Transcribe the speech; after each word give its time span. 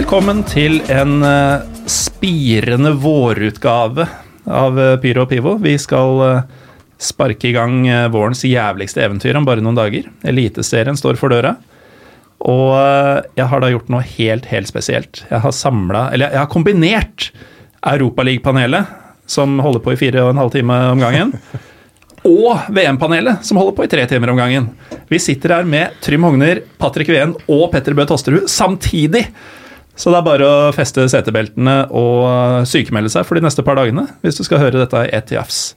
Velkommen 0.00 0.38
til 0.48 0.78
en 0.88 1.18
eh, 1.28 1.64
spirende 1.90 2.94
vårutgave 3.02 4.06
av 4.48 4.78
eh, 4.80 4.94
Pyro 5.02 5.26
og 5.26 5.28
Pivo. 5.28 5.50
Vi 5.60 5.74
skal 5.76 6.22
eh, 6.24 6.46
sparke 6.96 7.50
i 7.50 7.52
gang 7.52 7.82
vårens 8.08 8.40
jævligste 8.48 9.02
eventyr 9.04 9.36
om 9.36 9.44
bare 9.44 9.60
noen 9.60 9.76
dager. 9.76 10.08
Eliteserien 10.24 10.96
står 10.96 11.20
for 11.20 11.34
døra. 11.34 11.52
Og 12.48 12.72
jeg 13.36 13.46
har 13.52 13.60
da 13.60 13.70
gjort 13.74 13.92
noe 13.92 14.00
helt, 14.14 14.48
helt 14.48 14.72
spesielt. 14.72 15.20
Jeg 15.28 15.44
har 15.44 15.52
samla 15.52 16.06
Eller 16.14 16.32
jeg 16.32 16.46
har 16.46 16.50
kombinert 16.56 17.28
Europaligapanelet, 17.92 18.96
som 19.28 19.60
holder 19.60 19.84
på 19.84 19.92
i 19.92 20.00
fire 20.00 20.24
og 20.24 20.32
en 20.32 20.42
halv 20.46 20.56
time 20.56 20.80
om 20.94 21.04
gangen, 21.04 21.36
og 22.40 22.72
VM-panelet, 22.72 23.44
som 23.44 23.60
holder 23.60 23.76
på 23.76 23.84
i 23.84 23.94
tre 23.98 24.08
timer 24.08 24.32
om 24.32 24.40
gangen. 24.40 24.72
Vi 25.12 25.20
sitter 25.20 25.58
her 25.58 25.68
med 25.68 26.00
Trym 26.00 26.24
Hogner, 26.24 26.64
Patrick 26.80 27.12
Ween 27.12 27.36
og 27.52 27.68
Petter 27.76 27.92
Bøe 27.92 28.08
Tosterud 28.08 28.48
samtidig. 28.48 29.28
Så 30.00 30.08
det 30.08 30.16
er 30.20 30.24
bare 30.24 30.46
å 30.48 30.68
feste 30.72 31.04
setebeltene 31.12 31.82
og 31.92 32.64
sykemelde 32.68 33.12
seg 33.12 33.26
for 33.28 33.36
de 33.36 33.44
neste 33.44 33.64
par 33.66 33.76
dagene 33.76 34.06
hvis 34.24 34.38
du 34.40 34.46
skal 34.46 34.62
høre 34.62 34.80
dette 34.80 35.02
i 35.04 35.10
ett 35.16 35.34
jafs. 35.34 35.74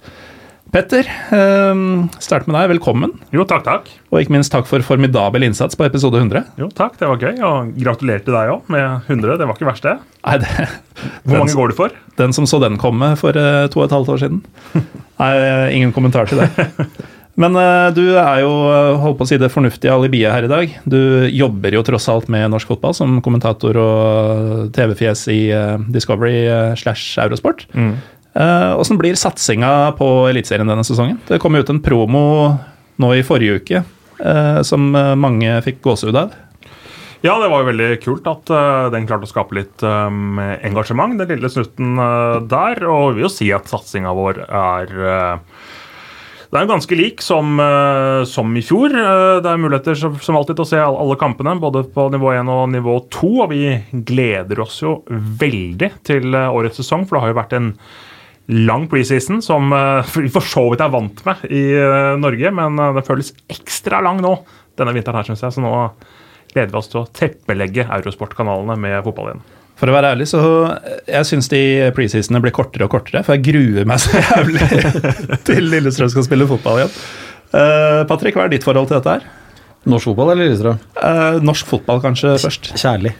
Petter, 0.73 1.05
eh, 1.05 1.81
start 2.23 2.47
med 2.47 2.55
deg. 2.55 2.71
Velkommen. 2.71 3.11
Jo, 3.35 3.43
takk, 3.45 3.61
takk. 3.67 3.91
Og 4.09 4.23
ikke 4.23 4.33
minst 4.33 4.49
takk 4.55 4.65
for 4.65 4.81
formidabel 4.81 5.45
innsats 5.45 5.77
på 5.77 5.85
episode 5.85 6.17
100. 6.17 6.47
Jo, 6.57 6.71
takk, 6.73 6.95
Det 6.97 7.09
var 7.11 7.19
gøy. 7.21 7.35
Og 7.45 7.75
gratulerer 7.77 8.23
til 8.25 8.33
deg 8.33 8.53
òg 8.55 8.71
med 8.73 9.03
100. 9.05 9.37
Det 9.37 9.45
var 9.45 9.59
ikke 9.59 9.69
verst, 9.69 9.85
det. 9.85 9.99
Nei, 10.25 10.37
det, 10.41 10.69
Hvor 11.27 11.43
mange 11.43 11.53
går 11.59 11.69
du 11.69 11.75
for? 11.77 11.89
Den 12.17 12.33
som 12.33 12.47
så 12.49 12.61
den 12.63 12.79
komme 12.81 13.11
for 13.19 13.37
eh, 13.37 13.67
to 13.67 13.83
og 13.83 13.85
et 13.85 13.97
halvt 13.99 14.13
år 14.15 14.23
siden. 14.23 14.41
Nei, 15.21 15.33
ingen 15.75 15.93
kommentar 15.93 16.25
til 16.31 16.41
det. 16.41 16.49
Men 17.39 17.57
eh, 17.57 17.87
du 17.95 18.03
er 18.13 18.43
jo 18.43 18.51
eh, 18.69 18.99
holdt 19.01 19.17
på 19.17 19.25
å 19.25 19.29
si 19.31 19.39
det 19.41 19.49
fornuftige 19.53 19.93
alibiet 19.95 20.33
her 20.35 20.45
i 20.45 20.51
dag. 20.51 20.75
Du 20.85 21.25
jobber 21.33 21.73
jo 21.73 21.81
tross 21.85 22.05
alt 22.11 22.29
med 22.33 22.51
norsk 22.53 22.75
fotball 22.75 22.93
som 22.97 23.17
kommentator 23.25 23.79
og 23.81 24.69
TV-fjes 24.75 25.25
i 25.33 25.39
eh, 25.55 25.79
Discovery 25.93 26.43
eh, 26.45 26.75
slash 26.79 27.17
Eurosport. 27.23 27.65
Åssen 28.33 28.97
blir 28.97 29.17
satsinga 29.17 29.93
på 29.97 30.07
Eliteserien 30.29 30.69
denne 30.69 30.85
sesongen? 30.85 31.19
Det 31.27 31.37
kom 31.41 31.53
ut 31.53 31.69
en 31.69 31.81
promo 31.85 32.23
nå 33.01 33.11
i 33.13 33.25
forrige 33.25 33.59
uke 33.61 33.81
eh, 33.81 34.61
som 34.65 34.89
eh, 34.95 35.13
mange 35.19 35.59
fikk 35.65 35.83
gåsehud 35.85 36.17
av. 36.17 36.33
Ja, 37.23 37.37
det 37.39 37.47
var 37.47 37.61
jo 37.61 37.69
veldig 37.69 37.89
kult 38.03 38.25
at 38.27 38.49
uh, 38.51 38.89
den 38.91 39.05
klarte 39.07 39.23
å 39.23 39.31
skape 39.31 39.55
litt 39.55 39.83
um, 39.87 40.41
engasjement, 40.43 41.15
den 41.15 41.29
lille 41.31 41.47
snutten 41.47 41.95
uh, 41.95 42.41
der. 42.51 42.83
Og 42.83 43.13
vi 43.13 43.21
vil 43.21 43.29
jo 43.29 43.31
si 43.31 43.47
at 43.55 43.69
satsinga 43.71 44.11
vår 44.17 44.41
er 44.43 44.91
eh, 44.91 45.52
det 46.53 46.59
er 46.59 46.67
jo 46.67 46.69
ganske 46.69 46.95
lik 46.99 47.21
som, 47.25 47.55
eh, 47.57 48.23
som 48.29 48.51
i 48.53 48.61
fjor. 48.61 48.93
Eh, 48.93 49.41
det 49.41 49.49
er 49.49 49.57
muligheter 49.57 49.95
som, 49.97 50.35
alltid 50.37 50.59
til 50.59 50.65
å 50.65 50.69
se 50.69 50.77
alle, 50.77 51.15
kampene, 51.17 51.55
både 51.57 51.81
på 51.89 52.11
nivå 52.13 52.29
1 52.29 52.51
og 52.53 52.67
nivå 52.69 53.09
2. 53.09 53.29
Og 53.41 53.49
vi 53.49 53.63
gleder 54.05 54.61
oss 54.61 54.77
jo 54.83 54.99
veldig 55.09 55.89
til 56.05 56.29
eh, 56.37 56.53
årets 56.53 56.77
sesong, 56.77 57.07
for 57.07 57.17
det 57.17 57.23
har 57.23 57.33
jo 57.33 57.39
vært 57.39 57.57
en 57.57 57.71
lang 58.53 58.85
preseason 58.91 59.41
som 59.41 59.73
vi 60.13 60.29
for 60.29 60.45
så 60.45 60.67
vidt 60.69 60.83
er 60.85 60.93
vant 60.93 61.25
med 61.25 61.41
i 61.49 61.63
Norge, 62.21 62.51
men 62.53 62.77
det 62.99 63.05
føles 63.07 63.33
ekstra 63.49 64.03
lang 64.03 64.21
nå 64.21 64.35
denne 64.77 64.93
vinteren 64.93 65.21
her, 65.23 65.31
syns 65.31 65.41
jeg. 65.47 65.55
Så 65.57 65.63
nå 65.63 65.73
gleder 66.53 66.69
vi 66.69 66.81
oss 66.83 66.91
til 66.91 67.01
å 67.01 67.09
teppelegge 67.09 67.87
Eurosport-kanalene 67.87 68.77
med 68.77 69.01
fotball 69.07 69.31
igjen. 69.31 69.45
For 69.83 69.91
å 69.91 69.95
være 69.97 70.13
ærlig, 70.13 70.29
så 70.31 70.39
jeg 71.11 71.27
syns 71.27 71.49
de 71.51 71.59
preseasonene 71.91 72.39
blir 72.45 72.53
kortere 72.55 72.85
og 72.87 72.93
kortere, 72.93 73.19
for 73.27 73.35
jeg 73.35 73.43
gruer 73.49 73.87
meg 73.89 73.99
så 73.99 74.15
jævlig 74.15 74.61
til 75.49 75.65
Lillestrøm 75.73 76.07
skal 76.13 76.23
spille 76.23 76.47
fotball 76.47 76.79
igjen. 76.79 76.93
Uh, 77.51 78.05
Patrick, 78.07 78.37
hva 78.39 78.45
er 78.47 78.53
ditt 78.53 78.63
forhold 78.63 78.87
til 78.87 78.95
dette 79.01 79.17
her? 79.17 79.25
Norsk 79.91 80.07
fotball 80.07 80.31
eller 80.31 80.47
Lillestrøm? 80.47 80.79
Eh, 81.03 81.41
norsk 81.43 81.67
fotball 81.67 81.99
kanskje 82.05 82.37
først. 82.39 82.71
Kjærlig. 82.79 83.11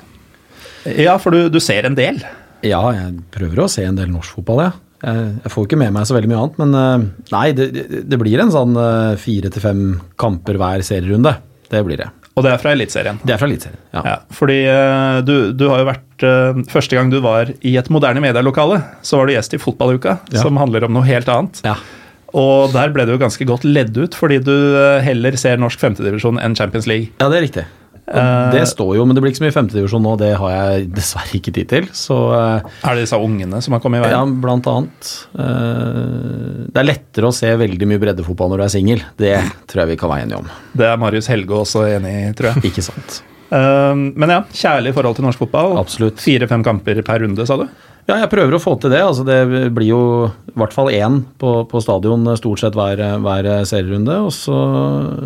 Ja, 1.04 1.18
for 1.20 1.36
du, 1.36 1.50
du 1.52 1.60
ser 1.60 1.84
en 1.90 2.00
del. 2.00 2.24
Ja, 2.64 2.80
jeg 2.96 3.20
prøver 3.36 3.66
å 3.66 3.68
se 3.68 3.84
en 3.84 4.00
del 4.00 4.08
norsk 4.16 4.40
fotball, 4.40 4.64
ja. 4.64 4.72
Jeg, 5.04 5.28
jeg 5.44 5.52
får 5.58 5.68
ikke 5.68 5.82
med 5.84 5.92
meg 5.98 6.08
så 6.08 6.16
veldig 6.16 6.32
mye 6.32 6.42
annet, 6.46 6.62
men 6.64 6.80
eh, 6.80 7.08
nei, 7.36 7.46
det, 7.60 7.70
det- 8.08 8.24
blir 8.24 8.40
en 8.40 8.56
sånn 8.56 8.80
fire 9.20 9.52
til 9.52 9.68
fem 9.68 9.84
kamper 10.16 10.64
hver 10.64 10.88
serierunde. 10.88 11.36
Det 11.68 11.84
blir 11.84 12.00
det. 12.06 12.08
Og 12.34 12.42
det 12.46 12.50
er 12.50 12.58
fra 12.62 12.72
Eliteserien. 12.74 13.20
Det 13.22 13.34
er 13.36 13.38
fra 13.42 13.46
Eliteserien. 13.50 13.80
Ja. 13.94 14.02
Ja, 14.08 14.14
fordi 14.34 14.56
eh, 14.66 15.18
du, 15.28 15.36
du 15.54 15.68
har 15.70 15.84
jo 15.84 15.90
vært 15.92 16.24
eh, 16.26 16.62
Første 16.72 16.98
gang 16.98 17.12
du 17.14 17.20
var 17.22 17.52
i 17.62 17.76
et 17.78 17.92
moderne 17.94 18.24
medielokale, 18.24 18.80
så 19.06 19.20
var 19.20 19.30
du 19.30 19.36
gjest 19.36 19.54
i 19.54 19.60
Fotballuka, 19.62 20.18
Ja. 20.34 20.42
som 20.42 20.58
handler 20.58 20.88
om 20.88 20.94
noe 20.98 21.06
helt 21.10 21.30
annet. 21.30 21.62
ja. 21.68 21.76
Og 22.34 22.72
der 22.74 22.90
ble 22.90 23.04
du 23.06 23.12
jo 23.14 23.20
ganske 23.22 23.46
godt 23.46 23.62
ledd 23.62 23.94
ut, 23.94 24.16
fordi 24.18 24.40
du 24.42 24.50
eh, 24.74 25.04
heller 25.06 25.36
ser 25.38 25.60
norsk 25.62 25.78
femtedivisjon 25.84 26.40
enn 26.42 26.56
Champions 26.58 26.88
League. 26.90 27.12
Ja, 27.22 27.28
det 27.30 27.38
er 27.38 27.44
riktig. 27.46 27.66
Eh, 28.04 28.52
det 28.52 28.66
står 28.68 28.98
jo, 28.98 29.06
men 29.08 29.16
det 29.16 29.22
blir 29.24 29.32
ikke 29.32 29.40
så 29.40 29.46
mye 29.46 29.56
femtedivisjon 29.56 30.04
nå. 30.04 30.14
Det 30.20 30.32
har 30.40 30.52
jeg 30.54 30.88
dessverre 30.92 31.38
ikke 31.40 31.54
tid 31.56 31.70
til. 31.72 31.86
Så 31.96 32.18
eh, 32.36 32.66
Er 32.84 32.98
det 32.98 33.06
disse 33.06 33.20
ungene 33.20 33.62
som 33.64 33.76
har 33.78 33.84
kommet 33.84 34.02
i 34.02 34.04
veien? 34.04 34.18
ja, 34.18 34.42
blant 34.44 34.68
annet. 34.68 35.12
eh, 35.40 36.66
det 36.74 36.82
er 36.84 36.90
lettere 36.90 37.30
å 37.30 37.36
se 37.36 37.52
veldig 37.64 37.88
mye 37.90 38.02
breddefotball 38.02 38.52
når 38.54 38.64
du 38.64 38.66
er 38.68 38.74
singel. 38.76 39.06
Det 39.20 39.36
tror 39.72 39.84
jeg 39.86 39.94
vi 39.94 40.00
kan 40.02 40.12
være 40.12 40.28
enige 40.28 40.42
om. 40.44 40.52
Det 40.76 40.90
er 40.90 41.00
Marius 41.00 41.30
Helge 41.32 41.56
også 41.64 41.86
enig 41.94 42.14
i, 42.18 42.34
tror 42.38 42.52
jeg. 42.54 42.66
Ikke 42.72 42.86
sant. 42.86 43.22
Men 43.54 44.32
ja, 44.34 44.40
kjærlig 44.50 44.96
forhold 44.96 45.20
til 45.20 45.28
norsk 45.28 45.44
fotball. 45.44 45.76
Absolutt. 45.78 46.18
Fire-fem 46.24 46.64
kamper 46.66 47.04
per 47.06 47.22
runde, 47.22 47.46
sa 47.46 47.60
du? 47.62 47.68
Ja, 48.04 48.18
jeg 48.20 48.32
prøver 48.34 48.58
å 48.58 48.60
få 48.60 48.74
til 48.82 48.92
det. 48.92 49.00
Altså, 49.00 49.24
det 49.24 49.70
blir 49.76 49.88
jo 49.88 50.02
i 50.28 50.58
hvert 50.60 50.76
fall 50.76 50.92
én 50.92 51.22
på, 51.40 51.54
på 51.72 51.82
stadion 51.82 52.28
stort 52.38 52.60
sett 52.60 52.76
hver, 52.76 53.00
hver 53.24 53.48
serierunde. 53.70 54.18
Og 54.28 54.34
så 54.36 54.58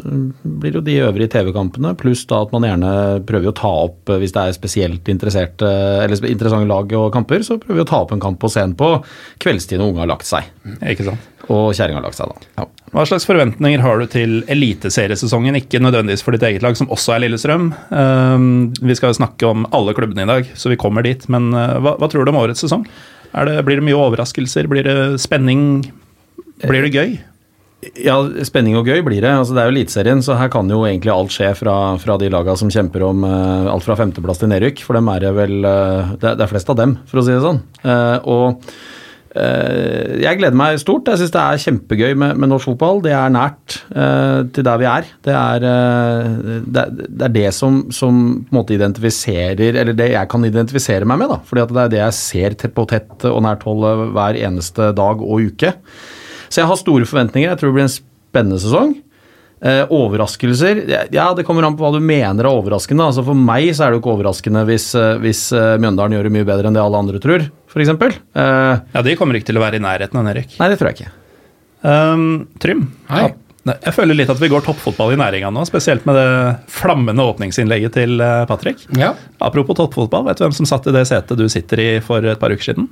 blir 0.05 0.75
det 0.75 0.77
jo 0.77 0.85
de 0.85 0.97
øvrige 1.07 1.31
TV-kampene, 1.33 1.95
pluss 1.97 2.25
da 2.29 2.43
at 2.45 2.53
man 2.53 2.67
gjerne 2.67 2.91
prøver 3.27 3.49
å 3.49 3.57
ta 3.57 3.73
opp 3.87 4.13
eh, 4.13 4.21
hvis 4.21 4.35
det 4.35 4.43
er 4.43 4.57
spesielt 4.57 5.09
interesserte, 5.11 5.71
eller 6.03 6.29
interessante 6.29 6.69
lag 6.69 6.93
og 6.99 7.09
kamper, 7.15 7.41
så 7.45 7.57
prøver 7.61 7.81
vi 7.81 7.87
å 7.87 7.89
ta 7.89 8.03
opp 8.05 8.13
en 8.13 8.21
kamp 8.23 8.39
på 8.43 8.51
scenen 8.53 8.77
på 8.77 8.93
kveldstid 9.41 9.81
når 9.81 9.93
unge 9.93 10.05
har 10.05 10.13
lagt 10.13 10.29
seg. 10.29 10.53
Ikke 10.85 11.09
sant? 11.09 11.33
Og 11.47 11.71
kjerringa 11.71 12.01
har 12.01 12.05
lagt 12.05 12.19
seg, 12.19 12.29
da. 12.29 12.51
Ja. 12.61 12.67
Hva 12.95 13.03
slags 13.03 13.27
forventninger 13.27 13.81
har 13.83 13.99
du 13.99 14.07
til 14.09 14.37
eliteseriesesongen? 14.51 15.57
Ikke 15.59 15.81
nødvendigvis 15.83 16.23
for 16.23 16.35
ditt 16.35 16.45
eget 16.47 16.63
lag, 16.63 16.77
som 16.79 16.87
også 16.93 17.13
er 17.13 17.25
Lillestrøm. 17.25 17.67
Um, 17.91 18.47
vi 18.79 18.95
skal 18.95 19.11
jo 19.11 19.17
snakke 19.19 19.49
om 19.49 19.65
alle 19.75 19.95
klubbene 19.95 20.23
i 20.23 20.29
dag, 20.29 20.51
så 20.55 20.71
vi 20.71 20.79
kommer 20.79 21.03
dit. 21.05 21.25
Men 21.31 21.49
hva, 21.51 21.97
hva 21.99 22.09
tror 22.11 22.23
du 22.23 22.31
om 22.31 22.39
årets 22.39 22.63
sesong? 22.63 22.66
Er 22.73 23.47
det, 23.49 23.57
blir 23.67 23.79
det 23.79 23.85
mye 23.87 23.97
overraskelser? 23.99 24.67
Blir 24.71 24.87
det 24.87 24.97
spenning? 25.21 25.61
Blir 26.63 26.87
det 26.87 26.93
gøy? 26.95 27.17
Ja, 28.01 28.15
spenning 28.47 28.73
og 28.79 28.87
gøy 28.89 29.03
blir 29.05 29.21
det. 29.21 29.29
Altså, 29.29 29.53
det 29.53 29.61
er 29.61 29.69
jo 29.69 29.75
Eliteserien, 29.75 30.21
så 30.25 30.35
her 30.39 30.49
kan 30.53 30.69
jo 30.71 30.79
egentlig 30.87 31.11
alt 31.13 31.33
skje 31.35 31.51
fra, 31.59 31.75
fra 32.01 32.15
de 32.17 32.31
laga 32.33 32.55
som 32.57 32.71
kjemper 32.73 33.05
om 33.05 33.21
uh, 33.27 33.69
alt 33.69 33.85
fra 33.85 33.97
femteplass 33.99 34.41
til 34.41 34.49
nedrykk. 34.49 34.81
For 34.85 34.97
dem 34.97 35.11
er 35.13 35.21
det 35.27 35.33
vel 35.37 35.59
uh, 35.61 36.15
det, 36.17 36.33
er- 36.33 36.49
flest 36.49 36.71
av 36.73 36.79
dem, 36.79 36.97
for 37.07 37.21
å 37.21 37.25
si 37.27 37.35
det 37.35 37.43
sånn. 37.45 37.61
Uh, 37.85 38.17
og 38.25 38.71
jeg 40.23 40.39
gleder 40.39 40.57
meg 40.57 40.79
stort. 40.81 41.07
Jeg 41.11 41.19
syns 41.21 41.33
det 41.33 41.41
er 41.43 41.61
kjempegøy 41.63 42.13
med, 42.19 42.37
med 42.41 42.49
norsk 42.51 42.69
fotball. 42.71 43.01
Det 43.05 43.13
er 43.15 43.33
nært 43.33 43.77
eh, 43.93 44.41
til 44.55 44.65
der 44.67 44.81
vi 44.81 44.87
er. 44.89 45.07
Det 45.27 45.35
er 45.37 45.65
eh, 45.71 46.59
det, 46.65 46.83
er- 47.27 47.33
det, 47.37 47.45
som, 47.55 47.79
som 47.93 48.21
på 48.47 48.53
en 48.53 48.59
måte 48.59 48.75
identifiserer 48.77 49.61
Eller 49.83 49.93
det 49.97 50.09
jeg 50.13 50.29
kan 50.31 50.45
identifisere 50.47 51.07
meg 51.09 51.21
med, 51.23 51.33
da. 51.33 51.39
Fordi 51.47 51.65
det 51.73 51.83
er 51.85 51.93
det 51.95 52.01
jeg 52.03 52.17
ser 52.19 52.57
tett 52.63 52.75
på 52.77 52.87
tett 52.89 53.27
og 53.29 53.41
nært 53.45 53.65
hold 53.67 53.85
eh, 53.89 54.05
hver 54.17 54.39
eneste 54.49 54.91
dag 54.97 55.21
og 55.23 55.43
uke. 55.51 55.73
Så 56.47 56.61
jeg 56.63 56.69
har 56.69 56.79
store 56.79 57.05
forventninger. 57.09 57.49
Jeg 57.51 57.59
tror 57.59 57.73
det 57.73 57.77
blir 57.81 57.87
en 57.89 57.97
spennende 57.97 58.61
sesong. 58.63 58.95
Eh, 59.57 59.87
overraskelser 59.89 60.83
Ja, 61.09 61.31
det 61.33 61.41
kommer 61.47 61.65
an 61.65 61.73
på 61.73 61.81
hva 61.81 61.89
du 61.95 62.03
mener 62.03 62.45
er 62.45 62.51
overraskende. 62.53 63.07
Altså 63.09 63.23
For 63.25 63.33
meg 63.33 63.71
så 63.73 63.87
er 63.87 63.89
det 63.89 63.97
jo 63.97 64.01
ikke 64.03 64.11
overraskende 64.13 64.61
hvis, 64.69 64.91
eh, 64.93 65.15
hvis 65.23 65.47
eh, 65.57 65.79
Mjøndalen 65.81 66.13
gjør 66.13 66.27
det 66.29 66.33
mye 66.35 66.45
bedre 66.45 66.69
enn 66.69 66.77
det 66.77 66.83
alle 66.83 66.99
andre 67.01 67.17
tror, 67.23 67.47
f.eks. 67.73 67.89
Eh, 67.89 68.83
Ja, 68.93 69.01
De 69.01 69.15
kommer 69.17 69.39
ikke 69.39 69.49
til 69.49 69.57
å 69.57 69.63
være 69.65 69.79
i 69.79 69.83
nærheten 69.83 70.19
av 70.21 70.29
Erik. 70.29 70.53
nei, 70.59 70.69
det 70.69 70.77
tror 70.77 70.91
jeg 70.91 70.99
ikke. 71.01 71.11
Um, 71.87 72.47
Trym, 72.61 72.85
Hei. 73.09 73.27
Jeg 73.67 73.91
føler 73.97 74.15
litt 74.15 74.29
at 74.31 74.39
vi 74.39 74.47
går 74.47 74.61
toppfotball 74.63 75.11
i 75.11 75.17
næringa 75.19 75.49
nå, 75.51 75.65
spesielt 75.67 76.05
med 76.07 76.15
det 76.15 76.29
flammende 76.71 77.25
åpningsinnlegget 77.33 77.97
til 77.97 78.21
eh, 78.23 78.45
Patrick. 78.47 78.85
Ja. 78.95 79.09
Apropos 79.43 79.75
toppfotball, 79.81 80.23
vet 80.29 80.37
du 80.39 80.45
hvem 80.45 80.55
som 80.55 80.69
satt 80.69 80.87
i 80.87 80.93
det 80.95 81.03
setet 81.09 81.35
du 81.41 81.47
sitter 81.51 81.81
i 81.83 81.89
for 82.05 82.23
et 82.23 82.39
par 82.39 82.53
uker 82.53 82.69
siden? 82.71 82.87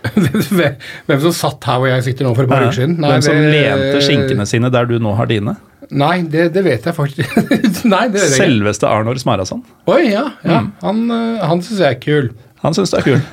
Hvem 0.10 1.20
som 1.20 1.32
satt 1.36 1.66
her 1.68 1.76
hvor 1.76 1.90
jeg 1.90 2.04
sitter 2.06 2.24
nå 2.24 2.30
for 2.34 2.46
et 2.46 2.50
par 2.50 2.64
uker 2.64 2.78
siden? 2.78 2.94
Hvem 3.04 3.22
som 3.24 3.36
det- 3.36 3.50
lente 3.52 4.00
skinkene 4.06 4.46
sine 4.48 4.70
der 4.72 4.86
du 4.88 4.94
nå 4.98 5.12
har 5.18 5.28
dine? 5.28 5.52
Nei, 5.90 6.20
det, 6.30 6.52
det 6.54 6.62
vet 6.64 6.84
jeg 6.86 6.94
faktisk 6.94 7.26
Nei, 7.90 8.04
det 8.12 8.20
vet 8.20 8.28
jeg. 8.28 8.36
Selveste 8.38 8.86
Arnor 8.86 9.18
Smarason. 9.18 9.64
Oi, 9.90 10.04
ja. 10.12 10.22
ja. 10.46 10.60
Mm. 10.62 10.68
Han, 10.84 11.00
øh, 11.10 11.40
han 11.50 11.62
syns 11.66 11.80
jeg 11.82 11.90
er 11.96 12.00
kul. 12.02 12.30
Han 12.62 12.74
syns 12.76 12.90
det 12.94 12.98
er 13.00 13.04
kul. 13.08 13.20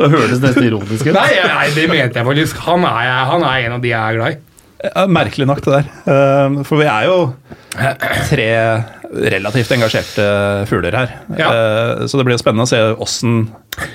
Det 0.00 0.08
høres 0.14 0.38
nesten 0.40 0.64
ironisk 0.64 1.04
ut. 1.06 1.12
Nei, 1.12 1.34
nei, 1.44 1.66
det 1.76 1.84
mente 1.90 2.16
jeg 2.20 2.26
faktisk. 2.26 2.56
Han 2.64 2.84
er, 2.88 3.10
han 3.28 3.42
er 3.44 3.56
en 3.66 3.72
av 3.76 3.80
de 3.84 3.88
jeg 3.92 4.00
er 4.00 4.14
glad 4.16 4.30
i. 4.32 4.34
Merkelig 5.12 5.44
nok, 5.50 5.60
det 5.66 5.72
der. 5.74 5.84
Eh, 6.08 6.48
For 6.64 6.76
vi 6.80 6.86
er 6.88 7.04
jo 7.10 7.16
tre 8.30 8.48
relativt 9.10 9.70
engasjerte 9.74 10.24
fugler 10.70 10.94
her. 10.94 11.14
Ja. 11.38 11.48
Eh, 11.50 12.06
Så 12.06 12.18
det 12.18 12.24
blir 12.28 12.38
spennende 12.38 12.66
å 12.66 12.70
se 12.70 12.78
åssen 12.94 13.48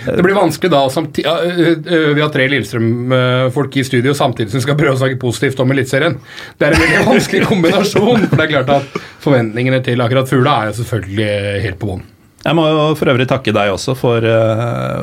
Det 0.05 0.23
blir 0.23 0.35
vanskelig 0.35 0.71
da 0.71 0.81
Vi 0.89 2.21
har 2.21 2.31
tre 2.33 2.47
Lillestrøm-folk 2.51 3.77
i 3.77 3.83
studio 3.83 4.13
samtidig 4.13 4.51
som 4.51 4.59
vi 4.59 4.65
skal 4.65 4.77
prøve 4.79 4.95
å 4.95 4.99
snakke 4.99 5.19
positivt 5.21 5.59
om 5.63 5.71
Eliteserien. 5.71 6.17
Det 6.57 6.67
er 6.67 6.75
en 6.75 6.83
veldig 6.83 7.05
vanskelig 7.11 7.45
kombinasjon. 7.47 8.27
For 8.27 8.35
det 8.35 8.47
er 8.47 8.53
klart 8.57 8.73
at 8.75 8.99
forventningene 9.23 9.81
til 9.85 10.03
akkurat 10.03 10.29
Fugla 10.29 10.57
er 10.63 10.71
jo 10.71 10.77
selvfølgelig 10.81 11.63
helt 11.67 11.79
på 11.79 11.91
bånn. 11.93 12.03
Jeg 12.45 12.53
må 12.53 12.67
jo 12.69 12.81
for 12.99 13.09
øvrig 13.09 13.25
takke 13.25 13.53
deg 13.55 13.71
også 13.73 13.95
for, 13.97 14.21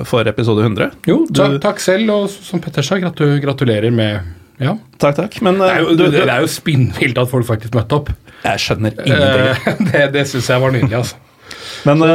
for 0.07 0.29
episode 0.31 0.63
100. 0.63 0.93
Jo, 1.11 1.25
takk, 1.35 1.57
takk 1.65 1.83
selv, 1.83 2.13
og 2.15 2.29
som 2.31 2.63
Petter 2.63 2.87
sa, 2.87 3.01
gratu, 3.03 3.25
gratulerer 3.43 3.91
med 3.91 4.21
ja. 4.63 4.77
Takk, 5.03 5.17
takk. 5.17 5.39
Men 5.43 5.59
Det 5.59 5.71
er 5.73 5.81
jo, 5.83 5.95
du, 5.97 6.05
det 6.07 6.23
du, 6.23 6.31
er 6.31 6.45
jo 6.45 6.51
spinnvilt 6.51 7.19
at 7.19 7.31
folk 7.31 7.49
faktisk 7.49 7.75
møtte 7.75 7.99
opp. 7.99 8.13
Jeg 8.43 8.63
skjønner 8.65 8.97
ingenting. 8.97 9.51
Eh, 9.51 9.83
Det, 9.93 10.07
det 10.17 10.25
syns 10.31 10.51
jeg 10.51 10.63
var 10.63 10.75
nydelig, 10.75 10.97
altså. 11.03 11.21
Men 11.87 11.99
Så, 11.99 12.09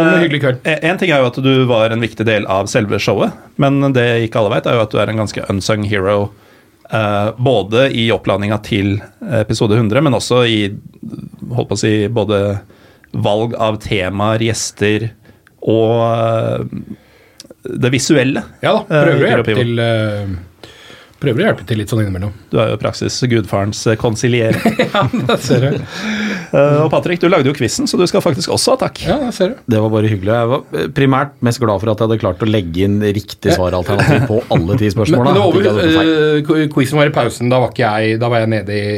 eh, 0.63 0.79
en 0.89 0.99
ting 0.99 1.11
er 1.11 1.21
jo 1.21 1.29
at 1.29 1.39
du 1.43 1.53
var 1.69 1.93
en 1.93 2.03
viktig 2.03 2.25
del 2.27 2.47
av 2.51 2.69
selve 2.71 2.99
showet, 3.03 3.35
men 3.59 3.81
det 3.93 4.05
ikke 4.25 4.39
alle 4.39 4.53
vet, 4.55 4.69
er 4.69 4.77
jo 4.77 4.83
at 4.85 4.93
du 4.93 5.01
er 5.01 5.11
en 5.11 5.23
ganske 5.23 5.43
unsung 5.51 5.83
hero. 5.87 6.29
Uh, 6.87 7.35
både 7.35 7.89
i 7.91 8.05
oppladninga 8.15 8.61
til 8.63 8.93
episode 9.41 9.75
100, 9.75 9.99
men 10.05 10.15
også 10.15 10.45
i 10.47 10.61
holdt 11.51 11.67
på 11.67 11.75
å 11.75 11.81
si, 11.81 11.91
både 12.07 12.39
valg 13.11 13.57
av 13.59 13.75
temaer, 13.83 14.45
gjester 14.47 15.09
og 15.67 15.99
uh, 16.07 16.63
det 17.67 17.91
visuelle. 17.91 18.43
Ja 18.63 18.77
da, 18.77 18.83
prøver 18.87 19.25
å 19.25 19.31
hjelpe 19.31 19.55
til 19.57 19.81
eh, 19.83 20.35
Prøver 21.17 21.41
å 21.41 21.45
hjelpe 21.47 21.63
til 21.65 21.79
litt 21.81 21.89
sånn 21.89 22.03
innimellom. 22.03 22.33
Du 22.51 22.59
er 22.61 22.69
jo 22.69 22.75
i 22.77 22.79
praksis 22.81 23.15
gudfarens 23.25 23.79
eh. 23.89 23.97
Ja, 24.93 25.01
det 25.09 25.37
ser 25.41 25.63
du. 25.63 25.79
uh, 26.53 26.83
og 26.83 26.91
Patrick, 26.93 27.21
du 27.23 27.25
lagde 27.31 27.49
jo 27.49 27.55
quizen, 27.57 27.89
så 27.89 27.97
du 27.97 28.05
skal 28.09 28.21
faktisk 28.21 28.53
også 28.53 28.75
ha 28.75 28.81
takk. 28.83 29.01
Ja, 29.07 29.17
Det 29.23 29.31
ser 29.33 29.55
du. 29.55 29.63
Det 29.73 29.81
var 29.81 29.89
bare 29.95 30.11
hyggelig. 30.11 30.29
Jeg 30.35 30.51
var 30.51 30.77
eh, 30.77 30.91
primært 30.93 31.33
mest 31.41 31.61
glad 31.63 31.81
for 31.81 31.89
at 31.89 31.97
jeg 31.97 32.05
hadde 32.11 32.19
klart 32.21 32.45
å 32.45 32.49
legge 32.49 32.85
inn 32.85 33.01
riktig 33.01 33.55
svaralternativ 33.57 34.27
på 34.29 34.39
alle 34.53 34.77
ti 34.77 34.85
Men, 34.87 34.95
spørsmåla. 34.99 35.25
men 35.25 35.39
det 35.39 35.41
var 35.41 35.49
over, 35.49 36.53
uh, 36.53 36.63
quizen 36.77 37.01
var 37.01 37.09
i 37.09 37.15
pausen, 37.17 37.49
da 37.53 37.63
var, 37.65 37.73
ikke 37.73 37.89
jeg, 37.97 38.21
da 38.21 38.29
var 38.33 38.45
jeg 38.45 38.53
nede 38.53 38.77
i, 38.77 38.95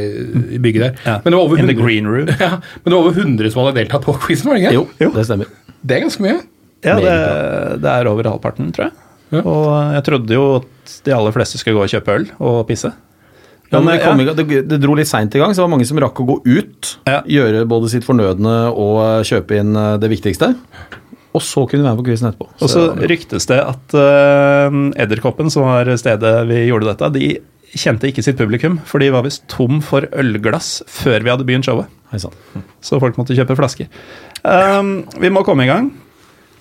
i 0.59 0.63
bygget 0.67 0.85
der. 0.89 1.01
Ja, 1.07 1.17
Men, 1.23 1.31
det 1.31 1.39
var 1.39 1.47
over 1.47 1.63
in 1.63 1.71
the 1.71 1.79
green 1.79 2.09
room. 2.09 2.27
ja, 2.43 2.57
men 2.59 2.91
det 2.91 2.97
var 2.97 3.03
over 3.05 3.15
100 3.15 3.53
som 3.55 3.63
hadde 3.63 3.79
deltatt 3.79 4.07
på 4.09 4.19
quizen, 4.27 4.51
var 4.51 4.59
det 4.59 4.67
ikke? 4.67 4.79
Jo, 4.81 5.13
det 5.15 5.29
stemmer. 5.31 5.55
Det 5.79 5.95
er 5.95 6.09
ganske 6.09 6.27
mye. 6.27 6.41
Ja, 6.83 6.99
det, 6.99 7.13
det 7.83 7.91
er 7.95 8.11
over 8.11 8.27
halvparten, 8.27 8.75
tror 8.75 8.89
jeg. 8.89 9.05
Ja. 9.29 9.43
Og 9.43 9.67
jeg 9.95 10.05
trodde 10.07 10.35
jo 10.35 10.47
at 10.61 10.97
de 11.05 11.13
aller 11.15 11.35
fleste 11.35 11.59
skulle 11.61 11.77
gå 11.77 11.85
og 11.85 11.91
kjøpe 11.93 12.15
øl 12.17 12.27
og 12.39 12.63
pisse. 12.69 12.91
Ja, 13.69 13.77
Men, 13.77 13.91
det, 13.91 13.99
ja. 14.01 14.13
gang, 14.15 14.37
det, 14.39 14.61
det 14.65 14.79
dro 14.81 14.95
litt 14.97 15.09
seint 15.09 15.35
i 15.37 15.41
gang, 15.41 15.53
så 15.53 15.61
det 15.61 15.67
var 15.67 15.73
mange 15.75 15.85
som 15.85 15.99
rakk 16.01 16.23
å 16.23 16.25
gå 16.25 16.37
ut, 16.47 16.95
Ja. 17.05 17.19
gjøre 17.29 17.67
både 17.69 17.91
sitt 17.91 18.07
fornødne 18.07 18.55
og 18.73 18.95
eh, 19.03 19.27
kjøpe 19.29 19.59
inn 19.61 19.77
eh, 19.77 19.97
det 20.01 20.09
viktigste. 20.09 20.55
Og 21.37 21.43
så 21.45 21.67
kunne 21.69 21.83
vi 21.83 21.85
være 21.85 21.99
på 21.99 22.07
quizen 22.07 22.31
etterpå. 22.31 22.47
Og 22.57 22.71
så 22.71 22.87
ryktes 22.97 23.45
det 23.51 23.59
at 23.61 23.93
uh, 23.93 24.73
Edderkoppen, 24.97 25.51
som 25.53 25.67
var 25.67 25.91
stedet 26.01 26.31
vi 26.49 26.63
gjorde 26.65 26.89
dette, 26.89 27.11
de 27.13 27.27
kjente 27.77 28.09
ikke 28.09 28.23
sitt 28.25 28.39
publikum, 28.39 28.79
for 28.89 28.97
de 28.97 29.11
var 29.13 29.21
visst 29.27 29.45
tom 29.51 29.77
for 29.85 30.07
ølglass 30.09 30.79
før 30.89 31.21
vi 31.21 31.29
hadde 31.29 31.45
begynt 31.45 31.69
showet. 31.69 31.85
Så 32.81 32.97
folk 32.97 33.19
måtte 33.21 33.37
kjøpe 33.37 33.53
flasker. 33.59 33.93
Um, 34.41 35.03
vi 35.21 35.29
må 35.29 35.45
komme 35.45 35.67
i 35.67 35.69
gang, 35.69 35.91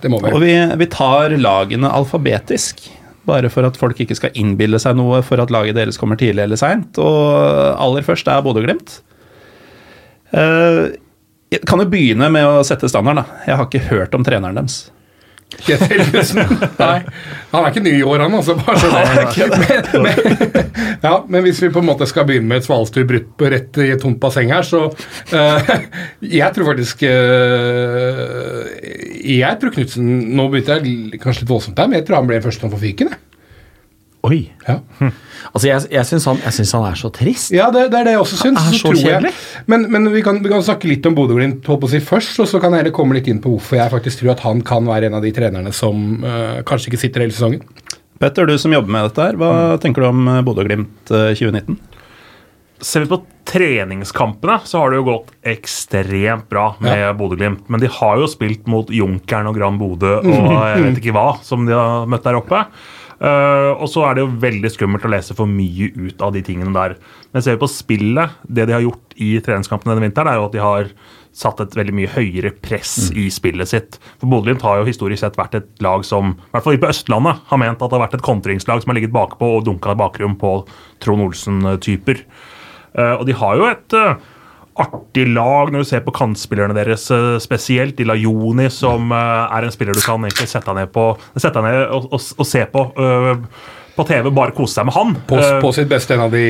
Det 0.03 0.11
må 0.13 0.21
vi. 0.23 0.31
og 0.31 0.43
vi, 0.45 0.55
vi 0.79 0.89
tar 0.93 1.35
lagene 1.39 1.91
alfabetisk. 1.91 2.85
Bare 3.29 3.51
for 3.53 3.67
at 3.69 3.77
folk 3.77 3.99
ikke 4.01 4.17
skal 4.17 4.37
innbille 4.39 4.79
seg 4.81 4.97
noe 4.97 5.21
for 5.27 5.43
at 5.43 5.53
laget 5.53 5.77
deres 5.77 5.99
kommer 6.01 6.17
tidlig 6.21 6.47
eller 6.47 6.61
seint. 6.61 6.97
Og 7.03 7.75
aller 7.75 8.07
først 8.07 8.31
er 8.31 8.45
Bodø-Glimt. 8.45 9.01
Eh, 10.33 10.85
jeg 11.53 11.65
kan 11.69 11.81
jo 11.81 11.89
begynne 11.89 12.29
med 12.33 12.47
å 12.47 12.63
sette 12.67 12.89
standarden. 12.89 13.25
da. 13.25 13.43
Jeg 13.49 13.59
har 13.59 13.69
ikke 13.69 13.89
hørt 13.91 14.17
om 14.17 14.25
treneren 14.25 14.61
deres. 14.61 14.89
Kjetil 15.57 16.03
Helgesen. 16.03 16.43
Nei, 16.83 16.99
han 17.53 17.63
er 17.65 17.71
ikke 17.71 17.83
ny 17.85 17.95
i 17.97 18.05
år, 18.05 18.25
han. 18.27 18.35
Altså, 18.37 18.55
bare 18.59 18.79
så 18.83 18.89
det. 18.93 19.47
Men, 19.59 20.05
men, 20.05 20.19
ja, 21.03 21.15
men 21.25 21.47
hvis 21.47 21.63
vi 21.65 21.71
på 21.73 21.81
en 21.83 21.89
måte 21.89 22.09
skal 22.09 22.27
begynne 22.29 22.51
med 22.51 22.61
et 22.61 22.69
svalstur 22.69 23.07
brutt 23.09 23.31
på 23.41 23.49
rett 23.53 23.81
i 23.81 23.89
et 23.95 24.03
tomt 24.03 24.21
basseng 24.23 24.53
her, 24.53 24.67
så 24.67 24.87
uh, 24.91 25.73
Jeg 26.41 26.51
tror 26.55 26.73
faktisk 26.73 27.05
uh, 27.09 28.67
Jeg 29.25 29.55
tror 29.61 29.75
Knutsen 29.75 30.13
Nå 30.37 30.49
begynte 30.53 30.79
jeg 30.79 31.23
kanskje 31.23 31.47
litt 31.47 31.55
voldsomt 31.55 31.81
her, 31.81 31.89
men 31.89 32.01
jeg 32.01 32.09
tror 32.09 32.21
han 32.21 32.31
ble 32.31 32.43
førstemann 32.45 32.75
for 32.77 32.85
fyken. 32.85 33.15
jeg. 33.15 33.28
Oi. 34.29 34.39
Ja. 34.67 34.79
Altså, 35.49 35.65
jeg, 35.71 35.89
jeg 35.95 36.05
syns 36.09 36.27
han, 36.29 36.41
jeg 36.45 36.57
syns 36.59 36.73
han 36.77 36.87
er 36.91 36.99
så 37.01 37.11
trist. 37.15 37.53
Ja, 37.55 37.69
det, 37.75 37.87
det 37.93 38.01
er 38.03 38.09
det 38.11 38.15
jeg 38.17 38.23
også 38.23 38.39
syns. 38.43 38.59
Han 38.61 38.75
er 38.75 38.79
så 38.79 38.91
tror 38.91 38.99
jeg- 38.99 39.07
kjedelig. 39.09 39.33
Men, 39.73 39.87
men 39.95 40.11
vi, 40.13 40.23
kan, 40.27 40.41
vi 40.45 40.53
kan 40.53 40.65
snakke 40.67 40.91
litt 40.91 41.07
om 41.09 41.17
Bodø-Glimt 41.17 41.69
si 41.89 42.01
først, 42.05 42.41
og 42.45 42.51
så 42.51 42.61
kan 42.61 42.75
jeg 42.75 42.85
heller 42.85 42.97
komme 42.97 43.17
litt 43.17 43.31
inn 43.31 43.41
på 43.45 43.55
hvorfor 43.55 43.81
jeg 43.81 43.95
faktisk 43.95 44.23
tror 44.23 44.35
at 44.35 44.45
han 44.45 44.61
kan 44.67 44.89
være 44.89 45.09
en 45.09 45.19
av 45.19 45.25
de 45.25 45.33
trenerne 45.35 45.73
som 45.77 46.21
uh, 46.25 46.61
kanskje 46.69 46.93
ikke 46.93 47.03
sitter 47.07 47.25
hele 47.25 47.37
sesongen. 47.37 47.65
Petter, 48.19 48.49
du 48.51 48.59
som 48.59 48.75
jobber 48.75 48.91
med 48.91 49.09
dette 49.09 49.23
her, 49.29 49.39
hva 49.39 49.79
tenker 49.79 50.03
du 50.03 50.09
om 50.09 50.25
eh, 50.27 50.41
Bodø-Glimt 50.43 51.13
eh, 51.15 51.31
2019? 51.39 51.77
Ser 52.83 53.05
vi 53.05 53.11
på 53.13 53.21
treningskampene, 53.49 54.59
så 54.67 54.83
har 54.83 54.91
det 54.91 54.99
jo 54.99 55.07
gått 55.07 55.31
ekstremt 55.47 56.49
bra 56.51 56.73
med 56.83 57.15
Bodø-Glimt. 57.19 57.65
Men 57.71 57.83
de 57.83 57.91
har 57.95 58.19
jo 58.21 58.29
spilt 58.31 58.67
mot 58.71 58.91
Junkeren 58.91 59.49
og 59.51 59.57
Gran 59.59 59.79
Bodø 59.81 60.17
og 60.19 60.51
jeg 60.73 60.85
vet 60.85 61.01
ikke 61.03 61.15
hva 61.17 61.29
som 61.47 61.67
de 61.69 61.75
har 61.79 62.11
møtt 62.11 62.27
der 62.27 62.39
oppe. 62.39 62.65
Eh, 63.19 63.71
og 63.75 63.89
så 63.91 64.05
er 64.07 64.17
det 64.17 64.25
jo 64.25 64.35
veldig 64.43 64.71
skummelt 64.71 65.07
å 65.07 65.11
lese 65.11 65.35
for 65.37 65.51
mye 65.51 65.91
ut 65.97 66.23
av 66.23 66.35
de 66.35 66.43
tingene 66.47 66.75
der. 66.75 66.97
Men 67.35 67.45
ser 67.45 67.57
vi 67.57 67.63
på 67.65 67.71
spillet, 67.73 68.37
det 68.47 68.69
de 68.69 68.77
har 68.77 68.85
gjort 68.85 69.17
i 69.19 69.33
treningskampene 69.45 69.95
denne 69.95 70.07
vinteren, 70.07 70.31
er 70.31 70.39
jo 70.39 70.47
at 70.49 70.55
de 70.55 70.63
har 70.63 70.93
satt 71.39 71.61
et 71.63 71.75
veldig 71.77 71.95
mye 71.95 72.11
høyere 72.11 72.53
press 72.65 73.11
i 73.15 73.29
spillet 73.31 73.71
sitt. 73.71 73.99
For 74.19 74.31
Bodø-Glimt 74.31 74.65
har 74.67 74.81
jo 74.81 74.89
historisk 74.89 75.23
sett 75.23 75.39
vært 75.39 75.59
et 75.59 75.69
lag 75.85 76.07
som, 76.07 76.33
i 76.35 76.55
hvert 76.55 76.67
fall 76.67 76.81
på 76.83 76.91
Østlandet, 76.91 77.45
har 77.51 77.63
ment 77.63 77.79
at 77.79 77.87
det 77.87 77.99
har 77.99 78.07
vært 78.07 78.17
et 78.19 78.27
kontringslag 78.27 78.83
som 78.83 78.93
har 78.93 78.99
ligget 78.99 79.15
bakpå 79.15 79.53
og 79.59 79.67
dunka 79.69 79.95
i 79.95 80.01
bakrom 80.01 80.39
på 80.41 80.55
Trond 81.05 81.29
Olsen-typer. 81.29 82.25
Eh, 82.99 83.15
og 83.15 83.27
de 83.29 83.37
har 83.39 83.59
jo 83.61 83.69
et 83.69 83.99
eh, 83.99 84.27
artig 84.79 85.27
lag 85.33 85.73
når 85.73 85.85
du 85.85 85.89
ser 85.89 86.05
på 86.07 86.15
kantspillerne 86.15 86.77
deres 86.77 87.09
spesielt. 87.09 87.43
spesielt. 87.43 88.01
Ilajoni, 88.01 88.69
som 88.71 89.13
eh, 89.13 89.57
er 89.57 89.67
en 89.67 89.75
spiller 89.75 89.97
du 89.97 90.05
kan 90.05 90.23
egentlig 90.25 90.49
sette 90.51 90.71
deg 90.71 90.85
ned 90.85 90.95
på 90.95 91.11
Sette 91.37 91.59
deg 91.61 91.67
ned 91.67 91.83
og, 91.97 92.09
og, 92.13 92.31
og 92.39 92.49
se 92.49 92.65
på 92.73 92.85
eh, 92.99 93.35
på 93.99 94.05
TV, 94.07 94.29
bare 94.31 94.55
kose 94.55 94.79
deg 94.79 94.87
med 94.87 94.95
han. 94.95 95.17
På, 95.27 95.41
Eh, 95.43 95.57
på 95.63 95.73
sitt 95.75 95.89
beste, 95.91 96.15
en 96.15 96.29
av 96.29 96.35
de 96.35 96.45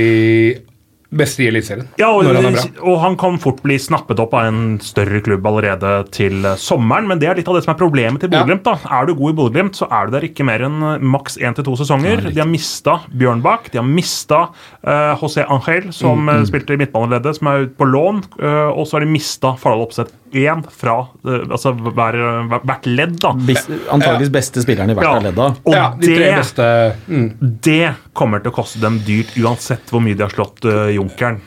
beste 1.10 1.40
i 1.42 1.46
Eliteserien. 1.48 1.86
ja, 1.96 2.10
og, 2.12 2.26
han 2.36 2.56
og 2.84 2.98
han 3.00 3.14
kan 3.16 3.38
fort 3.40 3.62
bli 3.64 3.78
snappet 3.80 4.18
opp 4.20 4.34
av 4.36 4.48
en 4.50 4.78
større 4.84 5.22
klubb 5.24 5.46
allerede 5.48 5.92
til 6.12 6.44
eh, 6.44 6.56
sommeren. 6.60 7.06
Men 7.08 7.18
det 7.22 7.30
er 7.30 7.38
litt 7.40 7.48
av 7.48 7.56
det 7.56 7.64
som 7.64 7.72
er 7.72 7.78
problemet 7.80 8.20
til 8.20 8.28
Ja. 8.30 8.42
Bodø-Glimt. 8.42 8.64
da. 8.64 8.74
Er 8.98 9.06
du 9.08 9.14
god 9.14 9.32
i 9.32 9.36
Bodø-Glimt, 9.38 9.74
så 9.78 9.88
er 9.90 10.06
du 10.06 10.12
der 10.18 10.26
ikke 10.28 10.44
mer 10.44 10.60
enn 10.68 10.82
eh, 10.82 10.98
maks 11.00 11.38
én 11.40 11.54
til 11.56 11.64
to 11.64 11.76
sesonger. 11.80 12.28
de 12.28 12.38
har 12.40 12.46
mista 12.50 12.98
Bjørnbakk, 13.08 13.70
de 13.72 13.78
har 13.80 13.88
mista 13.88 14.42
uh, 14.84 15.16
José 15.22 15.46
Angel, 15.48 15.92
som 15.92 16.18
Mm, 16.28 16.42
mm. 16.42 16.46
spilte 16.50 16.74
i 16.74 16.76
midtbaneleddet, 16.76 17.36
som 17.38 17.46
er 17.48 17.64
ute 17.68 17.76
på 17.78 17.86
lån. 17.88 18.22
Uh, 18.42 18.68
og 18.76 18.84
så 18.86 18.98
har 18.98 19.06
de 19.06 19.12
mista 19.12 19.54
Fardal 19.56 19.86
Opseth 19.86 20.12
én 20.36 20.60
fra 20.68 21.06
eh, 21.24 21.46
altså 21.48 21.70
hver, 21.72 22.16
hver, 22.50 22.60
hvert 22.68 22.86
ledd. 22.86 23.14
da. 23.22 23.30
Bis, 23.32 23.62
antageligvis 23.88 24.28
beste 24.34 24.60
spilleren 24.60 24.90
i 24.92 24.94
hvert 24.98 25.06
Ja. 25.08 25.18
ledd. 25.24 25.38
Og 25.38 25.72
ja, 25.72 25.86
de 25.96 26.06
tre 26.06 26.42
det, 26.58 26.96
mm. 27.08 27.28
det 27.64 27.94
kommer 28.12 28.42
til 28.44 28.52
å 28.52 28.56
koste 28.58 28.80
dem 28.82 28.98
dyrt, 29.06 29.32
uansett 29.40 29.88
hvor 29.88 30.02
mye 30.04 30.18
de 30.18 30.26
har 30.26 30.34
slått 30.34 30.66
eh, 30.68 30.97
Junkeren. 30.98 31.40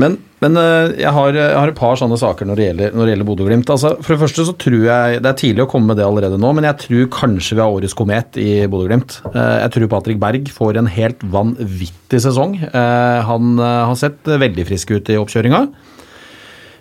Men, 0.00 0.14
men 0.42 0.56
eh, 0.58 0.94
jeg, 1.02 1.10
har, 1.14 1.36
jeg 1.36 1.52
har 1.54 1.70
et 1.70 1.76
par 1.78 1.98
sånne 2.00 2.16
saker 2.18 2.48
når 2.48 2.58
det 2.58 2.64
gjelder, 2.64 2.94
når 2.96 3.04
det 3.06 3.12
gjelder 3.12 3.26
Bodø-Glimt. 3.28 3.68
Altså, 3.70 3.90
for 4.02 4.14
det 4.14 4.22
første 4.24 4.46
så 4.48 4.54
tror 4.58 4.78
jeg 4.88 5.20
Det 5.22 5.30
er 5.30 5.36
tidlig 5.38 5.62
å 5.66 5.68
komme 5.70 5.92
med 5.92 6.00
det 6.00 6.06
allerede 6.08 6.40
nå, 6.42 6.50
men 6.56 6.66
jeg 6.66 6.80
tror 6.86 7.10
kanskje 7.20 7.58
vi 7.58 7.62
har 7.62 7.76
årets 7.76 7.94
komet 7.98 8.38
i 8.40 8.48
Bodø-Glimt. 8.72 9.18
Eh, 9.30 9.54
Jeg 9.66 9.74
tror 9.76 9.90
Patrick 9.92 10.18
Berg 10.24 10.50
får 10.56 10.80
en 10.80 10.90
helt 10.90 11.22
vanvittig 11.36 12.22
sesong. 12.24 12.56
Eh, 12.64 13.20
Han 13.28 13.60
har 13.62 13.94
sett 14.00 14.26
veldig 14.26 14.66
frisk 14.72 14.96
ut 14.96 15.12
i 15.12 15.20
oppkjøringa. 15.20 15.66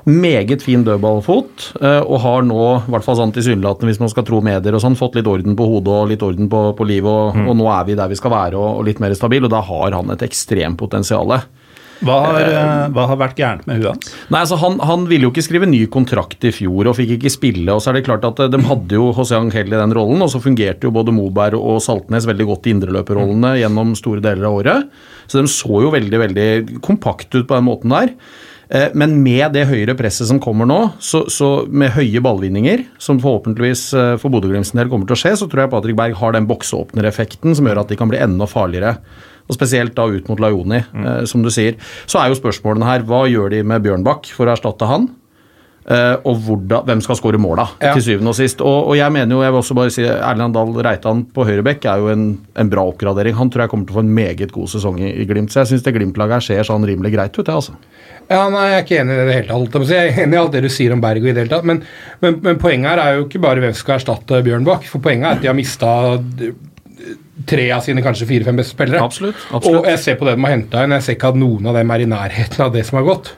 Meget 0.09 0.63
fin 0.65 0.81
dødballfot, 0.81 1.67
og 1.77 2.15
har 2.23 2.41
nå, 2.47 2.61
i 2.87 2.89
hvert 2.95 3.05
fall 3.05 3.19
sånn 3.19 3.33
tilsynelatende 3.35 3.91
hvis 3.91 3.99
man 4.01 4.09
skal 4.09 4.25
tro 4.25 4.39
medier 4.41 4.73
og 4.73 4.81
sånn, 4.81 4.95
fått 4.97 5.19
litt 5.19 5.29
orden 5.29 5.53
på 5.59 5.67
hodet 5.69 5.93
og 5.93 6.07
litt 6.09 6.23
orden 6.25 6.47
på, 6.49 6.61
på 6.73 6.87
livet, 6.89 7.05
og, 7.11 7.37
og 7.45 7.53
nå 7.59 7.67
er 7.69 7.85
vi 7.85 7.97
der 7.99 8.09
vi 8.09 8.17
skal 8.17 8.33
være 8.33 8.57
og, 8.57 8.79
og 8.79 8.87
litt 8.87 9.03
mer 9.03 9.13
stabil, 9.13 9.45
og 9.45 9.53
da 9.53 9.59
har 9.67 9.93
han 9.99 10.09
et 10.15 10.25
ekstremt 10.25 10.79
potensial. 10.81 11.35
Hva 12.01 12.17
har, 12.25 12.39
eh, 12.41 12.83
hva 12.95 13.05
har 13.11 13.19
vært 13.21 13.37
gærent 13.37 13.67
med 13.69 13.81
huet 13.81 13.91
hans? 13.91 14.11
Nei, 14.33 14.39
altså 14.41 14.57
han, 14.61 14.79
han 14.89 15.03
ville 15.09 15.27
jo 15.27 15.31
ikke 15.33 15.45
skrive 15.45 15.69
ny 15.69 15.83
kontrakt 15.93 16.43
i 16.49 16.53
fjor 16.55 16.89
og 16.89 16.97
fikk 16.97 17.15
ikke 17.17 17.33
spille. 17.33 17.69
og 17.69 17.81
så 17.83 17.91
er 17.91 17.99
det 17.99 18.05
klart 18.07 18.25
at 18.27 18.41
eh, 18.41 18.51
De 18.51 18.61
hadde 18.65 18.97
jo 18.97 19.11
José 19.13 19.37
Angel 19.37 19.69
i 19.69 19.81
den 19.81 19.95
rollen, 19.97 20.21
og 20.25 20.31
så 20.33 20.41
fungerte 20.41 20.89
jo 20.89 20.95
både 20.95 21.13
Moberg 21.13 21.59
og 21.61 21.81
Saltnes 21.85 22.25
veldig 22.29 22.47
godt 22.49 22.69
i 22.69 22.75
indreløperrollene 22.75 23.55
gjennom 23.61 23.93
store 23.99 24.23
deler 24.25 24.49
av 24.49 24.61
året. 24.61 24.87
Så 25.29 25.41
de 25.41 25.51
så 25.51 25.83
jo 25.85 25.93
veldig 25.93 26.23
veldig 26.25 26.47
kompakt 26.83 27.29
ut 27.37 27.45
på 27.45 27.53
den 27.57 27.69
måten 27.69 27.93
der. 27.93 28.15
Eh, 28.71 28.89
Men 28.95 29.17
med 29.23 29.51
det 29.53 29.67
høyere 29.67 29.93
presset 29.99 30.29
som 30.29 30.39
kommer 30.41 30.65
nå, 30.65 30.79
så, 31.03 31.25
så 31.29 31.67
med 31.67 31.91
høye 31.93 32.21
ballvinninger, 32.23 32.85
som 33.03 33.19
forhåpentligvis 33.21 33.83
eh, 33.93 34.13
for 34.21 34.31
Bodø-Glimts 34.33 34.71
del 34.73 34.89
kommer 34.89 35.09
til 35.09 35.17
å 35.17 35.21
skje, 35.21 35.35
så 35.37 35.47
tror 35.51 35.65
jeg 35.65 35.73
Patrick 35.75 35.99
Berg 35.99 36.15
har 36.21 36.33
den 36.33 36.47
boksåpnereffekten 36.49 37.57
som 37.57 37.67
gjør 37.67 37.83
at 37.83 37.91
de 37.91 37.99
kan 37.99 38.09
bli 38.11 38.21
enda 38.23 38.47
farligere. 38.49 38.95
Og 39.49 39.55
Spesielt 39.57 39.95
da 39.97 40.05
ut 40.07 40.27
mot 40.29 40.39
Laioni, 40.39 40.77
eh, 40.81 41.23
som 41.25 41.41
du 41.43 41.49
sier. 41.53 41.75
Så 42.07 42.19
er 42.21 42.29
jo 42.31 42.39
spørsmålene 42.41 42.85
her 42.87 43.03
hva 43.07 43.25
gjør 43.29 43.49
de 43.55 43.63
med 43.63 43.83
Bjørnbakk 43.83 44.31
for 44.35 44.45
å 44.47 44.53
erstatte 44.55 44.87
han? 44.87 45.09
Eh, 45.81 46.13
og 46.29 46.37
hvordan, 46.45 46.83
hvem 46.85 46.99
skal 47.01 47.17
skåre 47.17 47.39
måla, 47.41 47.63
Ja. 47.81 47.95
til 47.97 48.03
syvende 48.05 48.29
og 48.29 48.35
sist. 48.37 48.59
Og, 48.61 48.91
og 48.91 48.95
jeg 48.95 49.11
mener 49.11 49.33
jo, 49.33 49.41
jeg 49.41 49.51
vil 49.51 49.61
også 49.63 49.73
bare 49.75 49.89
si 49.89 50.03
Erlend 50.05 50.53
Dahl 50.53 50.75
Reitan 50.77 51.23
på 51.33 51.41
høyrebekk 51.43 51.87
er 51.89 51.97
jo 52.03 52.11
en, 52.13 52.25
en 52.55 52.69
bra 52.69 52.83
oppgradering. 52.85 53.33
Han 53.35 53.49
tror 53.49 53.63
jeg 53.65 53.71
kommer 53.73 53.87
til 53.89 53.95
å 53.95 53.97
få 53.97 54.03
en 54.05 54.13
meget 54.13 54.51
god 54.53 54.69
sesong 54.69 54.99
i, 55.01 55.09
i 55.23 55.25
Glimt. 55.25 55.49
Så 55.51 55.63
jeg 55.63 55.71
syns 55.71 55.83
det 55.87 55.95
Glimt-laget 55.97 56.37
her 56.37 56.45
ser 56.45 56.69
sånn 56.69 56.85
rimelig 56.85 57.11
greit 57.15 57.33
ut, 57.33 57.41
jeg, 57.49 57.55
altså. 57.57 57.73
Ja, 58.29 58.45
nei, 58.53 58.67
Jeg 58.69 58.77
er 58.77 58.85
ikke 58.85 58.99
enig 59.01 59.11
i 59.11 59.17
det 59.17 59.25
det 59.27 59.37
hele 59.39 59.67
tatt. 59.73 59.89
Jeg 59.89 60.13
er 60.13 60.23
enig 60.27 60.37
i 60.37 60.41
alt 60.43 60.51
det 60.53 60.61
du 60.61 60.69
sier 60.69 60.93
om 60.93 61.01
Bergo. 61.01 61.25
i 61.25 61.33
det 61.33 61.41
hele 61.47 61.55
tatt, 61.57 61.65
Men, 61.65 61.81
men, 62.21 62.37
men 62.45 62.61
poenget 62.61 62.91
her 62.93 63.01
er 63.01 63.17
jo 63.17 63.25
ikke 63.25 63.41
bare 63.41 63.59
hvem 63.65 63.73
som 63.73 63.81
skal 63.81 63.97
erstatte 63.97 64.43
Bjørnbakk. 64.45 64.85
For 64.87 65.01
poenget 65.03 65.25
er 65.31 65.35
at 65.39 65.41
de 65.41 65.49
har 65.49 65.57
mista 65.57 65.89
tre 67.47 67.67
av 67.75 67.83
sine 67.85 68.03
kanskje 68.05 68.27
fire-fem 68.29 68.57
beste 68.59 68.75
spillere. 68.75 69.03
Absolutt, 69.03 69.37
absolutt. 69.51 69.83
Og 69.83 69.89
jeg 69.91 70.01
ser 70.03 70.17
på 70.19 70.27
det 70.27 70.35
de 70.37 70.45
har 70.45 70.55
henta 70.55 70.83
inn, 70.85 70.95
jeg 70.97 71.07
ser 71.07 71.17
ikke 71.17 71.31
at 71.33 71.39
noen 71.41 71.71
av 71.71 71.77
dem 71.79 71.93
er 71.93 72.03
i 72.03 72.09
nærheten 72.11 72.65
av 72.65 72.75
det 72.75 72.85
som 72.87 72.99
har 72.99 73.07
gått. 73.07 73.33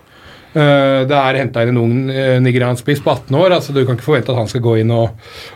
Uh, 0.54 1.02
det 1.10 1.18
er 1.18 1.40
henta 1.42 1.64
inn 1.64 1.72
en 1.72 1.82
ung 1.82 1.96
uh, 2.12 2.38
nigeriansk 2.44 2.86
spiss 2.86 3.02
på 3.02 3.10
18 3.10 3.40
år. 3.40 3.56
altså 3.56 3.74
Du 3.74 3.82
kan 3.82 3.98
ikke 3.98 4.06
forvente 4.06 4.34
at 4.34 4.38
han 4.38 4.52
skal 4.52 4.62
gå 4.62 4.76
inn 4.84 4.94
og, 4.94 5.16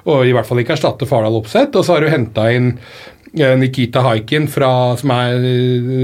og 0.10 0.25
i 0.25 0.34
hvert 0.34 0.48
fall 0.48 0.63
ikke 0.63 0.74
erstatte 0.74 1.10
Fardal 1.10 1.38
Opseth. 1.38 1.77
Og 1.77 1.86
så 1.86 1.96
har 1.96 2.01
du 2.01 2.10
henta 2.10 2.48
inn 2.56 2.72
uh, 2.74 3.54
Nikita 3.62 4.01
Haikin, 4.08 4.50
fra, 4.50 4.72
som 4.98 5.13
er 5.13 5.38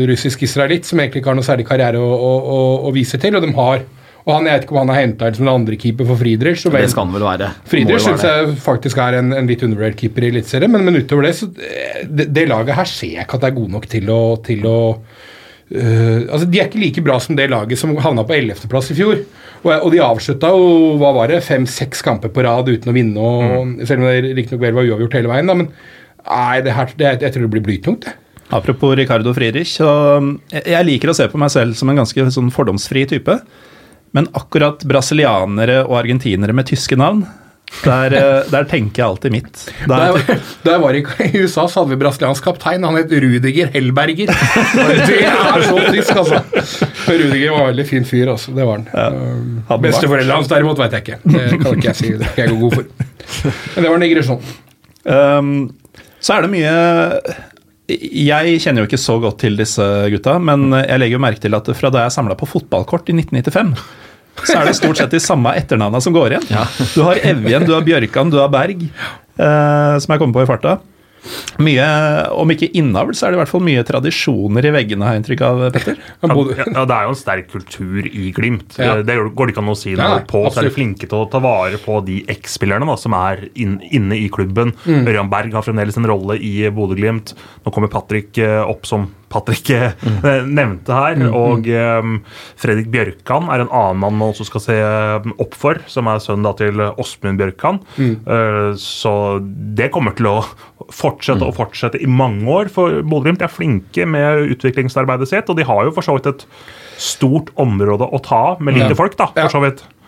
russisk 0.09 0.45
israelitt, 0.45 0.85
som 0.85 1.01
egentlig 1.01 1.23
ikke 1.23 1.33
har 1.33 1.39
noe 1.39 1.47
særlig 1.47 1.65
karriere 1.69 2.01
å, 2.01 2.13
å, 2.13 2.33
å, 2.37 2.61
å 2.89 2.93
vise 2.93 3.17
til. 3.21 3.39
Og 3.39 3.45
de 3.45 3.53
har 3.57 3.81
og 4.23 4.31
han, 4.37 4.47
Jeg 4.47 4.55
vet 4.55 4.65
ikke 4.65 4.75
om 4.75 4.81
han 4.85 4.93
har 4.93 5.01
henta 5.01 5.27
inn 5.27 5.35
som 5.35 5.47
en 5.47 5.53
andrekeeper 5.57 6.07
for 6.07 6.19
Friedrich. 6.19 6.61
så 6.63 6.71
Det 6.71 6.85
skal 6.91 7.09
han 7.09 7.15
vel 7.17 7.25
være. 7.27 7.49
Friedrich 7.67 8.05
syns 8.05 8.23
jeg 8.23 8.55
faktisk 8.63 9.01
er 9.03 9.19
en, 9.19 9.33
en 9.35 9.49
litt 9.49 9.65
undervurdert 9.65 9.99
keeper 9.99 10.23
i 10.23 10.31
Eliteserien, 10.31 10.71
men, 10.71 10.85
men 10.87 11.01
utover 11.01 11.27
det 11.27 11.35
så 11.41 11.49
eh, 11.59 12.05
det, 12.07 12.29
det 12.31 12.47
laget 12.51 12.77
her 12.79 12.89
ser 12.89 13.17
jeg 13.17 13.27
ikke 13.27 13.39
at 13.39 13.45
det 13.45 13.51
er 13.51 13.57
gode 13.59 13.75
nok 13.75 13.87
til 13.91 14.11
å, 14.13 14.23
til 14.45 14.67
å 14.69 14.79
Uh, 15.73 16.27
altså 16.27 16.45
De 16.45 16.59
er 16.59 16.67
ikke 16.67 16.77
like 16.77 17.01
bra 17.01 17.15
som 17.23 17.37
det 17.37 17.47
laget 17.49 17.79
som 17.79 17.95
havna 17.97 18.21
på 18.27 18.35
11.-plass 18.35 18.91
i 18.93 18.97
fjor. 18.97 19.23
Og, 19.63 19.69
og 19.71 19.87
de 19.93 20.01
avslutta 20.05 20.51
jo 20.53 20.67
hva 21.01 21.13
var 21.15 21.31
det, 21.31 21.39
fem-seks 21.41 22.03
kamper 22.05 22.29
på 22.29 22.43
rad 22.45 22.69
uten 22.69 22.91
å 22.91 22.93
vinne, 22.93 23.17
og, 23.17 23.79
selv 23.87 24.03
om 24.03 24.09
det 24.11 24.35
riktignok 24.37 24.61
vel 24.61 24.75
var 24.75 24.91
uavgjort 24.91 25.17
hele 25.17 25.31
veien. 25.31 25.49
da, 25.49 25.55
men 25.57 25.71
Nei, 26.27 26.61
det 26.63 26.75
her, 26.75 26.93
det, 26.99 27.09
jeg 27.25 27.33
tror 27.35 27.47
det 27.47 27.53
blir 27.55 27.65
blytungt. 27.65 28.05
det. 28.05 28.13
Apropos 28.53 28.93
Ricardo 28.95 29.33
Friedrich, 29.33 29.73
så 29.79 29.87
jeg 30.51 30.67
jeg 30.75 30.87
liker 30.87 31.09
å 31.09 31.15
se 31.17 31.25
på 31.31 31.39
meg 31.41 31.49
selv 31.51 31.73
som 31.79 31.89
en 31.89 32.03
ganske 32.03 32.27
sånn 32.35 32.51
fordomsfri 32.53 33.07
type. 33.09 33.39
Men 34.13 34.29
akkurat 34.37 34.83
brasilianere 34.85 35.81
og 35.87 35.97
argentinere 36.03 36.53
med 36.53 36.69
tyske 36.69 36.97
navn, 36.99 37.23
der, 37.81 38.13
eh, 38.13 38.49
der 38.51 38.67
tenker 38.69 39.01
jeg 39.01 39.07
alltid 39.07 39.33
mitt. 39.33 39.61
Der, 39.89 40.17
da 40.63 40.75
jeg 40.75 40.81
var 40.83 40.95
i, 40.99 41.01
USA, 41.41 41.65
så 41.67 41.81
hadde 41.81 41.95
vi 41.95 41.99
brasiliansk 42.03 42.45
kaptein. 42.45 42.85
Han 42.85 42.99
het 42.99 43.11
Rudiger 43.23 43.71
Hellberger. 43.73 44.29
Det 44.29 45.17
er 45.25 45.65
så 45.65 45.79
tysk, 45.89 46.13
altså. 46.21 46.43
Rudiger 47.09 47.55
var 47.55 47.65
en 47.65 47.71
veldig 47.71 47.87
fin 47.89 48.05
fyr, 48.07 48.29
altså. 48.35 48.53
Det 48.55 48.67
var 48.67 48.79
han. 48.79 48.85
Ja, 48.93 49.07
han 49.71 49.87
Besteforeldrene 49.87 50.37
hans 50.37 50.51
derimot 50.51 50.83
vet 50.83 50.99
jeg 50.99 51.07
ikke. 51.07 51.19
Det 51.25 51.47
kan 51.63 51.79
ikke 51.79 51.89
jeg 51.89 51.99
si. 51.99 52.13
Det 52.21 52.29
kan 52.35 52.45
jeg 52.45 52.53
gå 52.53 52.61
god 52.61 52.77
for. 52.77 53.49
Men 53.73 53.87
det 53.87 53.89
var 53.89 53.97
en 53.97 54.05
digresjon. 54.05 54.53
Um, 55.03 55.55
så 56.23 56.37
er 56.37 56.45
det 56.45 56.53
mye 56.53 56.73
Jeg 57.91 58.59
kjenner 58.63 58.85
jo 58.85 58.87
ikke 58.87 59.01
så 59.01 59.17
godt 59.19 59.41
til 59.43 59.57
disse 59.59 59.83
gutta, 60.13 60.37
men 60.39 60.69
jeg 60.77 61.01
legger 61.01 61.17
jo 61.17 61.25
merke 61.25 61.43
til 61.43 61.57
at 61.57 61.67
fra 61.75 61.91
da 61.91 62.05
jeg 62.05 62.15
samla 62.15 62.37
på 62.39 62.47
fotballkort 62.47 63.11
i 63.11 63.17
1995, 63.17 63.73
så 64.41 64.57
er 64.59 64.69
det 64.69 64.77
stort 64.79 64.99
sett 64.99 65.13
de 65.13 65.21
samme 65.21 65.53
etternavna 65.59 66.01
som 66.03 66.15
går 66.15 66.37
igjen. 66.37 66.47
Du 66.95 67.03
har 67.05 67.21
Evjen, 67.21 67.67
du 67.67 67.75
har 67.75 67.85
Bjørkan, 67.85 68.33
du 68.33 68.39
har 68.41 68.49
Berg, 68.53 68.81
eh, 68.87 69.93
som 70.01 70.15
jeg 70.15 70.23
kommer 70.23 70.39
på 70.39 70.47
i 70.47 70.49
farta. 70.49 70.79
Mye, 71.63 71.85
Om 72.35 72.51
ikke 72.51 72.67
innavl, 72.75 73.13
så 73.15 73.27
er 73.27 73.33
det 73.33 73.37
i 73.37 73.41
hvert 73.43 73.51
fall 73.51 73.63
mye 73.63 73.83
tradisjoner 73.87 74.67
i 74.67 74.73
veggene, 74.75 75.05
har 75.07 75.15
jeg 75.15 75.21
inntrykk 75.21 75.43
av, 75.47 75.61
Petter. 75.75 75.99
Ja, 76.23 76.33
ja, 76.33 76.83
det 76.89 76.97
er 76.97 77.07
jo 77.07 77.13
en 77.13 77.19
sterk 77.19 77.49
kultur 77.53 78.09
i 78.09 78.31
Glimt. 78.35 78.77
Ja. 78.81 78.97
Det 79.05 79.15
går 79.15 79.49
det 79.49 79.55
ikke 79.55 79.63
an 79.63 79.71
å 79.71 79.77
si 79.79 79.95
noe 79.99 80.19
på. 80.27 80.43
Så 80.49 80.63
er 80.63 80.67
de 80.67 80.75
flinke 80.75 81.07
til 81.07 81.21
å 81.21 81.29
ta 81.31 81.39
vare 81.43 81.79
på 81.81 82.01
de 82.07 82.19
X-spillerne 82.35 82.97
som 82.99 83.15
er 83.17 83.45
inn, 83.53 83.77
inne 83.95 84.19
i 84.19 84.27
klubben. 84.33 84.75
Mm. 84.83 85.07
Ørjan 85.07 85.31
Berg 85.31 85.55
har 85.55 85.65
fremdeles 85.65 85.99
en 85.99 86.09
rolle 86.11 86.37
i 86.43 86.55
Bodø-Glimt. 86.73 87.35
Nå 87.63 87.73
kommer 87.73 87.91
Patrick 87.93 88.37
eh, 88.43 88.59
opp 88.63 88.89
som 88.89 89.07
Patrick 89.33 89.69
eh, 89.73 89.91
Mm. 90.03 90.53
nevnte 90.55 90.93
her. 90.95 91.21
Og 91.33 91.67
um, 91.67 92.17
Fredrik 92.59 92.89
Bjørkan 92.93 93.49
er 93.51 93.63
en 93.63 93.71
annen 93.73 93.99
mann 94.03 94.17
man 94.19 94.31
også 94.33 94.45
skal 94.47 94.61
se 94.63 94.75
eh, 94.77 95.27
opp 95.41 95.55
for, 95.57 95.79
som 95.89 96.07
er 96.11 96.21
sønnen 96.23 96.53
til 96.59 96.79
Åsmund 97.01 97.39
Bjørkan. 97.41 97.79
Mm. 97.97 98.13
Uh, 98.27 98.71
så 98.79 99.13
det 99.77 99.89
kommer 99.95 100.15
til 100.17 100.29
å 100.31 100.37
fortsette 100.93 101.41
Mm. 101.41 101.47
og 101.49 101.55
fortsette 101.57 102.01
i 102.03 102.05
mange 102.09 102.45
år. 102.51 102.69
For 102.69 103.01
Bodø-Glimt 103.01 103.41
er 103.41 103.49
flinke 103.51 104.05
med 104.05 104.51
utviklingsarbeidet 104.53 105.27
sitt, 105.31 105.49
og 105.49 105.57
de 105.57 105.63
har 105.65 105.85
jo 105.87 105.93
for 105.95 106.05
så 106.05 106.13
vidt 106.17 106.27
et 106.29 106.45
stort 107.01 107.49
område 107.59 108.05
å 108.05 108.19
ta 108.23 108.41
av 108.53 108.61
med 108.61 108.75
lite 108.77 108.91
Ja. 108.93 108.99
folk, 108.99 109.15
da, 109.17 109.27
for 109.33 109.49
så 109.49 109.61
vidt. 109.63 109.81
Ja, 109.81 110.02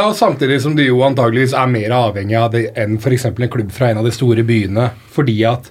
og 0.00 0.14
Samtidig 0.18 0.60
som 0.64 0.76
de 0.76 0.88
jo 0.88 1.02
antageligvis 1.06 1.54
er 1.56 1.70
mer 1.70 1.94
avhengig 1.96 2.36
av 2.38 2.52
det 2.54 2.68
enn 2.78 2.98
f.eks. 2.98 3.28
en 3.30 3.50
klubb 3.52 3.72
fra 3.74 3.92
en 3.92 4.02
av 4.02 4.08
de 4.08 4.14
store 4.14 4.44
byene. 4.46 4.90
Fordi 5.14 5.36
at 5.48 5.70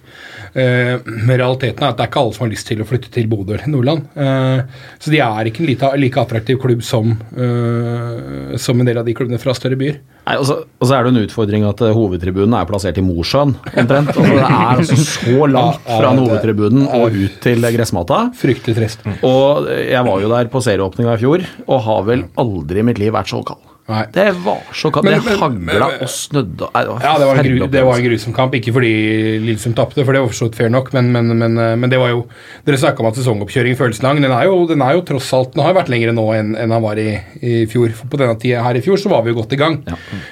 eh, 0.57 0.97
realiteten 1.29 1.83
er 1.85 1.91
at 1.91 1.99
det 1.99 2.05
er 2.05 2.11
ikke 2.11 2.23
alle 2.23 2.35
som 2.35 2.45
har 2.45 2.51
lyst 2.51 2.67
til 2.69 2.81
å 2.83 2.87
flytte 2.87 3.11
til 3.13 3.29
Bodø 3.31 3.55
eller 3.55 3.71
Nordland. 3.71 4.07
Eh, 4.17 4.83
så 4.99 5.13
de 5.13 5.21
er 5.23 5.49
ikke 5.49 5.63
en 5.63 5.69
like, 5.71 5.91
like 6.01 6.21
attraktiv 6.23 6.59
klubb 6.63 6.83
som, 6.85 7.15
eh, 7.37 8.57
som 8.61 8.79
en 8.79 8.89
del 8.89 8.99
av 9.01 9.07
de 9.07 9.15
klubbene 9.17 9.41
fra 9.41 9.55
større 9.57 9.79
byer. 9.79 9.99
Nei, 10.27 10.35
og, 10.35 10.43
så, 10.49 10.57
og 10.65 10.89
så 10.89 10.97
er 10.97 11.05
det 11.05 11.13
en 11.13 11.21
utfordring 11.23 11.67
at 11.69 11.83
eh, 11.85 11.95
hovedtribunen 11.95 12.57
er 12.59 12.67
plassert 12.69 12.99
i 12.99 13.05
Mosjøen, 13.05 13.55
omtrent. 13.71 14.11
Altså, 14.11 14.25
det 14.27 14.43
er 14.43 14.67
altså 14.73 14.99
så 15.05 15.47
langt 15.47 15.87
Ja, 15.87 15.93
ja, 15.93 16.01
fra 16.01 16.11
hovedtribunen 16.17 16.89
og 16.97 17.15
ut 17.15 17.39
til 17.45 17.69
gressmata. 17.77 18.25
Fryktelig 18.37 18.77
trist. 18.81 19.07
Og 19.27 19.69
jeg 19.71 20.03
var 20.09 20.23
jo 20.23 20.33
der 20.33 20.51
på 20.51 20.63
serieåpninga 20.65 21.15
i 21.15 21.23
fjor, 21.23 21.47
og 21.67 21.83
har 21.87 22.05
vel 22.11 22.27
aldri 22.43 22.83
i 22.83 22.87
mitt 22.91 23.01
liv 23.01 23.15
vært 23.15 23.31
så 23.31 23.43
kald. 23.47 23.66
Nei. 23.87 24.01
Det 24.11 24.25
var 24.43 24.61
så 24.75 24.89
kaldt. 24.91 25.05
Men- 25.07 25.21
Det 25.23 25.37
hagla 25.39 25.87
og 26.01 26.09
snødde. 26.11 26.67
Nei, 26.73 26.83
Ja, 27.03 27.17
det 27.17 27.25
var, 27.27 27.35
en 27.37 27.45
gru, 27.47 27.67
det 27.71 27.83
var 27.85 27.95
en 27.97 28.03
grusom 28.03 28.33
kamp. 28.35 28.53
Ikke 28.53 28.73
fordi 28.75 28.91
Lillesund 29.39 29.75
tapte, 29.75 30.03
for 30.03 30.11
det 30.11 30.21
var 30.21 30.27
forstått 30.27 30.55
fair 30.55 30.69
nok, 30.69 30.91
men, 30.93 31.11
men, 31.11 31.31
men, 31.37 31.57
eh, 31.57 31.75
men 31.75 31.89
det 31.89 31.99
var 31.99 32.09
jo 32.09 32.25
Dere 32.65 32.75
snakka 32.77 32.99
om 32.99 33.05
at 33.07 33.15
sesongoppkjøring 33.15 33.77
føles 33.79 34.01
lang. 34.03 34.19
Den 34.21 34.31
er 34.31 34.43
jo, 34.49 34.67
den 34.67 34.81
er 34.81 34.93
jo 34.97 35.01
tross 35.07 35.31
alt 35.33 35.53
Den 35.53 35.63
har 35.63 35.71
jo 35.73 35.79
vært 35.79 35.89
lengre 35.93 36.11
nå 36.13 36.25
enn 36.35 36.55
enn 36.57 36.71
han 36.71 36.81
var 36.83 36.99
i, 36.99 37.17
i 37.41 37.65
fjor. 37.65 37.93
For 37.95 38.07
på 38.11 38.17
denne 38.19 38.35
tida 38.39 38.61
her 38.63 38.75
i 38.75 38.81
fjor 38.83 38.97
så 38.99 39.09
var 39.09 39.21
vi 39.23 39.31
jo 39.31 39.37
godt 39.41 39.53
i 39.53 39.59
gang. 39.61 39.77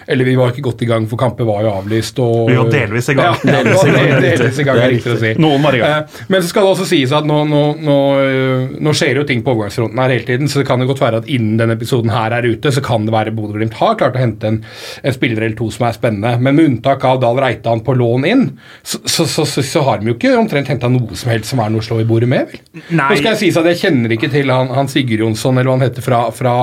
Eller 0.07 0.25
vi 0.25 0.35
var 0.35 0.51
ikke 0.51 0.65
godt 0.67 0.81
i 0.83 0.85
gang, 0.89 1.07
for 1.07 1.15
kamper 1.17 1.45
var 1.47 1.63
jo 1.63 1.71
avlyst. 1.79 2.19
Og, 2.19 2.50
Vi 2.50 2.55
var 2.59 2.69
delvis 2.71 3.07
i 3.09 3.13
gang. 3.15 3.38
Ja, 3.39 3.51
delvis 3.63 3.83
i 3.85 3.91
gang. 3.95 4.21
Delvis 4.25 4.59
i 4.59 4.63
gang, 4.67 4.75
Det 4.75 4.83
er 4.83 4.93
riktig 4.97 5.15
å 5.15 5.19
si. 5.21 5.33
Noen 5.39 5.63
var 5.63 5.75
i 5.75 5.79
gang. 5.79 6.03
Eh, 6.03 6.25
Men 6.27 6.41
så 6.43 6.50
skal 6.51 6.63
det 6.67 6.74
også 6.75 6.85
sies 6.91 7.12
at 7.15 7.24
nå, 7.25 7.39
nå, 7.47 7.63
nå, 7.79 7.97
øh, 8.19 8.75
nå 8.83 8.91
skjer 8.93 9.15
jo 9.21 9.24
ting 9.24 9.41
på 9.45 9.55
overgangsfronten 9.55 10.01
her 10.03 10.09
hele 10.17 10.25
tiden, 10.27 10.47
så 10.51 10.59
det 10.59 10.67
kan 10.67 10.79
jo 10.83 10.88
godt 10.91 11.00
være 11.05 11.24
at 11.24 11.27
innen 11.31 11.55
denne 11.57 11.77
episoden 11.79 12.12
her 12.12 12.31
er 12.35 12.43
ute, 12.51 12.71
så 12.75 12.83
kan 12.83 13.05
det 13.07 13.13
være 13.15 13.31
Bodø-Glimt 13.48 13.78
har 13.80 13.96
klart 14.00 14.16
å 14.18 14.22
hente 14.22 14.48
en, 14.50 14.60
en 15.04 15.16
spiller 15.16 15.44
eller 15.46 15.56
to 15.60 15.70
som 15.74 15.88
er 15.88 15.96
spennende. 15.98 16.36
Men 16.42 16.56
med 16.58 16.66
unntak 16.70 17.04
av 17.08 17.22
Dahl 17.24 17.40
Reitan 17.42 17.82
på 17.86 17.96
lån 17.98 18.25
inn, 18.30 18.46
så, 18.84 19.00
så, 19.06 19.25
så, 19.28 19.46
så, 19.64 19.84
har 19.86 20.00
de 20.02 20.12
jo 20.12 20.16
ikke 20.18 20.34
omtrent 20.40 20.70
henta 20.72 20.90
noe 20.92 21.16
som 21.18 21.32
helst 21.34 21.52
som 21.54 21.62
er 21.64 21.72
noe 21.74 21.84
å 21.84 21.88
slå 21.88 22.00
i 22.04 22.08
bordet 22.10 22.30
med, 22.32 22.50
vel? 22.52 22.62
Nei. 22.90 23.10
Nå 23.12 23.20
skal 23.20 23.32
jeg 23.34 23.42
sies 23.46 23.60
at 23.62 23.70
jeg 23.72 23.82
kjenner 23.84 24.16
ikke 24.16 24.30
til 24.34 24.52
han, 24.54 24.70
han 24.74 24.90
Sigurd 24.92 25.24
Jonsson 25.25 25.58
eller 25.58 25.70
hva 25.72 25.78
han 25.78 25.86
heter 25.88 26.06
fra, 26.06 26.22
fra, 26.36 26.56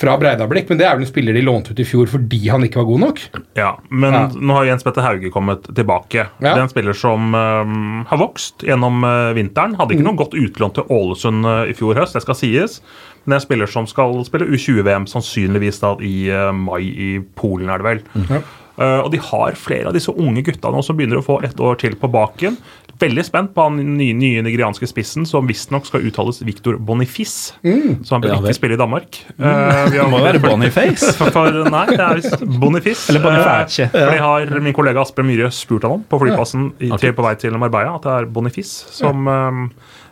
fra 0.00 0.16
Breidablikk, 0.20 0.68
men 0.72 0.80
det 0.80 0.88
er 0.88 0.96
vel 0.98 1.06
en 1.06 1.12
spiller 1.12 1.36
de 1.36 1.44
lånte 1.46 1.72
ut 1.76 1.82
i 1.82 1.86
fjor 1.88 2.10
fordi 2.12 2.42
han 2.52 2.64
ikke 2.66 2.80
var 2.82 2.88
god 2.90 3.04
nok. 3.06 3.24
Ja, 3.58 3.72
Men 3.90 4.12
Ja. 4.18 4.24
nå 4.34 4.56
har 4.58 4.66
Jens 4.68 4.82
Petter 4.86 5.04
Hauge 5.06 5.30
kommet 5.32 5.66
tilbake. 5.74 6.26
Ja. 6.40 6.52
Det 6.52 6.56
er 6.56 6.64
en 6.66 6.72
spiller 6.72 6.96
som 6.96 7.32
eh, 7.38 7.72
har 8.10 8.20
vokst 8.20 8.64
gjennom 8.66 9.02
eh, 9.06 9.32
vinteren. 9.38 9.76
Hadde 9.78 9.92
Mm. 9.92 9.98
ikke 9.98 10.08
noe 10.08 10.16
godt 10.22 10.34
utlån 10.38 10.72
til 10.78 10.84
Ålesund 10.88 11.44
eh, 11.44 11.70
i 11.72 11.74
fjor 11.76 11.98
høst, 12.00 12.14
det 12.16 12.22
skal 12.24 12.36
sies. 12.38 12.78
Men 13.22 13.32
det 13.32 13.36
er 13.36 13.40
en 13.42 13.44
spiller 13.44 13.70
som 13.70 13.86
skal 13.86 14.16
spille 14.26 14.48
U20-VM 14.50 15.04
sannsynligvis 15.06 15.78
da 15.82 15.92
i 16.02 16.21
eh, 16.30 16.50
mai 16.54 16.82
i 16.86 17.12
Polen, 17.38 17.70
er 17.72 17.82
det 17.82 17.88
vel. 17.88 18.04
Mm. 18.14 18.42
Uh, 18.72 19.02
og 19.04 19.10
de 19.12 19.18
har 19.20 19.56
flere 19.60 19.90
av 19.90 19.96
disse 19.96 20.12
unge 20.16 20.40
gutta 20.46 20.70
nå 20.72 20.80
som 20.82 20.96
begynner 20.96 21.20
å 21.20 21.24
få 21.26 21.42
ett 21.44 21.58
år 21.60 21.76
til 21.82 21.92
på 22.00 22.08
baken. 22.08 22.56
Veldig 23.02 23.24
spent 23.26 23.50
på 23.52 23.66
han 23.66 23.76
nye, 23.98 24.14
nye 24.16 24.40
nigerianske 24.46 24.86
spissen, 24.88 25.26
som 25.28 25.48
visstnok 25.48 25.84
skal 25.88 26.04
uttales 26.08 26.40
Victor 26.46 26.78
Bonifice. 26.80 27.52
Mm. 27.66 28.00
Så 28.06 28.14
han 28.14 28.24
bør 28.24 28.32
Ja 28.32 28.40
ikke 28.40 28.56
spille 28.56 28.78
i 28.78 28.80
Danmark. 28.80 29.18
Mm. 29.36 29.44
Uh, 29.44 29.52
har- 29.52 29.90
Det 29.92 30.08
må 30.14 30.22
være 30.24 30.40
Boniface. 30.40 31.12
for, 31.18 31.32
for, 31.34 31.62
nei, 31.68 31.84
det 31.92 32.00
er 32.00 32.20
visst 32.22 32.46
Bonifice. 32.62 33.10
Eller 33.12 33.26
Boniface. 33.26 33.82
Eh, 33.82 33.92
For 33.92 34.16
det 34.16 34.24
har 34.24 34.64
min 34.64 34.76
kollega 34.76 35.04
Asbjørn 35.04 35.28
Myhre 35.28 35.52
spurt 35.52 35.84
han 35.84 35.98
om 35.98 36.06
på 36.08 36.22
flyplassen 36.24 36.70
okay. 36.72 36.98
til, 37.04 37.16
på 37.18 37.26
vei 37.26 37.34
til 37.44 37.58
Marbella, 37.60 37.98
at 38.00 38.08
det 38.08 38.14
er 38.22 38.30
Bonifice 38.32 38.88
som 38.94 39.28
eh, 39.28 39.66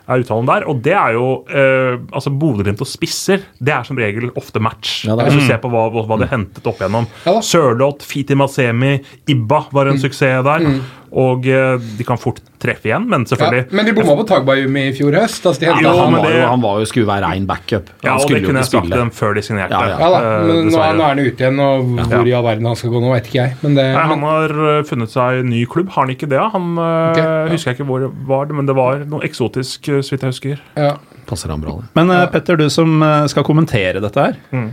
er 0.07 0.23
uttalen 0.23 0.49
der. 0.49 0.65
Og 0.69 0.81
det 0.85 0.93
er 0.97 1.15
jo 1.17 1.25
eh, 1.49 1.97
altså 2.11 2.33
Bodø-Glimt 2.33 2.81
og 2.83 2.89
spisser, 2.89 3.45
det 3.59 3.73
er 3.75 3.87
som 3.87 3.99
regel 3.99 4.31
ofte 4.39 4.61
match. 4.63 5.05
Ja, 5.07 5.15
Hvis 5.19 5.39
du 5.39 5.45
ser 5.47 5.61
på 5.63 5.71
hva, 5.71 5.87
hva 5.93 6.19
de 6.21 6.29
hentet 6.31 6.67
opp 6.67 6.81
igjennom. 6.81 7.09
Ja. 7.27 7.37
Sørloth, 7.45 8.05
Fiti 8.07 8.37
Masemi, 8.37 8.97
Ibba 9.31 9.65
var 9.73 9.91
en 9.91 10.01
suksess 10.01 10.45
der. 10.47 10.67
Og 11.11 11.47
eh, 11.49 11.75
de 11.97 12.07
kan 12.07 12.19
fort 12.21 12.39
treffe 12.61 12.87
igjen, 12.89 13.07
men 13.09 13.25
Ja, 13.25 13.31
selvfølgelig 13.33 13.77
men 13.77 13.87
de 13.89 13.93
bomma 13.97 14.15
på 14.21 14.25
Tagbayumi 14.29 14.83
i 14.89 14.93
fjor 14.97 15.17
høst. 15.19 15.45
Altså 15.49 15.63
de 15.63 15.67
Ja, 15.69 15.75
Jo, 15.81 15.93
han, 15.97 16.13
var 16.15 16.27
det- 16.29 16.37
jo, 16.39 16.47
han 16.51 16.61
var 16.61 16.79
jo, 16.79 16.85
skulle 16.91 17.07
være 17.09 17.25
rein 17.31 17.45
backup. 17.49 17.89
Ja, 18.05 18.15
og 18.15 18.27
det 18.29 18.43
kunne 18.45 18.61
jeg 18.63 18.69
sagt 18.71 18.89
dem 18.93 19.11
før 19.11 19.35
de 19.35 19.41
signerte. 19.45 19.71
Ja, 19.71 19.81
ja. 19.89 19.97
Ja 19.99 20.09
da, 20.13 20.21
eh, 20.21 20.47
men 20.47 20.69
nå, 20.69 20.77
nå 20.77 21.03
er 21.03 21.07
han 21.11 21.19
ute 21.19 21.43
igjen, 21.45 21.59
og 21.59 21.91
hvor 22.11 22.27
i 22.27 22.35
all 22.37 22.45
verden 22.45 22.65
han 22.71 22.75
skal 22.79 22.93
gå 22.93 23.01
nå, 23.01 23.11
vet 23.15 23.29
ikke 23.31 23.41
jeg. 23.41 23.55
Men 23.63 23.75
det, 23.75 23.87
Nei, 23.95 24.07
Han 24.13 24.25
har 24.29 24.49
øh, 24.71 24.83
funnet 24.85 25.09
seg 25.13 25.43
ny 25.45 25.65
klubb. 25.65 25.89
Har 25.95 26.05
han 26.05 26.13
ikke 26.15 26.29
det? 26.29 26.39
Han 26.53 26.71
okay, 26.77 27.23
ja. 27.23 27.47
husker 27.51 27.71
jeg 27.71 27.79
ikke 27.79 27.89
hvor 27.89 27.99
det 28.05 28.11
var, 28.27 28.45
men 28.53 28.65
det 28.69 28.75
var 28.77 29.03
noe 29.05 29.25
eksotisk, 29.27 29.91
så 30.01 30.13
vidt 30.15 30.21
jeg 30.21 30.31
husker. 30.37 30.61
ja. 30.77 30.93
Passer 31.27 31.51
han 31.53 31.61
bra, 31.61 31.77
det. 31.79 31.87
Men 31.95 32.09
uh, 32.11 32.25
Petter, 32.27 32.57
du 32.57 32.65
som 32.73 33.01
eh, 33.05 33.27
skal 33.31 33.45
kommentere 33.47 34.01
dette 34.03 34.19
her. 34.19 34.39
Mm. 34.51 34.71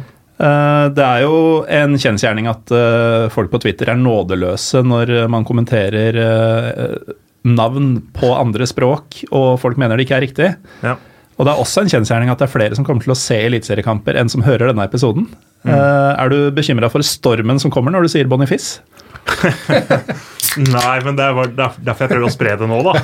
det 0.94 1.02
er 1.04 1.22
jo 1.24 1.64
en 1.66 1.96
kjensgjerning 1.98 2.46
at 2.46 2.70
eh, 2.70 3.28
folk 3.34 3.50
på 3.50 3.58
Twitter 3.62 3.90
er 3.90 3.98
nådeløse 3.98 4.82
når 4.86 5.10
eh, 5.24 5.28
man 5.30 5.44
kommenterer 5.44 6.18
eh, 6.22 7.14
navn 7.56 7.92
på 8.16 8.32
andre 8.36 8.66
språk, 8.68 9.22
og 9.30 9.58
folk 9.62 9.78
mener 9.80 9.96
det 9.96 10.06
ikke 10.06 10.18
er 10.18 10.26
riktig. 10.26 10.50
Ja. 10.84 10.96
Og 11.38 11.46
det 11.46 11.52
er 11.52 11.62
også 11.62 11.84
en 11.84 11.92
kjensgjerning 11.92 12.32
at 12.32 12.40
det 12.40 12.48
er 12.48 12.54
flere 12.54 12.76
som 12.76 12.86
kommer 12.86 13.04
til 13.04 13.14
å 13.14 13.18
se 13.18 13.36
eliteseriekamper 13.46 14.18
enn 14.18 14.30
som 14.32 14.42
hører 14.42 14.72
denne 14.72 14.86
episoden. 14.88 15.28
Eh, 15.66 15.72
er 15.72 16.32
du 16.32 16.50
bekymra 16.54 16.90
for 16.90 17.06
stormen 17.06 17.60
som 17.62 17.72
kommer 17.74 17.94
når 17.94 18.06
du 18.06 18.12
sier 18.16 18.30
Bonifice? 18.30 18.82
Nei, 20.58 20.98
men 21.04 21.14
det 21.18 21.22
er 21.22 21.50
derfor 21.54 22.04
jeg 22.04 22.10
prøver 22.10 22.26
å 22.26 22.32
spre 22.32 22.54
det 22.58 22.66
nå, 22.66 22.78
da. 22.86 22.94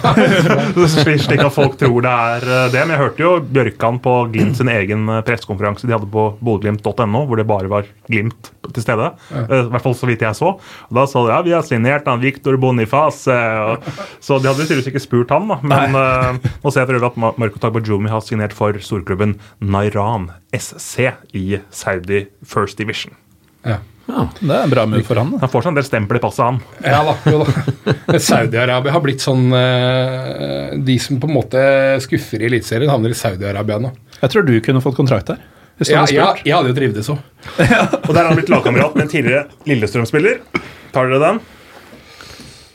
slik, 0.90 1.38
at 1.38 1.54
folk 1.54 1.76
tror 1.78 2.02
det 2.02 2.10
er 2.12 2.46
øh, 2.48 2.64
det. 2.72 2.80
Men 2.80 2.94
jeg 2.94 3.02
hørte 3.02 3.24
jo 3.24 3.32
Bjørkan 3.44 4.00
på 4.02 4.14
Glimt 4.32 4.58
sin 4.58 4.70
egen 4.72 5.06
øh, 5.12 5.20
pressekonferanse 5.26 5.86
de 5.86 5.94
hadde 5.94 6.08
på 6.10 6.26
bodøglimt.no, 6.44 7.24
hvor 7.28 7.40
det 7.40 7.46
bare 7.48 7.70
var 7.70 7.88
Glimt 8.08 8.50
til 8.64 8.82
stede. 8.82 9.12
Eh, 9.30 9.54
I 9.60 9.70
hvert 9.70 9.86
fall 9.86 9.96
så 9.98 10.08
vidt 10.10 10.24
jeg 10.26 10.38
så. 10.38 10.54
Og 10.88 10.98
da 10.98 11.06
sa 11.10 11.22
de 11.22 11.34
ja, 11.34 11.40
vi 11.46 11.54
har 11.54 11.66
signert 11.68 12.10
han 12.10 12.22
Victor 12.24 12.58
Boniface. 12.60 13.38
Så 14.24 14.40
de 14.40 14.50
hadde 14.50 14.66
tydeligvis 14.66 14.90
ikke 14.90 15.04
spurt 15.04 15.34
han, 15.34 15.46
da. 15.50 15.60
Men 15.62 15.94
uh, 15.94 16.52
nå 16.64 16.72
ser 16.72 16.84
jeg 16.84 16.90
for 16.90 17.10
at 17.10 17.40
Marco 17.40 17.60
Tagbajumi 17.62 18.10
har 18.10 18.24
signert 18.24 18.56
for 18.56 18.76
storklubben 18.82 19.36
Nairan 19.62 20.30
SC 20.56 21.12
i 21.36 21.60
Saudi 21.70 22.24
First 22.42 22.80
Division. 22.80 23.14
Ja. 23.64 23.82
Det 24.04 24.50
er 24.52 24.66
en 24.66 24.72
bra 24.72 24.84
move 24.90 25.04
for 25.06 25.16
han. 25.20 25.30
Da. 25.32 25.38
Han 25.46 25.50
får 25.52 25.64
seg 25.64 25.72
en 25.72 25.78
del 25.78 25.86
stempel 25.86 26.18
i 26.18 26.22
passet, 26.22 26.44
han. 26.44 26.58
Ja 26.84 27.00
da. 27.06 27.14
jo 27.32 27.40
da. 27.40 28.18
Saudi-Arabia 28.20 28.92
har 28.94 29.02
blitt 29.04 29.24
sånn 29.24 29.46
eh, 29.56 30.74
De 30.84 30.98
som 31.00 31.20
på 31.22 31.30
en 31.30 31.36
måte 31.38 31.62
skuffer 32.04 32.44
i 32.44 32.48
Eliteserien, 32.50 32.92
havner 32.92 33.14
i 33.14 33.18
Saudi-Arabia 33.18 33.80
nå. 33.82 33.94
Jeg 34.20 34.34
tror 34.34 34.46
du 34.46 34.54
kunne 34.64 34.84
fått 34.84 34.98
kontrakt 34.98 35.32
der. 35.32 35.40
Hvis 35.80 35.90
Ja, 35.90 36.04
ja, 36.12 36.28
jeg 36.44 36.54
hadde 36.54 36.70
jo 36.70 36.76
trivdes 36.76 37.08
òg. 37.10 37.18
Og 37.58 38.12
der 38.12 38.20
har 38.20 38.28
han 38.30 38.38
blitt 38.38 38.52
lagkamerat 38.52 38.94
med 38.94 39.08
en 39.08 39.10
tidligere 39.10 39.48
Lillestrøm-spiller. 39.66 40.38
Tar 40.94 41.10
dere 41.10 41.22
den? 41.24 41.40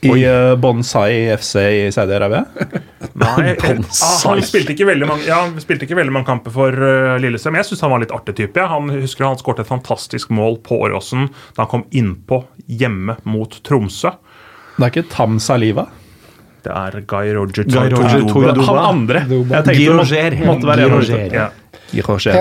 I 0.01 0.13
uh, 0.24 0.56
Bonsai 0.56 1.38
FC 1.38 1.56
i 1.56 1.91
Saudi-Arabia. 1.91 2.46
Nei, 3.20 3.56
ah, 3.60 4.13
han 4.25 4.41
spilte 4.48 4.72
ikke 4.75 4.88
veldig 4.88 5.08
mange, 5.10 5.25
ja, 5.27 5.41
han 5.44 5.60
spilte 5.60 5.88
ikke 5.88 5.98
veldig 6.00 6.13
mange 6.15 6.29
kamper 6.29 6.56
for 6.56 6.72
uh, 6.72 7.18
Lillestrøm. 7.20 7.58
Jeg 7.60 7.68
syns 7.68 7.84
han 7.84 7.91
var 7.91 8.00
en 8.00 8.06
litt 8.08 8.15
artig 8.15 8.38
type. 8.39 8.60
ja. 8.60 8.70
Han 8.72 8.91
husker 8.94 9.27
han 9.27 9.39
skåret 9.39 9.65
et 9.65 9.72
fantastisk 9.72 10.32
mål 10.36 10.62
på 10.63 10.79
Åråsen 10.88 11.27
da 11.56 11.65
han 11.65 11.72
kom 11.72 11.88
innpå 11.91 12.44
hjemme 12.79 13.18
mot 13.27 13.60
Tromsø. 13.68 14.13
Det 14.77 14.86
er 14.86 14.94
ikke 14.94 15.10
Tam 15.12 15.39
Saliva. 15.44 15.89
Det 16.63 16.72
er 16.75 17.00
Guy 17.08 17.34
Roger 17.36 17.68
Guy 17.68 17.91
Roger. 17.91 18.24
Tourduba. 18.27 18.65
Han 18.68 18.79
andre. 18.84 19.24
Jeg 19.27 19.48
tenkte 19.48 19.74
det 19.75 19.89
Roger. 19.96 20.36
måtte, 20.36 20.48
måtte 20.48 20.70
være 20.72 20.89
Roger. 20.91 21.36
Ja, 21.36 21.50
Roger. 22.05 22.36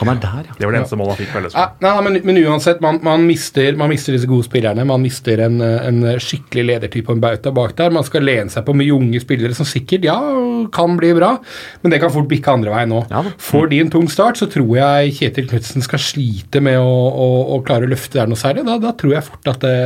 Han 0.00 0.08
er 0.08 0.20
der, 0.22 0.46
ja. 0.48 0.54
det 0.56 0.64
var 0.64 0.72
det 0.72 0.78
eneste 0.80 0.96
målet 0.96 1.12
han 1.12 1.18
fikk. 1.20 1.32
Vel, 1.36 1.46
Ja, 1.52 1.64
nei, 1.84 1.90
nei, 1.92 2.04
men, 2.06 2.16
men 2.30 2.38
uansett, 2.48 2.80
man, 2.80 2.98
man, 3.04 3.26
mister, 3.28 3.76
man 3.76 3.90
mister 3.92 4.16
disse 4.16 4.28
gode 4.30 4.46
spillerne. 4.46 4.86
Man 4.88 5.02
mister 5.04 5.42
en, 5.44 5.60
en 5.60 6.00
skikkelig 6.22 6.64
ledertype 6.70 7.12
og 7.12 7.18
en 7.18 7.24
bauta 7.24 7.52
bak 7.54 7.76
der. 7.78 7.92
Man 7.94 8.06
skal 8.08 8.24
lene 8.24 8.52
seg 8.52 8.64
på 8.66 8.74
med 8.76 8.90
unge 8.94 9.20
spillere 9.22 9.56
som 9.56 9.68
sikkert 9.68 10.08
ja, 10.08 10.16
kan 10.74 10.96
bli 11.00 11.12
bra, 11.16 11.34
men 11.84 11.92
det 11.92 12.00
kan 12.02 12.12
fort 12.14 12.30
bikke 12.30 12.56
andre 12.56 12.72
veien 12.72 12.92
nå. 12.94 13.04
Ja. 13.12 13.22
Får 13.50 13.70
de 13.72 13.82
en 13.84 13.92
tung 13.92 14.08
start, 14.12 14.40
så 14.40 14.48
tror 14.50 14.72
jeg 14.78 15.14
Kjetil 15.20 15.50
Knutsen 15.52 15.84
skal 15.84 16.02
slite 16.02 16.64
med 16.64 16.80
å, 16.80 16.90
å, 16.90 17.30
å 17.56 17.62
klare 17.66 17.86
å 17.86 17.92
løfte 17.92 18.22
der 18.22 18.30
noe 18.30 18.40
særlig. 18.40 18.64
Da, 18.68 18.80
da 18.80 18.96
tror 18.96 19.18
jeg 19.18 19.28
fort 19.28 19.52
at, 19.52 19.64
det, 19.64 19.76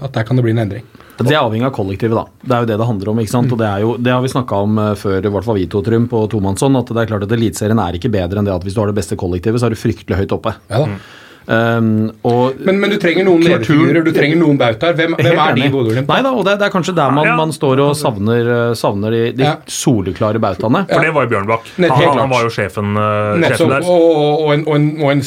at 0.00 0.16
der 0.16 0.28
kan 0.28 0.40
det 0.40 0.46
bli 0.46 0.56
en 0.56 0.64
endring. 0.64 0.88
Det 1.18 1.30
er 1.30 1.40
avhengig 1.44 1.66
av 1.68 1.74
kollektivet, 1.76 2.16
da. 2.18 2.24
Det 2.42 2.54
er 2.56 2.60
jo 2.64 2.66
det 2.72 2.78
det 2.80 2.86
handler 2.88 3.08
om. 3.12 3.18
ikke 3.22 3.30
sant? 3.30 3.52
Og 3.54 3.58
Det 3.60 3.66
er 3.68 3.80
jo, 3.84 3.96
det 3.96 4.12
har 4.12 4.22
vi 4.24 4.32
snakka 4.34 4.62
om 4.66 4.78
eh, 4.82 4.94
før, 4.98 5.18
i 5.24 5.30
hvert 5.36 5.44
fall 5.46 5.58
vi 5.60 5.66
to, 5.70 5.82
Trym, 5.86 6.08
på 6.10 6.24
tomannshånd. 6.32 6.76
At 6.80 6.90
det 6.90 7.04
er 7.04 7.10
klart 7.12 7.22
at 7.28 7.34
Eliteserien 7.36 7.78
er 7.78 7.94
ikke 8.00 8.10
bedre 8.10 8.38
enn 8.42 8.48
det 8.48 8.54
at 8.56 8.64
hvis 8.66 8.74
du 8.74 8.80
har 8.82 8.90
det 8.90 8.98
beste 8.98 9.16
kollektivet, 9.20 9.60
så 9.62 9.68
er 9.70 9.76
du 9.76 9.78
fryktelig 9.78 10.18
høyt 10.24 10.34
oppe. 10.34 10.56
Ja 10.72 10.86
da. 10.86 10.96
Um, 11.44 12.08
og 12.24 12.54
Men, 12.64 12.78
men 12.80 12.88
du 12.88 12.96
trenger 12.96 13.26
noen 13.26 13.42
lederfigurer, 13.44 14.00
du 14.00 14.12
trenger 14.16 14.38
noen 14.40 14.56
bautaer. 14.56 14.94
Hvem, 14.96 15.12
hvem 15.18 15.40
er 15.42 15.58
de 15.58 15.66
i. 15.66 15.68
Bodø-Glimt? 15.74 16.08
Nei 16.08 16.22
da, 16.24 16.30
og 16.32 16.40
det, 16.46 16.54
det 16.62 16.64
er 16.70 16.72
kanskje 16.72 16.94
der 16.96 17.10
man, 17.12 17.26
Ja. 17.28 17.34
man 17.36 17.52
står 17.52 17.82
og 17.84 17.90
savner, 18.00 18.48
eh, 18.70 18.72
savner 18.80 19.12
de, 19.12 19.20
de 19.36 19.44
Ja. 19.44 19.56
soleklare 19.68 20.40
bautaene. 20.40 20.86
For 20.88 21.04
det 21.04 21.12
var 21.12 21.26
jo 21.26 21.34
Bjørnbakk. 21.34 21.68
Han, 21.84 21.90
han, 22.22 22.30
var 22.32 22.46
jo 22.48 22.52
sjefen, 22.54 22.96
uh, 22.96 23.36
Nettopp. 23.36 23.58
sjefen 23.60 23.66
Og, 23.66 23.74
der. 23.76 23.90
og, 23.92 24.40
og, 24.40 24.54
en, 24.54 24.64
og, 24.64 24.74
en, 24.80 24.88
og 25.04 25.12
en 25.12 25.22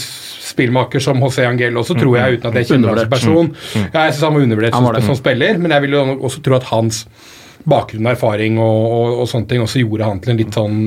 spillmaker 0.58 1.04
som 1.04 1.22
José 1.22 1.46
Angel 1.48 1.78
også, 1.78 1.96
tror 2.02 2.18
jeg, 2.18 2.40
uten 2.42 2.52
at 2.52 2.62
jeg 2.62 2.72
kjenner 2.74 2.94
ham 2.94 3.04
som 3.06 3.16
person. 3.16 3.56
Ja, 3.94 4.08
jeg 4.08 4.18
syns 4.18 4.28
han 4.28 4.38
var 4.38 4.48
undervurdert 4.50 4.78
som, 4.82 5.02
som 5.12 5.20
spiller, 5.22 5.60
men 5.62 5.78
jeg 5.78 5.86
vil 5.86 6.00
jo 6.00 6.06
også 6.18 6.44
tro 6.46 6.58
at 6.58 6.72
hans 6.74 7.04
bakgrunn 7.68 8.06
og 8.08 8.14
erfaring 8.14 8.58
og, 8.64 8.84
og, 8.96 9.22
og 9.22 9.30
sånne 9.30 9.50
ting 9.50 9.64
også 9.64 9.82
gjorde 9.82 10.08
han 10.08 10.20
til 10.24 10.34
en 10.34 10.40
litt 10.40 10.56
sånn 10.56 10.78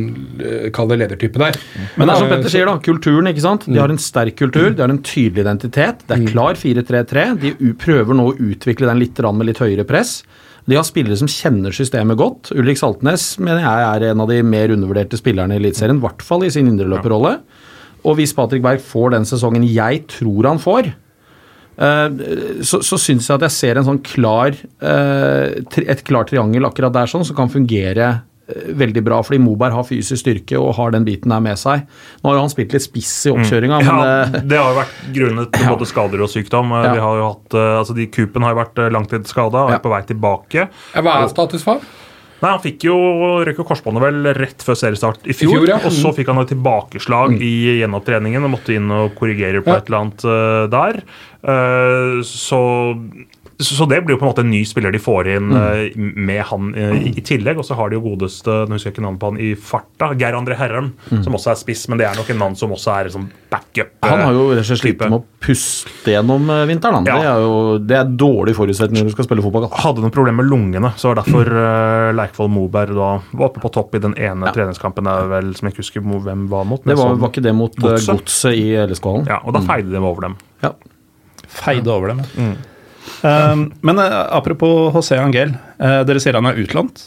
eh, 0.40 0.68
Kall 0.74 0.90
det 0.90 1.00
ledertype 1.02 1.40
der. 1.42 1.58
Men 1.98 2.08
det 2.08 2.14
er 2.14 2.22
som 2.22 2.30
Eh, 2.30 2.34
Petter 2.36 2.52
sier, 2.54 2.68
da. 2.70 2.76
Kulturen, 2.84 3.28
ikke 3.30 3.44
sant. 3.44 3.66
De 3.68 3.80
har 3.80 3.92
en 3.92 4.00
sterk 4.00 4.38
kultur, 4.38 4.70
de 4.72 4.84
har 4.84 4.92
en 4.92 5.02
tydelig 5.04 5.44
identitet. 5.44 6.04
Det 6.08 6.16
er 6.16 6.28
klar 6.30 6.56
4-3-3. 6.60 7.26
De 7.42 7.74
prøver 7.80 8.16
nå 8.16 8.30
å 8.30 8.36
utvikle 8.38 8.88
den 8.90 9.02
litt 9.02 9.20
med 9.20 9.50
litt 9.50 9.60
høyere 9.60 9.84
press. 9.88 10.20
De 10.68 10.76
har 10.78 10.86
spillere 10.86 11.18
som 11.18 11.28
kjenner 11.30 11.74
systemet 11.74 12.18
godt. 12.20 12.52
Ulrik 12.54 12.78
Saltnes 12.80 13.32
mener 13.42 13.64
jeg 13.64 13.86
er 13.88 14.10
en 14.12 14.22
av 14.22 14.30
de 14.30 14.40
mer 14.46 14.72
undervurderte 14.72 15.18
spillerne 15.18 15.56
i 15.56 15.60
Eliteserien, 15.60 15.98
i 15.98 16.04
hvert 16.04 16.22
fall 16.24 16.46
i 16.46 16.52
sin 16.52 16.68
indreløperrolle. 16.70 17.38
Og 18.04 18.16
hvis 18.18 18.32
Patrick 18.36 18.62
Berg 18.64 18.80
får 18.80 19.10
den 19.16 19.28
sesongen 19.28 19.66
jeg 19.68 20.04
tror 20.08 20.48
han 20.48 20.58
får, 20.62 20.88
eh, 21.80 22.08
så, 22.64 22.80
så 22.84 22.98
syns 23.00 23.28
jeg 23.28 23.36
at 23.38 23.46
jeg 23.48 23.56
ser 23.58 23.80
en 23.80 23.88
sånn 23.90 24.02
klar 24.06 24.56
eh, 24.56 25.60
et 25.84 26.02
klart 26.08 26.32
triangel 26.32 26.68
akkurat 26.68 26.94
der 26.96 27.10
sånn, 27.10 27.24
som 27.28 27.36
kan 27.38 27.52
fungere 27.52 28.08
eh, 28.48 28.70
veldig 28.80 29.02
bra, 29.06 29.20
fordi 29.26 29.40
Moberg 29.44 29.76
har 29.76 29.86
fysisk 29.88 30.22
styrke 30.24 30.58
og 30.60 30.74
har 30.80 30.92
den 30.96 31.04
biten 31.06 31.30
der 31.32 31.40
med 31.44 31.60
seg. 31.60 31.84
Nå 32.22 32.30
har 32.32 32.38
jo 32.40 32.44
han 32.46 32.52
spilt 32.52 32.72
litt 32.76 32.86
spiss 32.88 33.12
i 33.28 33.34
oppkjøringa, 33.36 33.80
Mm. 33.80 33.88
Ja, 33.90 34.42
det 34.42 34.58
har 34.60 34.72
jo 34.72 34.80
vært 34.80 35.00
grunnet 35.16 35.52
til 35.56 35.70
både 35.70 35.88
skader 35.92 36.24
og 36.26 36.32
sykdom. 36.32 36.72
Ja. 36.76 36.92
Vi 36.96 37.04
har 37.04 37.20
jo 37.20 37.28
hatt, 37.30 37.58
altså 37.84 37.96
de 37.96 38.08
Coopen 38.12 38.42
har 38.48 38.56
jo 38.56 38.62
vært 38.64 38.84
langtidsskada 38.96 39.66
og 39.68 39.74
Ja. 39.74 39.78
er 39.80 39.84
på 39.84 39.92
vei 39.92 40.02
tilbake. 40.08 40.68
Hva 40.96 41.20
er 41.22 41.28
status 41.32 41.62
for? 41.68 41.80
Nei, 42.40 42.50
Han 42.54 42.62
fikk 42.64 42.84
jo 42.88 42.94
jo 43.44 43.64
korsbåndet 43.68 44.02
vel 44.06 44.30
rett 44.38 44.62
før 44.64 44.78
seriestart 44.80 45.26
i 45.28 45.34
fjor. 45.36 45.58
fjor, 45.58 45.68
ja. 45.74 45.80
Og 45.84 45.92
så 45.92 46.12
fikk 46.16 46.30
han 46.32 46.40
et 46.40 46.48
tilbakeslag 46.54 47.34
i 47.36 47.52
gjenopptreningen 47.82 48.46
og 48.48 48.54
måtte 48.56 48.72
inn 48.76 48.88
og 48.90 49.12
korrigere 49.18 49.60
på 49.64 49.74
Ja. 49.74 49.76
et 49.82 49.90
eller 49.90 50.00
annet 50.04 50.24
uh, 50.24 50.64
der. 50.72 51.02
Uh, 51.44 52.22
så 52.24 52.60
så 53.60 53.86
det 53.90 54.00
blir 54.04 54.16
jo 54.16 54.20
på 54.20 54.26
en 54.26 54.30
måte 54.32 54.42
en 54.44 54.50
ny 54.52 54.62
spiller 54.68 54.92
de 54.94 55.00
får 55.02 55.28
inn 55.36 55.50
uh, 55.52 55.82
med 55.96 56.42
han 56.48 56.70
uh, 56.74 56.94
i, 56.96 57.12
i 57.20 57.24
tillegg. 57.24 57.58
Og 57.60 57.66
så 57.68 57.76
har 57.78 57.90
de 57.92 57.98
jo 57.98 58.04
godeste 58.04 58.54
nå 58.66 58.76
husker 58.76 58.90
jeg 58.90 58.96
ikke 58.96 59.04
navnet 59.04 59.20
på 59.22 59.30
han 59.32 59.40
i 59.40 59.50
farta, 59.54 60.10
Geir 60.20 60.36
André 60.38 60.56
Herrem, 60.58 60.92
som 61.10 61.36
også 61.36 61.52
er 61.52 61.60
spiss. 61.60 61.86
Men 61.92 62.00
det 62.00 62.08
er 62.08 62.18
nok 62.18 62.30
en 62.32 62.40
mann 62.40 62.56
som 62.58 62.72
også 62.74 62.92
er 62.96 63.10
sånn 63.14 63.28
backup. 63.52 63.92
uh, 64.04 64.08
han 64.10 64.24
har 64.24 64.36
jo 64.36 64.46
rett 64.52 64.62
og 64.64 64.68
slett 64.70 64.82
slitt 64.84 65.04
med 65.04 65.18
å 65.18 65.22
puste 65.40 66.12
gjennom 66.14 66.48
eh, 66.52 66.64
vinteren. 66.68 67.00
Han. 67.00 67.08
Ja. 67.08 67.16
Det 67.20 67.30
er 67.30 67.44
jo 67.44 67.54
det 67.90 67.96
er 68.00 68.10
dårlig 68.20 68.54
forutsetning 68.58 69.02
når 69.02 69.10
du 69.10 69.14
skal 69.16 69.26
spille 69.28 69.44
fotball. 69.44 69.68
hadde 69.82 70.04
noen 70.04 70.14
problemer 70.14 70.42
med 70.44 70.50
lungene, 70.52 70.92
så 71.00 71.10
var 71.10 71.20
derfor 71.22 71.48
uh, 71.50 72.10
Leikvoll 72.16 72.50
Moberg 72.52 72.94
da 72.96 73.10
var 73.32 73.46
oppe 73.48 73.62
på 73.62 73.72
topp 73.74 73.96
i 73.98 74.02
den 74.02 74.14
ene 74.20 74.52
treningskampen 74.54 75.06
det 75.08 75.16
er 75.16 75.30
vel, 75.32 75.52
som 75.58 75.68
jeg 75.68 75.74
ikke 75.76 75.84
husker 75.84 76.04
hvem 76.26 76.46
var 76.52 76.66
mot. 76.68 76.82
Det 76.84 76.96
var, 76.96 77.12
sånn- 77.14 77.20
var 77.22 77.32
ikke 77.32 77.44
det 77.46 77.54
mot 77.56 77.76
eh, 77.80 77.96
Godset. 78.06 78.52
I 78.56 78.66
LSK-hallen? 78.86 79.28
Ja, 79.30 79.40
og 79.44 79.54
da 79.56 79.62
feide 79.64 79.92
de 79.92 80.00
over 80.02 80.28
dem. 80.28 80.36
Ja. 80.64 80.74
Feide 81.50 81.90
over 81.92 82.14
dem. 82.14 82.24
ja. 82.36 82.50
Um, 83.22 83.66
men 83.84 83.98
eh, 84.00 84.16
apropos 84.32 84.90
José 84.94 85.18
Angel, 85.20 85.52
eh, 85.78 86.00
dere 86.08 86.22
sier 86.22 86.38
han 86.38 86.48
er 86.48 86.60
utlånt. 86.62 87.02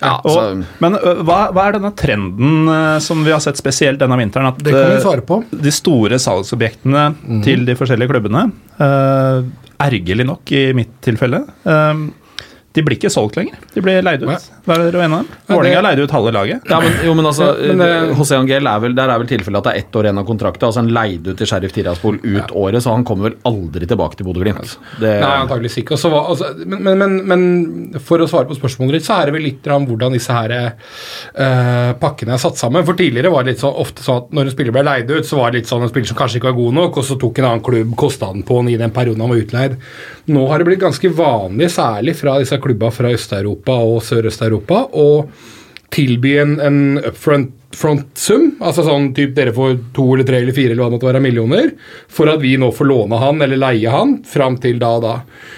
Ja, 0.00 0.16
Og, 0.24 0.32
så, 0.34 0.44
men 0.82 0.98
eh, 0.98 1.22
hva, 1.22 1.40
hva 1.54 1.68
er 1.68 1.78
denne 1.78 1.92
trenden 1.98 2.70
som 3.04 3.22
vi 3.26 3.34
har 3.34 3.42
sett 3.44 3.60
spesielt 3.60 4.02
denne 4.02 4.18
vinteren? 4.18 4.50
At 4.50 4.62
Det 4.62 4.74
kan 4.74 4.96
vi 4.96 5.02
svare 5.04 5.26
på. 5.26 5.42
de 5.50 5.74
store 5.74 6.18
salgsobjektene 6.22 7.08
til 7.46 7.66
de 7.68 7.76
forskjellige 7.78 8.10
klubbene, 8.14 8.48
uh, 8.82 9.42
ergerlig 9.82 10.26
nok 10.28 10.52
i 10.54 10.64
mitt 10.76 10.92
tilfelle, 11.04 11.42
eh, 11.66 12.02
de 12.72 12.82
blir 12.82 12.96
ikke 12.96 13.10
solgt 13.12 13.36
lenger. 13.36 13.58
De 13.74 13.82
blir 13.84 14.00
leid 14.04 14.22
ut. 14.22 14.28
Nei. 14.30 14.38
Hva 14.64 14.76
er 14.78 14.84
dere 14.92 15.02
dem. 15.08 15.26
Vålerenga 15.50 15.82
leide 15.84 16.04
ut 16.06 16.12
halve 16.14 16.32
laget. 16.32 16.62
Ja, 16.70 16.78
men, 16.80 16.94
jo, 17.04 17.12
men 17.18 17.26
altså, 17.28 17.48
Ja, 17.60 17.72
men, 17.74 17.82
eh, 17.84 18.14
José 18.16 18.38
Angel 18.38 18.66
er 18.70 18.80
vel, 18.80 18.94
der 18.96 19.10
er 19.12 19.18
vel 19.20 19.28
tilfellet 19.28 19.58
at 19.60 19.66
det 19.68 19.72
er 19.74 19.82
ett 19.82 19.98
år 19.98 20.08
igjen 20.08 20.20
av 20.22 20.26
kontrakten. 20.28 20.68
Altså 20.68 20.80
Han 20.80 20.88
leide 20.94 21.34
ut 21.34 21.36
til 21.42 21.46
Sheriff 21.50 21.74
Tiraspol 21.76 22.20
ut 22.22 22.54
året, 22.56 22.80
så 22.84 22.94
han 22.94 23.04
kommer 23.04 23.28
vel 23.30 23.36
aldri 23.44 23.88
tilbake 23.90 24.16
til 24.16 24.26
Bodø-Glimt. 24.28 24.76
Det- 25.00 25.20
Nei, 25.20 25.34
antakeligvis 25.42 25.78
ikke. 25.82 25.98
Og 25.98 26.12
var- 26.16 26.30
altså, 26.32 26.52
men, 26.66 26.82
men, 26.82 26.98
men, 26.98 27.18
men 27.28 28.00
for 28.00 28.18
å 28.24 28.28
svare 28.30 28.48
på 28.48 28.56
spørsmålet 28.56 28.92
ditt, 29.00 29.04
så 29.08 29.20
er 29.20 29.26
det 29.26 29.34
vel 29.36 29.42
litt 29.50 29.66
om 29.68 29.86
hvordan 29.86 30.12
disse 30.16 30.32
her 30.32 30.54
uh, 31.36 31.92
pakkene 32.00 32.34
er 32.36 32.42
satt 32.42 32.56
sammen. 32.60 32.84
For 32.88 32.94
tidligere 32.98 33.32
var 33.32 33.44
det 33.44 33.54
litt 33.54 33.62
sånn, 33.62 33.74
ofte 33.84 34.04
sånn 34.04 34.22
at 34.24 34.32
når 34.32 34.48
en 34.48 34.54
spiller 34.56 34.72
ble 34.76 34.84
leid 34.86 35.10
ut, 35.12 35.26
så 35.28 35.38
var 35.40 35.50
det 35.52 35.62
litt 35.62 35.70
sånn 35.70 35.84
en 35.84 35.92
spiller 35.92 36.08
som 36.12 36.16
kanskje 36.18 36.40
ikke 36.40 36.50
var 36.52 36.58
god 36.60 36.76
nok, 36.80 36.96
og 37.02 37.04
så 37.08 37.18
tok 37.20 37.38
en 37.42 37.48
annen 37.50 37.64
klubb 37.66 37.94
kostnaden 38.00 38.44
på 38.48 38.56
han 38.60 38.70
i 38.72 38.78
den 38.80 38.94
perioden 38.94 39.20
han 39.24 39.32
var 39.34 39.42
utleid. 39.42 39.76
Nå 40.32 40.46
har 40.48 40.62
det 40.62 40.68
blitt 40.70 40.82
ganske 40.82 41.12
vanlig, 41.18 41.68
særlig 41.74 42.16
fra 42.18 42.38
disse 42.42 42.58
klubba 42.62 42.90
fra 42.94 43.10
Øst-Europa 43.12 43.76
og 43.82 44.02
Sørøst-Europa, 44.06 44.86
å 44.92 45.26
tilby 45.92 46.36
en, 46.40 46.56
en 46.60 46.78
upfront 47.04 47.52
sum, 48.18 48.50
altså 48.60 48.84
sånn 48.84 49.10
typ 49.16 49.34
dere 49.36 49.52
får 49.56 49.78
to 49.96 50.04
eller 50.14 50.26
tre 50.28 50.42
eller 50.42 50.56
fire 50.56 50.74
eller 50.74 50.82
hva 50.82 50.90
det 50.90 50.96
måtte 50.98 51.08
være 51.08 51.22
millioner, 51.24 51.70
for 52.12 52.28
at 52.32 52.42
vi 52.42 52.54
nå 52.60 52.68
får 52.76 52.88
låne 52.88 53.20
han 53.20 53.40
eller 53.44 53.60
leie 53.60 53.92
han 53.92 54.18
fram 54.28 54.58
til 54.60 54.80
da 54.82 54.90
og 54.98 55.06
da. 55.06 55.14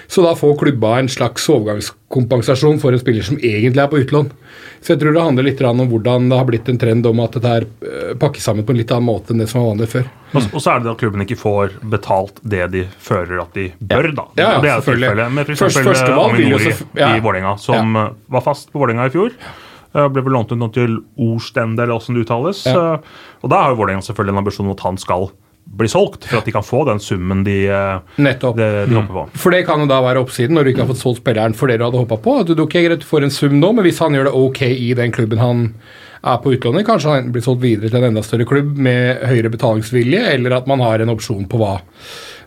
Så 0.07 0.23
da 0.23 0.35
får 0.39 0.57
klubba 0.61 0.99
en 1.01 1.11
slags 1.11 1.49
overgangskompensasjon 1.51 2.79
for 2.83 2.95
en 2.95 3.03
spiller 3.03 3.27
som 3.27 3.41
egentlig 3.41 3.83
er 3.83 3.91
på 3.91 4.03
utlån. 4.05 4.31
Så 4.85 4.93
jeg 4.93 5.01
tror 5.01 5.15
det 5.17 5.25
handler 5.25 5.47
litt 5.47 5.61
om 5.65 5.81
hvordan 5.89 6.29
det 6.29 6.39
har 6.39 6.47
blitt 6.49 6.69
en 6.69 6.79
trend 6.79 7.07
om 7.09 7.21
at 7.25 7.39
dette 7.39 7.53
er 7.57 7.65
øh, 7.65 8.11
pakkes 8.21 8.45
sammen 8.45 8.67
på 8.69 8.75
en 8.75 8.79
litt 8.83 8.93
annen 8.93 9.09
måte 9.09 9.33
enn 9.33 9.41
det 9.41 9.47
som 9.49 9.63
var 9.63 9.71
vanlig 9.73 9.89
før. 9.95 10.11
Og, 10.35 10.49
og 10.51 10.61
så 10.61 10.75
er 10.75 10.85
det 10.85 10.91
at 10.93 11.01
klubben 11.01 11.25
ikke 11.25 11.39
får 11.41 11.79
betalt 11.95 12.43
det 12.55 12.67
de 12.75 12.83
føler 13.01 13.41
at 13.41 13.57
de 13.57 13.71
bør, 13.81 14.11
da. 14.13 14.27
Ja, 14.37 14.49
ja, 14.57 14.59
det 14.61 14.71
er 14.71 14.75
jo 14.75 14.85
selvfølgelig. 14.91 15.29
med 15.39 15.49
Først- 15.49 15.65
f.eks. 15.65 15.87
førstevalg 15.89 16.37
vil 16.37 16.51
Aminori 16.51 16.75
ja. 17.01 17.15
i 17.17 17.23
Vålerenga, 17.25 17.55
som 17.65 17.97
eh, 17.97 18.11
var 18.37 18.45
fast 18.45 18.69
på 18.75 18.83
Vålerenga 18.83 19.09
i 19.09 19.15
fjor. 19.15 19.39
Eh, 19.95 20.09
Ble 20.11 20.23
vel 20.27 20.33
lånt 20.35 20.51
ut 20.53 20.59
nå 20.59 20.69
til 20.75 20.99
Orstende, 21.23 21.83
eller 21.85 21.95
åssen 21.97 22.15
det 22.19 22.25
uttales. 22.27 22.65
Ja. 22.67 22.95
Eh, 22.95 23.17
Og 23.45 23.51
da 23.53 23.63
har 23.63 23.75
jo 23.75 23.81
Vålerenga 23.83 24.03
selvfølgelig 24.03 24.35
en 24.35 24.43
ambisjon 24.45 24.67
om 24.67 24.73
at 24.77 24.81
han 24.89 24.97
skal 24.99 25.29
bli 25.65 25.87
solgt, 25.89 26.27
for 26.29 26.43
at 26.43 26.45
de 26.45 26.53
kan 26.53 26.63
få 26.67 26.83
den 26.87 26.99
summen 27.01 27.43
de, 27.47 27.67
eh, 27.73 27.99
Nettopp. 28.21 28.57
de, 28.59 28.67
de 28.91 28.95
hopper 28.99 29.15
på. 29.15 29.23
For 29.41 29.51
det 29.55 29.63
kan 29.67 29.81
jo 29.81 29.87
da 29.89 30.01
være 30.05 30.21
oppsiden 30.21 30.53
når 30.59 30.65
du 30.67 30.71
ikke 30.75 30.83
har 30.85 30.91
fått 30.93 31.01
solgt 31.01 31.23
spilleren 31.23 31.55
for 31.57 31.69
det 31.73 31.79
du 31.81 31.85
hadde 31.87 32.03
hoppa 32.03 32.19
på. 32.21 32.35
At 32.43 32.51
du, 32.53 32.61
ok, 32.63 32.75
greit, 32.85 33.01
du 33.01 33.07
får 33.09 33.25
en 33.25 33.33
sum 33.33 33.57
nå, 33.63 33.71
men 33.73 33.87
hvis 33.87 33.99
han 34.05 34.13
gjør 34.13 34.29
det 34.29 34.35
ok 34.37 34.61
i 34.69 34.91
den 34.99 35.15
klubben 35.15 35.41
han 35.41 35.63
er 36.25 36.39
på 36.41 36.53
utlånet, 36.57 36.85
kanskje 36.89 37.09
han 37.11 37.19
enten 37.23 37.33
blir 37.33 37.43
solgt 37.45 37.61
videre 37.65 37.89
til 37.93 38.01
en 38.01 38.11
enda 38.11 38.23
større 38.25 38.47
klubb 38.49 38.77
med 38.77 39.25
høyere 39.29 39.51
betalingsvilje, 39.53 40.21
eller 40.35 40.55
at 40.57 40.67
man 40.69 40.81
har 40.85 41.01
en 41.05 41.13
opsjon 41.13 41.49
på 41.49 41.59
hva 41.61 41.79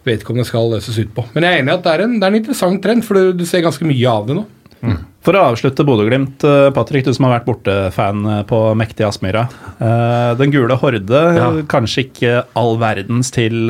vedkommende 0.07 0.45
skal 0.47 0.69
løses 0.71 0.97
ut 1.01 1.11
på. 1.17 1.25
Men 1.35 1.43
jeg 1.45 1.53
er 1.57 1.61
enig 1.63 1.73
i 1.73 1.77
at 1.77 1.83
det 1.85 1.93
er 1.97 2.03
en, 2.05 2.15
det 2.19 2.25
er 2.25 2.33
en 2.33 2.39
interessant 2.39 2.81
trend, 2.85 3.03
for 3.05 3.17
du, 3.17 3.33
du 3.37 3.45
ser 3.49 3.61
ganske 3.65 3.85
mye 3.85 4.07
av 4.13 4.29
det 4.29 4.37
nå. 4.37 4.45
For 5.27 5.35
å 5.35 5.41
avslutte 5.49 5.83
Bodø-Glimt, 5.83 6.39
eh, 6.47 6.69
Patrick, 6.71 7.03
du 7.03 7.11
som 7.11 7.25
har 7.27 7.33
vært 7.41 7.49
borte-fan 7.49 8.23
eh, 8.31 8.43
på 8.47 8.61
mektige 8.79 9.09
Aspmyra. 9.09 9.41
Eh, 9.75 10.35
Den 10.39 10.53
gule 10.53 10.77
horde, 10.79 11.03
Ja. 11.35 11.49
kanskje 11.67 12.05
ikke 12.07 12.45
all 12.55 12.77
verdens 12.79 13.29
til, 13.35 13.67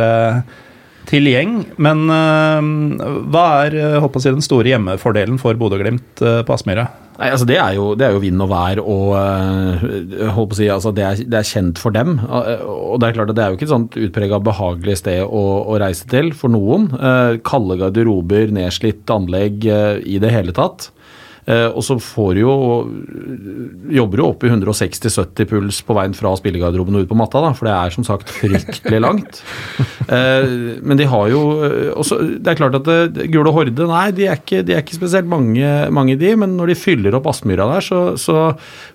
til 1.08 1.24
gjeng, 1.26 1.65
men 1.80 2.06
hva 2.06 3.65
er 3.65 4.00
håper 4.04 4.22
si, 4.22 4.30
den 4.30 4.46
store 4.46 4.70
hjemmefordelen 4.70 5.39
for 5.39 5.56
Bodø-Glimt 5.56 6.22
på 6.22 6.54
Aspmyra? 6.54 6.88
Nei, 7.17 7.32
altså 7.32 7.48
det 7.50 7.58
er 7.58 7.74
jo, 7.74 7.96
det 7.98 8.06
er 8.06 8.13
jo 8.13 8.20
vind 8.22 8.41
og 8.46 8.50
vær, 8.52 8.78
og 8.86 10.54
si, 10.54 10.67
altså 10.70 10.93
det, 10.93 11.04
er, 11.08 11.24
det 11.26 11.39
er 11.39 11.48
kjent 11.50 11.80
for 11.82 11.89
dem. 11.96 12.20
Og 12.22 13.00
det 13.02 13.08
er 13.10 13.17
klart 13.17 13.32
at 13.34 13.36
det 13.39 13.43
er 13.46 13.50
jo 13.50 13.58
ikke 13.58 13.65
et 13.65 13.74
sånt 13.74 13.98
utprega 13.98 14.38
behagelig 14.46 15.00
sted 15.02 15.24
å, 15.26 15.46
å 15.65 15.80
reise 15.82 16.06
til 16.12 16.30
for 16.38 16.54
noen. 16.54 16.91
Kalde 17.41 17.80
garderober, 17.82 18.54
nedslitt 18.54 19.10
anlegg 19.10 19.65
i 19.65 20.20
det 20.22 20.30
hele 20.36 20.54
tatt. 20.54 20.91
Uh, 21.48 21.70
og 21.72 21.84
så 21.86 21.96
får 21.96 22.42
jo 22.42 22.54
Jobber 23.88 24.20
jo 24.20 24.26
opp 24.34 24.42
i 24.44 24.50
160-70 24.52 25.48
puls 25.48 25.78
på 25.88 25.96
veien 25.96 26.16
fra 26.18 26.34
spillegarderoben 26.36 26.98
og 27.00 27.06
ut 27.06 27.12
på 27.12 27.16
matta, 27.16 27.40
da, 27.40 27.54
for 27.56 27.70
det 27.70 27.76
er 27.76 27.94
som 27.96 28.04
sagt 28.04 28.34
fryktelig 28.36 29.00
langt. 29.00 29.40
Uh, 30.10 30.76
men 30.88 31.00
de 31.00 31.08
har 31.08 31.30
jo 31.32 31.44
uh, 31.62 31.94
også, 31.96 32.20
Det 32.44 32.52
er 32.52 32.60
klart 32.60 32.76
at 32.82 32.90
det, 32.90 33.30
Gule 33.32 33.54
Horde, 33.56 33.88
nei, 33.88 34.10
de 34.18 34.28
er 34.28 34.42
ikke, 34.42 34.60
de 34.68 34.76
er 34.76 34.84
ikke 34.84 34.98
spesielt 35.00 35.30
mange, 35.32 35.72
mange 35.94 36.18
de, 36.20 36.34
men 36.40 36.58
når 36.60 36.74
de 36.74 36.78
fyller 36.80 37.16
opp 37.16 37.30
Aspmyra 37.32 37.70
der, 37.72 37.86
så, 37.86 38.02
så 38.20 38.50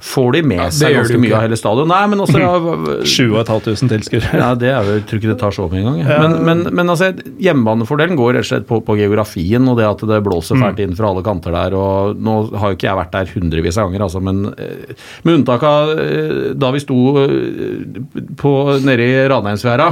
får 0.04 0.36
de 0.36 0.44
med 0.52 0.66
seg 0.76 0.98
ganske 0.98 1.22
mye 1.22 1.32
av 1.38 1.46
hele 1.46 1.58
stadion. 1.58 1.88
Nei, 1.88 2.02
men 2.12 2.24
også 2.26 2.42
ja, 2.42 2.52
7500 3.16 3.92
tilskuere. 3.96 4.42
ja, 4.42 4.52
det 4.58 4.70
er 4.74 4.84
jo, 4.84 4.98
jeg 4.98 5.06
tror 5.08 5.22
ikke 5.22 5.32
det 5.32 5.38
tar 5.40 5.56
så 5.56 5.70
mye 5.72 5.82
engang. 5.82 6.00
Ja. 6.04 6.20
Men, 6.26 6.36
men, 6.44 6.62
men 6.68 6.92
altså, 6.92 7.12
hjemmebanefordelen 7.42 8.18
går 8.20 8.36
rett 8.36 8.46
og 8.46 8.52
slett 8.52 8.68
på, 8.68 8.82
på 8.84 9.00
geografien 9.00 9.72
og 9.72 9.80
det 9.80 9.88
at 9.88 10.04
det 10.12 10.20
blåser 10.28 10.60
fælt 10.60 10.84
inn 10.84 10.96
fra 10.98 11.12
alle 11.12 11.24
kanter 11.24 11.56
der. 11.56 11.80
og 11.80 12.20
Nå 12.20 12.41
har 12.50 12.72
jo 12.72 12.78
ikke 12.78 12.88
jeg 12.88 12.98
vært 12.98 13.12
der 13.14 13.32
hundrevis 13.34 13.78
av 13.78 13.88
ganger, 13.88 14.04
altså, 14.06 14.22
men 14.24 14.46
eh, 14.52 14.94
med 15.26 15.40
unntak 15.40 15.66
av 15.66 15.92
eh, 15.98 16.48
da 16.58 16.72
vi 16.74 16.82
sto 16.82 16.98
eh, 17.22 18.00
på, 18.40 18.54
nede 18.86 19.06
i 19.06 19.28
Ranheimsfjæra. 19.32 19.90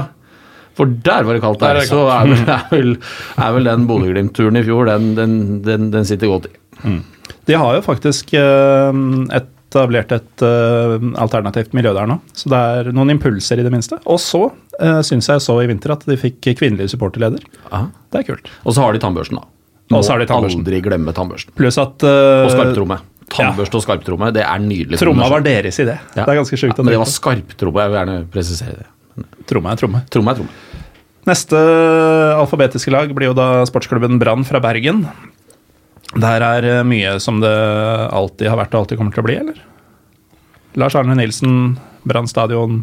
For 0.79 0.91
der 1.05 1.27
var 1.27 1.37
det 1.37 1.43
kaldt, 1.43 1.61
Der 1.61 1.81
er 1.83 1.89
Så 1.89 2.05
er 2.09 2.29
vel, 2.31 2.45
er 2.49 2.67
vel, 2.71 2.93
er 3.45 3.55
vel 3.57 3.69
den 3.69 3.87
Bodø-Glimt-turen 3.89 4.61
i 4.61 4.65
fjor, 4.65 4.89
den, 4.89 5.15
den, 5.19 5.35
den, 5.67 5.91
den 5.93 6.07
sitter 6.09 6.31
godt 6.31 6.49
i. 6.49 6.55
De 7.51 7.59
har 7.59 7.75
jo 7.77 7.83
faktisk 7.85 8.33
etablert 8.33 10.15
et 10.15 10.45
alternativt 11.21 11.75
miljø 11.77 11.93
der 11.97 12.09
nå, 12.09 12.17
så 12.33 12.53
det 12.53 12.61
er 12.79 12.91
noen 12.97 13.13
impulser 13.19 13.61
i 13.61 13.67
det 13.67 13.75
minste. 13.75 13.99
Og 14.09 14.23
så 14.23 14.47
uh, 14.49 15.01
syns 15.05 15.29
jeg 15.29 15.45
så 15.45 15.59
i 15.61 15.69
vinter 15.69 15.93
at 15.93 16.07
de 16.09 16.17
fikk 16.21 16.53
kvinnelig 16.63 16.95
supporterleder. 16.95 17.45
Aha. 17.69 17.91
Det 18.09 18.23
er 18.23 18.31
kult. 18.31 18.49
Og 18.65 18.77
så 18.77 18.87
har 18.87 18.97
de 18.97 19.03
tannbørsten, 19.03 19.43
da. 19.43 19.60
Tannbørsten. 19.91 20.63
aldri 20.63 20.81
glemme 20.85 21.15
tannbørsten. 21.17 21.55
Pluss 21.59 21.79
at 21.83 22.05
uh, 22.07 22.47
Og 22.47 22.53
skarptromme. 22.55 23.01
Tannbørste 23.31 23.79
og 23.79 23.85
skarptromme, 23.85 24.31
det 24.35 24.43
er 24.47 24.63
nydelig. 24.63 24.99
Tromma 24.99 25.29
var 25.31 25.43
deres 25.47 25.79
idé. 25.83 25.97
Ja. 26.15 26.25
Det 26.25 26.29
er 26.33 26.41
ganske 26.41 26.59
sjukt. 26.59 26.79
Ja, 26.79 26.83
men 26.83 26.95
det 26.95 27.01
var 27.03 27.11
skarptromme, 27.11 27.85
jeg 27.85 27.93
vil 27.93 28.01
gjerne 28.01 28.17
presisere 28.33 28.79
det. 28.83 28.89
Tromme 29.51 29.73
er 29.73 29.81
tromme. 29.83 30.03
Tromme 30.11 30.33
er 30.33 30.41
tromme. 30.41 30.55
Neste 31.29 31.59
alfabetiske 32.39 32.93
lag 32.95 33.11
blir 33.15 33.31
jo 33.31 33.37
da 33.37 33.67
sportsklubben 33.69 34.19
Brann 34.23 34.47
fra 34.49 34.63
Bergen. 34.63 35.05
Der 36.19 36.43
er 36.43 36.67
eh, 36.67 36.87
mye 36.87 37.19
som 37.23 37.39
det 37.43 37.53
alltid 38.11 38.49
har 38.51 38.59
vært 38.59 38.73
og 38.75 38.83
alltid 38.83 38.99
kommer 38.99 39.15
til 39.15 39.23
å 39.23 39.27
bli, 39.29 39.37
eller? 39.43 39.61
Lars 40.81 40.97
Arne 40.99 41.15
Nilsen, 41.19 41.77
Brann 42.09 42.31
stadion, 42.31 42.81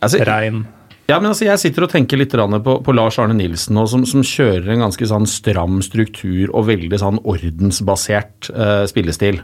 Altså, 0.00 0.22
regn. 0.24 0.62
Ja, 1.10 1.18
men 1.18 1.32
altså, 1.32 1.46
jeg 1.48 1.60
sitter 1.62 1.86
og 1.86 1.92
tenker 1.92 2.20
litt 2.20 2.34
på, 2.34 2.76
på 2.86 2.94
Lars 2.94 3.18
Arne 3.20 3.34
Nilsen, 3.36 3.74
nå, 3.76 3.86
som, 3.90 4.04
som 4.08 4.22
kjører 4.26 4.70
en 4.74 4.84
ganske 4.86 5.08
sånn 5.10 5.26
stram 5.30 5.80
struktur 5.84 6.52
og 6.54 6.68
veldig 6.70 7.00
sånn 7.02 7.18
ordensbasert 7.28 8.50
eh, 8.54 8.84
spillestil. 8.90 9.42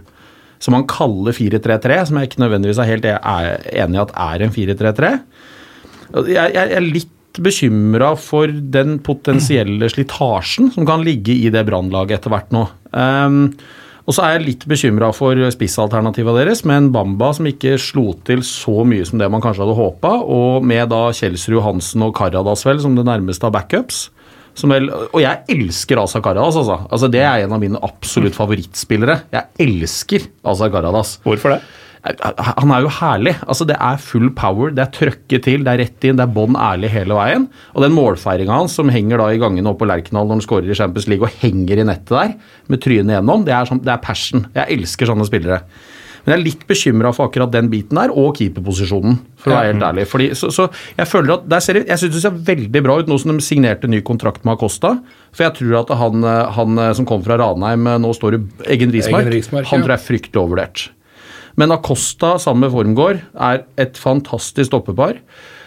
Som 0.63 0.79
han 0.79 0.87
kaller 0.89 1.37
4-3-3, 1.37 1.99
som 2.09 2.21
jeg 2.21 2.31
ikke 2.31 2.45
nødvendigvis 2.45 2.81
er 2.81 2.91
helt 2.91 3.11
er 3.11 3.67
enig 3.83 3.99
i 3.99 4.05
at 4.07 4.15
er 4.27 4.47
en 4.47 4.55
4-3-3. 4.55 5.13
Jeg, 6.31 6.55
jeg 6.55 6.77
er 6.79 6.87
litt 6.87 7.13
bekymra 7.43 8.15
for 8.17 8.49
den 8.49 8.99
potensielle 9.05 9.91
slitasjen 9.93 10.71
som 10.73 10.87
kan 10.89 11.05
ligge 11.05 11.35
i 11.35 11.51
det 11.53 11.67
brannlaget 11.69 12.21
etter 12.21 12.33
hvert 12.33 12.55
nå. 12.55 12.63
Ehm, 12.97 13.43
og 14.07 14.15
så 14.15 14.23
er 14.23 14.37
jeg 14.37 14.45
litt 14.45 14.65
bekymra 14.71 15.09
for 15.15 15.39
spissalternativa 15.51 16.35
deres, 16.37 16.63
med 16.69 16.79
en 16.79 16.91
Bamba 16.95 17.33
som 17.35 17.49
ikke 17.51 17.75
slo 17.83 18.13
til 18.27 18.45
så 18.47 18.85
mye 18.87 19.07
som 19.07 19.19
det 19.19 19.27
man 19.33 19.43
kanskje 19.43 19.65
hadde 19.65 19.79
håpa, 19.79 20.13
og 20.23 20.67
med 20.67 20.93
da 20.93 21.09
Kjelsrud 21.17 21.65
Hansen 21.65 22.05
og 22.07 22.15
Karadas 22.15 22.63
vel 22.69 22.79
som 22.85 22.95
det 22.95 23.07
nærmeste 23.09 23.49
av 23.49 23.57
backups. 23.59 24.07
Som 24.57 24.73
vel, 24.73 24.87
og 24.89 25.19
jeg 25.21 25.43
elsker 25.53 26.01
Asa 26.01 26.23
Karadas, 26.25 26.57
altså. 26.57 26.79
altså. 26.87 27.11
Det 27.13 27.21
er 27.21 27.43
en 27.45 27.53
av 27.53 27.61
mine 27.61 27.81
absolutt 27.85 28.39
favorittspillere. 28.39 29.19
Jeg 29.35 29.67
elsker 29.67 30.31
Asa 30.49 30.71
Karadas. 30.73 31.19
Hvorfor 31.27 31.53
det? 31.53 31.59
Han 32.63 32.73
er 32.73 32.85
jo 32.85 32.93
herlig. 33.01 33.35
altså 33.47 33.67
Det 33.69 33.77
er 33.81 34.03
full 34.03 34.31
power, 34.37 34.71
det 34.75 34.85
er 34.85 34.93
trøkket 34.95 35.47
til, 35.49 35.65
det 35.67 35.73
er 35.73 35.83
rett 35.85 36.07
inn, 36.07 36.19
det 36.21 36.27
er 36.27 36.37
bånn 36.37 36.59
ærlig 36.59 36.93
hele 36.95 37.19
veien. 37.19 37.49
Og 37.75 37.83
den 37.85 37.97
målfeiringa 37.97 38.61
hans 38.61 38.77
som 38.79 38.93
henger 38.93 39.23
da 39.23 39.33
i 39.33 39.43
gangene 39.43 39.73
oppe 39.73 39.85
på 39.85 39.91
Lerkendal 39.91 40.29
når 40.29 40.39
han 40.39 40.47
skårer 40.47 40.71
i 40.73 40.79
Champions 40.79 41.11
League 41.11 41.27
og 41.27 41.43
henger 41.43 41.83
i 41.83 41.89
nettet 41.89 42.15
der 42.17 42.35
med 42.71 42.83
trynet 42.85 43.19
gjennom, 43.19 43.45
det 43.47 43.55
er, 43.57 43.69
sånn, 43.69 43.83
det 43.85 43.95
er 43.95 44.03
passion. 44.05 44.47
Jeg 44.57 44.79
elsker 44.79 45.11
sånne 45.11 45.27
spillere. 45.29 45.63
Men 46.27 46.33
jeg 46.33 46.41
er 46.41 46.43
litt 46.43 46.63
bekymra 46.67 47.13
for 47.15 47.29
akkurat 47.29 47.53
den 47.55 47.69
biten 47.71 47.99
der, 48.01 48.11
og 48.11 48.33
keeperposisjonen, 48.35 49.21
for 49.39 49.53
å 49.53 49.61
være 49.61 49.69
helt 49.71 49.85
ærlig. 49.87 50.07
Fordi, 50.11 50.27
så, 50.35 50.51
så 50.51 50.67
jeg 50.97 51.07
føler 51.07 51.37
at 51.37 51.45
der 51.53 51.63
ser 51.63 51.79
jeg 51.85 52.01
synes 52.03 52.17
det 52.17 52.23
ser 52.25 52.41
veldig 52.49 52.83
bra 52.83 52.97
ut 52.99 53.11
nå 53.11 53.19
som 53.23 53.31
de 53.31 53.47
signerte 53.47 53.87
ny 53.87 54.01
kontrakt 54.07 54.43
med 54.43 54.57
Acosta. 54.57 54.97
For 55.31 55.47
jeg 55.47 55.55
tror 55.61 55.79
at 55.85 55.95
han, 56.03 56.27
han 56.57 56.83
som 56.99 57.07
kom 57.07 57.23
fra 57.23 57.39
Ranheim, 57.39 57.87
nå 58.03 58.11
står 58.19 58.41
i 58.41 58.43
Eggen 58.75 58.95
Rismark, 58.97 59.31
han 59.71 59.85
tror 59.85 59.95
jeg 59.95 60.01
er 60.01 60.07
fryktelig 60.09 60.43
overvurdert. 60.43 60.89
Men 61.57 61.73
Acosta 61.73 62.37
sammen 62.43 62.67
med 62.67 62.75
Formgård 62.75 63.21
er 63.33 63.65
et 63.81 63.99
fantastisk 64.01 64.69
stoppepar. 64.71 65.21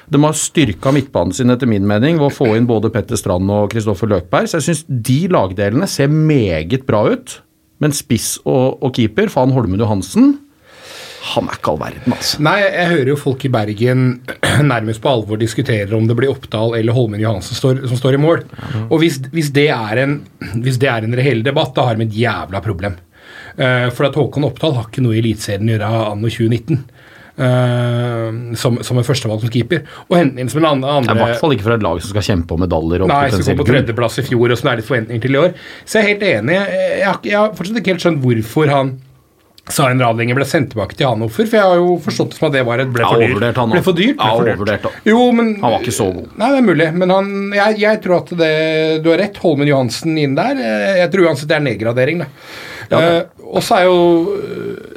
De 0.10 0.22
har 0.24 0.38
styrka 0.38 0.94
midtbanen 0.94 1.36
sin 1.36 1.54
etter 1.54 1.70
min 1.70 1.86
mening 1.90 2.18
ved 2.18 2.30
å 2.30 2.34
få 2.34 2.52
inn 2.58 2.70
både 2.70 2.90
Petter 2.94 3.18
Strand 3.20 3.50
og 3.54 3.70
Kristoffer 3.74 4.10
Løkberg. 4.10 4.50
Så 4.50 4.58
jeg 4.58 4.70
syns 4.70 4.84
de 4.90 5.20
lagdelene 5.34 5.90
ser 5.90 6.10
meget 6.14 6.86
bra 6.90 7.06
ut. 7.14 7.40
Men 7.80 7.94
spiss 7.96 8.38
og, 8.44 8.82
og 8.84 8.94
keeper, 8.98 9.30
faen 9.32 9.54
Holmen 9.56 9.80
Johansen, 9.80 10.38
han 11.20 11.50
er 11.50 11.58
ikke 11.58 11.74
all 11.74 11.80
verden, 11.82 12.14
altså. 12.16 12.40
Nei, 12.46 12.56
jeg 12.64 12.90
hører 12.94 13.10
jo 13.12 13.18
folk 13.20 13.44
i 13.44 13.52
Bergen 13.52 14.04
nærmest 14.72 15.02
på 15.04 15.12
alvor 15.12 15.40
diskuterer 15.40 15.92
om 15.98 16.08
det 16.08 16.16
blir 16.16 16.32
Oppdal 16.32 16.78
eller 16.78 16.96
Holmen 16.96 17.22
Johansen 17.22 17.60
står, 17.60 17.84
som 17.92 18.00
står 18.00 18.16
i 18.16 18.22
mål. 18.24 18.46
Og 18.88 19.02
hvis, 19.04 19.20
hvis, 19.34 19.52
det 19.56 19.68
er 19.76 20.04
en, 20.06 20.16
hvis 20.64 20.80
det 20.82 20.90
er 20.92 21.06
en 21.06 21.18
reell 21.20 21.44
debatt, 21.46 21.74
da 21.76 21.90
har 21.90 22.00
de 22.00 22.08
et 22.08 22.18
jævla 22.22 22.64
problem. 22.64 22.96
Eh, 23.58 23.90
for 23.96 24.10
at 24.10 24.18
Håkon 24.20 24.46
Oppdal 24.48 24.76
har 24.78 24.90
ikke 24.90 25.04
noe 25.06 25.18
i 25.18 25.22
Eliteserien 25.24 25.70
å 25.70 25.76
gjøre 25.78 25.94
anno 26.14 26.30
2019. 26.30 26.84
Uh, 27.40 28.52
som, 28.60 28.82
som 28.84 28.98
en 29.00 29.06
førstevalg 29.08 29.40
som 29.40 29.52
keeper. 29.54 29.86
Og 30.10 30.18
hente 30.20 30.42
inn 30.44 30.50
som 30.52 30.60
en 30.68 30.82
Det 30.84 31.14
er 31.14 31.16
I 31.16 31.20
hvert 31.22 31.40
fall 31.40 31.54
ikke 31.56 31.70
fra 31.70 31.78
et 31.80 31.86
lag 31.86 32.02
som 32.04 32.12
skal 32.12 32.26
kjempe 32.28 32.52
om 32.52 32.60
medaljer. 32.66 33.06
og 33.06 33.12
Nei, 33.14 33.30
som 33.32 33.46
kom 33.48 33.62
på 33.62 33.68
tredjeplass 33.70 34.20
i 34.20 34.26
fjor, 34.28 34.52
og 34.52 34.60
som 34.60 34.68
det 34.68 34.74
er 34.74 34.82
litt 34.82 34.90
forventninger 34.90 35.24
til 35.24 35.38
i 35.38 35.40
år. 35.46 35.54
Så 35.86 36.02
jeg 36.02 36.04
er 36.04 36.10
helt 36.10 36.26
enig. 36.34 36.58
Jeg, 36.58 37.06
har 37.08 37.22
jeg 37.24 37.38
har 37.40 37.54
fortsatt 37.56 37.80
ikke 37.80 37.94
helt 37.96 38.04
skjønt 38.04 38.20
hvorfor 38.26 38.74
han 38.74 38.98
sa 39.70 39.90
en 39.92 40.02
rad 40.02 40.18
lenger 40.18 40.38
ble 40.40 40.46
sendt 40.50 40.72
tilbake 40.74 40.98
til 40.98 41.08
Hanoffer, 41.08 41.46
for 41.46 41.60
jeg 41.60 41.72
har 41.72 41.80
jo 41.80 41.98
forstått 42.04 42.34
det 42.34 42.40
som 42.40 42.48
at 42.50 42.56
det 42.56 42.64
var 42.68 42.82
et 42.82 42.90
ble 42.94 43.06
for 43.06 43.22
dyrt. 43.22 43.60
han 43.62 43.74
Ble 43.74 43.84
for 43.86 43.98
dyrt. 43.98 44.18
Ja, 44.18 44.32
overvurdert 44.40 44.88
da. 44.88 44.92
Jo, 45.08 45.20
men 45.36 45.54
Han 45.62 45.76
var 45.76 45.84
ikke 45.86 45.96
så 45.96 46.08
god. 46.16 46.32
Nei, 46.42 46.50
det 46.56 46.62
er 46.62 46.66
mulig, 46.66 46.88
men 47.04 47.14
han, 47.14 47.30
jeg, 47.56 47.78
jeg 47.84 48.02
tror 48.04 48.16
at 48.24 48.34
det 48.40 48.52
Du 49.06 49.12
har 49.14 49.22
rett, 49.22 49.38
Holmen 49.44 49.70
Johansen 49.70 50.18
inn 50.20 50.36
der. 50.38 50.58
eh, 50.58 50.98
Jeg 51.04 51.14
tror 51.14 51.30
uansett 51.30 51.52
det 51.52 51.60
er 51.60 51.66
nedgradering, 51.70 52.26
da. 52.26 52.30
Eh, 52.90 53.22
og 53.46 53.62
så 53.62 53.76
er 53.78 53.84
jo 53.86 53.98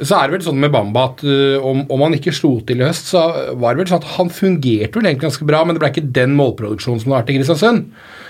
Så 0.01 0.17
er 0.17 0.25
det 0.25 0.33
vel 0.33 0.45
sånn 0.47 0.57
med 0.57 0.71
Bamba 0.73 1.03
at 1.11 1.21
uh, 1.21 1.61
om, 1.61 1.83
om 1.93 2.01
han 2.07 2.15
ikke 2.17 2.33
slo 2.33 2.55
til 2.65 2.81
i 2.81 2.87
høst, 2.87 3.11
så 3.13 3.21
var 3.59 3.75
det 3.75 3.83
vel 3.83 3.91
sånn 3.91 4.01
at 4.01 4.15
han 4.15 4.31
fungerte 4.33 4.97
vel 4.97 5.07
egentlig 5.07 5.27
ganske 5.27 5.47
bra, 5.47 5.61
men 5.63 5.77
det 5.77 5.83
ble 5.83 5.91
ikke 5.93 6.13
den 6.17 6.33
målproduksjonen 6.39 7.03
som 7.03 7.11
det 7.11 7.15
har 7.15 7.23
vært 7.23 7.31
i 7.31 7.37
Kristiansund. 7.37 7.85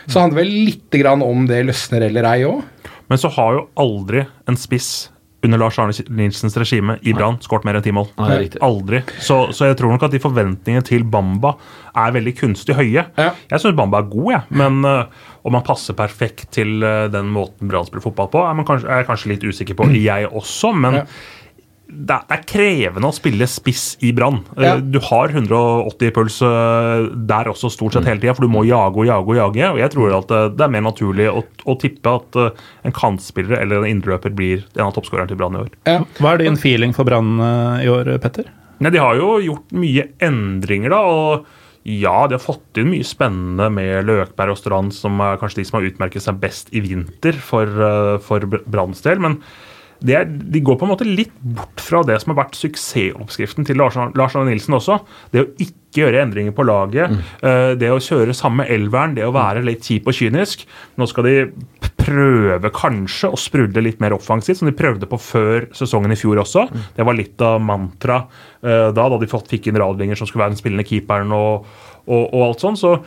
Så 0.05 0.19
handler 0.19 0.43
vel 0.43 0.53
lite 0.67 0.99
grann 1.01 1.23
om 1.25 1.47
det 1.49 1.63
løsner 1.69 2.05
eller 2.09 2.27
ei 2.29 2.43
òg. 2.49 2.61
Men 3.09 3.21
så 3.21 3.31
har 3.33 3.57
jo 3.57 3.65
aldri 3.79 4.25
en 4.49 4.59
spiss 4.59 4.91
under 5.43 5.59
Lars 5.59 5.77
Arne 5.79 5.93
Nilsens 6.15 6.55
regime 6.57 6.97
i 7.03 7.13
Brann 7.15 7.37
skåret 7.43 7.65
mer 7.67 7.77
enn 7.79 7.85
ti 7.85 7.91
mål. 7.95 8.07
Nei. 8.21 8.47
Aldri. 8.63 9.03
Så, 9.19 9.39
så 9.55 9.67
jeg 9.69 9.77
tror 9.79 9.91
nok 9.93 10.07
at 10.07 10.15
de 10.15 10.21
forventningene 10.23 10.85
til 10.87 11.03
Bamba 11.03 11.55
er 11.99 12.15
veldig 12.15 12.33
kunstig 12.39 12.77
høye. 12.77 13.03
Ja. 13.19 13.29
Jeg 13.51 13.61
syns 13.63 13.77
Bamba 13.77 14.01
er 14.01 14.09
god, 14.11 14.29
jeg. 14.33 14.57
Men 14.63 14.81
uh, 14.87 15.29
om 15.43 15.59
han 15.59 15.65
passer 15.67 15.97
perfekt 15.99 16.47
til 16.55 16.79
uh, 16.79 17.05
den 17.11 17.31
måten 17.35 17.71
Brann 17.71 17.87
spiller 17.89 18.07
fotball 18.07 18.31
på, 18.33 18.43
er, 18.47 18.57
man 18.57 18.67
kanskje, 18.67 18.89
er 18.89 19.03
jeg 19.03 19.09
kanskje 19.11 19.33
litt 19.33 19.47
usikker 19.47 19.79
på. 19.79 19.91
Jeg 19.99 20.31
også, 20.31 20.73
men 20.75 21.03
Ja. 21.03 21.07
Det, 21.93 22.15
er, 22.17 22.25
det 22.29 22.35
er 22.37 22.45
krevende 22.49 23.09
å 23.09 23.15
spille 23.15 23.47
spiss 23.49 23.83
i 24.03 24.11
Brann. 24.17 24.41
Eh, 24.57 24.63
Ja. 24.65 24.73
Du 24.81 24.99
har 25.07 25.29
180 25.33 26.09
i 26.09 26.13
puls 26.15 26.39
øh, 26.45 27.07
der 27.29 27.49
også 27.51 27.69
stort 27.73 27.93
sett 27.97 28.07
hele 28.09 28.19
tida, 28.23 28.33
for 28.37 28.45
du 28.47 28.51
må 28.51 28.65
jage 28.67 28.97
og 28.99 29.07
jage 29.07 29.29
og 29.29 29.37
jage. 29.39 29.69
Og 29.75 29.79
jeg 29.83 29.93
tror 29.95 30.17
at 30.19 30.33
øh, 30.35 30.49
det 30.57 30.65
er 30.67 30.73
mer 30.75 30.85
naturlig 30.89 31.29
å, 31.31 31.43
å 31.69 31.77
tippe 31.81 32.13
at 32.19 32.39
en 32.87 32.95
kantspiller 32.95 33.59
eller 33.61 33.83
en 33.83 33.91
indreløper 33.97 34.33
blir 34.35 34.65
en 34.75 34.87
av 34.89 34.93
toppskårerne 34.97 35.31
til 35.31 35.39
Brann 35.39 35.57
i 35.59 35.63
år. 35.65 35.73
Hva 36.19 36.33
er 36.35 36.43
din 36.43 36.59
feeling 36.59 36.93
for 36.95 37.07
Brann 37.07 37.35
eh, 37.39 37.85
i 37.87 37.91
år, 37.91 38.15
Petter? 38.23 38.49
Nei, 38.83 38.91
De 38.91 38.99
har 38.99 39.15
jo 39.19 39.35
gjort 39.39 39.75
mye 39.79 40.09
endringer, 40.25 40.91
da. 40.91 41.03
og 41.07 41.59
ja, 41.83 42.15
de 42.31 42.37
har 42.37 42.39
fått 42.39 42.79
inn 42.79 42.87
mye 42.93 43.03
spennende 43.03 43.65
med 43.75 44.05
Løkberg 44.07 44.53
og 44.53 44.59
Strand, 44.61 44.93
som 44.95 45.19
er 45.19 45.35
kanskje 45.41 45.59
de 45.59 45.65
som 45.67 45.81
har 45.81 45.87
utmerket 45.89 46.23
seg 46.23 46.37
best 46.39 46.71
i 46.71 46.79
vinter 46.83 47.35
for, 47.43 47.67
eh, 47.67 48.15
for 48.23 48.45
Branns 48.63 49.03
del. 49.03 49.19
Men 49.23 49.41
er, 50.11 50.25
de 50.27 50.59
går 50.59 50.75
på 50.79 50.83
en 50.83 50.91
måte 50.91 51.07
litt 51.07 51.31
bort 51.39 51.79
fra 51.79 52.01
det 52.03 52.17
som 52.19 52.33
har 52.33 52.41
vært 52.43 52.57
suksessoppskriften 52.59 53.67
til 53.67 53.79
Lars, 53.79 53.95
Arne 53.95 54.49
Nilsen 54.49 54.75
også. 54.75 54.97
Det 55.31 55.43
å 55.43 55.47
ikke 55.55 56.03
gjøre 56.03 56.23
endringer 56.25 56.55
på 56.57 56.65
laget, 56.67 57.13
eh, 57.45 57.71
det 57.79 57.91
å 57.93 58.01
kjøre 58.03 58.35
samme 58.35 58.65
elveren, 58.67 59.15
det 59.15 59.23
å 59.23 59.33
være 59.35 59.63
litt 59.63 59.87
kjip 59.87 60.09
og 60.11 60.17
kynisk. 60.17 60.65
Nå 60.99 61.07
skal 61.07 61.29
de 61.29 61.35
prøve 62.03 62.71
kanskje 62.75 63.31
å 63.31 63.39
sprudle 63.39 63.85
litt 63.85 64.01
mer 64.03 64.15
offensivt, 64.17 64.59
som 64.59 64.67
de 64.67 64.75
prøvde 64.75 65.07
på 65.07 65.19
før 65.21 65.69
sesongen 65.77 66.11
i 66.11 66.19
fjor 66.19 66.41
også. 66.43 66.67
Det 66.97 67.07
var 67.07 67.15
litt 67.15 67.39
av 67.45 67.61
mantra 67.63 68.25
eh, 68.59 68.89
da, 68.91 69.07
da 69.07 69.19
de 69.21 69.31
fått, 69.31 69.47
fikk 69.53 69.71
inn 69.71 69.79
Radlinger 69.79 70.19
som 70.19 70.27
skulle 70.27 70.43
være 70.43 70.57
den 70.57 70.63
spillende 70.63 70.87
keeperen 70.89 71.31
og, 71.31 71.69
og, 72.09 72.25
og 72.25 72.49
alt 72.49 72.65
sånn. 72.65 72.79
så 72.79 72.97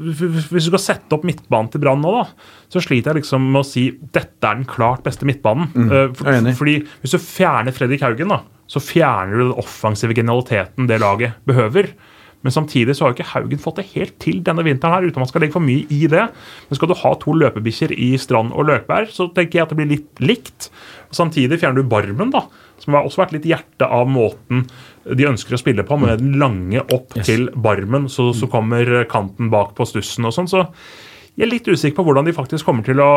hvis 0.00 0.64
du 0.64 0.70
skal 0.70 0.82
sette 0.82 1.16
opp 1.16 1.26
midtbanen 1.28 1.68
til 1.72 1.82
Brann 1.82 2.00
nå, 2.00 2.12
da, 2.14 2.52
så 2.72 2.80
sliter 2.80 3.12
jeg 3.12 3.22
liksom 3.22 3.50
med 3.52 3.60
å 3.60 3.66
si 3.68 3.90
dette 4.14 4.46
er 4.48 4.60
den 4.62 4.68
klart 4.68 5.04
beste 5.04 5.28
midtbanen. 5.28 5.68
Eh, 5.86 6.06
for, 6.16 6.30
fordi 6.56 6.78
Hvis 7.02 7.16
du 7.16 7.20
fjerner 7.20 7.76
Fredrik 7.76 8.04
Haugen, 8.06 8.32
da, 8.32 8.40
så 8.70 8.80
fjerner 8.82 9.36
du 9.36 9.44
den 9.48 9.58
offensive 9.60 10.16
genialiteten 10.16 10.88
det 10.88 11.00
laget 11.02 11.36
behøver. 11.48 11.92
Men 12.40 12.54
samtidig 12.54 12.94
så 12.96 13.04
har 13.04 13.12
jo 13.12 13.18
ikke 13.18 13.32
Haugen 13.34 13.60
fått 13.60 13.80
det 13.82 13.90
helt 13.92 14.14
til 14.22 14.38
denne 14.44 14.64
vinteren, 14.64 14.94
her, 14.94 15.04
uten 15.04 15.18
at 15.18 15.24
man 15.26 15.28
skal 15.28 15.44
legge 15.44 15.56
for 15.58 15.64
mye 15.64 15.84
i 15.92 16.06
det. 16.08 16.22
Men 16.68 16.78
skal 16.78 16.88
du 16.88 16.96
ha 17.02 17.12
to 17.20 17.34
løpebikkjer 17.36 17.92
i 17.92 18.14
Strand 18.20 18.54
og 18.56 18.70
Løkberg, 18.70 19.12
så 19.12 19.28
tenker 19.36 19.60
jeg 19.60 19.66
at 19.66 19.74
det 19.74 19.80
blir 19.82 19.90
litt 19.90 20.24
likt. 20.24 20.70
Og 21.10 21.18
Samtidig 21.20 21.60
fjerner 21.60 21.82
du 21.82 21.90
Barmen, 21.90 22.32
da, 22.32 22.46
som 22.80 22.96
har 22.96 23.04
også 23.04 23.20
vært 23.24 23.36
litt 23.36 23.50
hjertet 23.50 23.84
av 23.84 24.08
måten 24.08 24.64
de 25.04 25.28
ønsker 25.30 25.56
å 25.56 25.60
spille 25.60 25.84
på, 25.86 25.96
med 26.00 26.20
den 26.20 26.36
lange 26.40 26.82
opp 26.92 27.14
til 27.24 27.48
Barmen, 27.54 28.08
så, 28.12 28.30
så 28.36 28.48
kommer 28.52 29.04
kanten 29.10 29.48
bak 29.52 29.72
på 29.78 29.86
stussen 29.88 30.28
og 30.28 30.36
sånn. 30.36 30.50
Så 30.50 30.64
jeg 31.36 31.46
er 31.46 31.52
litt 31.54 31.70
usikker 31.70 31.96
på 32.00 32.04
hvordan 32.10 32.28
de 32.28 32.36
faktisk 32.36 32.68
kommer 32.68 32.84
til 32.86 33.00
å 33.00 33.10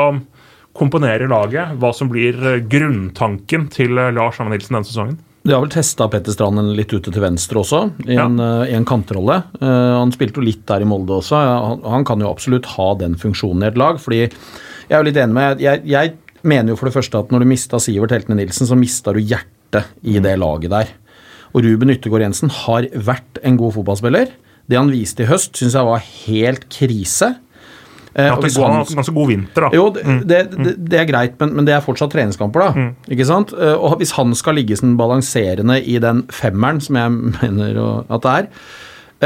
komponere 0.74 1.28
laget. 1.30 1.76
Hva 1.82 1.92
som 1.96 2.10
blir 2.12 2.38
grunntanken 2.70 3.68
til 3.74 3.98
Lars 3.98 4.40
Arne 4.42 4.56
Nilsen 4.56 4.78
denne 4.78 4.90
sesongen. 4.90 5.20
De 5.44 5.52
har 5.52 5.60
vel 5.60 5.74
testa 5.74 6.08
Petter 6.08 6.32
Strand 6.32 6.62
litt 6.72 6.94
ute 6.96 7.12
til 7.12 7.20
venstre 7.20 7.60
også, 7.60 7.82
i 8.08 8.16
en, 8.16 8.38
ja. 8.40 8.64
en 8.78 8.86
kantrolle. 8.88 9.42
Eh, 9.60 9.96
han 10.00 10.14
spilte 10.16 10.40
jo 10.40 10.46
litt 10.48 10.64
der 10.70 10.86
i 10.86 10.88
Molde 10.88 11.18
også. 11.18 11.36
Han, 11.36 11.82
han 11.84 12.08
kan 12.08 12.24
jo 12.24 12.30
absolutt 12.32 12.70
ha 12.78 12.94
den 13.02 13.18
funksjonen 13.20 13.66
i 13.66 13.72
et 13.74 13.80
lag. 13.80 14.00
fordi 14.00 14.22
jeg 14.24 14.96
er 14.96 15.02
jo 15.02 15.08
litt 15.08 15.20
enig 15.20 15.36
med 15.36 15.62
Jeg, 15.64 15.82
jeg 15.88 16.14
mener 16.48 16.74
jo 16.74 16.80
for 16.80 16.88
det 16.88 16.96
første 16.96 17.20
at 17.20 17.32
når 17.32 17.44
du 17.44 17.50
mista 17.52 17.80
Sivert 17.82 18.16
Heltene 18.16 18.40
Nilsen, 18.40 18.70
så 18.70 18.78
mista 18.80 19.12
du 19.16 19.20
hjertet 19.20 19.92
i 20.08 20.16
det 20.24 20.38
laget 20.40 20.72
der. 20.72 20.96
Og 21.54 21.64
Ruben 21.66 21.92
Yttergård 21.94 22.24
Jensen 22.26 22.50
har 22.64 22.88
vært 22.94 23.40
en 23.46 23.58
god 23.60 23.76
fotballspiller. 23.78 24.32
Det 24.70 24.78
han 24.80 24.90
viste 24.94 25.26
i 25.26 25.30
høst, 25.30 25.58
syns 25.60 25.76
jeg 25.78 25.86
var 25.86 26.02
helt 26.26 26.70
krise. 26.72 27.36
Eh, 28.16 28.28
Ja, 28.30 28.36
det 28.38 28.52
var 28.58 28.70
en 28.78 28.86
ganske 28.96 29.14
god 29.14 29.28
vinter, 29.32 29.62
da. 29.66 29.70
jo, 29.74 29.88
det, 29.94 30.04
det, 30.30 30.40
det, 30.54 30.74
det 30.92 31.00
er 31.02 31.08
greit, 31.10 31.36
men, 31.42 31.54
men 31.58 31.66
det 31.66 31.74
er 31.76 31.82
fortsatt 31.86 32.14
treningskamper, 32.14 32.62
da. 32.62 32.88
Ikke 33.12 33.26
sant? 33.26 33.54
Eh, 33.58 33.74
Og 33.74 33.98
hvis 34.02 34.14
han 34.18 34.34
skal 34.38 34.56
ligge 34.60 34.78
sånn 34.78 34.96
balanserende 35.00 35.80
i 35.82 35.98
den 36.02 36.24
femmeren, 36.30 36.82
som 36.82 36.96
jeg 37.02 37.10
mener 37.42 37.80
at 38.08 38.22
det 38.26 38.34
er, 38.38 38.48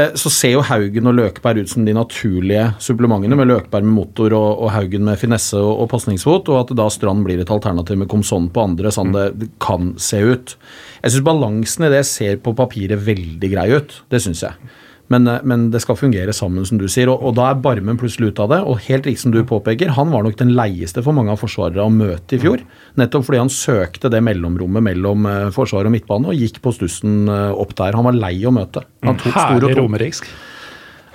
eh, 0.00 0.10
så 0.16 0.32
ser 0.32 0.54
jo 0.56 0.64
Haugen 0.64 1.06
og 1.12 1.16
Løkberg 1.20 1.60
ut 1.64 1.68
som 1.72 1.84
de 1.84 1.92
naturlige 1.96 2.70
supplementene, 2.80 3.36
med 3.36 3.48
Løkberg 3.52 3.84
med 3.84 3.94
motor 4.00 4.32
og, 4.36 4.50
og 4.66 4.72
Haugen 4.74 5.04
med 5.04 5.20
finesse 5.20 5.60
og, 5.60 5.84
og 5.84 5.90
pasningsfot, 5.92 6.48
og 6.48 6.62
at 6.64 6.74
da 6.80 6.88
Strand 6.92 7.24
blir 7.28 7.40
et 7.44 7.52
alternativ 7.52 8.00
med 8.00 8.08
Komson 8.08 8.48
på 8.52 8.64
andre, 8.72 8.90
sånn 8.92 9.12
det 9.14 9.50
kan 9.60 9.94
se 10.00 10.24
ut. 10.32 10.56
Jeg 11.02 11.14
syns 11.14 11.26
balansen 11.26 11.86
i 11.86 11.92
det 11.92 12.04
ser 12.08 12.38
på 12.42 12.54
papiret 12.58 13.00
veldig 13.06 13.50
grei 13.52 13.70
ut. 13.76 14.00
Det 14.10 14.22
syns 14.24 14.44
jeg. 14.46 14.70
Men, 15.08 15.26
eh, 15.26 15.40
men 15.42 15.68
det 15.72 15.80
skal 15.82 15.96
fungere 15.96 16.32
sammen, 16.36 16.66
som 16.68 16.80
du 16.80 16.86
sier. 16.90 17.08
Og, 17.12 17.22
og 17.24 17.36
da 17.38 17.48
er 17.50 17.62
Barmen 17.64 17.98
plutselig 18.00 18.32
ute 18.32 18.44
av 18.44 18.52
det. 18.52 18.60
Og 18.68 18.82
helt 18.88 19.08
riktig 19.08 19.24
som 19.24 19.32
du 19.34 19.40
påpeker, 19.48 19.94
han 19.96 20.12
var 20.12 20.26
nok 20.26 20.36
den 20.40 20.52
leieste 20.56 21.02
for 21.04 21.16
mange 21.16 21.32
av 21.32 21.40
forsvarere 21.40 21.86
å 21.86 21.92
møte 21.92 22.36
i 22.36 22.42
fjor. 22.42 22.62
Nettopp 23.00 23.28
fordi 23.28 23.42
han 23.42 23.52
søkte 23.52 24.12
det 24.12 24.22
mellomrommet 24.26 24.84
mellom 24.90 25.30
eh, 25.30 25.48
forsvar 25.54 25.88
og 25.88 25.96
midtbane 25.96 26.32
og 26.32 26.44
gikk 26.44 26.60
på 26.64 26.74
stussen 26.76 27.24
eh, 27.32 27.48
opp 27.56 27.74
der. 27.78 27.96
Han 27.98 28.08
var 28.10 28.20
lei 28.20 28.36
å 28.44 28.54
møte. 28.54 28.84
Han 29.06 29.18
tok 29.20 29.32
store 29.32 29.68
Herlig 29.70 29.80
romeriksk. 29.80 30.30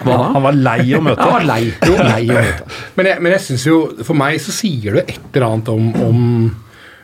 Hva 0.03 0.17
da? 0.17 0.29
Han 0.33 0.43
var 0.47 0.57
lei 0.57 0.89
å 0.97 1.03
møte. 1.05 1.21
Han 1.27 1.37
var 1.37 1.47
lei. 1.47 1.61
Jo, 1.85 1.95
lei 2.01 2.23
å 2.25 2.41
møte. 2.41 2.81
Men 2.97 3.11
jeg, 3.11 3.23
men 3.23 3.35
jeg 3.37 3.47
synes 3.51 3.69
jo, 3.69 3.79
for 4.01 4.17
meg 4.17 4.41
så 4.41 4.55
sier 4.55 4.97
du 4.97 5.03
et 5.03 5.17
eller 5.19 5.49
annet 5.51 5.73
om, 5.73 5.91
om 6.01 6.23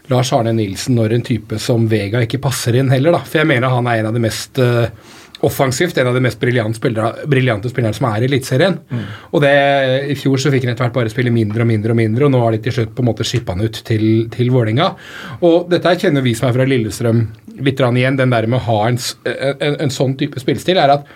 Lars 0.10 0.34
Arne 0.34 0.56
Nilsen 0.58 0.98
når 0.98 1.16
en 1.16 1.26
type 1.26 1.60
som 1.62 1.88
Vega 1.90 2.22
ikke 2.26 2.42
passer 2.42 2.80
inn 2.80 2.92
heller, 2.94 3.16
da. 3.16 3.24
For 3.26 3.42
jeg 3.42 3.50
mener 3.50 3.74
han 3.74 3.90
er 3.90 4.02
en 4.02 4.10
av 4.10 4.18
de 4.18 4.24
mest 4.24 4.62
uh, 4.62 4.90
offensivt 5.46 5.98
en 5.98 6.10
av 6.10 6.18
de 6.18 6.24
mest 6.24 6.40
briljante 6.40 6.80
spillere, 6.80 7.28
briljante 7.30 7.72
som 7.72 8.08
er 8.10 8.24
i 8.24 8.28
Eliteserien. 8.28 8.76
Og 9.32 9.44
det, 9.44 9.54
I 10.12 10.18
fjor 10.20 10.42
så 10.42 10.52
fikk 10.52 10.66
han 10.66 10.74
etter 10.74 10.88
hvert 10.88 10.98
bare 10.98 11.14
spille 11.14 11.32
mindre 11.32 11.64
og 11.64 11.70
mindre, 11.70 11.96
og 11.96 12.00
mindre, 12.00 12.26
og 12.28 12.34
nå 12.34 12.42
har 12.44 12.56
de 12.56 12.62
til 12.66 12.76
slutt 12.76 12.92
på 12.96 13.06
en 13.06 13.10
måte 13.12 13.28
skippa 13.28 13.56
han 13.56 13.64
ut 13.64 13.80
til, 13.88 14.06
til 14.34 14.52
Vålerenga. 14.52 14.90
Og 15.48 15.70
dette 15.72 15.96
kjenner 16.04 16.26
vi 16.26 16.36
som 16.38 16.50
er 16.50 16.58
fra 16.58 16.68
Lillestrøm 16.68 17.24
litt 17.64 17.80
igjen. 17.80 18.20
Den 18.20 18.36
der 18.36 18.48
med 18.48 18.60
å 18.60 18.66
ha 18.68 18.80
en, 18.90 19.00
en, 19.30 19.80
en 19.86 19.94
sånn 19.94 20.18
type 20.20 20.42
spillestil 20.44 20.80
er 20.82 20.98
at 20.98 21.08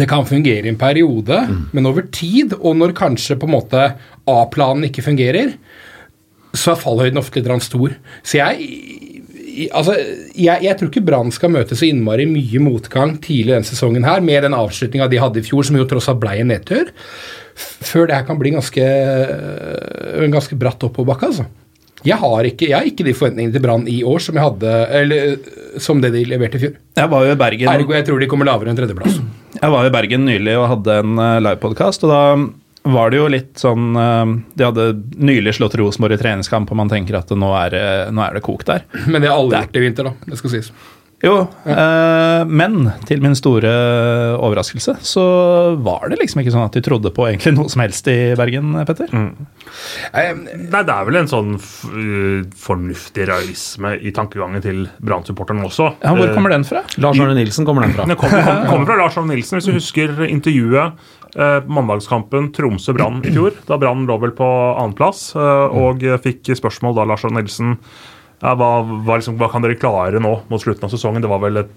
det 0.00 0.08
kan 0.08 0.24
fungere 0.24 0.64
i 0.64 0.70
en 0.72 0.80
periode, 0.80 1.36
men 1.76 1.86
over 1.88 2.06
tid, 2.08 2.54
og 2.56 2.78
når 2.80 2.94
kanskje 2.96 3.36
på 3.36 3.44
en 3.44 3.52
måte 3.58 3.82
A-planen 4.30 4.86
ikke 4.88 5.04
fungerer, 5.04 5.52
så 6.52 6.72
er 6.72 6.80
fallhøyden 6.82 7.20
ofte 7.20 7.42
litt 7.42 7.68
stor. 7.68 7.96
Så 8.22 8.42
jeg 8.42 8.98
Altså, 9.52 9.92
jeg, 10.32 10.62
jeg 10.64 10.76
tror 10.80 10.88
ikke 10.88 11.02
Brann 11.04 11.28
skal 11.34 11.50
møte 11.52 11.76
så 11.76 11.84
innmari 11.84 12.24
mye 12.24 12.60
motgang 12.64 13.18
tidlig 13.20 13.52
denne 13.52 13.68
sesongen 13.68 14.06
her, 14.08 14.22
med 14.24 14.46
den 14.46 14.56
avslutninga 14.56 15.10
de 15.12 15.20
hadde 15.20 15.42
i 15.42 15.44
fjor, 15.44 15.66
som 15.68 15.76
jo 15.76 15.84
tross 15.90 16.08
alt 16.08 16.22
ble 16.22 16.38
en 16.40 16.48
nedtur, 16.48 16.88
før 17.84 18.08
det 18.08 18.16
her 18.16 18.24
kan 18.24 18.38
bli 18.40 18.54
ganske, 18.54 18.86
en 20.24 20.32
ganske 20.32 20.56
bratt 20.56 20.86
oppoverbakke, 20.88 21.28
altså. 21.28 21.44
Jeg 22.02 22.18
har, 22.18 22.46
ikke, 22.48 22.66
jeg 22.66 22.74
har 22.74 22.88
ikke 22.88 23.04
de 23.06 23.14
forventningene 23.14 23.54
til 23.54 23.62
Brann 23.62 23.84
i 23.86 24.00
år 24.08 24.24
som 24.24 24.38
jeg 24.38 24.42
hadde, 24.42 24.72
eller 24.98 25.82
som 25.84 26.00
det 26.02 26.10
de 26.16 26.24
leverte 26.26 26.58
i 26.58 26.64
fjor. 26.64 26.74
Jeg 26.98 27.12
var 27.12 27.28
jo 27.28 27.36
i 27.36 27.38
Bergen 27.38 27.70
Ergo 27.70 27.94
jeg 27.94 28.08
tror 28.08 28.24
de 28.24 28.28
kommer 28.30 28.48
lavere 28.48 28.72
enn 28.72 28.78
tredjeplass. 28.80 29.20
Jeg 29.54 29.74
var 29.76 29.86
i 29.86 29.92
Bergen 29.94 30.26
nylig 30.26 30.56
og 30.58 30.66
hadde 30.72 30.96
en 31.04 31.20
uh, 31.20 31.38
livepodkast, 31.44 32.02
og 32.08 32.10
da 32.10 32.22
var 32.84 33.10
det 33.12 33.20
jo 33.20 33.28
litt 33.30 33.52
sånn 33.62 33.92
eh, 33.94 34.32
De 34.58 34.64
hadde 34.66 34.86
nylig 35.22 35.54
slått 35.58 35.76
Rosenborg 35.78 36.16
i 36.16 36.22
treningskamp, 36.22 36.70
og 36.72 36.76
man 36.82 36.90
tenker 36.90 37.20
at 37.20 37.30
nå 37.30 37.52
er, 37.60 37.70
det- 37.76 38.10
nå 38.16 38.24
er 38.26 38.34
det 38.34 38.42
kok 38.42 38.64
der. 38.66 38.82
Men 39.06 39.22
det 39.22 39.30
har 39.30 39.38
alle 39.38 39.62
gjort 39.62 39.76
i 39.78 39.84
vinter, 39.86 40.10
da. 40.10 40.16
Det 40.26 40.40
skal 40.42 40.56
sies. 40.56 40.72
Jo, 41.22 41.36
eh, 41.70 42.40
men 42.50 42.88
til 43.06 43.20
min 43.22 43.36
store 43.38 43.70
overraskelse 44.42 44.96
så 45.06 45.22
var 45.78 46.08
det 46.10 46.16
liksom 46.18 46.40
ikke 46.42 46.50
sånn 46.50 46.64
at 46.66 46.74
de 46.74 46.82
trodde 46.82 47.12
på 47.14 47.28
egentlig 47.28 47.52
noe 47.54 47.70
som 47.70 47.78
helst 47.84 48.08
i 48.10 48.16
Bergen, 48.34 48.72
Petter. 48.88 49.12
Nei, 49.14 50.24
det 50.66 50.80
er 50.82 51.06
vel 51.06 51.20
en 51.20 51.30
sånn 51.30 51.52
f 51.62 51.84
fornuftig 52.64 53.28
realisme 53.30 53.94
i 54.02 54.10
tankegangen 54.14 54.62
til 54.66 54.82
Brann-supporterne 54.98 55.62
også. 55.70 55.92
Ja, 56.02 56.16
hvor 56.18 56.34
kommer 56.34 56.50
den 56.56 56.66
fra? 56.66 56.82
Lars 56.98 57.22
Arne 57.22 57.38
Nilsen 57.38 57.70
kommer 57.70 57.86
den 57.86 57.94
fra. 57.96 58.06
Den 58.10 58.18
kommer, 58.18 58.42
kommer, 58.42 58.66
kommer 58.74 58.86
fra 58.90 58.98
Lars 59.04 59.18
Arne 59.22 59.36
Nilsen. 59.36 59.60
Hvis 59.60 59.70
du 59.70 59.76
husker 59.78 60.24
intervjuet 60.26 60.98
eh, 61.36 61.58
mandagskampen 61.66 62.50
Tromsø-Brann 62.56 63.22
i 63.26 63.34
fjor, 63.34 63.56
da 63.68 63.78
Brann 63.80 64.06
lå 64.08 64.18
vel 64.22 64.34
på 64.36 64.48
annenplass, 64.48 65.30
eh, 65.36 65.78
og 65.82 66.04
fikk 66.24 66.52
spørsmål 66.58 66.98
da 66.98 67.06
Lars 67.08 67.26
Arne 67.28 67.42
Nilsen 67.42 67.76
ja, 68.42 68.56
hva, 68.58 68.72
hva, 68.82 69.20
liksom, 69.20 69.36
hva 69.38 69.48
kan 69.52 69.62
dere 69.62 69.78
klare 69.78 70.18
nå 70.22 70.34
mot 70.50 70.62
slutten 70.62 70.88
av 70.88 70.92
sesongen? 70.92 71.22
Det 71.22 71.30
var 71.30 71.42
vel 71.44 71.62
et 71.62 71.70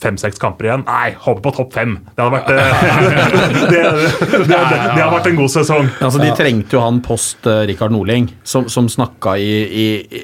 fem-seks 0.00 0.38
kamper 0.40 0.68
igjen. 0.68 0.84
Nei, 0.86 1.12
håper 1.20 1.42
på 1.44 1.52
topp 1.58 1.74
fem! 1.76 1.96
Det 2.16 2.24
hadde 2.24 2.34
vært, 2.34 2.50
eh, 2.50 2.84
det, 3.70 3.70
det, 3.70 3.82
det, 4.30 4.48
det, 4.48 4.58
hadde 4.58 5.10
vært 5.14 5.28
en 5.30 5.38
god 5.40 5.52
sesong. 5.52 5.90
Altså, 6.00 6.20
De 6.22 6.30
trengte 6.38 6.76
jo 6.76 6.82
han 6.84 7.00
post 7.04 7.46
uh, 7.50 7.62
Rikard 7.68 7.92
Norling, 7.94 8.30
som, 8.44 8.68
som 8.72 8.88
snakka 8.90 9.36
i, 9.40 9.50
i, 9.84 9.86
i 10.20 10.22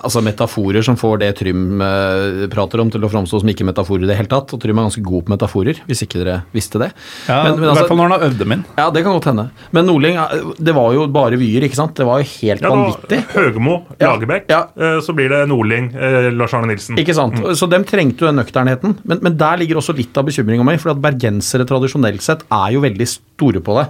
altså 0.00 0.22
metaforer 0.24 0.84
som 0.86 0.96
får 1.00 1.20
det 1.24 1.30
Trym 1.40 1.80
uh, 1.82 2.46
prater 2.52 2.82
om 2.84 2.90
til 2.92 3.04
å 3.04 3.10
framstå 3.12 3.40
som 3.42 3.52
ikke 3.52 3.66
metaforer 3.68 4.06
i 4.06 4.10
det 4.10 4.16
hele 4.20 4.30
tatt. 4.30 4.54
Og 4.56 4.62
Trym 4.62 4.78
er 4.80 4.88
ganske 4.88 5.04
god 5.04 5.26
på 5.28 5.34
metaforer, 5.34 5.82
hvis 5.88 6.04
ikke 6.06 6.22
dere 6.22 6.38
visste 6.56 6.80
det. 6.82 6.90
Ja, 7.28 7.42
Men- 7.44 7.58
men 7.60 7.64
I 7.64 7.70
altså- 7.72 7.80
hvert 7.82 7.92
fall 7.92 8.00
når 8.00 8.08
han 8.10 8.16
har 8.16 8.26
øvd 8.30 8.38
dem 8.44 8.52
inn. 8.56 8.64
Ja, 8.78 8.88
det 8.90 9.02
kan 9.04 9.12
godt 9.18 9.28
hende. 9.30 9.48
Men 9.76 9.86
Norling, 9.90 10.16
eh, 10.16 10.48
det 10.58 10.74
var 10.76 10.92
jo 10.96 11.06
bare 11.12 11.36
vyer, 11.40 11.66
ikke 11.68 11.76
sant? 11.78 11.94
Det 11.98 12.06
var 12.08 12.22
jo 12.22 12.28
helt 12.40 12.62
Ja, 12.62 12.70
vanvittig. 12.72 13.20
Høgemo, 13.34 13.76
Ja, 14.00 14.14
Lagerbäck, 14.14 14.48
ja. 14.48 14.62
eh, 14.78 15.00
så 15.04 15.12
blir 15.16 15.28
det 15.28 15.42
Nordling, 15.50 15.90
eh, 15.94 16.30
Lars 16.32 16.54
Arne 16.54 16.70
Nilsen. 16.72 16.96
Ikke 16.98 17.14
sant? 17.14 17.36
Så 17.58 17.68
dem 17.70 17.84
trengte 17.84 18.24
jo 18.24 18.30
den 18.30 18.36
nøkternheten. 18.40 18.96
Men, 19.10 19.22
men 19.26 19.38
der 19.38 19.60
ligger 19.60 19.80
også 19.80 19.94
litt 19.98 20.16
av 20.18 20.28
bekymringa 20.28 20.66
mi, 20.66 20.76
for 20.80 20.98
bergensere 20.98 21.66
tradisjonelt 21.68 22.24
sett 22.24 22.44
er 22.46 22.76
jo 22.76 22.84
veldig 22.84 23.08
store 23.10 23.62
på 23.64 23.78
det. 23.80 23.88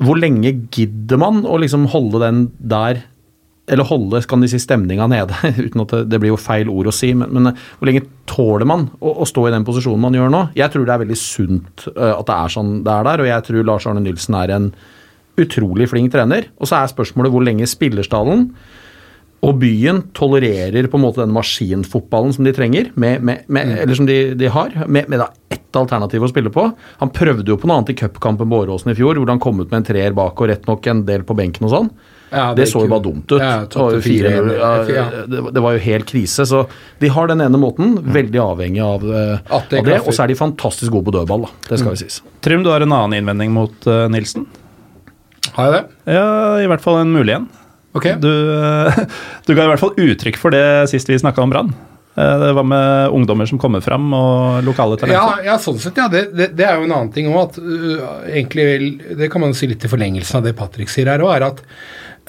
Hvor 0.00 0.20
lenge 0.20 0.52
gidder 0.72 1.20
man 1.20 1.42
å 1.48 1.58
liksom 1.60 1.88
holde 1.92 2.22
den 2.22 2.44
der 2.58 3.02
eller 3.70 3.86
holde 3.86 4.18
kan 4.26 4.42
de 4.42 4.48
si, 4.50 4.58
stemninga 4.58 5.06
nede, 5.10 5.36
uten 5.66 5.84
at 5.84 5.92
det, 5.94 6.00
det 6.10 6.18
blir 6.22 6.32
jo 6.32 6.40
feil 6.40 6.70
ord 6.72 6.90
å 6.90 6.94
si. 6.94 7.12
Men, 7.14 7.30
men 7.36 7.52
hvor 7.78 7.86
lenge 7.86 8.02
tåler 8.30 8.66
man 8.66 8.88
å, 8.98 9.12
å 9.22 9.28
stå 9.28 9.46
i 9.46 9.52
den 9.54 9.66
posisjonen 9.66 10.02
man 10.02 10.16
gjør 10.16 10.32
nå? 10.32 10.40
Jeg 10.58 10.74
tror 10.74 10.88
det 10.88 10.94
er 10.94 11.02
veldig 11.04 11.18
sunt 11.20 11.86
uh, 11.92 12.16
at 12.16 12.26
det 12.26 12.38
er 12.38 12.54
sånn 12.56 12.72
det 12.86 12.96
er 12.96 13.06
der, 13.06 13.22
og 13.22 13.30
jeg 13.30 13.46
tror 13.46 13.68
Lars 13.68 13.86
Arne 13.86 14.02
Nilsen 14.02 14.38
er 14.40 14.54
en 14.56 14.70
utrolig 15.40 15.86
flink 15.92 16.10
trener. 16.12 16.50
Og 16.58 16.68
så 16.68 16.80
er 16.80 16.90
spørsmålet 16.90 17.32
hvor 17.32 17.46
lenge 17.46 17.68
spillerstallen 17.70 18.48
og 19.40 19.56
byen 19.62 20.02
tolererer 20.16 20.88
på 20.90 20.98
en 20.98 21.04
måte 21.06 21.22
den 21.22 21.32
maskinfotballen 21.32 22.34
som 22.36 22.44
de 22.44 22.52
trenger, 22.56 22.90
med, 23.00 23.24
med, 23.24 23.46
med, 23.48 23.72
eller 23.80 23.96
som 23.96 24.08
de, 24.08 24.34
de 24.36 24.50
har, 24.52 24.74
med, 24.86 25.08
med 25.08 25.22
da 25.22 25.30
ett 25.48 25.78
alternativ 25.80 26.26
å 26.26 26.28
spille 26.28 26.52
på. 26.52 26.66
Han 27.00 27.12
prøvde 27.14 27.48
jo 27.48 27.56
på 27.60 27.68
noe 27.70 27.80
annet 27.80 27.94
i 27.94 27.98
cupkampen 28.02 28.50
på 28.50 28.62
Åråsen 28.66 28.92
i 28.92 28.96
fjor, 28.98 29.16
hvor 29.16 29.32
han 29.32 29.40
kom 29.40 29.62
ut 29.62 29.70
med 29.70 29.80
en 29.80 29.86
treer 29.88 30.16
bak 30.16 30.40
og 30.40 30.50
rett 30.52 30.66
nok 30.68 30.88
en 30.92 31.04
del 31.08 31.24
på 31.24 31.36
benken 31.38 31.68
og 31.68 31.72
sånn. 31.72 31.92
Ja, 32.30 32.50
det, 32.54 32.62
det 32.62 32.68
så 32.70 32.84
jo 32.84 32.90
bare 32.92 33.02
dumt 33.02 33.32
ut. 33.32 33.40
Ja, 33.40 33.64
Det 33.66 33.80
var 33.80 33.94
jo 33.96 33.98
tapte 33.98 34.06
4-0, 34.06 34.50
4-0, 34.52 34.90
ja, 34.94 35.04
det, 35.26 35.40
det 35.56 35.62
var 35.64 35.74
jo 35.74 35.82
helt 35.82 36.06
krise. 36.10 36.46
Så 36.46 36.60
de 37.00 37.10
har 37.10 37.30
den 37.30 37.42
ene 37.42 37.58
måten, 37.58 37.96
veldig 38.14 38.42
avhengig 38.44 38.82
av, 38.86 39.06
eh, 39.08 39.32
det 39.40 39.56
av 39.56 39.64
det. 39.72 39.82
klaffer. 39.88 40.04
Og 40.04 40.14
så 40.18 40.24
er 40.26 40.30
de 40.30 40.38
fantastisk 40.38 40.94
gode 40.94 41.08
på 41.08 41.16
dødball, 41.16 41.48
da. 41.48 41.54
Det 41.72 41.80
skal 41.80 41.96
jo 41.96 42.02
sies. 42.04 42.20
Trym, 42.44 42.62
du 42.66 42.70
har 42.70 42.84
en 42.84 42.92
annen 42.92 43.18
innvending 43.18 43.56
mot 43.56 43.90
uh, 43.90 44.04
Nilsen? 44.12 44.46
Har 45.56 45.66
jeg 45.66 45.74
det? 45.78 46.12
Ja, 46.14 46.28
i 46.62 46.68
hvert 46.70 46.84
fall 46.84 47.00
en 47.00 47.16
mulig 47.16 47.34
en. 47.34 47.48
Ok. 47.96 48.06
Du, 48.22 48.30
du 49.46 49.54
ga 49.54 49.64
i 49.64 49.70
hvert 49.72 49.82
fall 49.82 49.96
uttrykk 49.98 50.38
for 50.40 50.54
det 50.54 50.64
sist 50.92 51.10
vi 51.10 51.18
snakka 51.18 51.42
om 51.42 51.54
Brann. 51.54 51.72
Eh, 52.16 52.36
Det 52.38 52.52
var 52.52 52.66
med 52.66 53.08
ungdommer 53.16 53.46
som 53.46 53.58
kommer 53.58 53.80
fram, 53.80 54.12
og 54.14 54.64
lokale 54.66 54.98
talenter. 54.98 55.44
ja, 55.46 55.56
sånn 55.62 55.78
sett, 55.82 55.96
ja. 55.98 56.08
Det, 56.10 56.28
det, 56.36 56.50
det 56.58 56.66
er 56.66 56.78
jo 56.78 56.86
en 56.88 56.94
annen 56.96 57.12
ting 57.14 57.30
òg. 57.32 57.58
egentlig 58.28 58.68
vel, 58.68 58.86
Det 59.18 59.30
kan 59.32 59.40
man 59.46 59.54
si 59.54 59.70
litt 59.70 59.84
i 59.84 59.90
forlengelsen 59.90 60.40
av 60.40 60.46
det 60.46 60.56
Patrick 60.58 60.90
sier 60.92 61.10
her 61.10 61.22
òg, 61.24 61.34
er 61.36 61.46
at 61.50 61.62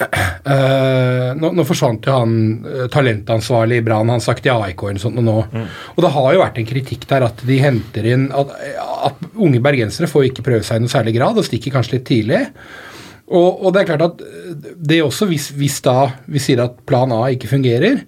uh, 0.02 1.30
nå, 1.40 1.50
nå 1.54 1.64
forsvant 1.68 2.06
jo 2.08 2.14
han 2.16 2.36
uh, 2.66 2.86
talentansvarlig 2.90 3.82
i 3.82 3.84
Brann, 3.86 4.10
han 4.10 4.22
sagt 4.24 4.46
i 4.48 4.52
AIK 4.54 4.86
eller 4.88 5.02
sånt 5.02 5.20
nå. 5.22 5.36
Og 5.94 6.00
det 6.06 6.14
har 6.16 6.30
jo 6.34 6.42
vært 6.42 6.62
en 6.62 6.70
kritikk 6.72 7.06
der 7.10 7.26
at 7.28 7.42
de 7.46 7.58
henter 7.62 8.08
inn 8.14 8.30
at, 8.34 8.54
at 9.10 9.28
unge 9.34 9.60
bergensere 9.62 10.10
får 10.10 10.30
ikke 10.30 10.46
prøve 10.46 10.66
seg 10.66 10.80
i 10.80 10.86
noe 10.86 10.94
særlig 10.94 11.18
grad, 11.18 11.38
og 11.38 11.46
stikker 11.46 11.74
kanskje 11.74 11.98
litt 12.00 12.08
tidlig. 12.08 12.46
Og, 13.32 13.64
og 13.64 13.72
det 13.72 13.82
er 13.82 13.88
klart 13.88 14.04
at 14.04 14.22
det 14.76 14.98
er 14.98 15.06
også, 15.06 15.26
hvis, 15.30 15.50
hvis 15.56 15.80
da 15.84 16.12
vi 16.30 16.42
sier 16.42 16.62
at 16.64 16.82
plan 16.88 17.12
A 17.14 17.24
ikke 17.32 17.48
fungerer, 17.48 18.02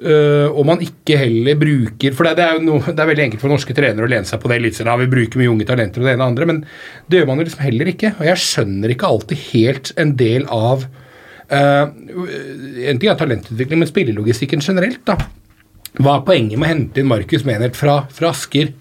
øh, 0.00 0.48
og 0.48 0.64
man 0.68 0.80
ikke 0.84 1.18
heller 1.20 1.58
bruker 1.60 2.16
For 2.16 2.26
det, 2.26 2.36
det, 2.38 2.46
er 2.46 2.56
jo 2.56 2.64
noe, 2.64 2.80
det 2.86 3.04
er 3.04 3.10
veldig 3.10 3.26
enkelt 3.26 3.44
for 3.44 3.52
norske 3.52 3.76
trenere 3.76 4.08
å 4.08 4.10
lene 4.10 4.28
seg 4.28 4.40
på 4.42 4.50
det 4.50 4.60
litt 4.62 4.80
ja, 4.80 4.96
vi 4.98 5.10
bruker 5.12 5.42
mye 5.42 5.52
unge 5.52 5.68
talenter 5.68 6.02
og 6.02 6.08
det 6.08 6.14
ene 6.14 6.22
og 6.22 6.24
det 6.24 6.30
andre, 6.30 6.48
men 6.48 6.62
det 7.06 7.20
gjør 7.20 7.30
man 7.30 7.42
jo 7.42 7.46
liksom 7.48 7.66
heller 7.66 7.92
ikke. 7.92 8.14
Og 8.16 8.26
jeg 8.30 8.44
skjønner 8.46 8.94
ikke 8.94 9.12
alltid 9.12 9.46
helt 9.50 9.92
en 10.00 10.16
del 10.20 10.48
av 10.48 10.88
øh, 11.52 11.84
En 12.88 13.02
ting 13.02 13.12
er 13.12 13.20
talentutvikling, 13.20 13.82
men 13.82 13.90
spillelogistikken 13.90 14.64
generelt, 14.64 15.04
da. 15.08 15.18
Hva 16.00 16.16
er 16.16 16.24
poenget 16.24 16.56
med 16.56 16.64
å 16.64 16.72
hente 16.72 17.02
inn 17.02 17.10
Markus 17.10 17.44
Menert 17.44 17.76
fra, 17.76 18.06
fra 18.16 18.32
Asker? 18.32 18.72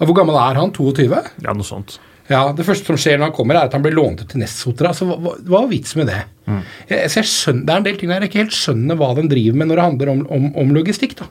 Hvor 0.00 0.16
gammel 0.16 0.36
er 0.40 0.56
han? 0.58 0.72
22? 0.72 1.10
Ja, 1.44 1.52
noe 1.52 1.66
sånt. 1.68 1.98
Ja, 2.30 2.46
Det 2.56 2.64
første 2.64 2.88
som 2.88 2.96
skjer 3.00 3.18
når 3.18 3.30
han 3.30 3.36
kommer, 3.36 3.58
er 3.58 3.68
at 3.68 3.74
han 3.76 3.84
blir 3.84 3.96
lånt 3.96 4.22
ut 4.22 4.30
til 4.32 4.40
Nessotra. 4.40 4.94
Altså, 4.94 5.08
hva, 5.08 5.18
hva, 5.20 5.34
hva 5.44 5.62
var 5.64 5.70
vitsen 5.72 6.00
med 6.00 6.12
det? 6.12 6.20
Jeg, 6.88 7.10
så 7.12 7.20
jeg 7.20 7.30
skjønner, 7.30 7.64
det 7.64 7.74
er 7.74 7.82
en 7.82 7.88
del 7.88 7.98
ting 8.00 8.12
der 8.12 8.24
jeg 8.24 8.32
ikke 8.32 8.42
helt 8.44 8.56
skjønner 8.56 9.00
hva 9.00 9.10
de 9.18 9.26
driver 9.28 9.58
med 9.60 9.70
når 9.70 9.80
det 9.80 9.88
handler 9.88 10.12
om, 10.14 10.22
om, 10.38 10.46
om 10.64 10.72
logistikk. 10.76 11.18
da. 11.20 11.28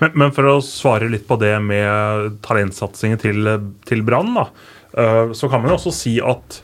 Men, 0.00 0.14
men 0.22 0.32
for 0.36 0.48
å 0.50 0.60
svare 0.64 1.10
litt 1.12 1.26
på 1.28 1.38
det 1.40 1.52
med 1.64 2.38
talentsatsingen 2.46 3.20
til, 3.20 3.50
til 3.88 4.06
Brann, 4.06 4.38
eh, 4.38 5.34
så 5.36 5.50
kan 5.50 5.62
man 5.62 5.72
jo 5.72 5.78
også 5.80 5.94
si 5.94 6.16
at 6.22 6.60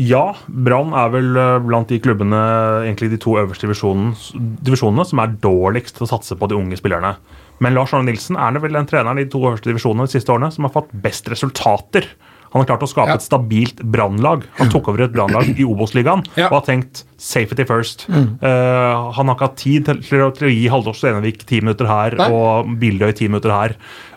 ja, 0.00 0.32
Brann 0.46 0.90
er 0.98 1.10
vel 1.14 1.36
eh, 1.38 1.56
blant 1.62 1.90
de 1.90 2.00
klubbene, 2.02 2.40
egentlig 2.82 3.12
de 3.12 3.20
to 3.22 3.36
øverste 3.38 3.68
divisjonen, 3.68 4.14
divisjonene, 4.66 5.06
som 5.06 5.22
er 5.22 5.36
dårligst 5.42 5.98
til 5.98 6.06
å 6.06 6.10
satse 6.10 6.38
på 6.38 6.50
de 6.50 6.58
unge 6.58 6.78
spillerne. 6.80 7.14
Men 7.62 7.76
Lars 7.76 7.94
Arne 7.94 8.08
Nilsen 8.08 8.38
er 8.40 8.58
vel 8.58 8.74
den 8.74 8.88
treneren 8.90 9.20
i 9.20 9.26
de 9.26 9.30
to 9.30 9.44
øverste 9.44 9.70
divisjonene 9.70 10.08
de 10.08 10.16
siste 10.16 10.34
årene 10.34 10.50
som 10.54 10.66
har 10.66 10.74
fått 10.74 10.90
best 11.04 11.30
resultater. 11.30 12.08
Han 12.54 12.62
har 12.62 12.68
klart 12.70 12.84
å 12.86 12.90
skape 12.90 13.16
et 13.18 13.24
stabilt 13.24 13.80
brannlag. 13.82 14.44
Han 14.60 14.70
tok 14.70 14.92
over 14.92 15.08
et 15.08 15.14
brannlag 15.14 15.48
i 15.58 15.66
Obos-ligaen 15.66 16.22
og 16.46 16.52
har 16.54 16.64
tenkt 16.68 17.02
safety 17.18 17.66
first. 17.66 18.06
Eh, 18.06 18.94
han 19.16 19.26
har 19.26 19.34
ikke 19.34 19.48
hatt 19.48 19.58
tid 19.58 19.88
til, 19.88 20.02
til, 20.06 20.22
til 20.38 20.46
å 20.46 20.52
gi 20.52 20.68
Haldor 20.70 20.94
Stenevik 20.94 21.42
ti 21.48 21.58
minutter 21.64 21.90
her 21.90 22.14
Nei. 22.20 22.28
og 22.30 22.70
Bildøy 22.78 23.10
ti 23.18 23.26
minutter 23.26 23.50
her. 23.50 23.74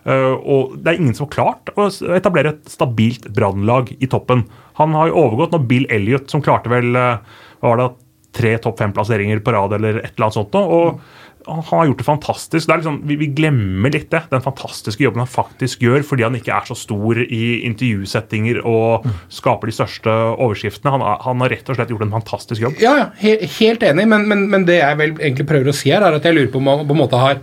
Uh, 0.07 0.37
og 0.39 0.77
det 0.79 0.93
er 0.93 0.99
ingen 1.01 1.15
som 1.17 1.25
har 1.25 1.33
klart 1.33 1.71
å 1.75 1.89
etablere 2.15 2.53
et 2.53 2.69
stabilt 2.71 3.25
brannlag 3.35 3.89
i 3.97 4.07
toppen. 4.07 4.45
Han 4.79 4.93
har 4.95 5.09
jo 5.09 5.17
overgått 5.25 5.57
nå 5.57 5.59
Bill 5.67 5.87
Elliot, 5.91 6.29
som 6.31 6.43
klarte 6.45 6.71
vel 6.71 6.95
uh, 6.95 7.17
var 7.65 7.81
det, 7.81 7.89
tre 8.37 8.53
topp 8.61 8.77
fem-plasseringer 8.79 9.41
på 9.43 9.53
rad 9.55 9.73
eller 9.75 9.99
et 10.03 10.13
eller 10.13 10.27
annet 10.27 10.37
sånt. 10.37 10.55
og 10.55 11.01
han 11.47 11.63
har 11.69 11.85
gjort 11.89 12.01
det 12.01 12.07
fantastisk. 12.07 12.67
Det 12.67 12.77
liksom, 12.81 12.99
vi, 13.07 13.17
vi 13.19 13.29
glemmer 13.37 13.93
litt 13.93 14.09
det, 14.13 14.23
den 14.31 14.43
fantastiske 14.43 15.03
jobben 15.03 15.23
han 15.23 15.31
faktisk 15.31 15.83
gjør, 15.85 16.03
fordi 16.07 16.25
han 16.27 16.37
ikke 16.37 16.55
er 16.55 16.67
så 16.69 16.77
stor 16.77 17.21
i 17.23 17.43
intervjusettinger 17.67 18.61
og 18.67 19.07
skaper 19.33 19.71
de 19.71 19.77
største 19.77 20.15
overskriftene. 20.35 20.93
Han, 20.97 21.05
han 21.25 21.45
har 21.45 21.53
rett 21.55 21.71
og 21.71 21.79
slett 21.79 21.93
gjort 21.93 22.07
en 22.07 22.17
fantastisk 22.17 22.67
jobb. 22.67 22.81
Ja, 22.83 22.95
ja, 23.01 23.07
he, 23.21 23.37
helt 23.59 23.85
enig, 23.87 24.07
men, 24.11 24.27
men, 24.29 24.47
men 24.51 24.67
det 24.67 24.81
jeg 24.81 24.99
vel 24.99 25.15
egentlig 25.15 25.47
prøver 25.49 25.71
å 25.71 25.77
si 25.77 25.93
her, 25.93 26.05
er 26.05 26.19
at 26.19 26.27
jeg 26.27 26.37
lurer 26.37 26.51
på 26.53 26.61
om 26.61 26.71
han 26.73 26.85
på 26.87 26.97
en 26.97 27.01
måte 27.05 27.21
har 27.21 27.41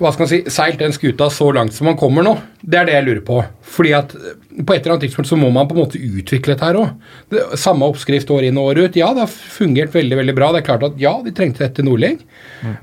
hva 0.00 0.12
skal 0.12 0.24
man 0.24 0.30
si, 0.30 0.40
seilt 0.52 0.80
den 0.80 0.94
skuta 0.94 1.28
så 1.32 1.50
langt 1.54 1.74
som 1.76 1.88
man 1.90 1.98
kommer 2.00 2.24
nå. 2.24 2.34
Det 2.62 2.78
er 2.80 2.88
det 2.88 2.94
jeg 2.96 3.06
lurer 3.06 3.22
på. 3.26 3.38
Fordi 3.76 3.92
at 3.96 4.14
eh, 4.16 4.36
på 4.62 4.74
et 4.74 4.80
eller 4.80 4.96
annet 4.96 5.06
tidspunkt 5.08 5.30
så 5.30 5.38
må 5.40 5.50
man 5.52 5.68
på 5.68 5.76
en 5.76 5.82
måte 5.84 6.00
utvikle 6.00 6.54
dette 6.54 6.68
her 6.68 6.78
òg. 6.80 7.40
Samme 7.60 7.88
oppskrift 7.90 8.30
år 8.32 8.48
inn 8.48 8.60
og 8.60 8.72
år 8.72 8.84
ut. 8.86 8.98
Ja, 8.98 9.12
det 9.16 9.26
har 9.26 9.32
fungert 9.32 9.94
veldig 9.96 10.20
veldig 10.22 10.36
bra. 10.38 10.52
Det 10.54 10.62
er 10.62 10.68
klart 10.70 10.86
at 10.88 11.00
ja, 11.00 11.16
de 11.24 11.34
trengte 11.36 11.64
dette 11.66 11.84
Nordling. 11.84 12.18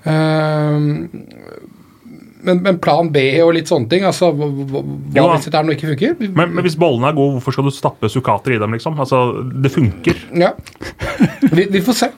Ehm, 0.09 0.91
men, 2.43 2.59
men 2.65 2.79
plan 2.83 3.09
B 3.13 3.21
og 3.43 3.53
litt 3.55 3.69
sånne 3.71 3.87
ting, 3.91 4.03
altså 4.07 4.33
hva, 4.35 4.81
ja. 5.15 5.23
Hvis 5.31 5.47
dette 5.47 5.59
her 5.59 5.67
nå 5.67 5.77
ikke 5.77 5.93
funker? 5.93 6.17
Men, 6.35 6.51
men 6.51 6.65
hvis 6.65 6.75
bollene 6.79 7.09
er 7.09 7.17
gode, 7.17 7.37
hvorfor 7.37 7.55
skal 7.55 7.69
du 7.69 7.73
stappe 7.73 8.09
sukkater 8.11 8.57
i 8.57 8.59
dem? 8.61 8.75
liksom? 8.75 8.99
Altså, 8.99 9.23
Det 9.63 9.71
funker. 9.73 10.19
Ja. 10.43 10.51
Vi, 11.53 11.69
vi 11.71 11.81
får 11.83 11.99
se. 12.01 12.11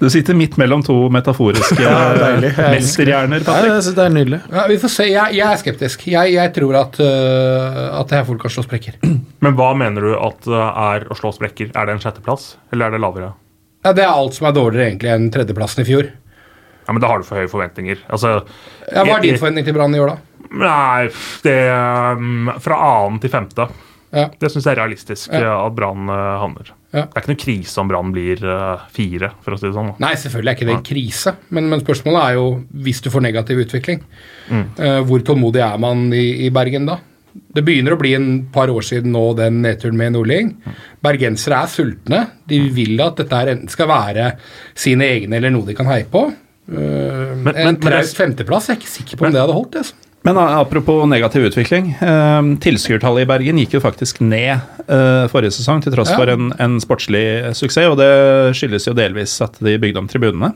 Du 0.00 0.06
sitter 0.10 0.34
midt 0.38 0.56
mellom 0.60 0.82
to 0.86 0.94
metaforiske 1.12 1.76
deilig. 2.22 2.52
mesterhjerner, 2.56 3.42
Ja, 3.42 3.46
Patrick. 3.48 3.72
synes 3.82 3.94
det 3.98 4.04
er 4.06 4.14
nydelig. 4.14 4.40
Ja, 4.52 4.66
vi 4.70 4.78
får 4.82 4.92
se. 4.94 5.08
Jeg, 5.10 5.34
jeg 5.38 5.46
er 5.52 5.60
skeptisk. 5.62 6.06
Jeg, 6.08 6.32
jeg 6.36 6.52
tror 6.56 6.78
at, 6.80 7.00
uh, 7.00 8.00
at 8.00 8.08
det 8.12 8.18
her 8.20 8.24
folk 8.28 8.40
kan 8.46 8.54
slå 8.54 8.64
sprekker. 8.66 8.96
Men 9.44 9.58
hva 9.58 9.72
mener 9.78 10.08
du 10.08 10.14
at 10.16 10.40
det 10.48 10.62
er 10.84 11.08
å 11.12 11.18
slå 11.18 11.34
sprekker? 11.36 11.70
Er 11.76 11.86
det 11.90 11.98
en 11.98 12.02
sjetteplass, 12.06 12.54
eller 12.72 12.88
er 12.88 12.96
det 12.96 13.02
lavere? 13.04 13.32
Ja, 13.84 13.92
Det 13.94 14.02
er 14.06 14.10
alt 14.14 14.34
som 14.34 14.48
er 14.48 14.56
dårligere 14.56 14.88
egentlig 14.90 15.12
enn 15.14 15.28
tredjeplassen 15.34 15.84
i 15.84 15.86
fjor. 15.88 16.08
Ja, 16.88 16.94
men 16.96 17.02
Da 17.04 17.10
har 17.12 17.20
du 17.20 17.26
for 17.28 17.36
høye 17.38 17.50
forventninger. 17.52 18.00
Altså, 18.08 18.38
Ja, 18.88 19.04
hva 19.04 19.18
er 19.18 19.26
din 19.26 19.36
forventning 19.38 19.66
til 19.68 19.76
Brann 19.76 19.94
i 19.94 20.00
år, 20.00 20.14
da? 20.14 20.24
Nei, 20.48 21.10
det 21.44 21.56
um, 22.16 22.48
Fra 22.64 22.78
annen 22.88 23.18
til 23.20 23.28
femte. 23.30 23.66
Ja. 24.16 24.30
Det 24.40 24.48
syns 24.48 24.64
jeg 24.64 24.72
er 24.72 24.80
realistisk 24.80 25.28
Ja. 25.36 25.42
ja. 25.44 25.56
at 25.68 25.74
Brann 25.76 26.08
uh, 26.08 26.38
havner. 26.40 26.72
Ja. 26.88 27.02
Det 27.04 27.18
er 27.18 27.20
ikke 27.20 27.32
noe 27.34 27.42
krise 27.42 27.80
om 27.82 27.88
Brann 27.90 28.12
blir 28.14 28.40
eh, 28.48 28.84
fire, 28.96 29.28
for 29.44 29.52
å 29.52 29.58
si 29.60 29.66
det 29.66 29.74
sånn. 29.76 29.90
Nei, 30.00 30.14
selvfølgelig 30.16 30.48
er 30.52 30.56
ikke 30.56 30.68
det 30.70 30.76
en 30.78 30.86
krise, 30.88 31.34
men, 31.52 31.66
men 31.68 31.82
spørsmålet 31.82 32.22
er 32.22 32.38
jo 32.38 32.46
hvis 32.86 33.02
du 33.04 33.10
får 33.12 33.24
negativ 33.26 33.60
utvikling. 33.66 34.00
Mm. 34.48 34.64
uh, 34.80 35.00
hvor 35.04 35.20
tålmodig 35.28 35.60
er 35.66 35.76
man 35.84 36.06
i, 36.16 36.46
i 36.46 36.50
Bergen 36.54 36.88
da? 36.88 36.96
Det 37.54 37.60
begynner 37.62 37.92
å 37.94 37.98
bli 38.00 38.14
en 38.16 38.30
par 38.50 38.72
år 38.72 38.82
siden 38.88 39.12
nå, 39.12 39.20
den 39.36 39.60
nedturen 39.62 40.00
med 40.00 40.16
Nordling. 40.16 40.54
Bergensere 41.04 41.60
er 41.60 41.70
sultne. 41.70 42.22
De 42.48 42.58
vil 42.74 42.96
at 43.04 43.20
dette 43.20 43.44
enten 43.52 43.70
skal 43.70 43.86
være 43.92 44.32
sine 44.74 45.06
egne 45.12 45.36
eller 45.38 45.52
noe 45.54 45.68
de 45.68 45.76
kan 45.78 45.86
heie 45.92 46.08
på. 46.08 46.24
Uh, 46.68 47.36
men- 47.36 47.52
en 47.54 47.64
men 47.74 47.76
traust 47.84 48.16
det- 48.16 48.22
femteplass, 48.24 48.72
jeg 48.72 48.76
er 48.78 48.80
ikke 48.80 48.94
sikker 48.96 49.20
på 49.20 49.28
om 49.28 49.36
det 49.36 49.44
hadde 49.44 49.54
holdt. 49.60 49.76
Altså. 49.84 49.94
Men 50.26 50.36
apropos 50.42 51.06
negativ 51.08 51.44
utvikling. 51.46 51.92
Eh, 52.02 52.42
tilskuertallet 52.64 53.22
i 53.22 53.28
Bergen 53.30 53.60
gikk 53.62 53.76
jo 53.78 53.80
faktisk 53.84 54.18
ned 54.20 54.58
eh, 54.88 55.24
forrige 55.30 55.54
sesong, 55.54 55.80
til 55.84 55.94
tross 55.94 56.10
Ja. 56.10 56.18
for 56.18 56.32
en, 56.32 56.50
en 56.58 56.76
sportslig 56.82 57.22
suksess. 57.56 57.86
Og 57.92 57.96
det 58.00 58.10
skyldes 58.58 58.88
jo 58.90 58.96
delvis 58.98 59.36
at 59.46 59.56
de 59.62 59.76
bygde 59.80 60.02
om 60.02 60.08
tribunene. 60.10 60.52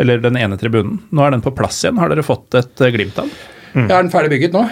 Eller 0.00 0.20
den 0.22 0.36
ene 0.40 0.56
tribunen. 0.58 0.98
Nå 1.12 1.22
er 1.26 1.30
den 1.36 1.44
på 1.44 1.52
plass 1.54 1.78
igjen. 1.84 1.98
Har 2.02 2.10
dere 2.12 2.26
fått 2.26 2.54
et 2.58 2.80
eh, 2.86 2.92
glimt 2.94 3.18
av? 3.22 3.30
Er 3.76 3.86
den 4.02 4.10
ferdig 4.10 4.32
bygget 4.34 4.56
nå? 4.56 4.64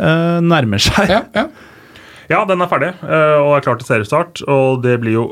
Nærmer 0.00 0.80
seg. 0.82 1.10
Ja, 1.12 1.22
ja. 1.36 1.46
Ja, 2.30 2.44
den 2.46 2.62
er 2.62 2.68
ferdig 2.70 2.92
eh, 3.02 3.38
og 3.42 3.56
er 3.56 3.64
klar 3.64 3.78
til 3.80 3.88
seriestart. 3.88 4.42
Og 4.50 4.84
det 4.84 4.94
blir 5.02 5.16
jo 5.16 5.24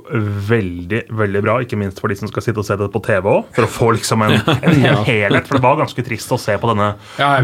veldig 0.49 1.05
veldig 1.15 1.43
bra, 1.45 1.59
ikke 1.63 1.79
minst 1.79 2.01
for 2.03 2.11
de 2.11 2.19
som 2.19 2.31
skal 2.31 2.45
sitte 2.45 2.63
og 2.63 2.67
se 2.67 2.77
det 2.81 2.89
på 2.95 3.03
TV 3.07 3.29
òg, 3.31 3.53
for 3.55 3.67
å 3.67 3.71
få 3.71 3.91
liksom 3.95 4.25
en, 4.27 4.35
en, 4.67 4.81
helhet. 5.07 5.47
For 5.47 5.59
det 5.59 5.65
var 5.65 5.79
ganske 5.79 6.05
trist 6.07 6.35
å 6.35 6.41
se 6.41 6.57
på 6.59 6.73
denne 6.73 6.91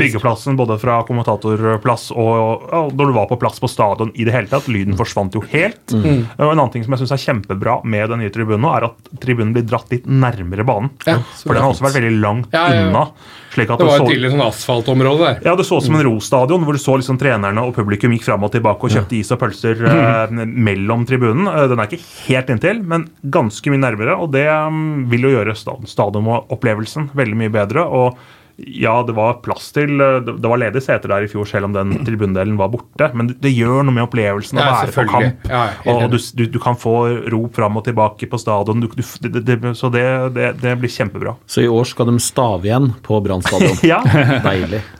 byggeplassen, 0.00 0.58
både 0.58 0.78
fra 0.82 1.00
kommentatorplass 1.06 2.10
og 2.14 2.66
ja, 2.72 2.82
når 2.90 3.12
du 3.12 3.16
var 3.16 3.30
på 3.30 3.38
plass 3.40 3.62
på 3.62 3.70
stadion 3.70 4.10
i 4.14 4.26
det 4.26 4.34
hele 4.34 4.50
tatt. 4.50 4.66
Lyden 4.70 4.98
forsvant 4.98 5.38
jo 5.38 5.44
helt. 5.52 5.84
Mm. 5.94 6.26
Og 6.38 6.50
En 6.50 6.56
annen 6.56 6.74
ting 6.74 6.86
som 6.86 6.96
jeg 6.96 7.04
syns 7.04 7.14
er 7.14 7.24
kjempebra 7.28 7.78
med 7.86 8.10
den 8.10 8.24
nye 8.24 8.34
tribunen, 8.34 8.66
er 8.74 8.90
at 8.90 9.14
tribunen 9.22 9.54
blir 9.54 9.66
dratt 9.68 9.92
litt 9.94 10.08
nærmere 10.10 10.66
banen. 10.66 10.90
Ja, 11.06 11.20
for 11.44 11.54
den 11.54 11.62
har 11.62 11.70
også 11.70 11.86
vært 11.86 12.00
veldig 12.00 12.14
langt 12.18 12.54
Ja, 12.54 12.66
ja, 12.72 12.82
ja. 12.82 12.90
unna. 12.90 13.06
Slik 13.54 13.70
at 13.70 13.78
Det 13.78 13.86
var 13.86 13.98
så- 13.98 14.04
et 14.08 14.14
tidligere 14.16 14.34
sånn 14.34 14.46
asfaltområde 14.48 15.18
der. 15.18 15.40
ja, 15.44 15.54
Det 15.54 15.64
så 15.64 15.76
ut 15.78 15.84
som 15.84 15.94
en 15.94 16.04
rostadion, 16.04 16.64
hvor 16.64 16.72
du 16.72 16.78
så 16.78 16.96
liksom 16.98 17.18
trenerne 17.18 17.62
og 17.62 17.74
publikum 17.74 18.10
gikk 18.10 18.24
fram 18.24 18.42
og 18.42 18.52
tilbake 18.52 18.82
og 18.82 18.90
kjøpte 18.90 19.18
is 19.18 19.30
og 19.30 19.38
pølser 19.38 19.84
eh, 19.86 20.26
mellom 20.44 21.06
tribunen. 21.06 21.46
Eh, 21.46 21.68
den 21.68 21.78
er 21.78 21.86
ikke 21.86 22.02
helt 22.26 22.50
inntil, 22.50 22.82
men 22.84 23.08
ganske 23.30 23.70
mye 23.70 23.78
nærmere. 23.78 24.18
Og 24.18 24.32
det 24.32 24.46
mm, 24.46 25.08
vil 25.08 25.20
jo 25.28 25.34
gjøre 25.36 25.54
stadionopplevelsen 25.86 27.10
veldig 27.14 27.36
mye 27.36 27.52
bedre. 27.52 27.84
og 27.86 28.18
ja, 28.56 29.02
det 29.02 29.14
var 29.16 29.40
plass 29.42 29.72
til 29.74 29.98
eh, 29.98 30.20
Det 30.22 30.46
var 30.46 30.60
ledige 30.62 30.84
seter 30.84 31.10
der 31.10 31.24
i 31.26 31.30
fjor, 31.30 31.46
selv 31.48 31.66
om 31.68 31.74
den 31.74 31.96
tribundelen 32.06 32.56
var 32.60 32.70
borte. 32.70 33.08
Men 33.16 33.32
det 33.42 33.50
gjør 33.50 33.82
noe 33.82 33.94
med 33.96 34.06
opplevelsen 34.06 34.60
av 34.62 34.68
å 34.68 34.74
være 34.84 34.94
på 34.94 35.06
kamp. 35.10 35.48
Ja, 35.50 35.64
og 35.90 36.04
du, 36.12 36.18
du, 36.38 36.44
du 36.54 36.58
kan 36.62 36.78
få 36.78 36.96
rop 37.34 37.58
fram 37.58 37.80
og 37.80 37.86
tilbake 37.88 38.28
på 38.30 38.38
stadion. 38.40 38.84
Du, 38.84 38.90
du, 38.94 39.02
det, 39.26 39.42
det, 39.48 39.58
så 39.78 39.90
det, 39.92 40.04
det, 40.36 40.52
det 40.62 40.74
blir 40.78 40.92
kjempebra. 40.92 41.34
Så 41.50 41.64
i 41.64 41.70
år 41.70 41.88
skal 41.90 42.12
de 42.12 42.18
stave 42.22 42.70
igjen 42.70 42.92
på 43.06 43.18
Brann 43.24 43.42
stadion. 43.44 43.80
Ja. 43.94 44.02
Deilig. 44.44 44.84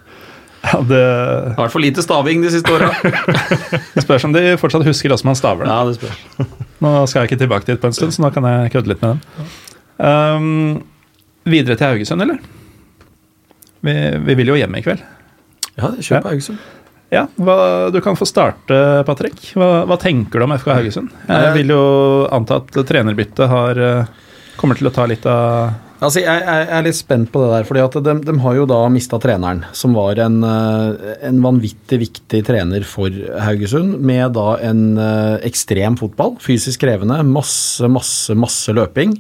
Ja, 0.65 0.79
det 0.81 0.97
Det 0.97 1.57
har 1.59 1.67
vært 1.67 1.73
for 1.75 1.85
lite 1.85 2.01
staving 2.01 2.41
de 2.41 2.49
siste 2.49 2.73
åra. 2.73 2.87
det 2.97 4.01
spørs 4.07 4.25
om 4.25 4.33
de 4.33 4.55
fortsatt 4.57 4.87
husker 4.87 5.13
hvordan 5.13 5.29
man 5.29 5.37
staver 5.37 5.69
det. 5.69 5.75
Ja, 5.75 5.83
det 5.85 5.99
spørs. 5.99 6.55
Nå 6.81 6.93
skal 7.05 7.21
jeg 7.21 7.29
ikke 7.29 7.41
tilbake 7.43 7.69
dit 7.69 7.83
på 7.83 7.91
en 7.91 7.97
stund, 7.97 8.15
så 8.17 8.25
nå 8.25 8.31
kan 8.33 8.49
jeg 8.49 8.73
kødde 8.73 8.95
litt 8.95 9.05
med 9.05 9.21
den. 9.21 9.51
Um, 10.01 10.79
videre 11.45 11.77
til 11.77 11.91
Haugesund, 11.91 12.25
eller? 12.25 12.41
Vi, 13.85 13.95
vi 14.25 14.39
vil 14.41 14.55
jo 14.55 14.59
hjem 14.59 14.79
i 14.79 14.83
kveld. 14.85 15.05
Ja, 15.75 15.91
kjør 15.99 16.25
på 16.25 16.33
Haugesund. 16.33 16.65
Ja, 17.13 17.27
hva, 17.37 17.57
Du 17.95 18.01
kan 18.03 18.17
få 18.19 18.27
starte, 18.27 18.77
Patrick. 19.07 19.41
Hva, 19.59 19.85
hva 19.89 19.99
tenker 20.01 20.41
du 20.41 20.47
om 20.47 20.55
FK 20.57 20.71
Haugesund? 20.73 21.15
Jeg 21.29 21.57
vil 21.59 21.75
jo 21.75 21.83
anta 22.35 22.63
at 22.63 22.79
trenerbyttet 22.89 23.51
har 23.51 23.81
eh, 23.83 24.15
kommer 24.59 24.79
til 24.79 24.91
å 24.91 24.95
ta 24.95 25.09
litt 25.11 25.27
av 25.29 25.75
Altså, 26.05 26.21
jeg, 26.21 26.41
jeg 26.43 26.65
er 26.75 26.83
litt 26.85 26.97
spent 26.99 27.31
på 27.33 27.41
det 27.41 27.51
der, 27.53 27.65
fordi 27.65 27.81
at 27.81 27.95
de, 28.05 28.13
de 28.27 28.33
har 28.43 28.57
jo 28.59 28.65
da 28.69 28.81
mista 28.93 29.17
treneren, 29.23 29.63
som 29.73 29.95
var 29.97 30.19
en, 30.21 30.41
eh, 30.45 31.13
en 31.31 31.39
vanvittig 31.41 31.97
viktig 32.03 32.43
trener 32.45 32.85
for 32.85 33.15
Haugesund, 33.41 33.95
med 34.05 34.35
da 34.37 34.59
en 34.69 34.83
eh, 35.01 35.39
ekstrem 35.49 35.97
fotball, 35.97 36.35
fysisk 36.45 36.83
krevende, 36.85 37.23
masse, 37.25 37.89
masse, 37.89 38.37
masse 38.37 38.75
løping. 38.77 39.15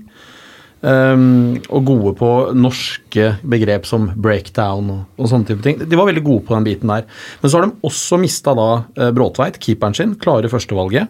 Um, 0.84 1.54
og 1.72 1.86
gode 1.88 2.10
på 2.18 2.30
norske 2.52 3.30
begrep 3.48 3.86
som 3.88 4.10
breakdown 4.20 4.90
og, 4.92 4.98
og 5.16 5.30
sånne 5.30 5.48
type 5.48 5.64
ting. 5.64 5.78
De 5.80 5.96
var 5.96 6.10
veldig 6.10 6.22
gode 6.26 6.44
på 6.44 6.52
den 6.52 6.66
biten 6.66 6.90
der. 6.92 7.06
Men 7.40 7.50
så 7.50 7.56
har 7.56 7.64
de 7.64 7.88
også 7.88 8.18
mista 8.20 8.52
da 8.58 8.66
eh, 8.98 9.12
Bråtveit, 9.16 9.56
keeperen 9.64 9.96
sin, 9.96 10.12
klare 10.20 10.50
førstevalget. 10.52 11.08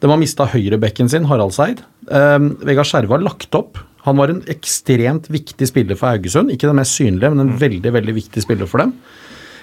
De 0.00 0.08
har 0.08 0.20
mista 0.22 0.46
høyrebekken 0.48 1.10
sin, 1.12 1.28
Harald 1.28 1.52
Seid. 1.52 1.82
Um, 2.08 2.54
Vegard 2.64 2.88
Skjerve 2.88 3.18
har 3.18 3.26
lagt 3.26 3.58
opp. 3.58 3.82
Han 4.06 4.16
var 4.16 4.32
en 4.32 4.40
ekstremt 4.48 5.28
viktig 5.28 5.68
spiller 5.68 6.00
for 6.00 6.14
Haugesund. 6.14 6.54
Ikke 6.54 6.70
den 6.70 6.80
mest 6.80 6.96
synlige, 6.96 7.34
men 7.34 7.44
en 7.44 7.58
veldig 7.60 7.92
veldig 7.98 8.16
viktig 8.22 8.46
spiller 8.46 8.70
for 8.70 8.86
dem. 8.86 8.94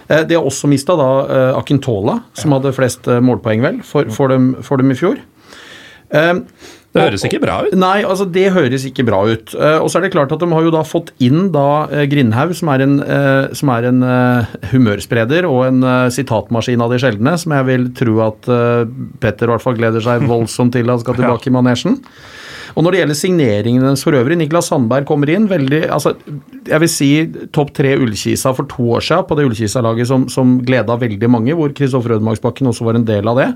Eh, 0.05 0.21
De 0.21 0.37
har 0.37 0.45
også 0.45 0.69
mista 0.69 0.99
da 1.01 1.09
eh, 1.25 1.57
Akintola, 1.57 2.19
som 2.37 2.53
hadde 2.53 2.75
flest 2.77 3.09
målpoeng, 3.09 3.65
vel, 3.65 3.81
for, 3.81 4.13
for, 4.13 4.29
dem, 4.29 4.51
for 4.61 4.77
dem 4.77 4.93
i 4.93 4.99
fjor. 5.01 5.17
Um, 6.13 6.45
Det 6.95 7.03
høres 7.03 7.25
ikke 7.27 7.41
bra 7.43 7.57
ut. 7.65 7.73
Nei, 7.77 7.97
altså 8.07 8.25
det 8.31 8.45
høres 8.55 8.85
ikke 8.87 9.05
bra 9.07 9.19
ut. 9.27 9.53
Eh, 9.53 9.77
og 9.81 9.89
så 9.91 9.99
er 9.99 10.07
det 10.07 10.13
klart 10.15 10.31
at 10.33 10.41
de 10.41 10.49
har 10.49 10.65
jo 10.65 10.73
da 10.73 10.83
fått 10.87 11.11
inn 11.23 11.49
da 11.53 11.85
eh, 11.91 12.05
Grindhaug, 12.09 12.55
som 12.57 12.71
er 12.73 12.85
en, 12.85 12.95
eh, 13.03 13.49
som 13.57 13.71
er 13.75 13.89
en 13.89 13.99
humørspreder 14.71 15.47
og 15.49 15.61
en 15.67 15.83
sitatmaskin 16.13 16.83
av 16.83 16.93
de 16.93 17.01
sjeldne, 17.03 17.35
som 17.39 17.53
jeg 17.57 17.67
vil 17.69 17.89
tro 17.97 18.17
at 18.25 18.49
Petter 19.21 19.49
i 19.49 19.53
hvert 19.53 19.63
fall 19.63 19.77
gleder 19.77 20.03
seg 20.03 20.25
voldsomt 20.29 20.75
til 20.75 20.89
han 20.89 21.03
skal 21.03 21.17
tilbake 21.19 21.51
i 21.51 21.55
manesjen. 21.55 21.99
Og 22.77 22.85
når 22.85 22.93
det 22.93 22.99
gjelder 23.01 23.17
signeringene 23.17 23.93
for 23.97 24.17
øvrig, 24.19 24.37
Niklas 24.37 24.69
Sandberg 24.69 25.07
kommer 25.09 25.31
inn 25.33 25.47
veldig 25.49 25.79
altså, 25.93 26.13
Jeg 26.67 26.81
vil 26.83 26.91
si 26.91 27.09
topp 27.55 27.73
tre 27.77 27.95
Ullkisa 27.97 28.53
for 28.53 28.69
to 28.69 28.85
år 28.97 29.05
siden, 29.05 29.25
på 29.27 29.37
det 29.37 29.47
Ullkisa-laget 29.47 30.09
som, 30.09 30.27
som 30.29 30.57
gleda 30.65 30.97
veldig 30.99 31.29
mange, 31.31 31.55
hvor 31.57 31.73
Kristoffer 31.75 32.17
Ødemarksbakken 32.17 32.69
også 32.69 32.85
var 32.85 32.99
en 32.99 33.07
del 33.07 33.27
av 33.31 33.39
det. 33.41 33.47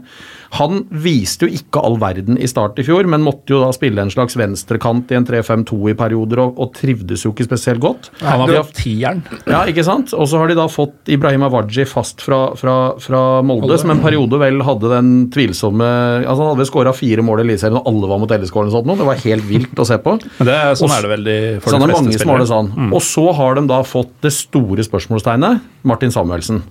Han 0.58 0.86
viste 1.04 1.46
jo 1.46 1.60
ikke 1.60 1.84
all 1.86 2.00
verden 2.02 2.40
i 2.42 2.50
start 2.50 2.80
i 2.82 2.86
fjor, 2.88 3.06
men 3.12 3.24
måtte 3.24 3.54
jo 3.54 3.62
da 3.62 3.70
spille 3.76 4.02
en 4.02 4.12
slags 4.12 4.36
venstrekant 4.40 5.12
i 5.14 5.20
en 5.20 5.28
3-5-2 5.28 5.80
i 5.94 5.96
perioder, 6.00 6.42
og, 6.44 6.58
og 6.58 6.74
trivdes 6.76 7.26
jo 7.28 7.34
ikke 7.36 7.48
spesielt 7.48 7.84
godt. 7.84 8.10
Han 8.24 8.44
var 8.44 8.56
på 8.72 8.76
tieren. 8.82 9.22
ja, 9.46 9.62
ikke 9.70 9.86
sant? 9.86 10.16
Og 10.18 10.28
så 10.32 10.42
har 10.42 10.50
de 10.50 10.58
da 10.58 10.66
fått 10.72 11.12
Ibrahim 11.14 11.46
Awaji 11.48 11.86
fast 11.90 12.24
fra, 12.26 12.42
fra, 12.60 12.78
fra 13.02 13.22
Molde, 13.46 13.78
som 13.82 13.94
en 13.94 14.04
periode 14.04 14.42
vel 14.42 14.62
hadde 14.66 14.92
den 14.92 15.14
tvilsomme 15.34 15.88
Altså 16.22 16.42
Han 16.42 16.54
hadde 16.54 16.68
skåra 16.70 16.94
fire 16.96 17.24
mål 17.26 17.42
i 17.42 17.46
Eliteserien, 17.46 17.78
og 17.80 17.88
alle 17.90 18.10
var 18.10 18.22
mot 18.22 18.32
LSK 18.34 18.58
eller 18.58 18.72
noe 18.72 18.76
sånt. 18.76 18.92
Det 19.02 19.08
var 19.08 19.11
helt 19.16 19.44
vilt 19.50 19.76
å 19.80 19.86
se 19.88 19.98
på. 20.02 20.18
Det, 20.48 20.60
sånn 20.80 20.90
Og- 20.90 20.98
er 20.98 21.02
det 21.08 21.12
veldig 21.18 21.40
for 21.62 21.72
sånn 21.72 21.82
de 21.82 21.88
fleste 21.88 22.04
mange 22.04 22.20
som 22.20 22.30
har 22.30 22.40
det 22.40 22.48
sånn. 22.52 22.70
sånn. 22.76 22.94
Og 22.94 23.02
så 23.02 23.26
har 23.36 23.56
de 23.56 23.68
da 23.68 23.82
fått 23.84 24.14
det 24.22 24.32
store 24.34 24.84
spørsmålstegnet, 24.88 25.62
Martin 25.84 26.12
Samuelsen. 26.12 26.62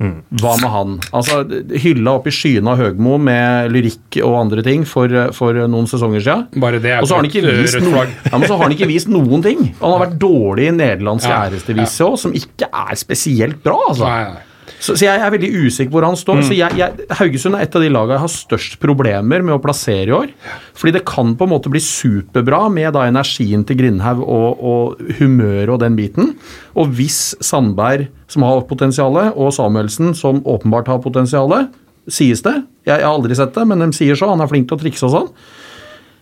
Hva 0.00 0.54
med 0.56 0.70
han? 0.72 0.92
Altså, 1.12 1.42
Hylla 1.76 2.14
opp 2.16 2.24
i 2.26 2.32
skyene 2.32 2.70
av 2.72 2.78
Høgmo 2.80 3.18
med 3.20 3.68
lyrikk 3.74 4.16
og 4.24 4.32
andre 4.40 4.62
ting 4.64 4.86
for, 4.88 5.12
for 5.36 5.52
noen 5.68 5.84
sesonger 5.90 6.22
siden. 6.24 6.46
Bare 6.56 6.80
det 6.80 6.94
Og 7.02 7.08
så 7.10 7.18
har 7.18 7.26
rødt 7.28 7.74
flagg. 7.84 8.14
ja, 8.30 8.38
men 8.38 8.48
så 8.48 8.56
har 8.56 8.62
han 8.64 8.72
ikke 8.72 8.88
vist 8.88 9.08
noen 9.12 9.42
ting. 9.44 9.60
Han 9.82 9.92
har 9.92 10.06
vært 10.06 10.16
dårlig 10.22 10.70
i 10.70 10.72
nederlandsk 10.78 11.28
Ja, 11.34 11.42
æresdeviser 11.50 12.08
òg, 12.08 12.16
som 12.22 12.32
ikke 12.32 12.70
er 12.72 12.96
spesielt 12.96 13.60
bra. 13.62 13.76
altså. 13.90 14.08
Nei, 14.08 14.22
nei. 14.32 14.46
Så, 14.80 14.94
så 14.96 15.04
jeg 15.04 15.20
er 15.20 15.32
veldig 15.34 15.50
usikker 15.66 15.92
hvor 15.92 16.06
han 16.08 16.16
står. 16.16 16.40
Så 16.48 16.56
jeg, 16.56 16.76
jeg, 16.80 17.06
Haugesund 17.18 17.58
er 17.58 17.66
et 17.66 17.76
av 17.76 17.84
de 17.84 17.90
lagene 17.92 18.16
jeg 18.16 18.24
har 18.24 18.32
størst 18.32 18.78
problemer 18.80 19.44
med 19.44 19.54
å 19.54 19.60
plassere 19.62 20.08
i 20.08 20.16
år. 20.16 20.32
Fordi 20.78 20.94
det 20.96 21.04
kan 21.08 21.34
på 21.36 21.46
en 21.46 21.52
måte 21.52 21.72
bli 21.72 21.82
superbra 21.84 22.62
med 22.72 22.94
da 22.96 23.04
energien 23.10 23.66
til 23.68 23.76
Grindhaug 23.82 24.24
og, 24.24 24.64
og 24.72 25.12
humøret 25.20 25.74
og 25.74 25.82
den 25.84 25.98
biten. 26.00 26.34
Og 26.80 26.96
hvis 26.96 27.20
Sandberg, 27.44 28.08
som 28.30 28.46
har 28.48 28.64
potensialet, 28.70 29.36
og 29.36 29.52
Samuelsen, 29.54 30.14
som 30.16 30.40
åpenbart 30.48 30.88
har 30.88 31.04
potensialet, 31.04 31.68
sies 32.10 32.40
det. 32.46 32.56
Jeg, 32.88 32.96
jeg 32.96 33.04
har 33.04 33.12
aldri 33.12 33.36
sett 33.36 33.52
det, 33.54 33.66
men 33.68 33.84
de 33.84 33.92
sier 33.96 34.16
så. 34.16 34.32
Han 34.32 34.40
er 34.40 34.50
flink 34.50 34.70
til 34.70 34.78
å 34.78 34.82
trikse 34.82 35.06
og 35.08 35.12
sånn. 35.14 35.32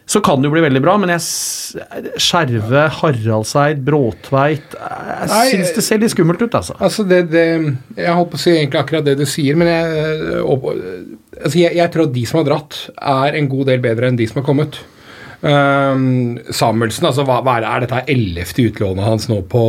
Så 0.09 0.23
kan 0.25 0.41
det 0.41 0.49
jo 0.49 0.55
bli 0.55 0.63
veldig 0.65 0.81
bra, 0.81 0.95
men 1.01 1.13
jeg 1.13 1.21
Skjerve, 2.17 2.87
Haraldseid, 2.97 3.83
Bråtveit 3.85 4.77
Jeg 4.79 5.29
Nei, 5.29 5.43
syns 5.53 5.75
det 5.77 5.85
ser 5.85 6.01
litt 6.01 6.15
skummelt 6.15 6.41
ut, 6.41 6.55
altså. 6.57 6.77
Altså, 6.81 7.05
det, 7.09 7.27
det 7.29 7.45
Jeg 7.99 8.15
holdt 8.17 8.31
på 8.33 8.39
å 8.39 8.41
si 8.41 8.55
egentlig 8.55 8.81
akkurat 8.81 9.05
det 9.05 9.19
du 9.21 9.27
sier, 9.29 9.59
men 9.59 9.69
jeg, 9.69 10.39
og, 10.41 10.71
altså, 11.43 11.57
jeg, 11.61 11.75
jeg 11.77 11.93
tror 11.93 12.09
at 12.09 12.15
de 12.15 12.23
som 12.31 12.41
har 12.41 12.47
dratt, 12.49 12.79
er 12.97 13.37
en 13.37 13.51
god 13.53 13.69
del 13.69 13.85
bedre 13.85 14.09
enn 14.09 14.21
de 14.21 14.29
som 14.31 14.41
har 14.41 14.47
kommet. 14.49 14.81
Um, 15.39 16.39
Samuelsen, 16.51 17.05
altså 17.11 17.23
hva, 17.29 17.43
hva 17.47 17.59
er, 17.59 17.63
det, 17.63 17.69
er 17.71 17.85
dette 17.85 18.01
ellevte 18.15 18.65
utlånet 18.73 19.07
hans 19.07 19.29
nå 19.31 19.43
på 19.47 19.61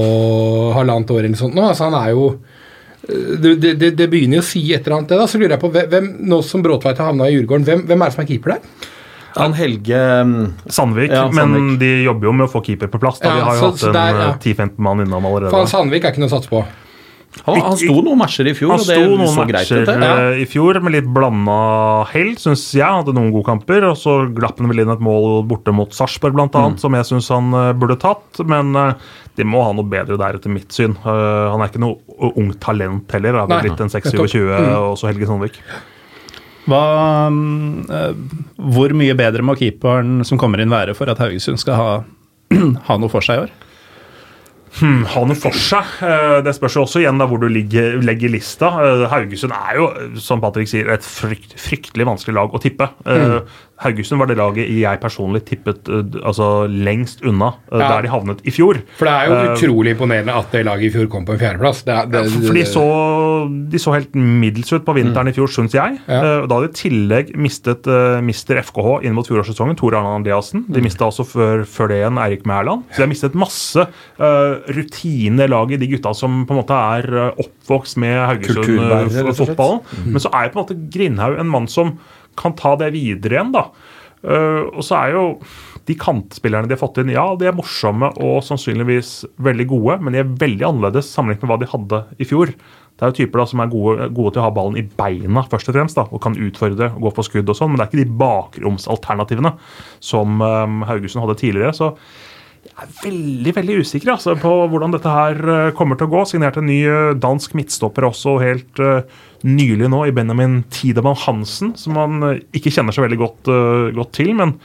halvannet 0.74 1.12
år 1.14 1.20
eller 1.22 1.36
noe 1.36 1.42
sånt? 1.44 1.58
Nå, 1.58 1.68
altså, 1.68 1.90
han 1.92 2.00
er 2.00 2.16
jo 2.16 2.30
det, 3.10 3.58
det, 3.62 3.74
det, 3.82 3.92
det 3.98 4.08
begynner 4.10 4.40
jo 4.40 4.46
å 4.46 4.48
si 4.48 4.64
et 4.72 4.86
eller 4.86 5.02
annet, 5.02 5.12
det. 5.12 5.20
da, 5.20 5.28
Så 5.28 5.42
lurer 5.42 5.56
jeg 5.56 5.62
på 5.62 5.72
hvem, 5.74 6.10
Nå 6.30 6.40
som 6.46 6.64
Bråtveit 6.64 7.00
har 7.00 7.12
havna 7.12 7.28
i 7.30 7.36
Djurgården, 7.36 7.68
hvem, 7.68 7.84
hvem 7.90 8.02
er 8.02 8.10
det 8.10 8.16
som 8.16 8.24
er 8.24 8.30
keeper 8.30 8.56
der? 8.56 8.90
Han 9.38 9.54
Helge 9.54 10.00
um, 10.22 10.34
Sandvik, 10.68 11.12
Ja, 11.12 11.30
Sandvik. 11.30 11.62
men 11.62 11.78
de 11.80 12.04
jobber 12.04 12.26
jo 12.30 12.34
med 12.34 12.48
å 12.48 12.52
få 12.52 12.64
keeper 12.66 12.88
på 12.88 13.00
plass. 13.00 13.20
Da. 13.20 13.30
Ja, 13.30 13.36
de 13.36 13.42
har 13.46 13.56
jo 13.56 13.60
så- 13.62 13.72
hatt 13.72 13.84
en 13.88 13.94
der, 13.94 14.20
ja. 14.20 14.30
eh, 14.32 14.38
10-15 14.44 14.78
mann 14.80 15.00
innom 15.06 15.26
allerede. 15.26 15.52
For 15.52 15.66
Sandvik 15.66 16.04
er 16.06 16.12
ikke 16.14 16.20
noe 16.26 16.30
å 16.32 16.38
satse 16.40 16.50
på. 16.50 16.66
Han, 17.46 17.60
han 17.62 17.78
sto 17.78 17.94
noen 18.02 18.18
matcher 18.18 18.48
i 18.50 18.54
fjor, 18.58 18.72
Han 18.74 18.80
og 18.82 18.88
det 18.90 18.96
sto 18.98 19.10
noen 19.16 19.28
så 19.30 19.44
greit 19.46 19.54
matcher 19.62 19.82
ut. 19.84 19.86
det. 19.86 19.98
Ja. 20.02 20.16
eh, 20.34 20.40
i 20.42 20.46
fjor 20.50 20.80
med 20.82 20.92
litt 20.96 21.06
blanda 21.14 21.58
hell, 22.10 22.32
syns 22.42 22.64
jeg. 22.74 22.82
Han 22.84 23.04
hadde 23.04 23.14
noen 23.14 23.30
gode 23.32 23.46
kamper. 23.46 23.86
Og 23.92 23.96
så 24.02 24.16
glapp 24.34 24.58
han 24.58 24.68
vel 24.68 24.80
inn 24.82 24.90
et 24.90 25.00
mål 25.00 25.46
borte 25.48 25.72
mot 25.72 25.94
Sarpsborg, 25.94 26.34
blant 26.34 26.52
Mm. 26.58 26.64
annet, 26.66 26.80
som 26.82 26.92
jeg 26.98 27.06
syns 27.06 27.30
han 27.30 27.54
eh, 27.54 27.74
burde 27.78 28.00
tatt. 28.02 28.42
Men 28.50 28.76
eh, 28.76 28.94
de 29.38 29.44
må 29.46 29.62
ha 29.64 29.72
noe 29.78 29.86
bedre 29.86 30.18
der, 30.18 30.40
etter 30.40 30.50
mitt 30.50 30.74
syn. 30.74 30.98
Han 31.04 31.62
er 31.62 31.70
ikke 31.70 31.80
noe 31.80 32.00
ungt 32.36 32.60
talent 32.60 33.12
heller. 33.12 33.34
Har 33.38 33.48
vel 33.48 33.62
blitt 33.62 33.80
en 33.80 33.88
nettopp. 33.88 34.26
6-27, 34.26 34.50
Mm. 34.50 34.76
og 34.90 34.98
så 34.98 35.08
Helge 35.14 35.28
Sandvik. 35.30 35.62
Hva, 36.68 37.30
mm, 37.32 37.86
eh, 37.90 38.44
hvor 38.76 38.94
mye 38.98 39.16
bedre 39.18 39.46
må 39.46 39.56
keeperen 39.60 40.24
som 40.28 40.38
kommer 40.42 40.62
inn 40.62 40.74
være 40.74 40.96
for 40.98 41.10
at 41.12 41.22
Haugesund 41.24 41.62
skal 41.62 41.80
ha, 41.80 41.90
ha 42.90 42.98
noe 43.00 43.10
for 43.12 43.26
seg 43.26 43.40
i 43.40 43.46
år? 43.48 43.56
Hmm, 44.80 45.02
ha 45.10 45.24
noe 45.26 45.36
for 45.40 45.56
seg. 45.58 45.88
Eh, 46.06 46.42
Det 46.46 46.54
spørs 46.56 46.76
jo 46.78 46.84
også 46.86 47.02
igjen 47.02 47.18
da 47.18 47.26
hvor 47.26 47.40
du 47.42 47.48
ligger, 47.50 47.98
legger 48.06 48.30
lista. 48.30 48.70
Eh, 48.86 49.06
Haugesund 49.10 49.56
er 49.56 49.80
jo, 49.80 49.88
som 50.22 50.44
Patrick 50.44 50.70
sier, 50.70 50.92
et 50.94 51.06
frykt, 51.06 51.56
fryktelig 51.58 52.06
vanskelig 52.06 52.36
lag 52.38 52.54
å 52.54 52.62
tippe. 52.62 52.86
Eh, 53.10 53.40
Haugesund 53.80 54.20
var 54.20 54.28
det 54.28 54.36
laget 54.36 54.68
jeg 54.76 55.00
personlig 55.00 55.40
tippet 55.48 55.88
eh, 55.88 56.18
altså 56.28 56.68
lengst 56.68 57.22
unna 57.24 57.54
eh, 57.72 57.80
Ja. 57.80 57.88
der 57.94 58.02
de 58.04 58.12
havnet 58.12 58.42
i 58.44 58.52
fjor. 58.52 58.82
For 59.00 59.08
det 59.08 59.14
er 59.14 59.30
jo 59.30 59.36
Eh, 59.40 59.52
utrolig 59.54 59.94
imponerende 59.96 60.34
at 60.36 60.52
det 60.52 60.66
laget 60.68 60.90
i 60.90 60.92
fjor 60.98 61.08
kom 61.08 61.24
på 61.26 61.38
en 61.38 61.40
fjerdeplass. 61.40 61.84
Det, 61.88 61.96
det, 62.12 62.24
Ja, 62.26 62.48
for 62.48 62.58
de 62.58 62.66
så, 62.68 62.84
de 63.72 63.80
så 63.80 63.94
helt 63.96 64.16
middels 64.16 64.74
ut 64.74 64.84
på 64.84 64.96
vinteren 64.98 65.32
i 65.32 65.36
fjor, 65.36 65.48
syns 65.48 65.74
jeg. 65.78 65.96
Mm. 65.96 66.12
Ja. 66.12 66.20
Da 66.50 66.58
hadde 66.58 66.68
de 66.68 66.74
i 66.74 66.80
tillegg 66.82 67.32
mistet 67.40 67.88
uh, 67.88 68.20
mister 68.26 68.60
FKH 68.62 69.00
inn 69.08 69.16
mot 69.16 69.28
fjorårssesongen, 69.28 69.78
Tor 69.80 69.96
Arne 69.96 70.12
Andreassen. 70.20 70.66
Mm. 70.68 70.76
De 70.76 70.84
mista 70.84 71.08
også 71.08 71.24
før, 71.30 71.64
før 71.64 71.92
det 71.94 72.02
igjen 72.02 72.20
Eirik 72.20 72.44
Mæland. 72.50 72.84
Så 72.92 73.00
de 73.00 73.08
har 73.08 73.12
mistet 73.14 73.40
masse 73.40 73.88
uh, 73.88 74.54
rutine 74.76 75.48
i 75.48 75.52
laget, 75.52 75.80
de 75.80 75.88
gutta 75.96 76.14
som 76.18 76.44
på 76.50 76.56
en 76.56 76.62
måte 76.62 76.76
er 76.76 77.32
oppvokst 77.40 78.00
med. 78.04 78.18
Haugesund-fotballen. 78.34 79.82
Mm. 80.04 80.12
Men 80.14 80.24
så 80.24 80.32
er 80.36 80.48
jo 80.48 80.54
på 80.56 80.60
en 80.60 80.66
måte 80.66 80.80
Grindhaug 80.94 81.40
en 81.40 81.54
mann 81.56 81.68
som 81.72 81.96
kan 82.40 82.56
ta 82.58 82.76
det 82.80 82.94
videre 82.96 83.38
igjen, 83.38 83.54
da. 83.56 83.68
Eh, 84.20 84.64
og 84.74 84.84
så 84.84 84.98
er 85.00 85.16
jo 85.16 85.26
de 85.88 85.96
kantspillerne 85.98 86.70
de 86.70 86.76
har 86.76 86.82
fått 86.82 87.00
inn, 87.02 87.14
ja, 87.14 87.26
de 87.40 87.48
er 87.50 87.56
morsomme 87.58 88.12
og 88.22 88.44
sannsynligvis 88.46 89.24
veldig 89.42 89.66
gode, 89.72 89.98
men 90.04 90.14
de 90.14 90.22
er 90.22 90.38
veldig 90.44 90.68
annerledes 90.68 91.10
sammenlignet 91.10 91.46
med 91.46 91.52
hva 91.54 91.60
de 91.62 91.72
hadde 91.72 92.02
i 92.22 92.28
fjor. 92.30 92.52
Det 93.00 93.06
er 93.06 93.14
jo 93.14 93.18
typer 93.22 93.42
da 93.42 93.46
som 93.48 93.62
er 93.64 93.72
gode, 93.72 94.10
gode 94.12 94.34
til 94.36 94.42
å 94.42 94.46
ha 94.50 94.54
ballen 94.54 94.78
i 94.78 94.84
beina 94.84 95.46
først 95.48 95.72
og 95.72 95.78
fremst, 95.78 95.98
da, 95.98 96.04
og 96.12 96.22
kan 96.22 96.36
utfordre 96.36 96.92
og 96.92 97.06
gå 97.08 97.14
på 97.16 97.26
skudd 97.30 97.50
og 97.50 97.58
sånn, 97.58 97.72
men 97.72 97.80
det 97.80 97.86
er 97.86 97.94
ikke 97.94 98.02
de 98.04 98.18
bakromsalternativene 98.20 99.54
som 100.04 100.44
um, 100.44 100.82
Haugesund 100.90 101.24
hadde 101.24 101.40
tidligere. 101.40 101.72
så 101.78 101.94
jeg 102.60 102.76
er 102.84 102.92
veldig 103.04 103.54
veldig 103.56 103.76
usikker 103.84 104.12
altså, 104.14 104.36
på 104.40 104.52
hvordan 104.72 104.94
dette 104.94 105.12
her 105.12 105.40
eh, 105.54 105.72
kommer 105.78 106.00
til 106.00 106.10
å 106.10 106.12
gå. 106.14 106.24
Signerte 106.28 106.62
en 106.62 106.70
ny 106.70 106.80
eh, 106.88 107.16
dansk 107.20 107.56
midtstopper 107.58 108.08
også 108.08 108.36
helt 108.44 108.82
uh, 108.84 109.02
nylig 109.48 109.90
nå, 109.92 110.04
i 110.08 110.14
Benjamin 110.16 110.62
Tidemann 110.74 111.18
Hansen, 111.24 111.74
som 111.80 111.96
man 111.96 112.40
ikke 112.56 112.74
kjenner 112.74 112.96
så 112.96 113.04
veldig 113.06 113.20
godt, 113.20 113.52
uh, 113.52 113.90
godt 113.96 114.14
til. 114.20 114.34
Men 114.38 114.58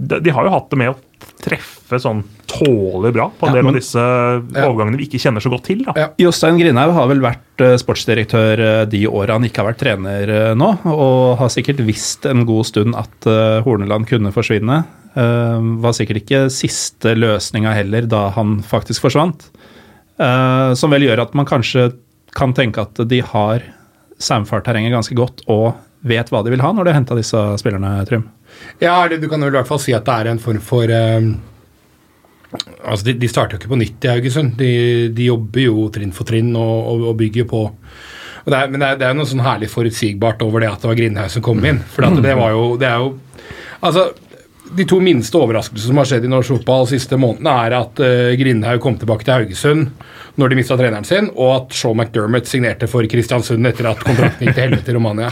de, 0.00 0.30
har 0.32 0.46
jo 0.46 0.52
hatt 0.54 0.70
det 0.72 0.78
med 0.80 0.92
å 0.94 0.98
treffe 1.40 1.98
sånn 2.00 2.22
tålelig 2.48 3.12
bra 3.16 3.26
på 3.36 3.46
en 3.46 3.52
Ja, 3.52 3.60
del 3.60 3.68
av 3.70 3.76
disse 3.76 4.00
overgangene 4.00 4.96
vi 5.00 5.06
ikke 5.08 5.20
kjenner 5.20 5.44
så 5.44 5.50
godt 5.52 5.66
til. 5.68 5.82
da. 5.84 5.92
Ja. 5.98 6.06
Jostein 6.20 6.56
Grindhaug 6.60 6.92
har 6.96 7.08
vel 7.10 7.20
vært 7.24 7.64
eh, 7.64 7.74
sportsdirektør 7.80 8.62
eh, 8.64 8.84
de 8.90 9.02
åra 9.10 9.36
han 9.36 9.44
ikke 9.48 9.60
har 9.62 9.68
vært 9.70 9.82
trener 9.82 10.32
eh, 10.36 10.52
nå, 10.56 10.70
og 10.88 11.36
har 11.40 11.52
sikkert 11.52 11.82
visst 11.84 12.24
en 12.30 12.46
god 12.48 12.68
stund 12.70 12.96
at 12.98 13.28
Horneland 13.66 14.08
kunne 14.08 14.32
forsvinne. 14.34 14.80
Var 15.14 15.94
sikkert 15.96 16.20
ikke 16.22 16.40
siste 16.54 17.16
løsninga 17.18 17.72
heller 17.74 18.04
da 18.06 18.28
han 18.36 18.60
faktisk 18.62 19.02
forsvant. 19.08 19.48
Som 20.78 20.92
vel 20.94 21.06
gjør 21.08 21.24
at 21.24 21.32
man 21.34 21.48
kanskje 21.48 21.88
kan 22.36 22.52
tenke 22.54 22.84
at 22.84 23.00
de 23.10 23.18
har 23.32 23.64
saumfart 24.22 24.68
terrenget 24.68 24.94
ganske 24.94 25.16
godt 25.18 25.42
og 25.50 25.72
vet 26.06 26.30
hva 26.30 26.44
de 26.46 26.52
vil 26.54 26.62
ha 26.62 26.70
når 26.72 26.86
de 26.86 26.92
har 26.92 27.00
henta 27.00 27.16
disse 27.18 27.40
spillerne, 27.60 27.90
Trym. 28.08 28.28
Ja, 28.80 28.96
du 29.08 29.28
kan 29.28 29.42
vel 29.42 29.52
i 29.52 29.58
hvert 29.58 29.68
fall 29.68 29.82
si 29.82 29.94
at 29.96 30.06
det 30.08 30.16
er 30.16 30.30
en 30.32 30.42
form 30.42 30.60
for 30.64 30.90
eh, 30.90 31.30
Altså, 32.80 33.04
De, 33.06 33.14
de 33.20 33.28
starter 33.30 33.54
jo 33.54 33.60
ikke 33.60 33.70
på 33.70 33.78
nytt 33.78 34.06
i 34.06 34.10
Haugesund. 34.10 34.56
De, 34.58 34.70
de 35.14 35.28
jobber 35.28 35.62
jo 35.68 35.84
trinn 35.94 36.14
for 36.16 36.26
trinn 36.26 36.48
og, 36.58 36.78
og, 36.90 37.04
og 37.12 37.18
bygger 37.20 37.46
på. 37.50 37.60
Og 38.40 38.48
det 38.50 38.56
er, 38.58 38.72
men 38.72 38.82
det 38.82 38.88
er, 38.88 38.96
det 38.98 39.06
er 39.06 39.14
noe 39.14 39.28
sånn 39.28 39.44
herlig 39.44 39.68
forutsigbart 39.70 40.42
over 40.42 40.64
det 40.64 40.70
at 40.72 40.82
det 40.82 40.90
var 40.90 40.98
Grindhaug 40.98 41.30
som 41.30 41.44
kom 41.46 41.62
inn. 41.68 41.78
For 41.92 42.02
det, 42.02 42.24
det 42.24 42.34
var 42.40 42.56
jo 42.56 42.64
Det 42.80 42.88
er 42.88 43.04
jo 43.04 43.12
Altså, 43.86 44.08
de 44.76 44.86
to 44.88 45.00
minste 45.02 45.38
overraskelsene 45.38 45.90
som 45.90 46.00
har 46.00 46.08
skjedd 46.08 46.26
i 46.26 46.30
norsk 46.30 46.54
fotball 46.54 46.86
de 46.86 46.94
siste 46.96 47.18
månedene, 47.20 47.54
er 47.66 47.76
at 47.80 48.02
uh, 48.02 48.30
Grindhaug 48.38 48.82
kom 48.84 48.98
tilbake 49.00 49.26
til 49.26 49.34
Haugesund 49.34 49.90
når 50.40 50.52
de 50.52 50.56
mista 50.60 50.76
treneren 50.78 51.04
sin, 51.04 51.26
og 51.34 51.50
at 51.56 51.74
Shaw 51.76 51.92
McDermott 51.92 52.46
signerte 52.48 52.86
for 52.88 53.04
Kristiansund 53.10 53.66
etter 53.66 53.88
at 53.90 54.00
kontrakten 54.06 54.46
gikk 54.46 54.54
til 54.56 54.64
helvete 54.64 54.92
i 54.92 54.96
Romania. 54.96 55.30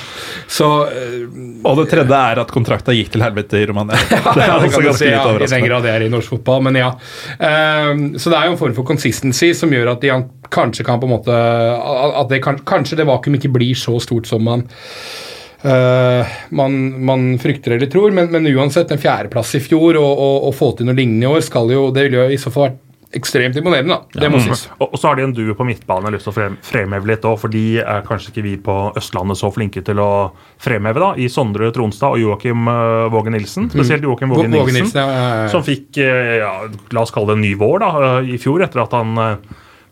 Så 0.50 0.68
uh, 0.88 1.28
Og 1.68 1.78
det 1.82 1.86
tredje 1.92 2.22
er 2.32 2.42
at 2.42 2.52
kontrakta 2.54 2.96
gikk 2.96 3.12
til 3.14 3.24
helvete 3.24 3.62
i 3.62 3.68
Romania. 3.70 4.00
det 4.08 4.18
er 4.18 4.42
ja, 4.42 4.58
det 4.58 4.72
også 4.72 4.82
ganske 4.82 4.98
si, 5.04 5.12
ja, 5.12 5.22
I 5.36 5.50
den 5.54 5.68
grad 5.68 5.86
det 5.86 5.94
er 5.94 6.06
i 6.08 6.10
norsk 6.12 6.34
fotball, 6.34 6.64
men 6.68 6.80
ja. 6.80 6.90
Uh, 7.38 8.18
så 8.18 8.32
det 8.32 8.40
er 8.40 8.50
jo 8.50 8.56
en 8.56 8.60
form 8.60 8.76
for 8.76 8.88
consistency 8.88 9.52
som 9.56 9.72
gjør 9.72 9.94
at 9.94 10.04
de 10.04 10.12
kanskje 10.52 10.84
kan 10.86 11.00
på 11.00 11.04
en 11.04 11.12
måte 11.12 11.32
At 11.32 12.30
det 12.30 12.38
kan, 12.44 12.56
kanskje 12.66 12.96
det 12.98 13.08
vakuum 13.08 13.36
ikke 13.36 13.52
blir 13.52 13.76
så 13.76 13.98
stort 14.00 14.28
som 14.28 14.44
man 14.48 14.64
eh, 15.62 16.36
man, 16.50 16.76
man 17.04 17.30
frykter 17.42 17.76
eller 17.76 17.90
tror, 17.90 18.12
men, 18.14 18.30
men 18.34 18.50
uansett, 18.54 18.92
en 18.94 19.00
fjerdeplass 19.02 19.54
i 19.58 19.62
fjor 19.64 19.98
og, 20.00 20.10
og, 20.12 20.36
og 20.50 20.58
få 20.58 20.74
til 20.78 20.88
noe 20.88 20.98
lignende 20.98 21.26
i 21.26 21.32
år 21.38 21.44
skal 21.46 21.72
jo 21.72 21.88
Det 21.94 22.06
ville 22.06 22.26
jo 22.26 22.36
i 22.36 22.40
så 22.40 22.52
fall 22.54 22.68
vært 22.68 22.84
ekstremt 23.16 23.56
imponerende, 23.56 23.96
da. 23.96 24.20
Det 24.20 24.28
må 24.28 24.40
sies. 24.44 24.66
Og 24.76 24.92
og 24.92 25.00
så 25.00 25.08
har 25.08 25.16
de 25.16 25.24
en 25.24 25.32
duo 25.32 25.54
på 25.56 25.64
midtbanen 25.64 26.04
jeg 26.04 26.10
har 26.10 26.16
lyst 26.18 26.28
til 26.28 26.34
å 26.34 26.48
fremheve 26.68 27.08
litt 27.08 27.24
òg, 27.24 27.38
for 27.40 27.52
de 27.52 27.62
er 27.80 28.02
kanskje 28.04 28.32
ikke 28.32 28.44
vi 28.44 28.54
på 28.60 28.74
Østlandet 29.00 29.40
så 29.40 29.48
flinke 29.54 29.80
til 29.84 30.02
å 30.02 30.10
fremheve. 30.60 31.00
da, 31.00 31.14
I 31.16 31.30
Sondre 31.32 31.70
Tronstad 31.72 32.18
og 32.18 32.20
Joakim 32.20 32.68
uh, 32.68 33.08
Våge 33.12 33.32
Nilsen. 33.32 33.70
Spesielt 33.72 34.04
Joakim 34.04 34.34
Våge 34.34 34.50
Våge 34.52 34.76
Nilsen, 34.76 35.00
ja, 35.00 35.06
ja, 35.08 35.30
ja. 35.44 35.48
som 35.52 35.64
fikk 35.64 36.02
eh, 36.04 36.34
ja, 36.42 36.52
la 36.92 37.06
oss 37.06 37.14
kalle 37.14 37.32
det 37.32 37.38
en 37.38 37.46
ny 37.46 37.54
vår 37.58 37.80
da, 37.84 37.94
i 38.20 38.36
fjor, 38.40 38.66
etter 38.66 38.84
at 38.84 38.98
han 38.98 39.16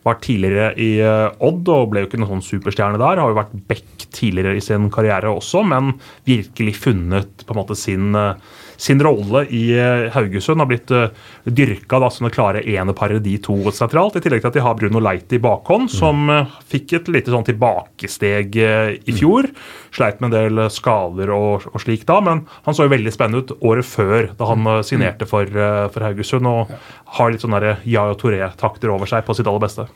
var 0.06 0.20
tidligere 0.22 0.70
i 0.78 0.90
eh, 1.02 1.46
Odd 1.46 1.68
og 1.72 1.90
ble 1.90 2.04
jo 2.04 2.10
ikke 2.10 2.20
noen 2.20 2.36
sånn 2.36 2.46
superstjerne 2.46 3.00
der. 3.00 3.22
Har 3.22 3.32
jo 3.32 3.38
vært 3.40 3.56
back 3.68 4.06
tidligere 4.14 4.56
i 4.56 4.64
sin 4.64 4.88
karriere 4.94 5.32
også, 5.34 5.64
men 5.66 5.96
virkelig 6.28 6.76
funnet 6.78 7.44
på 7.46 7.54
en 7.54 7.60
måte 7.60 7.78
sin 7.78 8.14
eh, 8.16 8.54
sin 8.76 9.00
rolle 9.02 9.44
i 9.50 9.64
eh, 9.78 10.06
Haugesund 10.14 10.62
har 10.62 10.68
blitt 10.70 10.92
uh, 10.94 11.08
dyrka 11.44 12.00
da, 12.02 12.10
som 12.10 12.26
det 12.26 12.34
klare 12.34 12.62
eneparet 12.66 13.22
de 13.24 13.36
to 13.42 13.56
sentralt. 13.74 14.18
I 14.18 14.24
tillegg 14.24 14.42
til 14.44 14.50
at 14.50 14.58
de 14.58 14.64
har 14.64 14.76
Bruno 14.78 15.00
Leite 15.02 15.38
i 15.38 15.42
bakhånd, 15.42 15.90
som 15.92 16.28
eh, 16.32 16.54
fikk 16.70 16.96
et 16.98 17.10
lite 17.12 17.32
sånn 17.32 17.46
tilbakesteg 17.46 18.60
eh, 18.62 18.92
i 19.06 19.16
fjor. 19.16 19.48
Sleit 19.94 20.20
med 20.20 20.30
en 20.30 20.36
del 20.36 20.64
eh, 20.66 20.72
skader 20.72 21.32
og, 21.34 21.68
og 21.72 21.82
slik 21.82 22.06
da, 22.08 22.20
men 22.24 22.44
han 22.66 22.76
så 22.76 22.86
jo 22.86 22.94
veldig 22.94 23.14
spennende 23.14 23.44
ut 23.44 23.56
året 23.60 23.88
før, 23.88 24.30
da 24.38 24.50
han 24.52 24.70
eh, 24.74 24.84
signerte 24.86 25.28
for, 25.30 25.48
eh, 25.48 25.86
for 25.94 26.06
Haugesund. 26.06 26.46
Og 26.46 26.76
har 27.16 27.32
litt 27.32 27.44
sånne 27.44 27.62
der 27.62 27.82
og 28.06 28.18
Touré-takter 28.20 28.92
over 28.92 29.08
seg 29.10 29.26
på 29.26 29.36
sitt 29.36 29.48
aller 29.48 29.62
beste. 29.62 29.86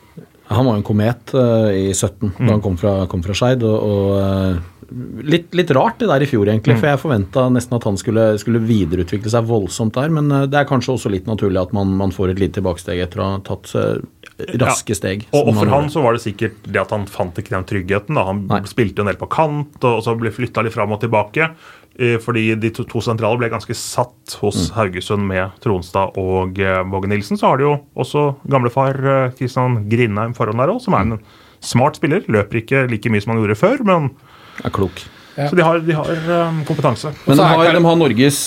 Han 0.51 0.65
var 0.67 0.75
jo 0.75 0.81
en 0.81 0.85
komet 0.85 1.31
uh, 1.37 1.71
i 1.71 1.91
17 1.93 2.33
da 2.35 2.49
han 2.49 2.63
kom 2.63 2.75
fra, 2.79 3.05
kom 3.11 3.23
fra 3.23 3.35
Skeid. 3.37 3.63
Og, 3.63 3.77
og 3.87 4.17
eh, 4.19 4.80
litt, 5.23 5.53
litt 5.55 5.71
rart 5.75 5.99
det 6.01 6.07
der 6.09 6.23
i 6.23 6.27
fjor, 6.29 6.49
egentlig. 6.51 6.75
For 6.79 6.89
jeg 6.91 6.99
forventa 7.01 7.45
nesten 7.53 7.77
at 7.77 7.85
han 7.87 7.97
skulle, 7.99 8.25
skulle 8.41 8.61
videreutvikle 8.65 9.31
seg 9.31 9.47
voldsomt 9.49 9.95
der. 9.97 10.09
Men 10.13 10.31
eh, 10.31 10.47
det 10.51 10.59
er 10.61 10.67
kanskje 10.69 10.95
også 10.97 11.11
litt 11.13 11.27
naturlig 11.29 11.61
at 11.61 11.73
man, 11.77 11.93
man 11.99 12.11
får 12.15 12.33
et 12.33 12.41
lite 12.43 12.59
tilbakesteg 12.59 12.99
etter 13.05 13.21
å 13.23 13.27
ha 13.33 13.41
tatt 13.47 13.71
eh, 13.79 13.99
raske 14.61 14.95
steg. 14.97 15.27
Og, 15.31 15.47
og 15.51 15.53
for 15.59 15.69
han 15.69 15.75
han 15.85 15.91
så 15.93 16.01
var 16.03 16.17
det 16.17 16.23
sikkert 16.23 16.63
det 16.67 16.81
at 16.81 16.91
han 16.95 17.05
fant 17.09 17.37
ikke 17.39 17.53
den 17.55 17.67
tryggheten. 17.69 18.17
da 18.17 18.25
Han 18.29 18.45
Nei. 18.49 18.61
spilte 18.69 18.99
jo 19.01 19.05
en 19.07 19.11
del 19.13 19.19
på 19.21 19.29
kant, 19.31 19.77
og 19.87 20.01
så 20.05 20.15
ble 20.19 20.33
flytta 20.33 20.63
litt 20.65 20.73
fram 20.75 20.91
og 20.95 21.01
tilbake. 21.03 21.51
eh, 21.99 22.17
Fordi 22.23 22.47
de 22.59 22.71
to, 22.73 22.83
to 22.89 23.01
sentrale 23.05 23.37
ble 23.41 23.49
ganske 23.53 23.75
satt 23.77 24.37
hos 24.41 24.69
Mm. 24.71 24.75
Haugesund 24.79 25.27
med 25.27 25.59
Tronstad 25.63 26.17
og 26.17 26.57
Våge 26.91 27.07
Nilsen. 27.11 27.37
Så 27.39 27.47
har 27.51 27.57
de 27.61 27.69
jo 27.69 27.77
også 27.95 28.35
gamlefar 28.49 28.99
Kristian 29.37 29.85
Grindheim 29.89 30.33
foran 30.37 30.57
der 30.61 30.71
òg, 30.73 30.81
som 30.83 30.93
er 30.97 31.01
en 31.07 31.19
smart 31.61 31.95
spiller. 31.99 32.23
Løper 32.27 32.61
ikke 32.61 32.85
like 32.89 33.09
mye 33.11 33.21
som 33.21 33.33
han 33.35 33.41
gjorde 33.43 33.57
før, 33.59 33.83
men 33.85 34.11
er 34.63 34.73
klok. 34.73 35.03
så 35.35 35.55
de 35.55 35.63
har, 35.65 35.79
de 35.85 35.95
har 35.95 36.11
eh, 36.11 36.63
kompetanse. 36.67 37.13
Men 37.25 37.37
de 37.37 37.47
har, 37.53 37.73
de 37.73 37.83
har 37.85 37.95
Norges 37.99 38.41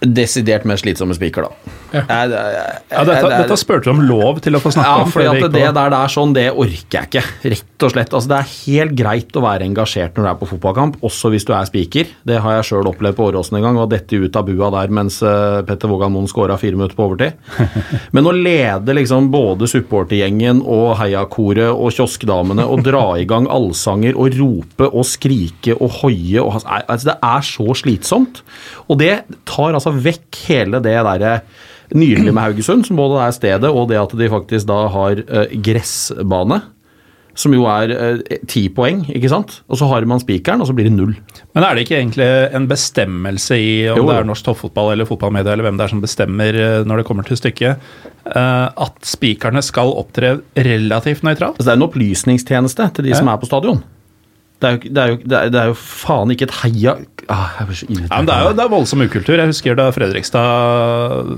desidert 0.00 0.64
mest 0.68 0.84
slitsomme 0.86 1.14
spiker, 1.16 1.48
da. 1.48 1.76
Jeg- 1.92 2.06
jeg- 2.08 2.30
jeg- 2.30 2.80
Ja, 2.90 3.04
dette, 3.04 3.28
dette 3.42 3.56
spurte 3.58 3.84
du 3.84 3.90
om 3.90 4.00
lov 4.06 4.40
til 4.40 4.52
å 4.54 4.60
få 4.60 4.70
snakke 4.72 4.86
Ja, 4.86 5.02
om. 5.04 5.10
fordi 5.10 5.26
at 5.44 5.52
det 5.52 5.74
der 5.74 5.90
det 5.90 5.98
er 5.98 6.12
sånn, 6.14 6.32
det 6.34 6.46
orker 6.52 6.96
jeg 7.00 7.08
ikke. 7.10 7.24
Rett 7.50 7.82
og 7.82 7.90
slett. 7.92 8.10
Altså, 8.12 8.28
det 8.28 8.38
er 8.38 8.48
helt 8.66 8.94
greit 8.96 9.32
å 9.32 9.42
være 9.42 9.66
engasjert 9.66 10.14
når 10.14 10.22
du 10.22 10.28
er 10.30 10.34
på 10.40 10.48
fotballkamp, 10.52 10.96
også 11.02 11.30
hvis 11.30 11.44
du 11.46 11.52
er 11.52 11.64
spiker. 11.66 12.06
Det 12.26 12.40
har 12.40 12.62
jeg 12.62 12.64
sjøl 12.70 12.86
opplevd 12.90 13.16
på 13.16 13.26
Åråsen 13.32 13.56
en 13.56 13.62
gang, 13.62 13.78
og 13.78 13.90
dette 13.90 14.12
ut 14.20 14.36
av 14.36 14.46
bua 14.46 14.70
der 14.70 14.88
mens 14.92 15.22
eh, 15.22 15.62
Petter 15.62 15.88
Vågan 15.88 16.12
Moen 16.12 16.26
skåra 16.28 16.58
fire 16.58 16.76
minutter 16.76 16.96
på 16.96 17.08
overtid. 17.08 17.32
Men 18.12 18.24
å 18.24 18.32
lede 18.32 18.94
liksom 18.94 19.30
både 19.30 19.66
supportergjengen 19.70 20.62
og 20.66 20.96
heiakoret 20.98 21.70
og 21.74 21.90
kioskdamene 21.94 22.64
og 22.66 22.82
dra 22.86 23.16
i 23.18 23.24
gang 23.24 23.46
allsanger 23.50 24.14
og 24.16 24.34
rope 24.38 24.88
og 24.92 25.04
skrike 25.04 25.74
og 25.80 25.90
hoie 26.02 26.40
og 26.42 26.60
altså, 26.64 27.04
Det 27.10 27.18
er 27.22 27.40
så 27.42 27.74
slitsomt. 27.74 28.42
Og 28.90 28.98
det 28.98 29.24
tar 29.48 29.72
altså 29.74 29.92
vekk 29.94 30.44
hele 30.48 30.80
det 30.82 30.94
derre 31.04 31.40
nydelige 31.94 32.34
med 32.34 32.44
Haugesund, 32.44 32.86
som 32.86 32.98
både 32.98 33.22
er 33.24 33.36
stedet 33.36 33.70
og 33.70 33.88
det 33.90 34.00
at 34.00 34.12
de 34.18 34.28
faktisk 34.32 34.68
da 34.70 34.84
har 34.92 35.24
eh, 35.26 35.56
gressbane. 35.64 36.62
som 37.40 37.54
jo 37.54 37.62
er 37.70 37.92
eh, 37.94 38.38
ti 38.50 38.64
poeng, 38.74 39.04
ikke 39.08 39.30
sant? 39.30 39.60
Og 39.70 39.78
så 39.80 39.86
har 39.88 40.04
man 40.08 40.20
spikeren, 40.20 40.60
og 40.60 40.68
så 40.68 40.74
blir 40.76 40.88
det 40.88 40.96
null. 40.96 41.14
Men 41.54 41.64
er 41.64 41.76
det 41.76 41.86
ikke 41.86 41.96
egentlig 42.00 42.26
en 42.56 42.66
bestemmelse 42.68 43.56
i 43.56 43.70
om 43.92 44.00
Jo, 44.00 44.08
det 44.10 44.16
er 44.18 44.28
norsk 44.28 44.48
toppfotball 44.48 44.92
eller 44.92 45.08
fotballmedia 45.08 45.54
eller 45.54 45.68
hvem 45.68 45.78
det 45.78 45.86
er 45.86 45.94
som 45.94 46.02
bestemmer 46.02 46.58
eh, 46.58 46.82
når 46.84 47.00
det 47.00 47.06
kommer 47.08 47.26
til 47.26 47.38
stykket, 47.40 47.88
eh, 48.34 48.66
at 48.66 49.00
spikerne 49.06 49.62
skal 49.64 49.94
opptre 50.02 50.40
relativt 50.58 51.24
nøytralt? 51.26 51.56
Altså, 51.56 51.70
det 51.70 51.72
er 51.72 51.80
en 51.80 51.88
opplysningstjeneste 51.88 52.90
til 52.98 53.08
de 53.08 53.16
som 53.16 53.30
er 53.30 53.40
på 53.40 53.48
stadion. 53.48 53.80
Det 54.60 54.68
er, 54.68 54.74
jo, 54.76 54.90
det, 54.92 55.00
er 55.00 55.12
jo, 55.14 55.16
det, 55.24 55.36
er, 55.38 55.52
det 55.54 55.60
er 55.62 55.70
jo 55.70 55.76
faen 55.80 56.32
ikke 56.34 56.44
et 56.44 56.56
heia 56.60 56.92
ah, 57.32 57.54
Jeg 57.62 57.78
så. 57.78 57.86
Ja, 57.88 58.18
men 58.18 58.26
det 58.28 58.34
er 58.34 58.42
jo 58.44 58.56
det 58.58 58.64
er 58.66 58.72
voldsom 58.74 59.04
ukultur. 59.06 59.40
Jeg 59.40 59.48
husker 59.48 59.78
da 59.78 59.86
Fredrikstad 59.96 61.30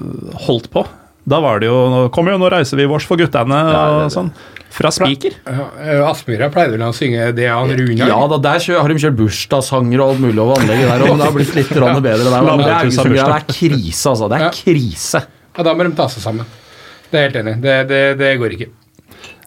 holdt 0.49 0.67
på. 0.75 0.83
Da 1.23 1.39
var 1.39 1.61
det 1.63 1.69
jo 1.71 1.77
nå- 1.93 2.09
Kom 2.11 2.27
jo, 2.27 2.35
nå 2.41 2.49
reiser 2.51 2.81
vi 2.81 2.89
vårs 2.91 3.07
for 3.07 3.21
guttene 3.21 3.61
og 3.79 4.11
sånn. 4.11 4.33
Fra 4.73 4.91
spiker. 4.91 5.37
Ja, 5.47 5.67
eh, 5.85 6.01
Aspmyra 6.09 6.49
pleide 6.51 6.75
vel 6.75 6.83
å 6.87 6.95
synge 6.97 7.29
det 7.37 7.47
han 7.47 7.69
Runar? 7.69 8.09
Ja 8.09 8.19
da, 8.27 8.39
der 8.41 8.65
har 8.81 8.89
de 8.89 8.99
kjørt 8.99 9.19
bursdagssanger 9.21 10.01
og 10.01 10.15
alt 10.15 10.23
mulig 10.25 10.41
over 10.41 10.59
anlegget 10.63 10.89
der, 10.89 11.05
og 11.07 11.21
det 11.21 11.27
har 11.29 11.37
blitt 11.37 11.55
litt 11.55 11.73
bedre 11.77 12.01
der. 12.03 12.43
Men 12.43 12.65
det 12.65 12.73
er, 12.73 12.91
det 12.91 13.21
er 13.21 13.47
krise, 13.53 14.09
altså. 14.09 14.31
Det 14.33 14.41
er 14.41 14.57
krise. 14.57 15.23
Ja, 15.53 15.63
da 15.69 15.75
må 15.77 15.85
de 15.85 15.95
ta 15.95 16.09
seg 16.09 16.25
sammen. 16.25 16.49
Det 17.13 17.21
er 17.21 17.29
helt 17.29 17.41
enig. 17.43 17.59
Det, 17.61 17.77
det, 17.93 18.03
det 18.19 18.33
går 18.41 18.57
ikke. 18.57 18.71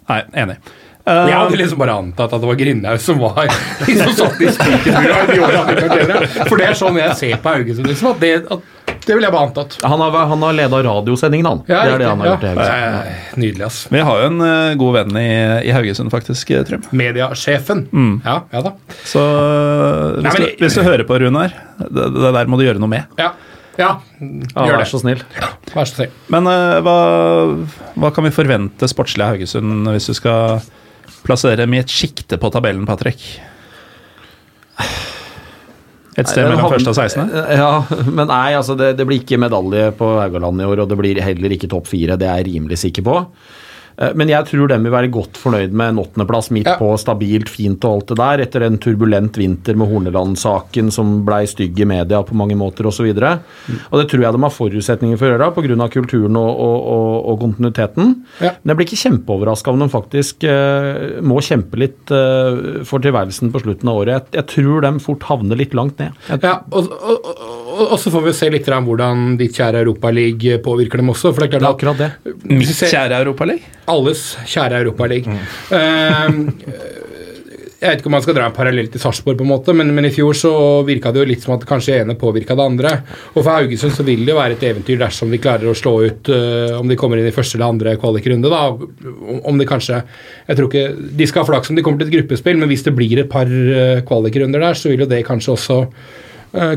Nei, 0.06 0.22
enig. 0.46 0.60
Jeg 1.06 1.30
Eh, 1.30 1.36
hadde 1.38 1.58
liksom 1.60 1.78
bare 1.78 1.93
antatt 2.01 2.32
at 2.34 2.41
det 2.41 2.47
var 2.49 2.56
Grindhaug 2.58 2.99
som 3.03 3.20
var 3.22 3.43
liksom 3.86 4.14
som 4.18 4.32
satt 4.32 4.39
i 4.41 4.47
de 4.49 4.93
han 4.95 5.20
var 5.38 6.47
For 6.49 6.58
det 6.58 6.66
er 6.72 6.78
sånn 6.80 6.97
jeg 6.97 7.14
ser 7.20 7.36
på 7.43 7.51
Haugesund. 7.53 7.86
Liksom, 7.91 8.08
at 8.16 8.24
det, 8.24 8.32
at, 8.49 8.64
det 9.06 9.14
ville 9.14 9.28
jeg 9.28 9.36
bare 9.36 9.45
antatt. 9.51 9.76
Han 9.86 10.01
har, 10.01 10.16
han 10.32 10.41
har 10.47 10.56
leda 10.58 10.80
radiosendingen, 10.88 11.45
han. 11.45 11.60
Ja, 11.70 11.84
det 11.86 11.91
er 11.93 12.01
det 12.01 12.08
han 12.10 12.24
har 12.24 12.32
gjort 12.32 12.45
ja. 12.47 12.53
Haugesund. 12.56 13.12
Eh, 13.12 13.38
Nydelig, 13.43 13.66
ass. 13.68 13.78
vi 13.93 14.01
har 14.08 14.22
jo 14.24 14.30
en 14.32 14.41
uh, 14.41 14.74
god 14.82 14.95
venn 14.97 15.20
i, 15.22 15.28
i 15.70 15.74
Haugesund, 15.78 16.10
faktisk, 16.14 16.53
eh, 16.58 16.64
Trym. 16.66 16.88
Mediasjefen. 16.89 17.84
Ja, 18.26 18.39
ja 18.56 18.62
da. 18.66 18.72
Så 19.06 19.22
eh, 19.22 20.18
hvis, 20.18 20.26
Nei, 20.26 20.32
men- 20.34 20.47
du, 20.47 20.64
hvis 20.66 20.78
du 20.80 20.82
hører 20.88 21.06
på, 21.06 21.20
Runar, 21.22 21.53
det, 21.86 22.08
det 22.18 22.32
der 22.39 22.49
må 22.49 22.58
du 22.58 22.66
gjøre 22.66 22.82
noe 22.82 22.89
med. 22.95 23.06
Ja, 23.22 23.30
ja 23.78 23.91
Ja, 24.18 24.66
gjør 24.66 24.74
vær 24.80 24.82
det. 24.82 24.89
så 24.89 25.03
snill. 25.03 25.22
Vær 25.76 25.86
så 25.86 25.99
snill. 25.99 26.18
Men 26.34 26.49
uh, 26.49 26.80
hva, 26.82 26.97
hva 27.93 28.10
kan 28.16 28.26
vi 28.26 28.34
forvente 28.34 28.89
sportslig 28.89 29.22
av 29.28 29.36
Haugesund 29.36 29.86
hvis 29.93 30.10
du 30.10 30.18
skal 30.18 30.66
plassere 31.26 31.60
dem 31.64 31.76
i 31.76 31.82
et 31.82 31.91
sjikte 31.91 32.39
på 32.41 32.51
tabellen, 32.53 32.86
Patrick? 32.88 33.24
Et 36.16 36.30
sted 36.32 36.47
mellom 36.47 36.72
første 36.72 36.93
og 36.93 36.95
16.? 36.95 37.32
Ja, 37.60 37.72
men 38.08 38.30
nei, 38.32 38.56
altså 38.56 38.78
det, 38.80 38.93
det 38.99 39.08
blir 39.08 39.20
ikke 39.24 39.39
medalje 39.41 39.89
på 39.99 40.14
Haugaland 40.22 40.64
i 40.64 40.68
år, 40.68 40.84
og 40.84 40.91
det 40.91 40.97
blir 40.99 41.20
heller 41.24 41.56
ikke 41.56 41.70
topp 41.72 41.89
fire. 41.91 42.16
Det 42.20 42.30
er 42.30 42.39
jeg 42.39 42.53
rimelig 42.53 42.80
sikker 42.86 43.06
på. 43.06 43.18
Eh, 43.98 44.12
Men 44.16 44.30
jeg 44.32 44.46
tror 44.50 44.68
de 44.72 44.78
vil 44.84 44.91
være 44.93 45.12
godt 45.12 45.38
fornøyd 45.39 45.72
med 45.72 45.93
en 45.93 46.02
åttendeplass 46.04 46.52
midt 46.52 46.68
Ja. 46.68 46.78
på, 46.80 46.91
stabilt, 47.00 47.50
fint 47.50 47.84
og 47.86 47.93
alt 47.96 48.08
det 48.12 48.18
der, 48.18 48.43
etter 48.46 48.66
en 48.66 48.78
turbulent 48.78 49.38
vinter 49.38 49.76
med 49.76 49.88
Horneland-saken 49.88 50.91
som 50.91 51.26
blei 51.26 51.46
stygg 51.48 51.80
i 51.80 51.86
media 51.86 52.22
på 52.24 52.36
mange 52.36 52.56
måter 52.56 52.86
osv. 52.88 53.06
Og, 53.06 53.39
og 53.91 54.00
det 54.02 54.10
tror 54.12 54.24
jeg 54.26 54.34
de 54.34 54.41
har 54.43 54.56
forutsetninger 54.56 55.18
for 55.18 55.28
å 55.28 55.36
gjøre 55.36 55.52
pga. 55.56 55.89
kulturen 55.96 56.36
og, 56.36 56.60
og, 56.60 56.78
og, 56.96 57.30
og 57.32 57.39
kontinuiteten. 57.46 58.16
Ja. 58.41 58.52
Men 58.64 58.74
jeg 58.74 58.78
blir 58.80 58.88
ikke 58.89 59.04
kjempeoverraska 59.06 59.72
om 59.72 59.80
de 59.80 59.89
faktisk 59.89 60.43
uh, 60.43 61.22
må 61.22 61.39
kjempe 61.41 61.80
litt 61.80 62.12
uh, 62.12 62.84
for 62.88 63.00
tilværelsen 63.04 63.52
på 63.54 63.62
slutten 63.64 63.89
av 63.91 64.02
året. 64.02 64.14
Jeg, 64.34 64.41
jeg 64.41 64.48
tror 64.56 64.82
de 64.86 64.93
fort 65.04 65.24
havner 65.30 65.60
litt 65.60 65.74
langt 65.78 66.00
ned. 66.00 66.12
Jeg, 66.30 66.41
Ja, 66.46 66.60
og, 66.70 66.91
og, 66.93 67.26
og, 67.26 67.82
og 67.96 68.00
så 68.00 68.12
får 68.14 68.26
vi 68.28 68.34
se 68.38 68.50
litt 68.54 68.68
om 68.70 68.86
hvordan 68.86 69.38
ditt 69.39 69.56
kjære 69.58 69.82
Europaliga 69.82 70.60
påvirker 70.64 71.02
dem 71.02 71.10
også. 71.14 71.32
For 71.34 71.46
det 71.46 71.56
er 71.56 71.64
det 71.64 71.66
er 71.66 71.72
akkurat 71.72 72.02
det. 72.04 72.12
Mitt 72.46 72.76
kjære 72.76 73.24
Europaliga? 73.24 73.64
Alles 73.92 74.32
kjære 74.50 74.82
Europaliga. 74.84 75.40
jeg 77.76 77.92
vet 77.92 78.00
ikke 78.00 78.10
om 78.10 78.16
man 78.16 78.24
skal 78.24 78.36
dra 78.38 78.48
en 78.50 78.56
parallell 78.56 78.88
til 78.90 79.02
Sarpsborg, 79.04 79.38
på 79.38 79.46
en 79.46 79.52
måte, 79.52 79.74
men, 79.78 79.92
men 79.94 80.08
i 80.08 80.12
fjor 80.14 80.38
så 80.38 80.52
virka 80.88 81.12
det 81.14 81.22
jo 81.22 81.28
litt 81.30 81.44
som 81.44 81.54
at 81.54 81.68
kanskje 81.70 82.00
ene 82.02 82.16
påvirka 82.18 82.58
det 82.58 82.66
andre. 82.66 82.94
Og 83.36 83.42
for 83.44 83.52
Haugesund 83.52 83.94
så 83.94 84.06
vil 84.08 84.24
det 84.26 84.34
jo 84.34 84.40
være 84.40 84.58
et 84.58 84.66
eventyr 84.72 85.00
dersom 85.04 85.34
de 85.34 85.42
klarer 85.44 85.70
å 85.70 85.78
slå 85.78 85.94
ut 86.08 86.32
uh, 86.34 86.80
Om 86.80 86.90
de 86.90 86.98
kommer 87.00 87.22
inn 87.22 87.30
i 87.30 87.36
første 87.36 87.60
eller 87.60 87.76
andre 87.76 87.96
kvalikrunde, 88.02 88.50
da. 88.52 88.64
Om- 88.74 89.60
de 89.60 89.68
kanskje 89.70 90.02
Jeg 90.48 90.58
tror 90.58 90.68
ikke 90.68 91.14
De 91.20 91.28
skal 91.30 91.44
ha 91.44 91.48
flaks 91.48 91.70
om 91.72 91.78
de 91.78 91.84
kommer 91.86 92.02
til 92.02 92.10
et 92.10 92.16
gruppespill, 92.18 92.58
men 92.60 92.72
hvis 92.72 92.84
det 92.88 92.96
blir 92.98 93.22
et 93.22 93.30
par 93.32 93.48
uh, 93.48 94.02
der, 94.02 94.74
så 94.74 94.90
vil 94.90 95.06
jo 95.06 95.12
det 95.12 95.26
kanskje 95.28 95.54
også 95.54 95.80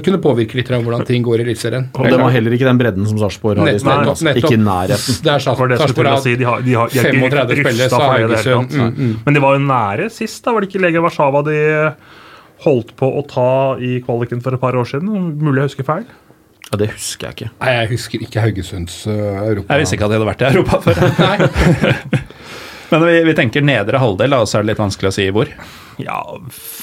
kunne 0.05 0.19
påvirke 0.23 0.59
litt 0.59 0.71
av 0.75 0.85
hvordan 0.85 1.05
ting 1.09 1.25
går 1.27 1.43
i 1.43 1.47
Eliteserien. 1.47 1.89
Og 1.95 2.09
den 2.09 2.23
har 2.25 2.35
heller 2.35 2.55
ikke 2.57 2.69
den 2.69 2.81
bredden 2.81 3.09
som 3.09 3.19
Sarpsborg 3.21 3.63
har. 3.63 3.71
i 3.71 3.77
Nettopp, 3.79 4.19
stedet, 4.19 4.29
nettopp. 4.29 4.45
Ikke 4.45 4.59
i 4.59 4.63
nærheten. 4.63 5.19
Det 5.25 5.35
er 5.35 5.49
var 5.49 5.75
jeg 5.75 5.93
skulle 5.95 6.15
si. 6.25 6.37
De 6.39 6.49
har, 6.49 6.63
de 6.65 6.79
har, 6.79 6.93
de 6.93 7.03
har 7.03 7.11
35 7.11 7.59
ikke 7.59 7.75
spillere, 7.75 8.01
hele 8.13 8.29
Haugesund, 8.29 8.79
mm, 8.79 8.95
mm. 8.97 9.19
Men 9.27 9.37
de 9.39 9.45
var 9.45 9.59
jo 9.59 9.65
nære 9.67 10.09
sist. 10.15 10.41
da 10.45 10.55
Var 10.55 10.65
det 10.65 10.71
ikke 10.71 10.83
Legia 10.87 11.03
Warszawa 11.05 11.45
de 11.47 11.59
holdt 12.65 12.95
på 12.99 13.11
å 13.21 13.27
ta 13.31 13.51
i 13.79 13.99
kvaliken 14.05 14.43
for 14.45 14.57
et 14.57 14.63
par 14.63 14.79
år 14.79 14.89
siden? 14.91 15.29
Mulig 15.39 15.63
jeg 15.63 15.73
husker 15.73 15.89
feil? 15.89 16.09
Ja, 16.69 16.77
det 16.77 16.91
husker 16.93 17.31
jeg 17.31 17.37
ikke. 17.37 17.51
Nei, 17.63 17.75
jeg 17.79 17.91
husker 17.95 18.25
ikke 18.27 18.45
Haugesunds 18.45 18.97
uh, 19.09 19.13
Europa. 19.47 19.73
Jeg 19.73 19.85
visste 19.85 19.97
ikke 19.97 20.09
at 20.09 20.13
de 20.13 20.19
hadde 20.19 20.29
vært 20.29 20.43
i 20.43 20.49
Europa 20.51 20.81
før. 20.85 21.05
Nei. 21.25 22.25
Men 22.91 23.05
vi, 23.05 23.15
vi 23.29 23.37
tenker 23.37 23.65
nedre 23.65 24.01
halvdel, 24.01 24.37
og 24.37 24.49
så 24.49 24.59
er 24.59 24.67
det 24.67 24.75
litt 24.75 24.83
vanskelig 24.83 25.11
å 25.11 25.17
si 25.17 25.29
hvor. 25.33 25.53
Ja, 26.03 26.19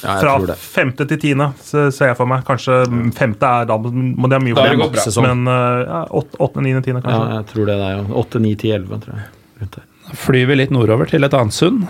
Ja, 0.03 0.15
fra 0.19 0.35
ja, 0.43 0.55
femte 0.59 1.07
til 1.09 1.19
tiende 1.21 1.51
så 1.63 1.87
ser 1.95 2.11
jeg 2.11 2.19
for 2.19 2.29
meg. 2.29 2.43
Kanskje 2.47 2.81
femte 3.15 3.51
er 3.61 3.69
da 3.69 3.77
må 3.79 4.29
det 4.29 4.39
ha 4.39 4.43
mye 4.43 4.55
det 4.57 4.75
bra. 4.79 5.27
Men 5.27 5.45
uh, 5.47 5.83
ja, 5.83 6.01
åtte, 6.09 6.39
åttende, 6.39 6.67
niende, 6.67 6.83
tiende, 6.85 7.05
Ja, 7.05 7.39
jeg 7.39 7.49
tror 7.53 7.69
det 7.71 7.77
er 7.79 7.95
jo 7.99 8.19
8, 8.25 8.43
9, 8.43 8.55
10, 8.65 8.75
11, 8.81 9.05
tror 9.05 9.21
jeg. 9.21 9.31
Rundt 9.61 9.79
der. 9.79 9.87
Da 10.05 10.19
flyr 10.25 10.51
vi 10.51 10.59
litt 10.59 10.75
nordover 10.75 11.09
til 11.09 11.25
et 11.25 11.33
annet 11.37 11.55
sund. 11.55 11.87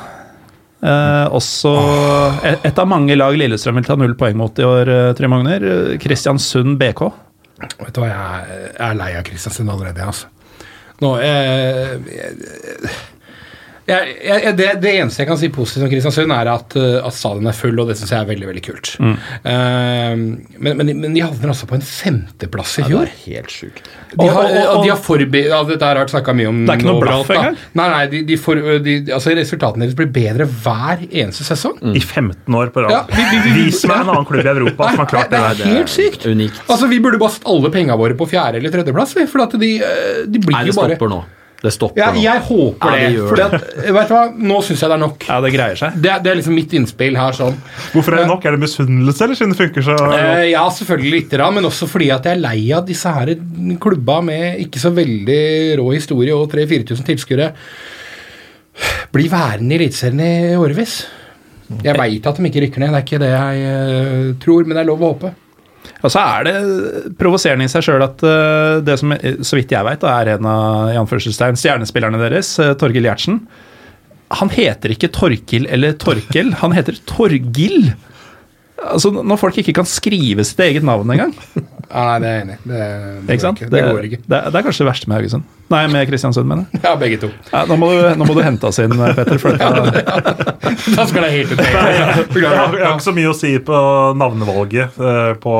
Eh, 0.85 1.27
også 1.33 1.71
et, 2.45 2.65
et 2.67 2.79
av 2.79 2.87
mange 2.89 3.15
lag 3.17 3.35
Lillestrøm 3.39 3.79
vil 3.79 3.87
ta 3.87 3.95
null 3.97 4.13
poeng 4.19 4.37
mot 4.37 4.59
i 4.59 4.65
år, 4.67 4.91
eh, 4.91 5.11
Trym 5.17 5.33
Magner. 5.33 5.65
Eh, 5.65 5.95
Kristiansund 6.01 6.77
BK. 6.81 7.07
Vet 7.63 7.95
du 7.95 8.01
hva, 8.03 8.11
jeg 8.11 8.55
jeg 8.67 8.89
er 8.89 8.97
lei 8.99 9.11
av 9.15 9.25
Kristiansund 9.27 9.71
allerede, 9.71 10.05
altså. 10.05 10.31
Nå, 11.03 11.11
jeg, 11.19 12.01
jeg, 12.07 12.91
jeg, 13.85 14.15
jeg, 14.25 14.53
det, 14.57 14.67
det 14.81 14.91
eneste 14.99 15.21
jeg 15.21 15.27
kan 15.29 15.37
si 15.37 15.49
positivt 15.53 15.85
om 15.85 15.89
Kristiansund, 15.91 16.31
er 16.33 16.47
at, 16.49 16.75
uh, 16.79 17.05
at 17.05 17.13
stadion 17.13 17.45
er 17.51 17.53
full, 17.57 17.77
og 17.83 17.87
det 17.91 17.97
syns 17.99 18.11
jeg 18.15 18.19
er 18.23 18.29
veldig 18.31 18.47
veldig 18.49 18.63
kult. 18.65 18.95
Eh, 18.99 20.15
men, 20.15 20.77
men, 20.79 20.89
men 21.03 21.13
de 21.13 21.21
havner 21.21 21.51
altså 21.53 21.67
på 21.69 21.77
en 21.77 21.83
femteplass 21.85 22.79
i 22.81 22.85
fjor. 22.87 23.11
Helt 23.25 23.51
sjukt. 23.53 23.85
De 24.15 24.25
har, 24.27 24.45
Og- 24.45 24.55
og- 24.55 24.71
og- 24.77 24.83
de 24.85 24.89
har 24.93 24.97
forbe- 25.01 25.43
ja, 25.45 25.59
Dette 25.67 25.85
har 25.85 25.97
vært 25.99 26.13
snakka 26.13 26.33
mye 26.37 26.47
om 26.49 26.65
Det 26.65 26.73
er 26.73 26.79
ikke 26.79 26.87
noe 26.89 27.01
blaff 27.03 27.29
engang? 27.35 27.57
Nei, 27.75 27.87
nei, 27.93 28.01
de, 28.13 28.23
de 28.23 28.37
for, 28.37 28.55
de, 28.55 28.95
altså 29.11 29.35
Resultatene 29.35 29.85
deres 29.85 29.95
blir 29.99 30.07
bedre 30.15 30.45
hver 30.47 31.05
eneste 31.11 31.43
sesong. 31.47 31.77
I 31.95 31.99
15 32.01 32.55
år 32.55 32.71
på 32.75 32.89
Ja, 32.89 33.03
vi- 33.09 33.27
vi- 33.31 33.41
vi- 33.49 33.53
Vis 33.65 33.85
meg 33.87 34.01
en 34.01 34.09
annen 34.13 34.25
klubb 34.25 34.45
i 34.45 34.49
Europa 34.49 34.89
som 34.89 34.97
har 35.03 35.05
klart 35.13 35.29
det 35.29 35.39
det 35.57 35.65
er 35.67 35.73
helt 35.77 35.89
sykt. 35.89 36.25
Unikt. 36.25 36.59
Altså, 36.69 36.87
Vi 36.89 36.99
burde 36.99 37.17
bare 37.19 37.37
alle 37.45 37.69
penga 37.71 37.95
våre 37.97 38.13
på 38.17 38.27
fjerde- 38.29 38.55
eller 38.57 38.69
tredjeplass. 38.71 39.13
For 39.29 39.41
at 39.41 39.51
de, 39.59 39.77
eh, 39.81 40.25
de 40.27 40.39
blir 40.39 40.51
Nei, 40.53 40.65
jo 40.65 40.71
det 40.71 40.75
bare 40.75 40.95
stopper 40.95 41.09
nå. 41.09 41.23
Det 41.65 41.71
stopper 41.73 42.01
ja, 42.03 42.11
nå. 42.13 42.21
Jeg 42.23 42.43
håper 42.47 42.93
Ja, 42.95 42.99
det. 43.01 43.15
det 43.15 43.25
fordi 43.31 43.43
at, 43.45 43.55
vet 43.97 44.11
du 44.11 44.13
hva, 44.15 44.23
Nå 44.51 44.59
syns 44.67 44.83
jeg 44.85 44.91
det 44.91 44.95
er 44.97 45.01
nok. 45.01 45.25
Ja, 45.29 45.39
det 45.45 45.51
greier 45.55 45.79
seg. 45.79 45.97
Det, 46.03 46.13
det 46.25 46.31
er 46.31 46.39
liksom 46.39 46.55
mitt 46.59 46.75
innspill 46.77 47.17
her. 47.17 47.33
sånn. 47.37 47.57
Hvorfor 47.95 48.15
er 48.15 48.23
det 48.23 48.29
nok? 48.29 48.45
Er 48.45 48.55
det 48.57 48.61
misunnelse, 48.65 49.25
eller 49.25 49.39
siden 49.39 49.55
det 49.55 49.59
funker 49.63 49.85
så? 49.89 49.97
Eh, 50.19 50.43
ja, 50.51 50.63
selvfølgelig 50.77 51.13
lite 51.15 51.39
grann, 51.39 51.57
men 51.57 51.67
også 51.71 51.89
fordi 51.89 52.11
at 52.13 52.27
jeg 52.29 52.37
er 52.37 52.43
lei 52.43 52.59
av 52.77 52.85
disse 52.87 53.11
her 53.17 53.33
klubba 53.81 54.19
med 54.25 54.61
ikke 54.67 54.81
så 54.81 54.93
veldig 54.95 55.41
rå 55.81 55.89
historie 55.95 56.35
og 56.35 56.47
3000-4000 56.53 57.05
tilskuere 57.09 57.51
blir 59.15 59.29
værende 59.31 59.75
i 59.75 59.79
Eliteserien 59.79 60.19
i 60.21 60.55
årevis. 60.59 60.97
Jeg 61.81 61.95
veit 61.97 62.27
at 62.29 62.37
de 62.37 62.45
ikke 62.49 62.61
rykker 62.67 62.83
ned, 62.83 62.91
det 62.93 62.99
er 62.99 63.05
ikke 63.07 63.21
det 63.23 63.31
jeg 63.31 63.65
eh, 63.71 64.29
tror, 64.43 64.67
men 64.67 64.75
det 64.77 64.83
er 64.83 64.89
lov 64.91 65.01
å 65.01 65.11
håpe. 65.15 65.31
Og 66.05 66.11
så 66.13 66.21
er 66.21 66.45
det 66.45 66.55
provoserende 67.19 67.65
i 67.65 67.71
seg 67.71 67.85
sjøl 67.87 68.03
at 68.05 68.23
eh, 68.25 68.79
det 68.85 68.97
som, 69.01 69.13
eh, 69.15 69.39
så 69.45 69.57
vidt 69.57 69.73
jeg 69.73 69.87
veit, 69.87 70.05
er 70.05 70.35
en 70.35 70.49
av 70.49 70.91
i 70.93 70.99
anførselstegn, 71.01 71.57
stjernespillerne 71.59 72.21
deres, 72.21 72.51
uh, 72.61 72.73
Torgill 72.79 73.07
Gjertsen 73.07 73.39
Han 74.39 74.51
heter 74.53 74.93
ikke 74.93 75.09
Torkil 75.15 75.65
eller 75.71 75.95
Torkel, 76.01 76.53
han 76.61 76.75
heter 76.77 76.99
Torgill! 77.09 77.95
Altså, 78.85 79.09
Når 79.15 79.39
folk 79.41 79.57
ikke 79.61 79.77
kan 79.79 79.87
skrive 79.89 80.45
sitt 80.45 80.59
eget 80.61 80.85
navn 80.85 81.09
engang. 81.15 81.33
Ja, 81.89 82.05
nei, 82.09 82.15
det 82.21 82.29
er 82.29 82.35
jeg 82.35 82.45
enig 82.45 82.55
i. 82.55 82.61
Det, 82.69 82.79
det, 83.27 83.35
Ikke 83.35 83.43
sant? 83.45 83.59
går 83.61 83.67
ikke. 83.67 83.75
det 83.75 83.83
går 83.95 84.07
ikke. 84.09 84.19
Det, 84.25 84.39
det 84.51 84.59
er 84.59 84.65
kanskje 84.67 84.83
det 84.83 84.89
verste 84.89 85.09
med 85.11 85.19
Haugesund. 85.19 85.51
Nei, 85.73 85.81
med 85.89 86.05
Kristiansund, 86.05 86.45
mener 86.49 86.67
jeg. 86.69 86.81
Ja, 86.85 86.91
begge 87.01 87.17
to. 87.23 87.29
Ja, 87.49 87.63
nå, 87.65 87.77
må 87.81 87.89
du, 87.89 88.01
nå 88.19 88.27
må 88.29 88.35
du 88.37 88.41
hente 88.45 88.69
oss 88.69 88.77
inn, 88.83 88.93
Petter. 89.17 89.39
For 89.41 89.57
dette, 89.57 90.45
Da 90.93 91.05
skal 91.09 91.25
det 91.25 91.31
helt 91.33 91.53
ut. 91.55 91.61
Jeg 91.65 92.51
har, 92.51 92.75
ikke 92.91 93.05
så 93.07 93.13
mye 93.15 93.31
å 93.31 93.37
si 93.37 93.55
på 93.65 93.79
navnevalget 94.19 94.99
eh, 95.01 95.31
på, 95.41 95.55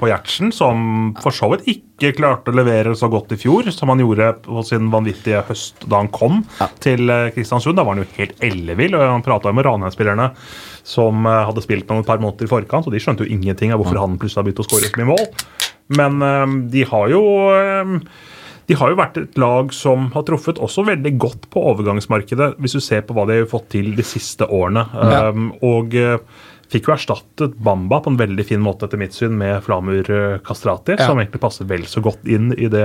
på 0.00 0.10
Gjertsen, 0.10 0.52
som 0.52 1.12
for 1.22 1.32
så 1.34 1.48
vidt 1.54 1.68
ikke 1.72 2.12
klarte 2.18 2.52
å 2.52 2.58
levere 2.58 2.92
så 2.98 3.08
godt 3.12 3.32
i 3.34 3.40
fjor 3.40 3.70
som 3.74 3.90
han 3.92 4.04
gjorde 4.04 4.34
på 4.44 4.62
sin 4.68 4.90
vanvittige 4.92 5.40
høst 5.48 5.88
da 5.88 6.02
han 6.02 6.12
kom 6.12 6.42
til 6.84 7.08
eh, 7.08 7.30
Kristiansund. 7.36 7.78
Da 7.78 7.86
var 7.88 7.96
han 7.96 8.04
jo 8.04 8.10
helt 8.18 8.36
ellevill, 8.44 8.98
og 8.98 9.06
han 9.16 9.24
prata 9.24 9.54
med 9.56 9.66
Ranheim-spillerne 9.66 10.32
som 10.88 11.28
eh, 11.28 11.44
hadde 11.48 11.64
spilt 11.64 11.86
med 11.86 11.96
ham 11.98 12.02
et 12.04 12.08
par 12.08 12.22
måneder 12.22 12.48
i 12.48 12.50
forkant, 12.50 12.88
og 12.88 12.94
de 12.94 13.02
skjønte 13.02 13.26
jo 13.26 13.34
ingenting 13.34 13.74
av 13.74 13.82
hvorfor 13.82 14.00
han 14.00 14.16
plutselig 14.20 14.40
har 14.40 14.48
begynt 14.48 14.64
å 14.64 14.68
skåre 14.68 14.88
så 14.88 15.00
mye 15.00 15.12
mål. 15.12 15.24
Men 15.98 16.24
eh, 16.24 16.56
de 16.74 16.84
har 16.88 17.12
jo 17.12 17.22
eh, 17.52 17.94
de 18.68 18.76
har 18.76 18.92
jo 18.92 18.98
vært 18.98 19.16
et 19.16 19.38
lag 19.40 19.70
som 19.72 20.10
har 20.12 20.26
truffet 20.28 20.58
også 20.60 20.84
veldig 20.84 21.14
godt 21.20 21.46
på 21.52 21.62
overgangsmarkedet, 21.70 22.50
hvis 22.60 22.76
du 22.76 22.82
ser 22.84 23.06
på 23.08 23.16
hva 23.16 23.24
de 23.28 23.38
har 23.40 23.48
fått 23.48 23.70
til 23.72 23.94
de 23.96 24.04
siste 24.04 24.44
årene. 24.44 24.82
Ja. 24.92 25.22
Um, 25.32 25.46
og 25.64 25.96
fikk 26.72 26.88
jo 26.88 26.94
erstattet 26.94 27.56
Bamba 27.64 28.00
på 28.04 28.12
en 28.12 28.18
veldig 28.20 28.44
fin 28.44 28.60
måte, 28.62 28.88
etter 28.88 29.00
mitt 29.00 29.16
syn, 29.16 29.36
med 29.40 29.62
Flamur 29.64 30.04
Kastrati, 30.44 30.96
Ja. 30.98 31.06
som 31.06 31.18
egentlig 31.18 31.40
passer 31.40 31.64
vel 31.68 31.86
så 31.88 32.02
godt 32.04 32.26
inn 32.28 32.52
i 32.52 32.68
det 32.68 32.84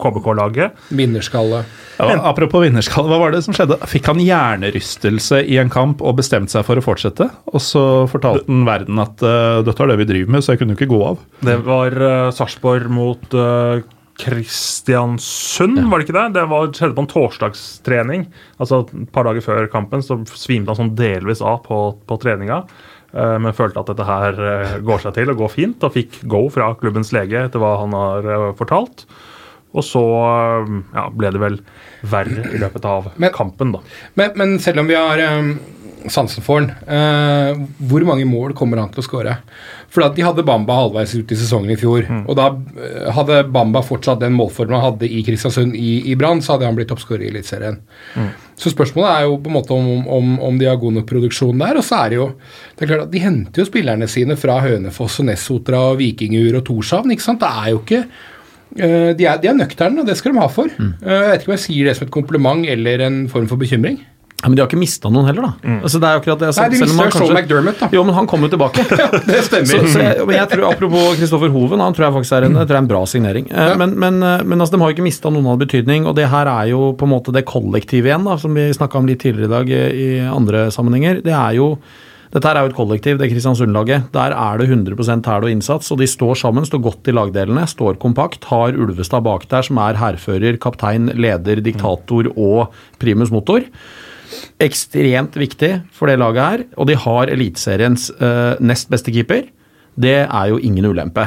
KBK-laget. 0.00 0.78
Vinnerskalle. 0.88 1.64
Ja, 1.98 2.14
apropos 2.30 2.62
vinnerskalle, 2.62 3.10
hva 3.10 3.18
var 3.18 3.32
det 3.34 3.42
som 3.44 3.56
skjedde? 3.56 3.78
Fikk 3.90 4.06
han 4.06 4.22
hjernerystelse 4.22 5.42
i 5.44 5.58
en 5.60 5.70
kamp 5.72 6.00
og 6.00 6.16
bestemte 6.20 6.54
seg 6.54 6.64
for 6.64 6.80
å 6.80 6.84
fortsette? 6.84 7.28
Og 7.52 7.60
så 7.64 7.84
fortalte 8.10 8.46
han 8.48 8.64
verden 8.68 9.02
at 9.02 9.22
uh, 9.24 9.60
dette 9.66 9.82
er 9.84 9.92
det 9.92 10.00
vi 10.02 10.08
driver 10.12 10.34
med, 10.36 10.44
så 10.44 10.54
jeg 10.54 10.62
kunne 10.62 10.76
jo 10.76 10.80
ikke 10.80 10.92
gå 10.94 11.04
av. 11.12 11.22
Det 11.44 11.58
var 11.66 11.96
uh, 12.00 12.32
Sarpsborg 12.34 12.88
mot 12.92 13.34
uh, 13.36 13.82
Kristiansund, 14.18 15.78
var 15.90 16.00
det 16.00 16.08
ikke 16.08 16.16
det? 16.16 16.26
Det 16.34 16.44
var, 16.50 16.70
skjedde 16.74 16.96
på 16.96 17.04
en 17.04 17.10
torsdagstrening. 17.12 18.24
Altså 18.58 18.80
Et 18.82 19.10
par 19.14 19.28
dager 19.28 19.44
før 19.44 19.68
kampen 19.70 20.02
så 20.02 20.18
svimte 20.32 20.72
han 20.72 20.80
sånn 20.80 20.96
delvis 20.98 21.42
av 21.44 21.60
på, 21.66 21.82
på 22.08 22.18
treninga. 22.22 22.64
Eh, 23.14 23.38
men 23.42 23.56
følte 23.56 23.80
at 23.82 23.90
dette 23.92 24.06
her 24.08 24.38
eh, 24.50 24.76
går 24.84 25.02
seg 25.04 25.16
til 25.18 25.32
og 25.32 25.40
går 25.44 25.54
fint, 25.54 25.82
og 25.86 25.94
fikk 25.96 26.20
go 26.28 26.44
fra 26.52 26.70
klubbens 26.80 27.12
lege 27.16 27.46
etter 27.46 27.62
hva 27.62 27.74
han 27.82 27.96
har 27.96 28.28
eh, 28.34 28.46
fortalt. 28.58 29.06
Og 29.76 29.84
så 29.84 30.00
ja, 30.96 31.02
ble 31.12 31.28
det 31.34 31.40
vel 31.42 31.58
verre 32.08 32.46
i 32.54 32.60
løpet 32.60 32.86
av 32.88 33.10
Men- 33.20 33.34
kampen, 33.36 33.74
da. 33.76 33.82
Men, 34.16 34.30
men 34.40 34.54
selv 34.64 34.80
om 34.80 34.88
vi 34.88 34.96
har 34.96 35.20
sansen 36.06 36.44
for 36.44 36.60
han, 36.60 36.70
eh, 36.86 37.58
hvor 37.90 38.04
mange 38.06 38.26
mål 38.28 38.54
kommer 38.56 38.80
han 38.80 38.90
til 38.94 39.02
å 39.02 39.06
skåre? 39.06 39.36
For 39.92 40.04
at 40.04 40.14
de 40.18 40.24
hadde 40.24 40.44
Bamba 40.46 40.76
halvveis 40.76 41.14
ut 41.16 41.32
i 41.32 41.38
sesongen 41.38 41.72
i 41.72 41.78
fjor. 41.80 42.04
Og 42.28 42.36
da 42.38 42.50
eh, 42.52 43.08
hadde 43.16 43.40
Bamba 43.52 43.82
fortsatt 43.86 44.20
den 44.22 44.36
målformen 44.36 44.76
han 44.76 44.92
hadde 44.92 45.08
i 45.08 45.22
Kristiansund 45.26 45.76
i, 45.78 46.10
i 46.12 46.16
Brann, 46.18 46.42
så 46.44 46.54
hadde 46.54 46.68
han 46.68 46.78
blitt 46.78 46.90
toppskårer 46.92 47.26
i 47.26 47.32
Eliteserien. 47.32 47.80
Så 48.58 48.72
spørsmålet 48.72 49.10
er 49.12 49.26
jo 49.28 49.36
på 49.42 49.50
en 49.50 49.56
måte 49.56 49.76
om, 49.76 50.08
om, 50.10 50.32
om 50.48 50.58
de 50.58 50.66
har 50.68 50.80
god 50.80 50.98
nok 50.98 51.06
produksjon 51.08 51.62
der. 51.62 51.78
Og 51.78 51.86
så 51.86 52.02
er 52.02 52.12
det 52.12 52.18
jo 52.18 52.26
det 52.74 52.84
er 52.84 52.92
klart 52.92 53.06
at 53.06 53.14
De 53.14 53.22
henter 53.22 53.62
jo 53.62 53.68
spillerne 53.68 54.10
sine 54.10 54.38
fra 54.38 54.58
Hønefoss 54.64 55.20
og 55.22 55.30
Nessotra 55.30 55.84
og 55.92 56.02
Vikingur 56.02 56.60
og 56.60 56.66
Torshavn. 56.68 57.14
ikke 57.14 57.26
sant? 57.26 57.42
Det 57.42 57.48
er 57.48 57.72
jo 57.72 57.80
ikke 57.84 58.02
eh, 58.04 59.10
de 59.18 59.24
er, 59.30 59.40
de 59.40 59.50
er 59.50 59.58
nøkterne, 59.58 60.02
og 60.02 60.10
det 60.10 60.18
skal 60.20 60.34
de 60.34 60.42
ha 60.42 60.52
for. 60.52 60.70
Mm. 60.76 60.94
jeg 61.00 61.32
vet 61.32 61.42
ikke 61.42 61.52
om 61.52 61.56
jeg 61.56 61.66
sier 61.66 61.88
det 61.88 61.96
som 61.98 62.08
et 62.08 62.16
kompliment 62.20 62.66
eller 62.76 63.08
en 63.08 63.24
form 63.32 63.48
for 63.50 63.60
bekymring. 63.60 64.02
Ja, 64.38 64.46
men 64.46 64.54
de 64.54 64.62
har 64.62 64.68
ikke 64.68 64.78
mista 64.78 65.10
noen 65.10 65.26
heller, 65.26 65.48
da. 65.48 65.78
Altså, 65.82 65.98
det 65.98 66.06
er 66.06 66.20
akkurat 66.20 66.38
det. 66.38 66.52
Nei, 66.54 66.66
de 66.70 66.78
selv 66.78 66.92
om 66.92 67.00
mister 67.00 67.18
han 67.18 67.24
jo 67.24 67.26
Sean 67.26 67.38
McDermott, 67.40 67.80
da. 67.80 67.88
Jo, 67.90 68.04
men 68.06 68.14
han 68.14 68.28
kommer 68.30 68.46
jo 68.46 68.52
tilbake. 68.54 68.84
Det 69.32 69.40
stemmer. 69.48 69.66
Så, 69.72 69.80
så 69.96 70.04
jeg, 70.04 70.26
men 70.28 70.36
jeg 70.38 70.50
tror, 70.52 70.66
Apropos 70.68 71.18
Kristoffer 71.18 71.50
Hoven, 71.50 71.82
han 71.82 71.96
tror 71.96 72.06
jeg 72.06 72.16
faktisk 72.20 72.36
er 72.36 72.46
en, 72.46 72.58
jeg 72.60 72.68
tror 72.68 72.76
jeg 72.76 72.78
er 72.78 72.84
en 72.84 72.90
bra 72.92 73.00
signering. 73.10 73.48
Ja. 73.50 73.72
Men, 73.80 73.96
men, 73.98 74.20
eh, 74.22 74.44
men 74.46 74.62
altså, 74.62 74.76
de 74.76 74.82
har 74.84 74.92
jo 74.92 74.96
ikke 74.98 75.08
mista 75.08 75.32
noen 75.34 75.48
av 75.50 75.58
betydning, 75.58 76.06
og 76.06 76.14
det 76.20 76.28
her 76.30 76.50
er 76.52 76.70
jo 76.70 76.92
på 76.94 77.08
en 77.08 77.12
måte 77.16 77.34
det 77.34 77.42
kollektivet 77.50 78.12
igjen, 78.12 78.28
da, 78.30 78.38
som 78.38 78.54
vi 78.54 78.68
snakka 78.78 79.02
om 79.02 79.10
litt 79.10 79.24
tidligere 79.26 79.50
i 79.50 79.54
dag 79.56 79.74
eh, 79.74 79.98
i 79.98 80.08
andre 80.30 80.68
sammenhenger. 80.74 81.24
Det 81.26 81.34
er 81.34 81.58
jo 81.58 81.72
dette 82.28 82.44
her 82.44 82.58
er 82.60 82.66
jo 82.66 82.72
et 82.72 82.76
kollektiv, 82.76 83.18
det 83.18 83.30
Kristiansund-laget. 83.32 84.10
Der 84.12 84.34
er 84.36 84.58
det 84.60 84.68
100% 84.68 85.28
hæl 85.30 85.46
og 85.46 85.52
innsats, 85.52 85.88
og 85.94 85.98
de 86.02 86.08
står 86.10 86.36
sammen, 86.36 86.66
står 86.68 86.82
godt 86.84 87.08
i 87.08 87.14
lagdelene, 87.16 87.64
står 87.66 87.96
kompakt. 88.02 88.44
Har 88.50 88.76
Ulvestad 88.76 89.24
bak 89.24 89.46
der, 89.48 89.64
som 89.64 89.80
er 89.80 89.96
hærfører, 89.96 90.60
kaptein, 90.60 91.08
leder, 91.16 91.62
diktator 91.64 92.28
og 92.34 92.76
primus 93.00 93.32
motor. 93.32 93.64
Ekstremt 94.62 95.36
viktig 95.38 95.72
for 95.94 96.10
det 96.10 96.18
laget 96.20 96.44
her, 96.44 96.66
og 96.76 96.90
de 96.90 96.98
har 96.98 97.32
Eliteseriens 97.32 98.10
uh, 98.20 98.54
nest 98.60 98.90
beste 98.92 99.14
keeper. 99.14 99.48
Det 99.98 100.20
er 100.24 100.46
jo 100.52 100.60
ingen 100.62 100.86
ulempe. 100.86 101.26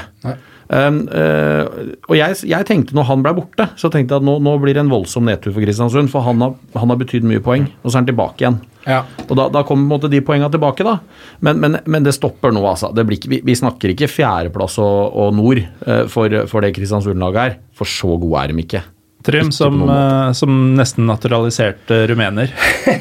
Um, 0.71 1.01
uh, 1.11 1.67
og 2.07 2.13
jeg, 2.15 2.37
jeg 2.47 2.67
tenkte 2.69 2.95
når 2.95 3.09
han 3.09 3.23
ble 3.25 3.33
borte, 3.41 3.65
så 3.75 3.89
tenkte 3.91 4.15
jeg 4.15 4.23
at 4.23 4.27
nå, 4.27 4.37
nå 4.39 4.53
blir 4.63 4.77
det 4.77 4.85
en 4.85 4.91
voldsom 4.93 5.25
nedtur 5.27 5.51
for 5.51 5.65
Kristiansund, 5.65 6.07
for 6.13 6.23
han 6.23 6.39
har, 6.45 6.53
han 6.79 6.93
har 6.93 6.99
betydd 7.01 7.27
mye 7.27 7.43
poeng, 7.43 7.65
og 7.81 7.89
så 7.89 7.97
er 7.97 8.03
han 8.05 8.07
tilbake 8.07 8.45
igjen. 8.45 8.61
Ja. 8.85 9.01
Og 9.27 9.35
da, 9.35 9.49
da 9.51 9.65
kommer 9.67 9.83
på 9.83 9.89
en 9.89 9.91
måte 9.91 10.11
de 10.13 10.23
poengene 10.23 10.47
tilbake, 10.53 10.87
da. 10.87 10.95
Men, 11.43 11.59
men, 11.59 11.75
men 11.91 12.07
det 12.07 12.15
stopper 12.15 12.55
nå, 12.55 12.63
altså. 12.69 12.93
Det 12.95 13.03
blir 13.03 13.19
ikke, 13.19 13.33
vi, 13.35 13.41
vi 13.51 13.57
snakker 13.59 13.91
ikke 13.91 14.09
fjerdeplass 14.09 14.79
og, 14.79 15.19
og 15.25 15.35
nord 15.41 15.59
uh, 15.59 16.05
for, 16.09 16.39
for 16.47 16.63
det 16.63 16.71
Kristiansund-laget 16.79 17.43
her, 17.43 17.61
for 17.75 17.91
så 17.99 18.15
gode 18.15 18.39
er 18.39 18.55
de 18.55 18.63
ikke. 18.63 18.85
Trym 19.25 19.51
som, 19.53 19.81
eh, 19.89 20.31
som 20.37 20.59
nesten 20.77 21.05
naturaliserte 21.09 22.05
rumener. 22.11 22.53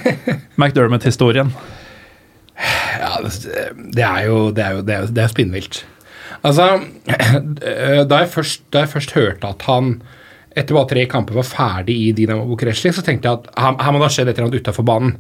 McDermott-historien. 0.61 1.53
Ja, 3.01 3.17
det, 3.25 4.05
er 4.05 4.27
jo 4.27 4.51
Det 4.53 4.65
er 4.65 4.77
jo, 4.77 4.83
det 4.85 4.95
er 4.95 5.07
det 5.09 5.25
er 5.25 5.33
spinnvilt. 5.33 5.85
Altså, 6.45 6.81
da 8.11 8.23
jeg, 8.23 8.33
først, 8.33 8.65
da 8.73 8.85
jeg 8.85 8.93
først 8.95 9.15
hørte 9.17 9.53
at 9.55 9.65
han 9.69 10.01
etter 10.51 10.75
bare 10.75 10.89
tre 10.91 11.05
kamper 11.07 11.37
var 11.39 11.47
ferdig 11.47 11.95
i 11.95 12.13
Dinamo 12.17 12.43
Bucuresti, 12.49 12.91
så 12.93 13.05
tenkte 13.07 13.29
jeg 13.31 13.39
at 13.39 13.51
her, 13.55 13.77
her 13.79 13.95
må 13.95 14.01
det 14.01 14.09
ha 14.09 14.15
skjedd 14.17 14.31
et 14.33 14.39
eller 14.39 14.49
annet 14.49 14.65
utafor 14.65 14.87
banen. 14.89 15.13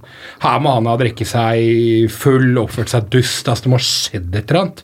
Her 0.42 0.62
må 0.62 0.72
han 0.74 0.88
ha 0.90 0.96
drukket 0.98 1.30
seg 1.30 2.10
full, 2.12 2.50
oppført 2.60 2.90
seg 2.92 3.06
dust. 3.14 3.46
Altså, 3.46 3.66
det 3.66 3.72
må 3.72 3.78
ha 3.78 3.86
skjedd 3.86 4.34
et 4.34 4.50
eller 4.50 4.60
annet. 4.64 4.82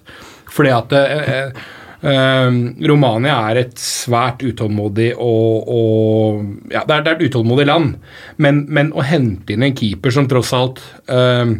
Fordi 0.56 0.72
at 0.72 0.94
eh, 0.96 1.32
eh, 1.34 1.64
Romania 2.02 3.38
er 3.50 3.62
et 3.62 3.78
svært 3.80 4.42
utålmodig 4.44 5.14
og, 5.16 5.70
og 5.72 6.72
Ja, 6.72 6.82
det 6.84 6.98
er, 6.98 7.06
det 7.06 7.12
er 7.12 7.14
et 7.16 7.30
utålmodig 7.30 7.66
land, 7.66 7.94
men, 8.42 8.66
men 8.68 8.92
å 8.92 9.04
hente 9.06 9.54
inn 9.54 9.64
en 9.64 9.76
keeper 9.76 10.12
som 10.12 10.28
tross 10.28 10.52
alt 10.56 10.82
eh, 11.08 11.56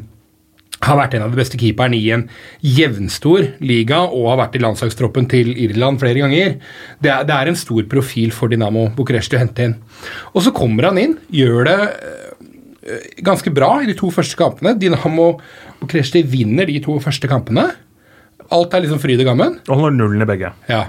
har 0.84 0.99
vært 0.99 1.16
en 1.16 1.24
av 1.24 1.32
de 1.32 1.41
beste 1.41 1.59
keeperne 1.61 1.97
i 1.97 2.11
en 2.14 2.26
jevnstor 2.61 3.47
liga 3.64 4.03
og 4.05 4.28
har 4.32 4.41
vært 4.43 4.59
i 4.59 4.62
landslagstroppen 4.62 5.28
til 5.30 5.55
Irland 5.64 6.01
flere 6.03 6.20
ganger. 6.20 6.59
Det 7.01 7.12
er, 7.12 7.24
det 7.28 7.37
er 7.37 7.51
en 7.51 7.59
stor 7.59 7.87
profil 7.91 8.34
for 8.37 8.53
Dinamo 8.53 8.91
Bucuresti 8.97 9.39
å 9.39 9.43
hente 9.43 9.70
inn. 9.70 9.78
Og 10.34 10.45
så 10.45 10.53
kommer 10.57 10.91
han 10.91 11.01
inn, 11.01 11.16
gjør 11.32 11.70
det 11.70 11.78
øh, 11.80 13.16
ganske 13.24 13.53
bra 13.57 13.72
i 13.80 13.89
de 13.89 13.97
to 13.99 14.12
første 14.14 14.39
kampene. 14.39 14.76
Dinamo 14.78 15.32
Bucuresti 15.80 16.22
vinner 16.28 16.68
de 16.68 16.78
to 16.84 16.99
første 17.03 17.30
kampene. 17.30 17.70
Alt 18.55 18.74
er 18.74 18.84
liksom 18.84 19.01
fryd 19.03 19.22
og 19.24 19.30
gammen. 19.30 19.59
Og 19.66 19.74
holder 19.74 19.90
har 19.90 19.97
nullen 19.99 20.22
i 20.22 20.28
begge. 20.28 20.53
Ja. 20.70 20.84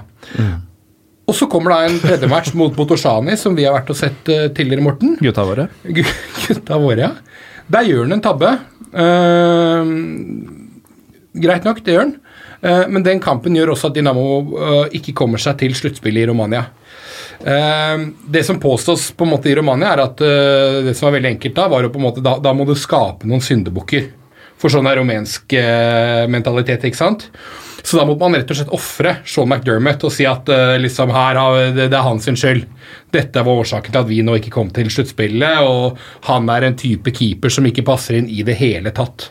Og 1.28 1.36
så 1.36 1.48
kommer 1.50 1.74
da 1.74 1.82
en 1.84 1.98
tredje 2.00 2.28
match 2.30 2.54
mot 2.56 2.72
Botoshani, 2.76 3.36
som 3.36 3.56
vi 3.56 3.66
har 3.68 3.74
vært 3.76 3.90
og 3.92 3.98
sett 3.98 4.30
uh, 4.32 4.46
tidligere, 4.48 4.84
Morten. 4.84 5.18
Gutta 5.20 5.44
våre. 5.44 5.68
Gutta 6.46 6.78
våre, 6.80 7.10
ja. 7.10 7.10
Der 7.68 7.84
gjør 7.84 8.06
han 8.06 8.16
en 8.16 8.24
tabbe. 8.24 8.54
Uh, 8.94 9.84
greit 11.36 11.68
nok, 11.68 11.82
det 11.84 11.96
gjør 11.96 12.06
han. 12.06 12.14
Uh, 12.64 12.86
men 12.90 13.04
den 13.04 13.20
kampen 13.22 13.58
gjør 13.58 13.74
også 13.74 13.90
at 13.90 13.98
Dinamo 13.98 14.24
eh, 14.58 14.96
ikke 14.98 15.12
kommer 15.20 15.38
seg 15.38 15.60
til 15.60 15.76
sluttspillet 15.78 16.24
i 16.24 16.30
Romania. 16.30 16.64
Eh, 17.38 18.00
det 18.34 18.42
som 18.42 18.58
påstås 18.58 19.12
på 19.14 19.26
en 19.26 19.30
måte 19.30 19.52
i 19.52 19.54
Romania, 19.54 19.92
er 19.92 20.02
at 20.02 20.22
det 20.88 20.96
som 20.98 21.06
var 21.06 21.14
veldig 21.20 21.36
enkelt 21.36 21.54
da, 21.54 21.68
var 21.70 21.84
jo 21.84 21.92
på 21.94 22.00
en 22.00 22.06
måte 22.08 22.24
da, 22.24 22.34
da 22.42 22.54
må 22.56 22.66
du 22.66 22.74
skape 22.74 23.28
noen 23.30 23.44
syndebukker. 23.44 24.08
For 24.58 24.72
sånn 24.72 24.88
er 24.90 24.98
romensk 24.98 25.54
eh, 25.54 26.26
mentalitet, 26.30 26.86
ikke 26.88 26.98
sant? 26.98 27.28
Så 27.88 27.96
da 27.96 28.04
måtte 28.04 28.20
man 28.24 28.34
rett 28.36 28.50
og 28.50 28.58
slett 28.58 28.72
ofre 28.74 29.12
Sean 29.28 29.48
McDermott 29.48 30.02
og 30.04 30.12
si 30.12 30.26
at 30.28 30.48
uh, 30.50 30.74
liksom 30.82 31.12
her 31.14 31.38
det, 31.76 31.86
det 31.88 31.96
er 31.96 32.04
hans 32.04 32.26
skyld. 32.26 32.66
Dette 33.14 33.44
var 33.46 33.62
årsaken 33.62 33.94
til 33.94 34.02
at 34.02 34.10
vi 34.10 34.18
nå 34.26 34.34
ikke 34.36 34.52
kom 34.52 34.72
til 34.74 34.90
sluttspillet, 34.92 35.62
og 35.64 35.96
han 36.28 36.50
er 36.52 36.66
en 36.66 36.76
type 36.76 37.14
keeper 37.14 37.54
som 37.54 37.68
ikke 37.70 37.86
passer 37.86 38.18
inn 38.18 38.28
i 38.28 38.42
det 38.44 38.58
hele 38.60 38.92
tatt. 38.92 39.30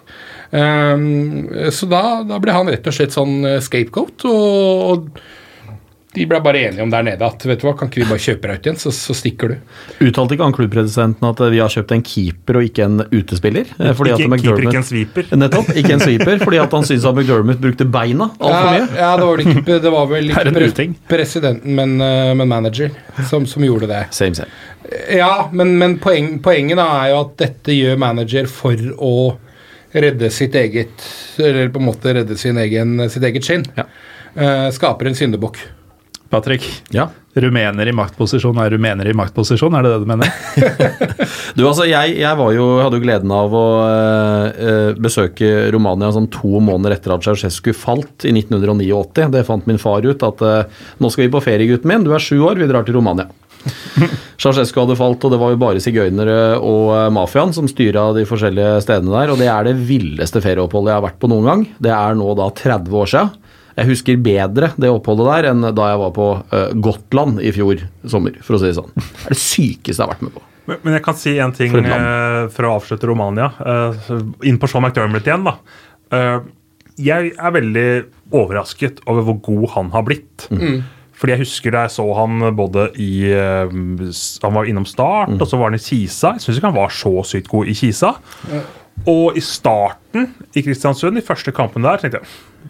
Um, 0.49 1.49
så 1.75 1.89
da, 1.91 2.23
da 2.25 2.39
ble 2.41 2.55
han 2.55 2.71
rett 2.71 2.88
og 2.88 2.95
slett 2.95 3.13
sånn 3.13 3.41
eh, 3.45 3.59
scapegoat, 3.61 4.23
og, 4.32 4.86
og 4.88 5.21
de 6.16 6.24
ble 6.26 6.39
bare 6.41 6.62
enige 6.70 6.82
om 6.82 6.89
der 6.89 7.03
nede 7.05 7.26
at 7.28 7.43
vet 7.45 7.60
du 7.62 7.66
hva, 7.68 7.74
kan 7.78 7.89
ikke 7.91 7.99
vi 7.99 8.05
bare 8.10 8.22
kjøpe 8.24 8.47
deg 8.49 8.58
ut 8.62 8.68
igjen, 8.70 8.78
så, 8.82 8.91
så 8.95 9.14
stikker 9.14 9.51
du. 9.51 9.55
Uttalte 10.08 10.34
ikke 10.38 10.45
han 10.47 10.55
klubbpresidenten 10.55 11.28
at 11.28 11.41
eh, 11.43 11.51
vi 11.53 11.60
har 11.62 11.70
kjøpt 11.74 11.91
en 11.93 12.03
keeper 12.08 12.58
og 12.62 12.66
ikke 12.70 12.86
en 12.88 13.03
utespiller? 13.12 13.70
Eh, 13.78 13.91
fordi 13.97 14.14
Ikke 14.16 14.24
at 14.24 14.34
en 14.38 14.41
keeper, 14.45 14.64
ikke 14.66 14.80
en 14.82 14.88
sweeper. 14.88 15.30
Nettopp, 15.38 15.70
ikke 15.78 15.93
en 15.97 16.03
sweeper, 16.05 16.39
fordi 16.41 16.62
at 16.64 16.74
han 16.78 16.88
syntes 16.89 17.05
at 17.12 17.20
McDermott 17.20 17.62
brukte 17.62 17.89
beina 17.97 18.30
altfor 18.39 18.55
Ja, 18.55 18.72
mye. 18.72 18.88
ja, 19.03 19.12
det 19.20 19.28
var, 19.28 19.43
ikke, 19.45 19.78
det 19.86 19.93
var 19.97 20.10
vel 20.14 20.32
ikke 20.34 20.55
pre 20.58 20.88
presidenten, 21.14 21.76
men, 21.78 21.97
eh, 22.01 22.32
men 22.39 22.51
manager 22.55 22.95
som, 23.30 23.45
som 23.45 23.68
gjorde 23.68 23.91
det. 23.91 24.01
Same, 24.16 24.39
same. 24.39 24.49
Ja, 25.12 25.49
men, 25.51 25.76
men 25.78 25.97
poeng, 26.01 26.38
poenget 26.43 26.80
da 26.80 26.88
er 27.03 27.12
jo 27.12 27.22
at 27.26 27.36
dette 27.43 27.76
gjør 27.76 27.99
manager 28.01 28.47
for 28.49 28.80
å 28.97 29.16
redde 29.97 30.28
sitt 30.34 30.53
eget 30.60 31.03
Eller 31.39 31.70
på 31.74 31.80
en 31.80 31.88
måte 31.88 32.12
redde 32.14 32.36
sin 32.39 32.58
egen, 32.60 32.97
sitt 33.12 33.24
eget 33.28 33.45
skinn. 33.45 33.66
Ja. 33.78 33.86
Eh, 34.38 34.68
skaper 34.76 35.10
en 35.10 35.18
syndebukk. 35.18 35.60
Patrick. 36.30 36.65
Ja. 36.95 37.07
Rumener 37.38 37.89
i 37.89 37.93
maktposisjon 37.93 38.57
er 38.61 38.71
rumener 38.73 39.07
i 39.09 39.15
maktposisjon, 39.15 39.75
er 39.78 39.86
det 39.86 39.93
det 39.93 40.01
du 40.03 40.09
mener? 40.09 40.32
Du, 41.57 41.63
altså, 41.65 41.88
jeg, 41.89 42.17
jeg 42.19 42.38
var 42.38 42.51
jo, 42.53 42.65
hadde 42.84 42.99
jo 42.99 43.01
gleden 43.01 43.32
av 43.34 43.53
å 43.55 43.65
øh, 43.88 44.91
besøke 45.01 45.71
Romania 45.73 46.11
sånn 46.13 46.28
to 46.34 46.59
måneder 46.61 46.93
etter 46.97 47.15
at 47.15 47.25
Ceaucescu 47.25 47.71
falt 47.73 48.28
i 48.28 48.34
1989. 48.36 49.32
Det 49.34 49.41
fant 49.47 49.65
min 49.69 49.82
far 49.82 50.05
ut, 50.05 50.25
at 50.28 50.43
øh, 50.45 50.84
nå 51.01 51.09
skal 51.13 51.25
vi 51.25 51.34
på 51.34 51.41
ferie, 51.41 51.69
gutten 51.71 51.89
min. 51.89 52.05
Du 52.05 52.13
er 52.13 52.21
sju 52.21 52.38
år, 52.45 52.61
vi 52.61 52.69
drar 52.69 52.86
til 52.86 52.99
Romania. 52.99 53.25
Ceaucescu 54.41 54.84
hadde 54.84 54.99
falt, 54.99 55.25
og 55.25 55.34
det 55.34 55.41
var 55.41 55.55
jo 55.55 55.61
bare 55.61 55.82
sigøynere 55.82 56.38
og 56.61 56.93
mafiaen 57.15 57.55
som 57.57 57.69
styra 57.71 58.11
de 58.17 58.28
forskjellige 58.30 58.84
stedene 58.86 59.15
der. 59.15 59.34
Og 59.34 59.41
det 59.41 59.49
er 59.49 59.69
det 59.69 59.78
villeste 59.89 60.43
ferieoppholdet 60.43 60.93
jeg 60.93 60.99
har 60.99 61.07
vært 61.09 61.21
på 61.23 61.32
noen 61.32 61.49
gang. 61.49 61.67
Det 61.82 61.93
er 61.95 62.17
nå 62.21 62.38
da 62.38 62.51
30 62.61 63.01
år 63.01 63.13
sia. 63.15 63.28
Jeg 63.78 63.91
husker 63.91 64.17
bedre 64.25 64.71
det 64.82 64.89
oppholdet 64.89 65.28
der 65.30 65.47
enn 65.51 65.65
da 65.78 65.91
jeg 65.91 65.99
var 66.01 66.13
på 66.15 66.28
eh, 66.55 66.71
Gotland 66.82 67.41
i 67.45 67.51
fjor 67.53 67.84
sommer, 68.09 68.38
for 68.41 68.57
å 68.57 68.61
si 68.61 68.71
det 68.71 68.78
sånn. 68.80 68.89
Det 68.97 69.28
er 69.30 69.36
det 69.36 69.41
sykeste 69.41 69.93
jeg 69.99 70.03
har 70.03 70.13
vært 70.15 70.23
med 70.25 70.34
på. 70.38 70.41
Men, 70.67 70.80
men 70.84 70.97
jeg 70.97 71.03
kan 71.05 71.15
si 71.15 71.36
en 71.39 71.53
ting 71.55 71.71
For 71.71 71.86
eh, 71.86 72.39
for 72.51 72.67
å 72.67 72.73
avslutte 72.80 73.07
Romania. 73.07 73.51
eh, 73.61 74.09
inn 74.49 74.57
på 74.59 74.67
Sean 74.71 74.84
McDermott 74.84 75.30
igjen, 75.30 75.45
da. 75.47 75.53
Eh, 76.17 76.39
jeg 76.97 77.32
er 77.38 77.53
veldig 77.53 77.88
overrasket 78.34 79.03
over 79.05 79.28
hvor 79.30 79.38
god 79.45 79.67
han 79.75 79.91
har 79.93 80.07
blitt. 80.07 80.47
Fordi 81.17 81.34
jeg 81.36 81.43
husker 81.45 81.73
da 81.73 81.86
jeg 81.86 81.93
så 81.95 82.03
han 82.17 82.41
både 82.57 82.88
i 83.01 83.30
Han 83.34 84.53
var 84.53 84.67
innom 84.69 84.86
Start, 84.86 85.32
og 85.38 85.45
så 85.49 85.57
var 85.57 85.71
han 85.71 85.78
i 85.78 85.82
Kisa. 85.82 86.36
Jeg 86.36 86.43
syns 86.43 86.57
ikke 86.59 86.69
han 86.71 86.78
var 86.78 86.93
så 86.93 87.13
sykt 87.25 87.49
god 87.53 87.69
i 87.69 87.78
Kisa. 87.78 88.11
Og 89.05 89.37
i 89.37 89.41
starten 89.45 90.31
i 90.57 90.63
Kristiansund, 90.65 91.17
i 91.19 91.23
første 91.23 91.53
kampen 91.55 91.85
der, 91.85 91.99
tenkte 92.01 92.19
jeg 92.23 92.27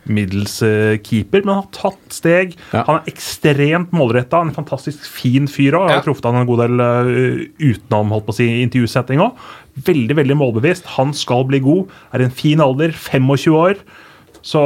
middels 0.07 0.59
eh, 0.63 0.97
keeper, 1.01 1.41
men 1.43 1.55
han 1.55 1.63
har 1.63 1.71
tatt 1.73 2.13
steg. 2.13 2.51
Ja. 2.71 2.83
Han 2.87 2.99
er 2.99 3.07
ekstremt 3.09 3.91
målretta, 3.95 4.39
en 4.45 4.53
fantastisk 4.55 5.07
fin 5.09 5.47
fyr 5.49 5.73
òg. 5.79 5.87
Jeg 5.87 5.95
har 5.95 6.03
Ja. 6.03 6.05
truffet 6.05 6.27
han 6.29 6.35
en 6.43 6.47
god 6.47 6.59
del 6.61 6.83
eh, 6.83 7.47
utenom 7.71 8.11
holdt 8.13 8.27
på 8.27 8.35
å 8.35 8.37
si, 8.37 8.47
intervjusetting 8.61 9.19
òg. 9.23 9.39
Veldig 9.87 10.15
veldig 10.19 10.37
målbevisst. 10.37 10.85
Han 10.99 11.13
skal 11.17 11.43
bli 11.49 11.59
god. 11.65 11.89
Er 12.13 12.21
i 12.21 12.27
en 12.29 12.35
fin 12.35 12.61
alder, 12.61 12.91
25 12.93 13.55
år. 13.57 13.81
Så 14.47 14.61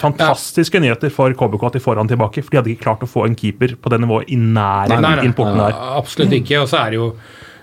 fantastiske 0.00 0.80
nyheter 0.82 1.12
for 1.12 1.30
KBK 1.36 1.68
at 1.68 1.76
de 1.76 1.82
får 1.84 2.00
han 2.00 2.08
tilbake. 2.10 2.42
For 2.42 2.50
de 2.50 2.58
hadde 2.62 2.72
ikke 2.74 2.86
klart 2.88 3.04
å 3.04 3.10
få 3.10 3.26
en 3.28 3.36
keeper 3.38 3.76
på 3.78 3.92
det 3.92 4.00
nivået 4.02 4.30
i 4.32 4.38
nærheten 4.40 5.04
Nei, 5.04 5.14
nei, 5.20 5.24
inn 5.28 5.36
porten 5.36 5.60
der. 5.60 5.76
Absolutt 6.00 6.32
ikke. 6.40 6.62
Og 6.64 6.70
så 6.72 6.80
er 6.86 6.94
det 6.94 6.98
jo 7.02 7.10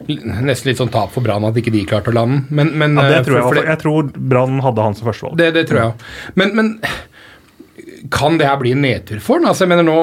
nesten 0.07 0.71
litt 0.71 0.79
sånn 0.81 0.91
tap 0.93 1.11
for 1.13 1.21
Brann 1.25 1.43
at 1.47 1.55
ikke 1.59 1.71
de 1.73 1.85
klarte 1.89 2.11
å 2.11 2.15
lande. 2.15 2.43
Men, 2.49 2.71
men, 2.77 2.95
Ja, 2.97 3.07
det 3.09 3.17
eh, 3.19 3.23
tror 3.27 3.35
jeg, 3.37 3.43
for- 3.43 3.55
for 3.55 3.61
det, 3.61 3.67
jeg 3.69 3.79
tror 3.83 4.11
Brann 4.31 4.59
hadde 4.65 4.81
han 4.87 4.95
som 4.97 5.07
førstevalg. 5.11 5.37
Det, 5.37 5.53
det 5.53 5.67
tror 5.69 5.79
jeg 5.81 5.91
òg. 5.93 6.05
Men, 6.35 6.55
men 6.55 6.73
kan 8.11 8.37
det 8.41 8.47
her 8.49 8.57
bli 8.61 8.71
en 8.75 8.81
nedtur 8.81 9.19
for 9.21 9.39
han? 9.39 9.47
Altså, 9.51 9.65
jeg 9.67 9.71
mener 9.75 9.85
Nå 9.87 9.97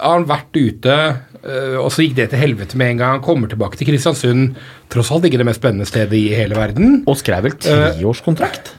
har 0.00 0.16
han 0.16 0.24
vært 0.28 0.56
ute, 0.56 0.96
øh, 1.44 1.78
og 1.84 1.90
så 1.92 2.02
gikk 2.06 2.16
det 2.16 2.30
til 2.32 2.40
helvete 2.42 2.78
med 2.80 2.94
en 2.94 3.02
gang. 3.02 3.16
Han 3.18 3.24
kommer 3.26 3.50
tilbake 3.52 3.76
til 3.78 3.86
Kristiansund, 3.90 4.54
tross 4.92 5.10
alt 5.12 5.24
ikke 5.28 5.38
det 5.42 5.46
mest 5.48 5.60
spennende 5.62 5.86
stedet 5.88 6.16
i 6.18 6.28
hele 6.34 6.56
verden. 6.58 7.02
Og 7.06 7.16
skrev 7.20 7.44
vel 7.48 7.58
treårskontrakt? 7.60 8.72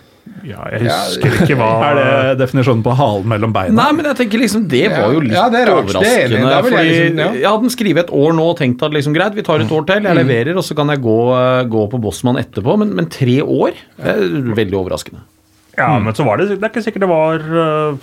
Ja, 0.44 0.64
jeg 0.74 0.84
husker 0.84 1.36
ikke 1.46 1.56
hva 1.60 1.70
Er 1.88 1.98
det 2.00 2.38
definisjonen 2.42 2.84
på 2.84 2.94
halen 3.00 3.28
mellom 3.32 3.54
beina? 3.56 3.76
Nei, 3.78 3.90
men 3.96 4.10
jeg 4.10 4.20
tenker 4.20 4.42
liksom 4.42 4.66
det 4.72 4.84
var 4.92 5.14
jo 5.16 5.22
litt 5.24 5.36
Ja, 5.38 5.46
det 5.54 5.62
er 5.64 5.72
rart. 5.72 5.92
Det 5.94 6.12
er 6.12 6.34
det 6.34 6.42
overraskende. 6.42 6.44
Da 6.44 6.56
jeg 6.58 6.68
fordi 6.68 6.84
liksom- 6.90 7.22
ja. 7.24 7.30
Jeg 7.40 7.50
hadde 7.50 7.74
skrevet 7.78 8.04
et 8.04 8.16
år 8.24 8.38
nå 8.40 8.48
og 8.52 8.58
tenkt 8.60 8.84
at 8.84 8.96
liksom 8.96 9.16
greit, 9.16 9.38
vi 9.38 9.46
tar 9.48 9.64
et 9.64 9.72
år 9.72 9.86
til, 9.88 10.04
jeg 10.04 10.20
leverer, 10.20 10.58
og 10.60 10.68
så 10.68 10.76
kan 10.76 10.92
jeg 10.92 11.04
gå, 11.04 11.20
eh, 11.40 11.64
gå 11.72 11.86
på 11.92 12.02
Bossmann 12.04 12.42
etterpå. 12.42 12.78
Men, 12.78 12.96
men 12.96 13.08
tre 13.08 13.40
år? 13.42 13.72
Det 13.98 14.16
er 14.18 14.56
veldig 14.60 14.80
overraskende. 14.84 15.24
Ja, 15.78 15.98
men 16.00 16.14
så 16.14 16.26
var 16.26 16.38
det 16.38 16.50
Det 16.50 16.62
er 16.62 16.70
ikke 16.70 16.84
sikkert 16.86 17.02
det 17.02 17.10
var 17.10 17.40
uh, 17.42 17.98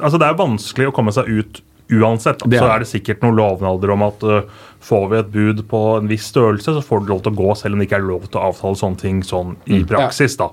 Altså, 0.00 0.16
det 0.18 0.24
er 0.24 0.38
vanskelig 0.38 0.88
å 0.88 0.94
komme 0.94 1.12
seg 1.12 1.28
ut 1.28 1.60
uansett. 1.92 2.42
Er 2.42 2.48
Så 2.48 2.48
altså, 2.48 2.72
er 2.72 2.78
det 2.82 2.88
sikkert 2.90 3.22
noen 3.24 3.36
lovnader 3.38 3.92
om 3.94 4.02
at 4.04 4.24
uh, 4.24 4.64
får 4.84 5.06
vi 5.10 5.18
et 5.18 5.30
bud 5.32 5.62
på 5.70 5.82
en 5.98 6.08
viss 6.10 6.26
størrelse, 6.32 6.74
så 6.76 6.82
får 6.84 7.04
du 7.04 7.12
lov 7.12 7.22
til 7.24 7.32
å 7.32 7.38
gå, 7.38 7.54
selv 7.56 7.74
om 7.74 7.80
det 7.80 7.88
ikke 7.88 8.00
er 8.00 8.08
lov 8.08 8.26
til 8.28 8.40
å 8.40 8.48
avtale 8.50 8.78
sånne 8.78 9.00
ting 9.00 9.22
sånn 9.26 9.56
i 9.66 9.80
praksis. 9.88 10.36
da. 10.40 10.50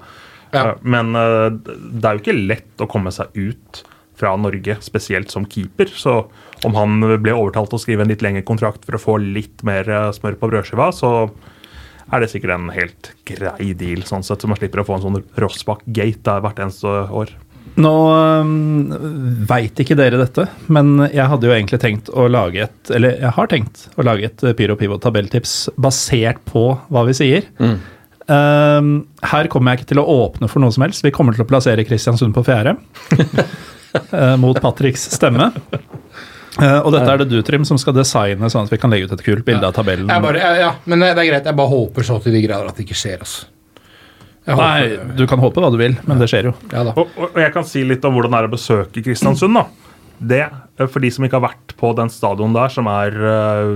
Ja. 0.55 0.63
Eh, 0.71 0.87
Men 0.95 1.15
øh, 1.19 1.51
det 1.59 2.05
er 2.07 2.17
jo 2.17 2.23
ikke 2.23 2.39
lett 2.39 2.83
å 2.83 2.89
komme 2.91 3.13
seg 3.15 3.35
ut 3.35 3.83
fra 4.15 4.31
Norge, 4.39 4.77
spesielt 4.83 5.33
som 5.33 5.47
keeper. 5.51 5.91
Så 5.91 6.21
om 6.65 6.77
han 6.77 7.01
ble 7.19 7.35
overtalt 7.35 7.73
til 7.73 7.79
å 7.79 7.83
skrive 7.83 8.05
en 8.05 8.13
litt 8.13 8.23
lengre 8.23 8.45
kontrakt 8.47 8.87
for 8.87 8.95
å 8.95 9.01
få 9.01 9.17
litt 9.21 9.65
mer 9.67 9.89
øh, 9.91 10.11
smør 10.15 10.39
på 10.39 10.51
brødskiva, 10.53 10.91
så 10.95 11.11
er 12.13 12.21
det 12.21 12.29
sikkert 12.31 12.53
en 12.55 12.69
helt 12.73 13.11
grei 13.27 13.73
deal, 13.77 14.05
sånn 14.05 14.23
sett, 14.23 14.43
så 14.43 14.49
man 14.49 14.59
slipper 14.59 14.83
å 14.83 14.87
få 14.87 14.99
en 14.99 15.05
sånn 15.07 15.23
Rossbakk-gate 15.41 16.21
der 16.27 16.43
hvert 16.45 16.61
eneste 16.61 16.91
år. 17.09 17.33
Nå 17.81 17.91
um, 18.45 18.93
veit 19.49 19.79
ikke 19.81 19.97
dere 19.99 20.19
dette, 20.21 20.45
men 20.71 20.93
jeg 21.09 21.25
hadde 21.27 21.49
jo 21.49 21.55
egentlig 21.55 21.79
tenkt 21.81 22.11
å 22.13 22.27
lage 22.31 22.61
et 22.69 22.91
Eller 22.93 23.17
jeg 23.19 23.33
har 23.35 23.49
tenkt 23.51 23.87
å 23.99 24.05
lage 24.05 24.29
et 24.29 24.45
Pyro 24.55 24.77
Pivo 24.79 24.99
tabelltips 25.01 25.57
basert 25.75 26.39
på 26.47 26.69
hva 26.87 27.03
vi 27.09 27.17
sier. 27.17 27.49
Um, 28.25 29.05
her 29.21 29.47
kommer 29.53 29.73
jeg 29.73 29.83
ikke 29.83 29.91
til 29.93 30.01
å 30.01 30.05
åpne 30.09 30.49
for 30.49 30.63
noe 30.63 30.73
som 30.73 30.85
helst. 30.85 31.03
Vi 31.05 31.13
kommer 31.13 31.35
til 31.35 31.45
å 31.45 31.49
plassere 31.49 31.85
Kristiansund 31.85 32.33
på 32.35 32.43
fjerde. 32.47 32.75
uh, 33.15 34.35
mot 34.43 34.57
Patricks 34.61 35.07
stemme. 35.13 35.51
Uh, 36.55 36.79
og 36.81 36.93
dette 36.95 37.09
er 37.11 37.21
det 37.21 37.29
du, 37.33 37.37
Trym, 37.45 37.65
som 37.67 37.79
skal 37.81 37.97
designe 37.97 38.49
sånn 38.49 38.65
at 38.65 38.73
vi 38.73 38.79
kan 38.81 38.93
legge 38.93 39.09
ut 39.09 39.17
et 39.17 39.25
kult 39.25 39.45
bilde 39.47 39.67
av 39.67 39.75
tabellen. 39.75 40.09
Jeg 40.09 40.25
bare, 40.25 40.41
ja, 40.41 40.53
ja, 40.63 40.71
men 40.89 41.03
det 41.03 41.11
er 41.13 41.29
greit. 41.29 41.51
Jeg 41.51 41.59
bare 41.59 41.73
håper 41.73 42.07
så 42.07 42.17
til 42.23 42.37
de 42.37 42.41
grader 42.47 42.71
at 42.71 42.79
det 42.79 42.87
ikke 42.87 42.97
skjer. 42.97 43.21
Altså. 43.25 43.51
Jeg 44.45 44.59
Nei, 44.61 44.81
håper, 44.81 45.13
du 45.17 45.25
kan 45.29 45.41
håpe 45.41 45.61
hva 45.61 45.71
du 45.73 45.79
vil, 45.81 45.97
men 46.05 46.21
det 46.21 46.29
skjer 46.29 46.51
jo. 46.51 46.53
ja, 46.69 46.83
da. 46.85 46.93
Og, 47.01 47.17
og 47.31 47.39
jeg 47.41 47.53
kan 47.53 47.65
si 47.65 47.81
litt 47.85 48.03
om 48.05 48.13
hvordan 48.13 48.33
det 48.33 48.41
er 48.41 48.49
å 48.49 48.53
besøke 48.53 49.05
Kristiansund. 49.05 49.57
da. 49.57 49.65
Det, 50.15 50.43
For 50.77 50.99
de 50.99 51.09
som 51.13 51.23
ikke 51.23 51.39
har 51.39 51.45
vært 51.49 51.75
på 51.79 51.93
den 51.95 52.09
stadion 52.11 52.51
der, 52.55 52.67
som 52.73 52.87
er 52.91 53.15
eh, 53.15 53.69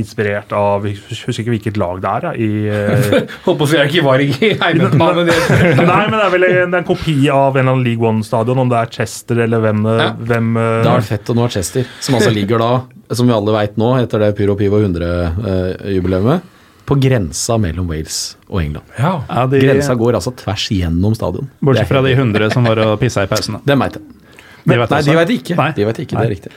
inspirert 0.00 0.50
av 0.56 0.86
Jeg 0.88 0.96
husker 1.06 1.42
ikke 1.44 1.52
hvilket 1.52 1.76
lag 1.78 2.00
det 2.02 2.10
er. 2.10 2.24
Ja, 2.26 2.32
i, 2.34 2.48
eh, 2.66 3.66
si 3.68 3.76
jeg 3.76 3.90
ikke 3.92 4.04
var 4.06 4.22
i 4.24 4.30
heimebanen. 4.64 5.28
Nei, 5.30 6.00
men 6.08 6.16
det 6.16 6.24
er 6.24 6.32
vel 6.34 6.46
en, 6.48 6.72
det 6.72 6.78
er 6.78 6.82
en 6.82 6.88
kopi 6.88 7.14
av 7.30 7.54
en 7.54 7.62
eller 7.62 7.76
annen 7.76 7.84
League 7.86 8.08
One-stadion, 8.08 8.58
om 8.64 8.72
det 8.72 8.80
er 8.80 8.90
Chester 8.98 9.44
eller 9.46 9.62
hvem, 9.62 9.84
eh, 9.86 10.00
Ja. 10.02 10.08
hvem 10.32 10.56
eh, 10.56 10.80
Det 10.88 10.94
er 10.96 11.06
fett 11.12 11.30
å 11.30 11.36
nå 11.38 11.46
Chester, 11.54 11.86
som 12.02 12.18
altså 12.18 12.32
ligger 12.34 12.58
da, 12.64 12.72
som 13.14 13.28
vi 13.30 13.36
alle 13.36 13.54
veit 13.54 13.78
nå, 13.78 13.92
etter 14.02 14.24
det 14.26 14.32
Pyro 14.40 14.56
Pivo 14.58 14.80
100-jubileet, 14.82 16.48
på 16.88 16.96
grensa 16.98 17.54
mellom 17.62 17.86
Wales 17.88 18.34
og 18.50 18.58
England. 18.64 18.88
Ja. 18.98 19.12
Ja, 19.28 19.44
de, 19.46 19.60
Grensa 19.62 19.94
går 19.96 20.16
altså 20.18 20.32
tvers 20.36 20.64
gjennom 20.74 21.14
stadion. 21.14 21.46
bortsett 21.62 21.88
fra 21.88 22.02
de 22.02 22.10
helt- 22.16 22.34
100 22.34 22.50
som 22.52 22.66
var 22.66 22.80
og 22.82 22.96
pissa 23.00 23.22
i 23.22 23.30
pausen. 23.30 23.60
Dem 23.64 23.78
Det 23.78 23.78
veit 23.84 24.00
jeg. 24.00 24.18
De 24.64 24.78
vet 24.78 24.94
Nei, 24.94 25.02
de 25.06 25.16
vet 25.18 25.34
ikke. 25.38 25.56
Nei. 25.58 25.72
De 25.76 25.88
vet 25.88 26.04
ikke, 26.04 26.16
Det 26.18 26.26
er 26.26 26.34
riktig. 26.36 26.52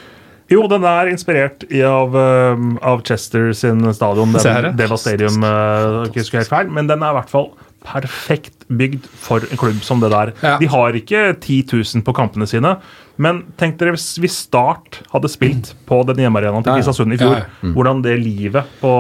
Jo, 0.52 0.68
den 0.70 0.84
er 0.86 1.10
inspirert 1.10 1.64
i 1.74 1.82
av, 1.82 2.14
eh, 2.14 2.66
av 2.86 3.02
Chester 3.08 3.52
sin 3.58 3.82
stadion. 3.98 4.36
Er. 4.46 4.72
Deva 4.78 4.98
Stadium, 4.98 5.42
uh, 5.42 6.06
ikke 6.06 6.22
husker 6.22 6.44
helt 6.44 6.52
feil, 6.52 6.70
men 6.70 6.86
den 6.92 7.02
er 7.02 7.16
i 7.16 7.18
hvert 7.18 7.32
fall 7.32 7.50
perfekt 7.86 8.66
bygd 8.70 9.08
for 9.22 9.46
en 9.46 9.58
klubb 9.62 9.82
som 9.86 10.02
det 10.02 10.12
der. 10.14 10.34
Ja. 10.44 10.58
De 10.62 10.70
har 10.70 10.98
ikke 10.98 11.34
10 11.40 11.66
000 11.72 12.06
på 12.06 12.14
kampene 12.18 12.48
sine, 12.50 12.76
men 13.18 13.44
tenk 13.58 13.78
dere 13.80 13.92
hvis 13.96 14.18
hvis 14.20 14.36
Start 14.46 15.02
hadde 15.14 15.30
spilt 15.32 15.74
på 15.88 16.02
den 16.08 16.18
hjemmearenaen 16.24 16.64
til 16.64 16.72
Ja, 16.72 16.78
ja. 16.78 16.82
Kristiansund 16.84 17.14
i 17.14 17.18
fjor, 17.18 17.36
Ja, 17.38 17.46
Mm. 17.64 17.74
hvordan 17.76 18.02
det 18.04 18.20
livet 18.20 18.64
på, 18.82 18.92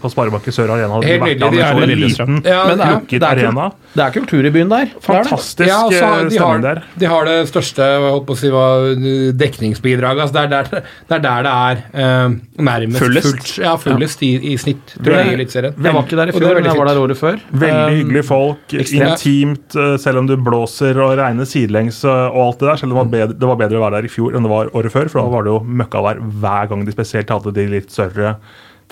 på 0.00 0.10
Sparebanken 0.12 0.52
Sør 0.54 0.70
Arena 0.70 0.94
hadde 0.94 1.06
Helt 1.06 1.22
vært. 1.22 1.40
nydelig, 1.40 1.52
de 1.52 1.60
er 1.60 1.72
så 1.74 1.86
liten, 1.86 2.44
Ja, 2.44 2.64
Men 2.68 2.78
det 2.78 2.86
er, 2.86 2.92
lukket 2.96 3.20
det, 3.20 3.22
er, 3.22 3.46
arena. 3.46 3.72
det 3.94 4.04
er 4.06 4.10
kultur 4.20 4.46
i 4.46 4.50
byen 4.50 4.68
der. 4.68 4.82
Er. 4.82 5.00
Fantastisk 5.00 5.68
Ja, 5.68 5.80
og 5.86 5.92
så 5.92 6.04
har- 6.04 6.20
eh, 6.20 6.28
de, 6.28 6.36
stemning 6.36 6.62
der. 6.62 6.82
de 6.98 7.06
har 7.06 7.24
det 7.24 7.48
største 7.48 7.82
jeg 7.82 8.36
si, 8.36 9.32
dekningsbidraget. 9.36 10.20
Altså 10.22 10.34
det, 10.34 10.42
er 10.42 10.48
der, 10.48 10.82
det 11.08 11.16
er 11.16 11.22
der 11.22 11.42
det 11.42 11.52
er 11.52 12.26
uh, 12.26 12.34
nærmest 12.62 12.98
Fullest. 13.02 13.26
fullt. 13.26 13.52
Ja, 13.64 13.74
fullest 13.80 14.22
i, 14.22 14.30
i 14.52 14.56
snitt, 14.60 14.94
tror 15.02 15.16
jeg, 15.18 15.32
Eliteserien. 15.36 15.74
Jeg 15.82 15.94
var 15.96 16.02
ikke 16.06 16.18
der 16.20 16.32
i 16.32 16.36
fjor, 16.36 16.54
men 16.58 16.64
jeg 16.68 16.78
var 16.78 16.90
der 16.90 17.00
året 17.02 17.18
før. 17.20 17.40
Veldig 17.52 17.70
Um, 17.82 17.96
hyggelige 17.96 18.24
folk. 18.28 18.74
ekstremt. 18.76 19.22
Intimt, 19.24 19.76
eh, 19.76 19.96
selv 20.02 20.18
om 20.22 20.26
du 20.28 20.36
blåser 20.36 20.98
og 21.02 21.16
regner 21.18 21.44
sidelengs 21.48 22.02
og 22.04 22.36
alt 22.46 22.58
det 22.60 22.68
der. 22.68 22.76
Selv 22.82 22.92
om 22.92 22.98
det 22.98 23.00
var, 23.02 23.10
bedre, 23.12 23.31
det 23.38 23.48
var 23.48 23.60
bedre 23.60 23.80
å 23.80 23.84
være 23.84 24.00
der 24.00 24.08
i 24.08 24.12
fjor 24.12 24.36
enn 24.36 24.46
det 24.46 24.52
var 24.52 24.70
året 24.76 24.94
før, 24.94 25.10
for 25.12 25.22
da 25.22 25.32
var 25.32 25.46
det 25.46 25.54
jo 25.54 25.62
møkkavær 25.82 26.20
hver 26.42 26.70
gang 26.72 26.84
de 26.86 26.94
spesielt 26.94 27.32
hadde 27.32 27.54
de 27.56 27.66
litt 27.70 27.94
større 27.94 28.36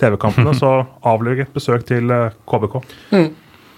TV-kampene. 0.01 0.55
Så 0.61 0.71
avlegg 1.07 1.45
et 1.45 1.53
besøk 1.55 1.85
til 1.89 2.11
KBK. 2.49 2.81
KBK. 3.11 3.29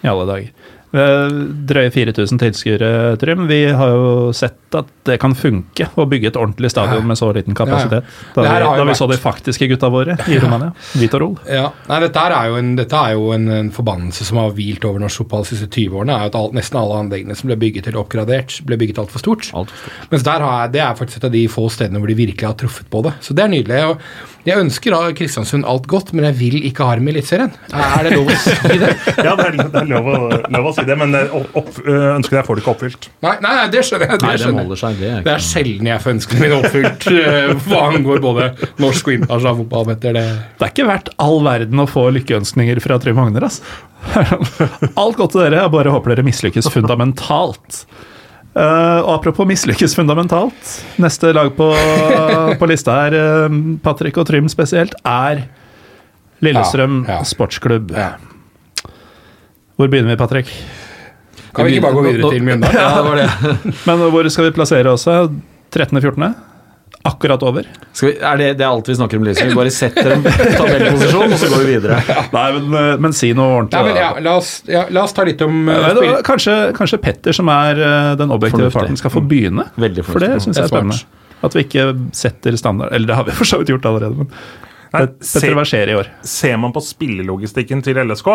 I 0.03 0.11
alle 0.11 0.27
dager. 0.27 0.73
Eh, 0.93 1.35
Drøye 1.65 1.89
4000 1.89 2.37
tilskuere, 2.37 2.89
Trym. 3.17 3.47
Vi 3.49 3.63
har 3.73 3.93
jo 3.95 4.33
sett 4.35 4.75
at 4.77 4.89
det 5.07 5.15
kan 5.21 5.33
funke 5.37 5.87
å 5.97 6.05
bygge 6.09 6.29
et 6.29 6.37
ordentlig 6.37 6.69
stadion 6.69 7.05
med 7.09 7.17
så 7.17 7.31
liten 7.33 7.57
kapasitet. 7.57 8.05
Da 8.35 8.45
vi, 8.45 8.51
da 8.77 8.85
vi 8.85 8.95
så 8.97 9.07
de 9.09 9.17
faktiske 9.21 9.67
gutta 9.71 9.89
våre 9.93 10.15
i 10.29 10.37
Romania. 10.41 10.69
Vitorol. 11.01 11.35
Ja, 11.49 11.71
nei, 11.89 11.99
dette, 12.05 12.25
er 12.25 12.51
jo, 12.51 12.59
en, 12.61 12.73
dette 12.77 12.99
er 12.99 13.15
jo 13.17 13.31
en, 13.33 13.47
en 13.53 13.71
forbannelse 13.73 14.27
som 14.29 14.41
har 14.41 14.53
hvilt 14.57 14.85
over 14.89 15.01
norsk 15.01 15.23
fotball 15.23 15.47
de 15.47 15.55
siste 15.55 15.69
20 15.71 16.03
årene. 16.03 16.17
er 16.17 16.27
jo 16.27 16.33
at 16.33 16.37
all, 16.39 16.51
Nesten 16.53 16.77
alle 16.77 16.99
anleggene 17.01 17.37
som 17.37 17.49
ble 17.49 17.57
bygget 17.63 17.89
eller 17.89 18.03
oppgradert, 18.03 18.59
ble 18.67 18.77
bygget 18.81 19.01
altfor 19.01 19.23
stort. 19.23 19.49
Alt 19.57 19.73
for 19.73 19.87
stort. 19.89 20.11
Mens 20.13 20.27
der 20.29 20.45
har 20.45 20.59
jeg, 20.61 20.75
det 20.77 20.85
er 20.85 21.01
faktisk 21.01 21.21
et 21.23 21.27
av 21.31 21.33
de 21.33 21.43
få 21.49 21.65
stedene 21.73 22.01
hvor 22.03 22.13
de 22.13 22.19
virkelig 22.21 22.49
har 22.51 22.59
truffet 22.59 22.89
på 22.93 23.01
det. 23.07 23.15
Så 23.25 23.33
det 23.33 23.47
er 23.47 23.53
nydelig. 23.55 23.81
Og 23.89 24.43
jeg 24.43 24.59
ønsker 24.59 24.91
da 24.91 25.11
Kristiansund 25.15 25.63
alt 25.69 25.85
godt, 25.87 26.11
men 26.11 26.25
jeg 26.27 26.35
vil 26.41 26.57
ikke 26.67 26.83
ha 26.83 26.97
dem 26.99 27.07
i 27.07 27.13
Eliteserien. 27.13 27.53
Er 27.71 28.03
det 28.03 28.17
lov 28.17 28.27
å 28.27 28.37
si 28.43 28.77
det? 28.81 28.89
Ja, 29.23 29.35
det 29.39 29.45
er, 29.45 29.55
det 29.61 29.81
er 29.83 29.87
lov, 29.87 30.09
å, 30.09 30.17
lov 30.51 30.67
å 30.67 30.73
si 30.75 30.82
det, 30.87 30.95
men 30.99 31.15
opp, 31.35 31.69
eh, 31.83 32.05
ønsket 32.13 32.37
jeg 32.39 32.45
får 32.47 32.57
det 32.57 32.63
ikke 32.63 32.71
oppfylt. 32.73 33.07
Nei, 33.25 33.33
nei, 33.43 33.53
nei, 33.57 33.65
det 33.73 33.83
skjønner 33.87 34.11
jeg. 34.11 34.19
Det 34.19 34.27
Nei, 34.27 34.33
de 34.35 34.43
skjønner 34.43 34.79
seg. 34.81 34.99
Det 34.99 35.09
er 35.09 35.23
Det 35.25 35.33
er 35.33 35.43
sjelden 35.47 35.89
jeg 35.89 36.03
får 36.03 36.13
ønskene 36.15 36.43
mine 36.43 36.59
oppfylt 36.59 37.07
eh, 37.11 37.53
hva 37.67 37.81
angår 37.89 38.21
både 38.23 38.49
norsk 38.83 39.09
og 39.09 39.17
internasjonal 39.17 39.59
fotball. 39.63 39.91
Det, 39.93 40.13
Det 40.13 40.23
er 40.23 40.73
ikke 40.73 40.87
verdt 40.89 41.13
all 41.23 41.39
verden 41.45 41.83
å 41.83 41.87
få 41.89 42.07
lykkeønskninger 42.17 42.83
fra 42.83 42.99
Trym 43.03 43.21
Hogner, 43.21 43.47
ass. 43.49 43.61
Alt 45.01 45.19
godt 45.19 45.35
til 45.35 45.45
dere, 45.45 45.61
jeg 45.63 45.73
bare 45.73 45.93
håper 45.93 46.13
dere 46.13 46.27
mislykkes 46.27 46.67
fundamentalt. 46.73 47.83
Uh, 48.53 48.99
og 49.01 49.15
apropos 49.15 49.47
mislykkes 49.49 49.95
fundamentalt, 49.97 50.75
neste 51.01 51.31
lag 51.33 51.49
på, 51.57 51.71
på 52.59 52.69
lista 52.69 52.99
her, 52.99 53.15
Patrick 53.81 54.19
og 54.21 54.27
Trym 54.29 54.51
spesielt, 54.51 54.93
er 55.01 55.47
Lillestrøm 56.43 57.03
Ja, 57.07 57.21
ja. 57.21 57.23
sportsklubb. 57.27 57.93
Ja. 57.95 58.11
Hvor 59.77 59.89
begynner 59.89 60.13
vi, 60.13 60.19
Patrick? 60.21 60.49
kan 61.53 61.67
vi 61.67 61.75
ikke 61.75 61.83
bare 61.85 61.93
gå 61.99 62.01
videre 62.07 62.29
til 62.33 62.43
Mjøndalen? 62.47 62.77
Ja, 62.81 62.87
det 62.97 63.03
var 63.05 63.19
det. 63.19 63.75
Men 63.87 64.01
hvor 64.13 64.27
skal 64.33 64.47
vi 64.47 64.51
plassere 64.55 64.89
også? 64.93 65.15
13.-14. 65.73 66.33
Akkurat 67.03 67.41
over. 67.43 67.65
Skal 67.91 68.07
vi, 68.09 68.13
er 68.23 68.37
det, 68.39 68.45
det 68.61 68.63
er 68.63 68.69
alt 68.71 68.87
vi 68.87 68.93
snakker 68.95 69.19
om, 69.19 69.25
Lise? 69.27 69.43
Vi 69.49 69.55
bare 69.57 69.71
setter 69.75 70.13
en 70.15 70.23
tabellposisjon, 70.59 71.33
og 71.35 71.41
så 71.41 71.49
går 71.51 71.63
vi 71.65 71.73
videre. 71.75 71.97
Nei, 72.31 72.45
men, 72.55 72.69
eh, 72.79 72.91
men 73.03 73.15
si 73.17 73.33
noe 73.35 73.57
ordentlig. 73.57 73.75
Nei, 73.81 73.89
men 73.89 73.99
ja, 73.99 74.11
la, 74.23 74.35
oss, 74.39 74.51
ja, 74.71 74.85
la 74.93 75.03
oss 75.03 75.13
ta 75.17 75.25
litt 75.27 75.41
om 75.43 75.57
uh, 75.67 75.73
Nei, 75.73 75.89
det 75.97 76.05
var 76.07 76.23
kanskje, 76.29 76.55
kanskje 76.77 77.01
Petter, 77.03 77.35
som 77.35 77.51
er 77.51 77.81
den 78.21 78.31
objektive 78.31 78.69
Fornuftig. 78.69 78.79
parten, 78.79 79.01
skal 79.03 79.13
få 79.17 79.23
begynne. 79.33 79.67
Veldig 79.75 80.05
For 80.07 80.23
det 80.23 80.29
fornuftig. 80.31 80.45
syns 80.47 80.61
jeg 80.61 80.69
er 80.69 80.71
spennende. 80.71 81.21
At 81.43 81.57
vi 81.57 81.65
ikke 81.65 81.85
setter 82.15 82.55
standard 82.55 82.93
Eller 82.95 83.09
det 83.09 83.15
har 83.19 83.25
vi 83.27 83.33
for 83.35 83.49
så 83.49 83.59
vidt 83.59 83.73
gjort 83.73 83.89
allerede, 83.89 84.23
men 84.23 84.29
Nei, 84.93 85.01
Petter, 85.03 85.27
se- 85.27 85.53
hva 85.59 85.65
skjer 85.67 85.91
i 85.91 85.97
år? 85.99 86.11
Ser 86.37 86.55
man 86.63 86.71
på 86.71 86.79
spillelogistikken 86.87 87.83
til 87.83 87.99
LSK, 87.99 88.31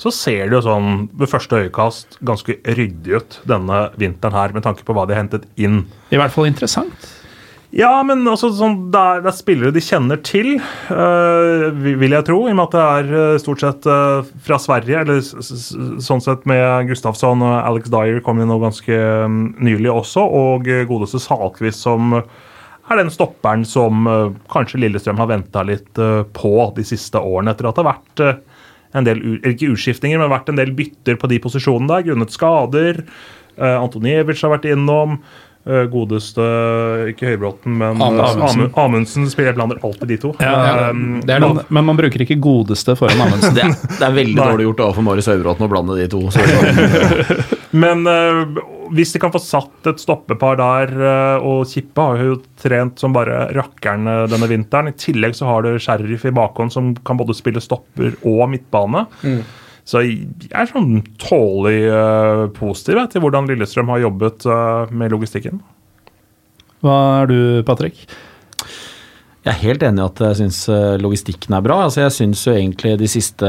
så 0.00 0.10
ser 0.14 0.48
det 0.48 0.58
jo 0.58 0.64
sånn 0.66 1.04
ved 1.14 1.30
første 1.30 1.64
øyekast 1.64 2.18
ganske 2.26 2.56
ryddig 2.66 3.20
ut 3.20 3.36
denne 3.48 3.88
vinteren 4.00 4.34
her, 4.36 4.54
med 4.56 4.66
tanke 4.66 4.86
på 4.86 4.96
hva 4.96 5.06
de 5.06 5.14
har 5.14 5.22
hentet 5.24 5.46
inn. 5.54 5.84
I 6.10 6.18
hvert 6.18 6.34
fall 6.34 6.50
interessant. 6.50 7.12
Ja, 7.74 7.90
men 8.06 8.22
også 8.30 8.52
sånn, 8.54 8.76
det, 8.94 9.00
er, 9.00 9.22
det 9.24 9.30
er 9.32 9.34
spillere 9.34 9.74
de 9.74 9.80
kjenner 9.82 10.20
til, 10.22 10.52
øh, 10.94 11.64
vil 11.74 12.14
jeg 12.14 12.26
tro. 12.28 12.36
I 12.46 12.52
og 12.52 12.58
med 12.60 12.68
at 12.68 12.76
det 12.76 12.84
er 12.84 13.08
øh, 13.18 13.38
stort 13.42 13.64
sett 13.64 13.88
øh, 13.90 14.28
fra 14.46 14.60
Sverige. 14.62 15.00
Eller 15.02 15.18
sånn 15.24 16.22
sett 16.22 16.46
med 16.46 16.86
Gustafsson 16.86 17.42
og 17.42 17.56
Alex 17.56 17.90
Dyer 17.90 18.22
kom 18.22 18.38
inn 18.38 18.50
nå 18.52 18.60
ganske 18.62 18.94
øh, 18.94 19.26
nylig 19.58 19.90
også. 19.90 20.22
Og 20.22 20.70
godeste 20.86 21.18
Salkvist 21.24 21.82
som 21.82 22.14
er 22.14 23.00
den 23.00 23.10
stopperen 23.10 23.64
som 23.66 24.06
kanskje 24.52 24.78
Lillestrøm 24.84 25.18
har 25.18 25.32
venta 25.32 25.64
litt 25.66 25.98
på 26.36 26.54
de 26.76 26.84
siste 26.86 27.18
årene. 27.18 27.56
Etter 27.56 27.70
at 27.70 27.78
det 27.78 27.82
har 27.82 27.94
vært 27.96 28.44
en 28.94 29.06
del, 29.06 29.22
ikke 29.44 29.72
utskiftninger, 29.74 30.20
men 30.22 30.30
vært 30.32 30.52
en 30.52 30.60
del 30.60 30.70
bytter 30.76 31.16
på 31.20 31.30
de 31.32 31.40
posisjonene 31.42 31.90
der, 31.90 32.04
grunnet 32.10 32.34
skader. 32.34 33.02
Uh, 33.58 33.76
Antoniewicz 33.84 34.42
har 34.46 34.54
vært 34.56 34.70
innom. 34.70 35.18
Uh, 35.64 35.86
godeste 35.88 36.44
Ikke 37.08 37.30
Høybråten, 37.30 37.72
men 37.80 37.96
eh, 37.96 38.04
Amundsen. 38.04 38.66
Amu- 38.66 38.74
Amundsen. 38.82 39.28
spiller 39.32 39.54
blander 39.56 39.78
alltid 39.80 40.10
de 40.12 40.18
to. 40.20 40.32
Ja, 40.44 40.90
Um, 40.90 41.22
det 41.24 41.32
er 41.32 41.40
Men, 41.40 41.62
men 41.72 41.86
man 41.88 41.96
bruker 41.96 42.20
ikke 42.20 42.36
godeste 42.36 42.92
foran 43.00 43.16
Amundsen. 43.24 43.54
Det 43.56 43.62
er, 43.64 43.72
det 43.72 44.04
er 44.04 44.12
veldig 44.18 44.36
Nei. 44.36 44.48
dårlig 44.50 44.66
gjort 44.68 44.82
overfor 44.90 45.06
Marius 45.08 45.30
Høybråten 45.32 45.64
å 45.64 45.70
blande 45.72 45.96
de 45.96 46.08
to. 46.12 46.20
Men 47.84 48.04
eh, 48.06 48.42
hvis 48.92 49.14
de 49.14 49.20
kan 49.22 49.32
få 49.32 49.40
satt 49.42 49.88
et 49.88 50.00
stoppepar 50.02 50.58
der, 50.60 50.92
eh, 50.94 51.44
og 51.44 51.64
Kippe 51.70 52.04
har 52.04 52.22
jo 52.22 52.38
trent 52.60 53.00
som 53.00 53.14
bare 53.16 53.48
rakkeren 53.56 54.08
eh, 54.10 54.22
denne 54.32 54.48
vinteren. 54.50 54.90
I 54.90 54.98
tillegg 54.98 55.36
så 55.38 55.48
har 55.48 55.64
du 55.64 55.78
Sheriff 55.80 56.26
i 56.28 56.34
bakhånd 56.34 56.74
som 56.74 56.92
kan 57.06 57.20
både 57.20 57.36
spille 57.36 57.62
stopper 57.64 58.16
og 58.22 58.48
midtbane. 58.52 59.06
Så 59.84 60.00
jeg 60.00 60.48
er 60.48 60.68
sånn 60.70 61.02
tålelig 61.20 61.90
uh, 61.92 62.46
positiv 62.56 62.96
jeg, 62.96 63.10
til 63.12 63.20
hvordan 63.20 63.50
Lillestrøm 63.50 63.90
har 63.92 64.00
jobbet 64.06 64.46
uh, 64.48 64.88
med 64.88 65.12
logistikken. 65.12 65.60
Hva 66.80 66.94
er 67.20 67.28
du, 67.28 67.36
Patrick? 67.68 68.06
Jeg 69.44 69.52
er 69.52 69.60
helt 69.60 69.82
enig 69.84 70.00
i 70.00 70.06
at 70.06 70.20
jeg 70.24 70.36
syns 70.38 70.58
logistikken 71.02 71.52
er 71.52 71.64
bra. 71.66 71.82
Altså, 71.84 72.00
jeg 72.00 72.14
syns 72.16 72.46
jo 72.46 72.54
egentlig 72.54 72.94
de 72.96 73.08
siste 73.12 73.48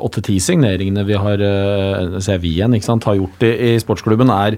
åtte-ti 0.00 0.38
signeringene 0.40 1.04
vi 1.04 1.18
har 1.20 1.42
eh, 1.44 2.16
ser 2.24 2.40
vi 2.40 2.54
igjen, 2.54 2.72
ikke 2.72 2.88
sant, 2.88 3.04
har 3.04 3.18
gjort 3.18 3.44
i, 3.44 3.52
i 3.68 3.74
sportsklubben, 3.82 4.32
er, 4.32 4.56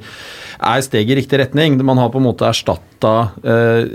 er 0.70 0.84
steg 0.86 1.10
i 1.10 1.18
riktig 1.18 1.42
retning. 1.42 1.80
Man 1.82 1.98
har 1.98 2.12
på 2.14 2.22
en 2.22 2.28
måte 2.28 2.46
erstatta 2.46 3.14
eh, 3.42 3.90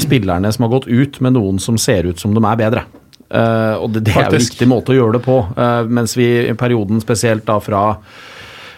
spillerne 0.00 0.52
som 0.56 0.64
har 0.64 0.72
gått 0.78 0.88
ut, 0.88 1.20
med 1.20 1.36
noen 1.36 1.60
som 1.60 1.76
ser 1.76 2.08
ut 2.08 2.22
som 2.22 2.32
de 2.32 2.40
er 2.40 2.60
bedre. 2.64 2.86
Eh, 3.28 3.74
og 3.76 3.92
det, 3.92 4.06
det 4.08 4.14
er 4.14 4.22
jo 4.22 4.30
en 4.30 4.38
viktig 4.38 4.48
riktig 4.48 4.70
måte 4.70 4.94
å 4.94 4.98
gjøre 4.98 5.18
det 5.18 5.24
på. 5.26 5.36
eh, 5.52 5.82
mens 6.00 6.16
vi 6.16 6.30
i 6.48 6.56
perioden 6.58 7.04
spesielt 7.04 7.44
da 7.48 7.60
fra 7.62 7.90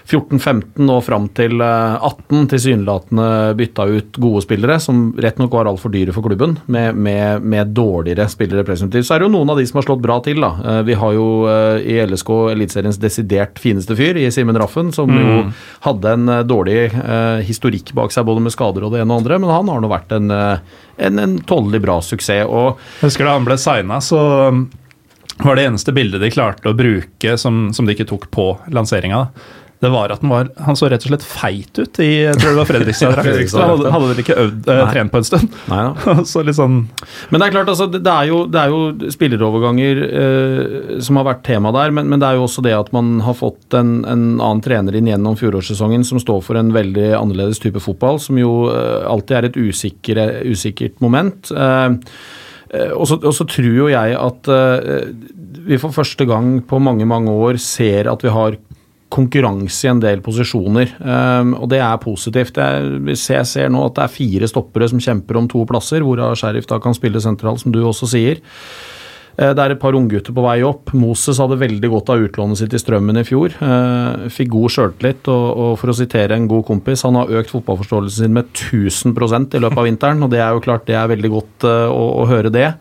14-15 0.06 0.86
og 0.92 1.00
fram 1.02 1.26
til 1.34 1.58
eh, 1.62 1.96
18 2.06 2.46
tilsynelatende 2.52 3.26
bytta 3.58 3.86
ut 3.90 4.18
gode 4.22 4.42
spillere, 4.44 4.78
som 4.82 5.08
rett 5.18 5.40
nok 5.40 5.56
var 5.58 5.66
altfor 5.70 5.90
dyre 5.94 6.14
for 6.14 6.26
klubben, 6.26 6.56
med, 6.70 6.94
med, 6.94 7.42
med 7.42 7.72
dårligere 7.74 8.28
spillere 8.30 8.62
presumptivt. 8.66 9.08
Så 9.08 9.16
er 9.16 9.22
det 9.24 9.28
jo 9.28 9.34
noen 9.34 9.50
av 9.50 9.58
de 9.58 9.66
som 9.66 9.80
har 9.80 9.88
slått 9.88 10.04
bra 10.04 10.20
til, 10.22 10.38
da. 10.44 10.52
Eh, 10.62 10.80
Vi 10.86 10.98
har 11.00 11.16
jo 11.16 11.26
eh, 11.50 11.82
i 11.82 11.98
LSK 12.06 12.32
Eliteseriens 12.54 13.00
desidert 13.02 13.58
fineste 13.62 13.98
fyr, 13.98 14.16
i 14.22 14.30
Simen 14.30 14.58
Raffen, 14.62 14.92
som 14.94 15.10
jo 15.10 15.42
hadde 15.88 16.14
en 16.14 16.28
eh, 16.38 16.44
dårlig 16.46 16.78
eh, 16.92 17.42
historikk 17.48 17.90
bak 17.98 18.14
seg, 18.14 18.28
både 18.30 18.46
med 18.46 18.54
skader 18.54 18.86
og 18.86 18.94
det 18.94 19.02
ene 19.02 19.10
og 19.10 19.24
andre, 19.24 19.40
men 19.42 19.50
han 19.52 19.74
har 19.74 19.82
nå 19.82 19.90
vært 19.90 20.16
en, 20.16 20.30
eh, 20.30 20.80
en, 21.08 21.18
en 21.22 21.38
tålelig 21.50 21.82
bra 21.82 21.98
suksess. 22.02 22.46
og 22.46 22.78
husker 23.02 23.26
da 23.26 23.36
han 23.36 23.46
ble 23.46 23.58
signa, 23.60 23.98
så 24.02 24.22
um, 24.50 24.66
var 25.42 25.58
det 25.58 25.66
eneste 25.68 25.92
bildet 25.92 26.22
de 26.22 26.30
klarte 26.32 26.70
å 26.70 26.76
bruke 26.76 27.36
som, 27.38 27.68
som 27.76 27.86
de 27.86 27.94
ikke 27.96 28.08
tok 28.08 28.30
på 28.32 28.48
lanseringa, 28.72 29.26
det 29.82 29.90
var 29.92 30.12
at 30.14 30.22
han, 30.24 30.30
var, 30.32 30.48
han 30.64 30.78
så 30.78 30.88
rett 30.88 31.04
og 31.04 31.10
slett 31.10 31.24
feit 31.26 31.76
ut 31.76 31.98
i 32.00 32.08
jeg 32.22 32.38
tror 32.40 32.54
det 32.54 32.60
var. 32.60 32.68
Fredrikstad, 32.70 33.12
Han 33.60 33.72
hadde, 33.74 33.90
hadde 33.92 34.08
vel 34.10 34.22
ikke 34.22 34.36
øvd, 34.40 34.70
eh, 34.72 34.82
trent 34.92 35.12
på 35.12 35.20
en 35.20 35.26
stund. 35.28 35.58
Nei 35.68 35.82
så 36.30 36.44
litt 36.46 36.56
sånn 36.56 36.78
Men 37.30 37.42
det 37.42 37.48
er 37.48 37.54
klart, 37.58 37.70
altså, 37.72 37.88
det, 37.92 38.00
det, 38.06 38.14
er 38.14 38.30
jo, 38.30 38.38
det 38.48 38.62
er 38.62 38.72
jo 38.72 39.10
spilleroverganger 39.12 40.00
eh, 40.06 40.94
som 41.04 41.20
har 41.20 41.28
vært 41.28 41.44
tema 41.48 41.74
der, 41.76 41.92
men, 41.96 42.08
men 42.08 42.22
det 42.22 42.30
er 42.30 42.40
jo 42.40 42.46
også 42.46 42.64
det 42.64 42.72
at 42.76 42.88
man 42.96 43.18
har 43.26 43.36
fått 43.36 43.76
en, 43.76 43.98
en 44.08 44.24
annen 44.38 44.64
trener 44.64 44.96
inn 44.96 45.10
gjennom 45.12 45.36
fjorårssesongen 45.38 46.06
som 46.08 46.22
står 46.22 46.40
for 46.46 46.58
en 46.60 46.72
veldig 46.76 47.10
annerledes 47.18 47.60
type 47.62 47.82
fotball, 47.84 48.20
som 48.22 48.40
jo 48.40 48.70
eh, 48.72 49.04
alltid 49.06 49.40
er 49.40 49.50
et 49.50 49.60
usikre, 49.60 50.28
usikkert 50.48 51.04
moment. 51.04 51.52
Eh, 51.52 51.88
eh, 52.72 52.92
og 52.96 53.08
så 53.10 53.44
tror 53.44 53.72
jo 53.82 53.90
jeg 53.92 54.16
at 54.16 54.52
eh, 54.52 55.10
vi 55.66 55.78
for 55.82 55.94
første 55.94 56.24
gang 56.28 56.60
på 56.64 56.80
mange, 56.82 57.06
mange 57.08 57.32
år 57.32 57.60
ser 57.62 58.08
at 58.10 58.24
vi 58.24 58.32
har 58.32 58.56
konkurranse 59.12 59.86
i 59.86 59.90
en 59.92 60.00
del 60.02 60.20
posisjoner, 60.24 60.96
um, 60.98 61.54
og 61.60 61.68
det 61.70 61.78
er 61.78 62.02
positivt. 62.02 62.58
Jeg 62.58 63.46
ser 63.46 63.70
nå 63.70 63.84
at 63.86 63.94
det 63.98 64.04
er 64.06 64.12
fire 64.16 64.50
stoppere 64.50 64.88
som 64.90 65.02
kjemper 65.02 65.38
om 65.38 65.46
to 65.50 65.62
plasser, 65.68 66.02
hvorav 66.02 66.34
Sheriff 66.40 66.66
da 66.70 66.80
kan 66.82 66.96
spille 66.96 67.22
sentral, 67.22 67.58
som 67.62 67.74
du 67.74 67.80
også 67.86 68.10
sier. 68.16 68.42
Eh, 69.38 69.52
Det 69.54 69.62
er 69.62 69.74
et 69.74 69.80
par 69.80 69.92
unggutter 69.94 70.32
på 70.34 70.42
vei 70.44 70.62
opp. 70.64 70.92
Moses 70.96 71.38
hadde 71.38 71.58
veldig 71.60 71.90
godt 71.92 72.10
av 72.10 72.22
utlånet 72.24 72.58
sitt 72.58 72.74
i 72.74 72.80
Strømmen 72.80 73.20
i 73.20 73.24
fjor. 73.28 73.52
Eh, 73.60 74.28
Fikk 74.32 74.48
god 74.54 74.72
sjøltillit, 74.72 75.28
og, 75.28 75.46
og 75.56 75.72
for 75.80 75.92
å 75.92 75.96
sitere 75.96 76.34
en 76.34 76.48
god 76.48 76.64
kompis, 76.66 77.04
han 77.06 77.18
har 77.20 77.30
økt 77.40 77.52
fotballforståelsen 77.52 78.24
sin 78.24 78.36
med 78.36 78.48
1000% 78.54 79.54
i 79.54 79.60
løpet 79.62 79.82
av 79.82 79.88
vinteren, 79.90 80.24
og 80.24 80.32
det 80.32 80.40
er 80.40 80.56
jo 80.56 80.64
klart 80.64 80.88
det 80.88 80.96
er 80.96 81.12
veldig 81.12 81.32
godt 81.36 81.68
eh, 81.68 81.86
å, 81.92 82.06
å 82.24 82.26
høre 82.32 82.50
det. 82.54 82.72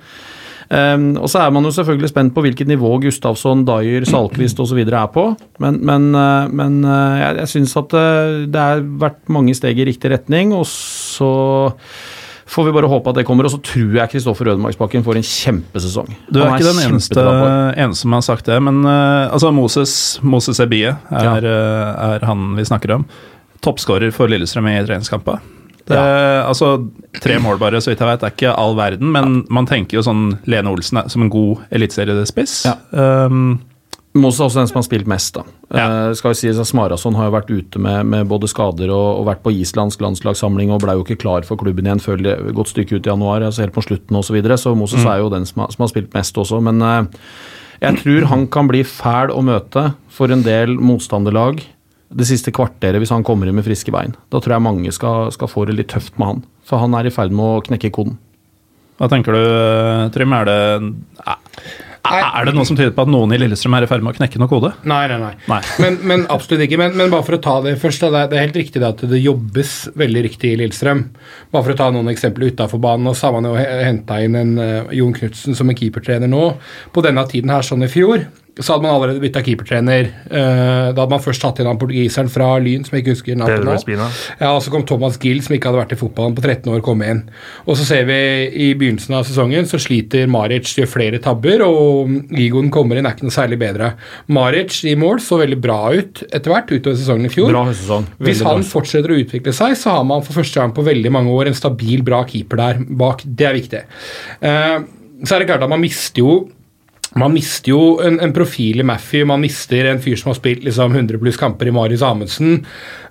Um, 0.66 1.12
og 1.22 1.30
så 1.30 1.44
er 1.44 1.54
man 1.54 1.68
jo 1.68 1.74
selvfølgelig 1.76 2.10
spent 2.10 2.34
på 2.34 2.42
hvilket 2.46 2.70
nivå 2.72 2.96
Gustavsson, 3.04 3.64
Dyer, 3.68 4.08
Salkvist 4.10 4.60
osv. 4.64 4.82
er 4.82 5.08
på. 5.14 5.28
Men, 5.62 5.80
men, 5.86 6.10
uh, 6.18 6.50
men 6.50 6.82
uh, 6.88 7.22
jeg, 7.22 7.40
jeg 7.44 7.54
syns 7.54 7.78
at 7.82 7.94
uh, 7.94 8.44
det 8.50 8.68
har 8.68 8.86
vært 9.06 9.22
mange 9.30 9.56
steg 9.58 9.80
i 9.80 9.90
riktig 9.92 10.14
retning. 10.16 10.56
Og 10.58 10.66
så 10.70 11.32
får 12.46 12.68
vi 12.68 12.74
bare 12.76 12.90
håpe 12.90 13.12
at 13.12 13.20
det 13.20 13.26
kommer. 13.28 13.48
Og 13.48 13.56
så 13.56 13.62
tror 13.66 13.98
jeg 14.00 14.12
Kristoffer 14.14 14.52
Ødemarksbakken 14.54 15.06
får 15.06 15.20
en 15.20 15.28
kjempesesong. 15.30 16.12
Du 16.30 16.40
er 16.40 16.48
er 16.48 16.58
ikke 16.58 16.72
den 16.72 16.84
eneste, 16.86 17.26
eneste 17.74 18.02
som 18.04 18.18
har 18.18 18.26
sagt 18.26 18.50
det, 18.50 18.60
men 18.64 18.84
uh, 18.86 19.32
altså 19.34 19.52
Moses, 19.56 19.96
Moses 20.24 20.62
Ebie 20.64 20.94
er, 20.94 21.50
eh, 21.50 22.06
er 22.16 22.26
han 22.26 22.54
vi 22.58 22.68
snakker 22.68 23.00
om. 23.00 23.08
Toppskårer 23.66 24.14
for 24.14 24.30
Lillestrøm 24.30 24.70
i 24.70 24.78
treningskampa. 24.86 25.40
Det, 25.86 25.98
altså, 25.98 26.72
Tre 27.22 27.38
mål 27.40 27.60
bare, 27.62 27.80
så 27.82 27.92
vidt 27.92 28.02
jeg 28.02 28.10
vet, 28.10 28.24
er 28.26 28.34
ikke 28.34 28.56
all 28.58 28.74
verden, 28.78 29.12
men 29.14 29.44
man 29.54 29.68
tenker 29.70 30.00
jo 30.00 30.04
sånn 30.06 30.40
Lene 30.50 30.72
Olsen 30.74 31.04
er, 31.04 31.12
som 31.14 31.22
en 31.22 31.32
god 31.32 31.62
eliteseriespiss. 31.78 32.56
Ja. 32.66 32.76
Um, 33.30 33.60
Moses 34.16 34.40
er 34.40 34.48
også 34.48 34.62
den 34.62 34.70
som 34.72 34.80
har 34.80 34.86
spilt 34.88 35.10
mest, 35.12 35.36
da. 35.36 35.44
Ja. 35.76 35.86
Uh, 35.86 36.14
skal 36.16 36.32
vi 36.32 36.40
si, 36.40 36.54
Smarason 36.56 37.18
har 37.20 37.28
jo 37.28 37.36
vært 37.36 37.52
ute 37.52 37.82
med, 37.84 38.08
med 38.12 38.30
både 38.32 38.50
skader 38.50 38.90
og, 38.90 39.22
og 39.22 39.28
vært 39.30 39.44
på 39.44 39.54
islandsk 39.60 40.02
landslagssamling 40.06 40.72
og 40.72 40.82
ble 40.86 40.96
jo 40.96 41.04
ikke 41.06 41.20
klar 41.26 41.48
for 41.48 41.60
klubben 41.60 41.90
igjen 41.90 42.02
før 42.04 42.24
det- 42.24 42.38
godt 42.56 42.72
stykke 42.72 42.98
ut 42.98 43.06
i 43.06 43.12
januar, 43.12 43.44
altså 43.44 43.66
helt 43.66 43.76
på 43.76 43.84
slutten 43.86 44.18
osv. 44.18 44.32
Så, 44.32 44.38
videre. 44.38 44.58
så 44.58 44.74
Moses 44.78 45.04
er 45.06 45.20
jo 45.20 45.30
den 45.34 45.46
som 45.46 45.66
har, 45.66 45.76
som 45.76 45.86
har 45.86 45.92
spilt 45.92 46.16
mest 46.16 46.40
også. 46.42 46.64
Men 46.64 46.82
uh, 46.82 47.28
jeg 47.84 48.02
tror 48.02 48.30
han 48.32 48.48
kan 48.48 48.72
bli 48.72 48.82
fæl 48.88 49.36
å 49.36 49.44
møte 49.46 49.90
for 50.10 50.32
en 50.32 50.46
del 50.48 50.80
motstanderlag 50.80 51.60
det 52.16 52.28
siste 52.30 52.54
kvarteret 52.56 53.02
hvis 53.04 53.12
han 53.12 53.26
kommer 53.28 53.50
inn 53.50 53.58
med 53.58 53.66
friske 53.68 53.92
bein. 53.92 54.14
Da 54.32 54.40
tror 54.40 54.56
jeg 54.56 54.64
mange 54.64 54.92
skal, 54.96 55.32
skal 55.36 55.52
få 55.52 55.66
det 55.68 55.76
litt 55.80 55.92
tøft 55.92 56.16
med 56.22 56.30
han. 56.30 56.46
For 56.68 56.80
han 56.82 56.96
er 56.96 57.10
i 57.10 57.14
ferd 57.14 57.34
med 57.36 57.46
å 57.58 57.64
knekke 57.66 57.92
koden. 57.96 58.16
hva 59.00 59.10
tenker 59.12 59.36
du, 59.36 59.42
Trym? 60.16 60.32
Er 60.38 60.48
det, 60.48 60.60
er, 62.06 62.46
det 62.46 62.54
noe 62.56 62.66
som 62.70 62.78
tyder 62.78 62.94
på 62.96 63.02
at 63.04 63.10
noen 63.12 63.34
i 63.34 63.40
Lillestrøm 63.42 63.74
er 63.76 63.84
i 63.84 63.90
ferd 63.90 64.04
med 64.06 64.14
å 64.14 64.18
knekke 64.20 64.40
noe 64.40 64.48
kode? 64.52 64.70
Nei, 64.88 65.02
nei, 65.12 65.18
nei. 65.20 65.32
Nei. 65.50 65.58
Men, 65.84 65.98
men 66.08 66.24
absolutt 66.32 66.64
ikke. 66.68 66.78
Men, 66.80 66.96
men 67.00 67.12
bare 67.12 67.26
for 67.28 67.36
å 67.38 67.42
ta 67.44 67.58
det 67.66 67.76
først, 67.82 68.06
da, 68.06 68.24
det 68.30 68.38
er- 68.38 68.46
helt 68.46 68.60
riktig 68.62 68.80
det 68.84 68.92
at 68.94 69.04
det 69.12 69.20
jobbes 69.24 69.74
veldig 69.98 70.24
riktig 70.30 70.54
i 70.54 70.60
Lillestrøm. 70.62 71.04
Bare 71.52 71.66
for 71.68 71.74
å 71.76 71.80
ta 71.82 71.90
noen 71.92 72.14
eksempler 72.14 72.54
utafor 72.54 72.80
banen, 72.84 73.10
og 73.12 73.18
så 73.18 73.28
har 73.32 73.36
man 73.40 73.50
jo 73.50 73.58
henta 73.60 74.22
inn 74.24 74.40
en 74.40 74.56
eh, 74.62 74.96
Jon 75.02 75.16
Knutsen 75.18 75.58
som 75.58 75.68
en 75.74 75.78
keepertrener 75.82 76.32
nå. 76.32 76.46
På 76.96 77.04
denne 77.04 77.26
tiden 77.32 77.52
her 77.52 77.66
sånn 77.66 77.84
i 77.84 77.92
fjor 77.92 78.24
så 78.56 78.72
hadde 78.72 78.86
man 78.86 78.94
allerede 78.96 79.20
bytta 79.20 79.42
keepertrener. 79.44 80.08
Eh, 80.32 80.92
da 80.96 81.02
hadde 81.02 81.12
man 81.12 81.24
først 81.24 81.42
tatt 81.44 81.58
inn 81.60 81.68
han 81.68 81.80
portugiseren 81.80 82.30
fra 82.32 82.54
Lyn, 82.64 82.86
som 82.88 82.96
jeg 82.96 83.04
ikke 83.04 83.16
husker 83.18 83.40
navnet 83.40 83.84
på. 83.84 83.96
Ja, 84.40 84.54
og 84.54 84.62
så 84.64 84.72
kom 84.72 84.86
Thomas 84.88 85.18
Gill, 85.20 85.42
som 85.44 85.58
ikke 85.58 85.74
hadde 85.74 85.82
vært 85.82 85.96
i 85.96 86.00
fotballen 86.00 86.38
på 86.38 86.46
13 86.46 86.72
år, 86.72 86.80
komme 86.86 87.10
inn. 87.12 87.22
Og 87.66 87.76
så 87.76 87.88
ser 87.90 88.08
vi 88.08 88.18
i 88.64 88.70
begynnelsen 88.80 89.18
av 89.20 89.28
sesongen 89.28 89.68
så 89.68 89.80
sliter 89.84 90.32
Maric, 90.32 90.72
gjør 90.80 90.88
flere 90.88 91.20
tabber, 91.24 91.66
og 91.68 92.40
Igon 92.40 92.72
kommer 92.72 92.96
inn, 92.96 93.10
er 93.10 93.18
ikke 93.18 93.28
noe 93.28 93.36
særlig 93.36 93.60
bedre. 93.60 93.92
Maric 94.32 94.80
i 94.88 94.96
mål 95.00 95.20
så 95.26 95.42
veldig 95.44 95.60
bra 95.60 95.80
ut 95.92 96.24
etter 96.30 96.56
hvert 96.56 96.72
utover 96.72 96.96
sesongen 96.96 97.28
i 97.28 97.36
fjor. 97.36 97.52
Bra 97.52 97.68
sesong. 97.76 98.08
Hvis 98.24 98.44
han 98.48 98.64
bra. 98.64 98.72
fortsetter 98.72 99.12
å 99.12 99.20
utvikle 99.20 99.56
seg, 99.56 99.76
så 99.80 100.00
har 100.00 100.08
man 100.08 100.24
for 100.24 100.40
første 100.40 100.64
gang 100.64 100.72
på 100.76 100.88
veldig 100.88 101.12
mange 101.12 101.36
år 101.36 101.52
en 101.52 101.60
stabil, 101.60 102.08
bra 102.08 102.24
keeper 102.30 102.64
der 102.64 102.84
bak. 102.88 103.28
Det 103.28 103.52
er 103.52 103.60
viktig. 103.60 103.88
Eh, 104.40 104.78
så 105.26 105.36
er 105.36 105.44
det 105.44 105.52
klart 105.52 105.66
at 105.66 105.72
man 105.72 105.84
mister 105.84 106.24
jo 106.24 106.46
man 107.16 107.32
mister 107.32 107.72
jo 107.72 107.80
en, 108.04 108.18
en 108.20 108.34
profil 108.36 108.82
i 108.82 108.84
Maffy, 108.84 109.22
man 109.26 109.40
mister 109.40 109.88
en 109.88 110.02
fyr 110.04 110.18
som 110.20 110.34
har 110.34 110.36
spilt 110.36 110.66
liksom 110.68 110.92
100 110.98 111.16
pluss 111.22 111.38
kamper 111.40 111.70
i 111.70 111.72
Marius 111.72 112.02
Amundsen, 112.04 112.58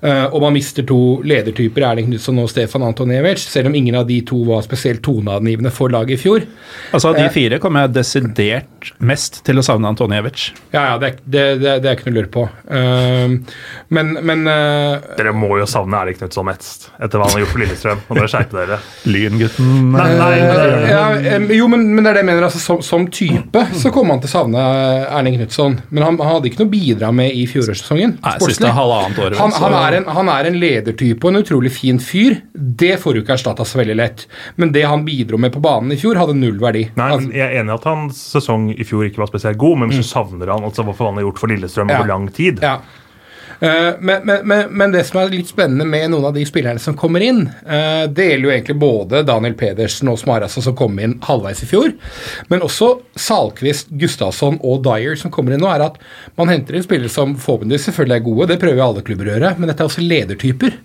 uh, 0.05 0.26
og 0.28 0.42
man 0.44 0.52
mister 0.52 0.84
to 0.84 0.98
ledertyper, 1.24 1.86
Erling 1.88 2.11
Knutson 2.11 2.42
og 2.42 2.50
Stefan 2.52 2.84
Antoniewicz, 2.84 3.46
selv 3.48 3.70
om 3.70 3.78
ingen 3.78 3.96
av 3.96 4.05
de 4.11 4.18
to 4.28 4.42
var 4.44 4.61
spesielt 4.66 5.00
toneangivende 5.07 5.72
for 5.72 5.88
laget 5.94 6.18
i 6.18 6.20
fjor. 6.26 6.44
Altså 6.92 7.09
Av 7.14 7.16
de 7.16 7.24
Eh. 7.24 7.32
fire 7.32 7.59
kommer 7.62 7.86
jeg 7.86 7.94
desidert 7.96 8.92
mest 9.00 9.40
til 9.46 9.57
å 9.57 9.64
savne 9.64 9.88
Antoniewicz. 9.88 10.50
Ja, 10.74 10.84
ja, 10.90 10.98
det, 11.00 11.09
er- 11.09 11.24
det, 11.24 11.46
det, 11.64 11.74
det 11.86 11.88
er 11.88 11.96
ikke 11.96 12.11
noe 12.11 12.14
å 12.14 12.18
lure 12.20 12.32
på. 12.36 12.44
Uh, 12.68 13.57
men 13.96 14.12
men 14.20 14.44
uh, 14.44 15.00
Dere 15.16 15.32
må 15.32 15.48
jo 15.62 15.64
savne 15.70 15.96
Erling 16.05 16.20
Knutson 16.20 16.44
mest, 16.50 16.90
etter 17.00 17.16
hva 17.16 17.30
han 17.30 17.38
har 17.38 17.46
gjort 17.46 17.55
for 17.57 17.64
Lillestrøm. 17.64 18.05
Nå 18.05 18.12
må 18.12 18.20
dere 18.20 18.32
skjerpe 18.34 18.61
dere. 18.61 18.80
Lyngutten 19.09 19.72
Nei, 19.96 20.11
nei, 20.20 20.30
nei. 20.44 20.92
ja, 20.92 21.02
jo, 21.57 21.72
men, 21.72 21.88
men 21.96 22.05
det 22.05 22.12
er 22.12 22.18
det 22.20 22.24
jeg 22.26 22.30
mener. 22.34 22.46
Altså, 22.50 22.61
som, 22.61 22.84
som 22.84 23.09
type 23.09 23.64
så 23.80 23.93
kommer 23.95 24.16
han 24.16 24.20
til 24.24 24.28
å 24.28 24.32
savne 24.34 24.62
Erling 25.09 25.36
Knutson. 25.38 25.76
Men 25.95 26.03
han, 26.09 26.18
han 26.20 26.32
hadde 26.36 26.51
ikke 26.51 26.61
noe 26.64 26.68
å 26.68 26.72
bidra 26.74 27.11
med 27.14 27.32
i 27.38 27.45
fjorårssesongen. 27.51 28.16
Nei, 28.18 28.32
sportslig. 28.36 28.57
siste 28.59 28.72
halvannet 28.76 29.20
året, 29.24 29.38
Han, 29.40 29.55
så- 29.55 29.62
han, 29.64 29.76
er 29.80 29.97
en, 30.01 30.09
han 30.18 30.28
er 30.34 30.51
en 30.51 30.59
ledertype 30.61 31.24
og 31.24 31.32
en 31.34 31.40
utrolig 31.42 31.72
fin 31.72 31.99
fyr. 32.03 32.40
Det 32.55 32.99
får 33.01 33.14
du 33.14 33.22
ikke 33.22 33.36
erstatta 33.38 33.64
så 33.64 33.78
veldig 33.80 33.97
lett. 33.97 34.26
Men 34.57 34.72
det 34.74 34.84
han 34.90 35.05
bidro 35.07 35.38
med 35.38 35.55
på 35.55 35.62
banen 35.64 35.92
i 35.95 36.01
fjor, 36.01 36.18
hadde 36.20 36.34
null 36.36 36.59
verdi. 36.59 36.88
Nei, 36.99 37.11
Altså, 37.14 37.32
Jeg 37.32 37.47
er 37.47 37.61
enig 37.62 37.70
i 37.72 37.78
at 37.78 37.84
hans 37.88 38.20
sesong 38.34 38.68
i 38.74 38.84
fjor 38.84 39.07
ikke 39.09 39.22
var 39.22 39.30
spesielt 39.32 39.59
god, 39.59 39.78
men 39.78 39.88
hvis 39.90 40.03
du 40.05 40.09
savner 40.11 40.51
han, 40.53 40.64
altså 40.66 40.84
hva 40.84 40.95
han 40.99 41.14
har 41.20 41.24
gjort 41.30 41.38
for 41.38 41.49
Lillestrøm 41.55 41.88
Ja. 41.90 41.99
over 42.03 42.09
lang 42.09 42.28
tid 42.34 42.61
Ja. 42.62 42.78
Eh, 43.61 43.90
men, 44.00 44.30
men, 44.44 44.64
men, 44.70 44.92
det 44.92 45.05
som 45.09 45.20
er 45.20 45.32
litt 45.32 45.50
spennende 45.50 45.86
med 45.88 46.11
noen 46.12 46.28
av 46.28 46.34
de 46.36 46.44
spillerne 46.48 46.82
som 46.82 46.96
kommer 46.98 47.24
inn, 47.24 47.44
eh, 47.66 48.05
det 48.11 48.28
gjelder 48.28 48.48
jo 48.48 48.55
egentlig 48.55 48.78
både 48.80 49.22
Daniel 49.26 49.57
Pedersen 49.59 50.11
og 50.12 50.18
Smarasa 50.20 50.62
som 50.64 50.76
kom 50.78 50.98
inn 51.02 51.16
halvveis 51.24 51.62
i 51.64 51.68
fjor, 51.70 51.92
men 52.50 52.64
også 52.66 52.90
Salquist, 53.18 53.92
Gustavsson 54.00 54.59
og 54.62 54.82
Dyer 54.86 55.18
som 55.20 55.32
kommer 55.34 55.55
inn 55.55 55.64
nå, 55.64 55.70
er 55.70 55.86
at 55.88 56.00
man 56.40 56.52
henter 56.52 56.78
inn 56.78 56.86
spillere 56.86 57.12
som 57.12 57.36
forhåpentligvis 57.38 57.88
selvfølgelig 57.90 58.18
er 58.18 58.26
gode, 58.28 58.50
det 58.50 58.61
prøver 58.62 58.82
jo 58.82 58.88
alle 58.88 59.07
klubber 59.07 59.30
å 59.30 59.36
gjøre, 59.36 59.55
men 59.59 59.70
dette 59.70 59.84
er 59.84 59.92
også 59.92 60.05
ledertyper. 60.05 60.80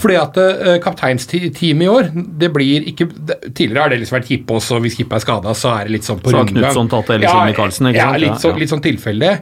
Fordi 0.00 0.16
at 0.16 0.38
uh, 0.40 0.72
kapteinsteamet 0.82 1.84
i 1.84 1.88
år, 1.90 2.10
det 2.14 2.48
blir 2.54 2.86
ikke 2.88 3.08
det, 3.12 3.38
Tidligere 3.56 3.82
har 3.84 3.92
det 3.92 3.98
liksom 4.00 4.16
vært 4.18 4.30
Kippås, 4.30 4.70
og 4.72 4.84
hvis 4.84 4.96
Kippe 4.98 5.18
er 5.18 5.24
skada, 5.24 5.52
så 5.56 5.72
er 5.74 5.88
det 5.88 5.96
litt 5.96 6.08
sånn 6.08 6.20
på 6.22 6.32
Så 6.32 6.38
rundgang. 6.40 6.64
Knutson 6.64 6.90
tatt 6.92 7.12
eller 7.14 7.28
Kjell 7.28 7.50
Michaelsen, 7.50 7.90
ikke 7.90 8.00
ja, 8.00 8.08
sant? 8.08 8.22
litt, 8.24 8.32
Ja, 8.32 8.38
så, 8.42 8.52
ja. 8.52 8.60
litt 8.62 8.72
sånn 8.72 8.84
tilfeldig. 8.86 9.32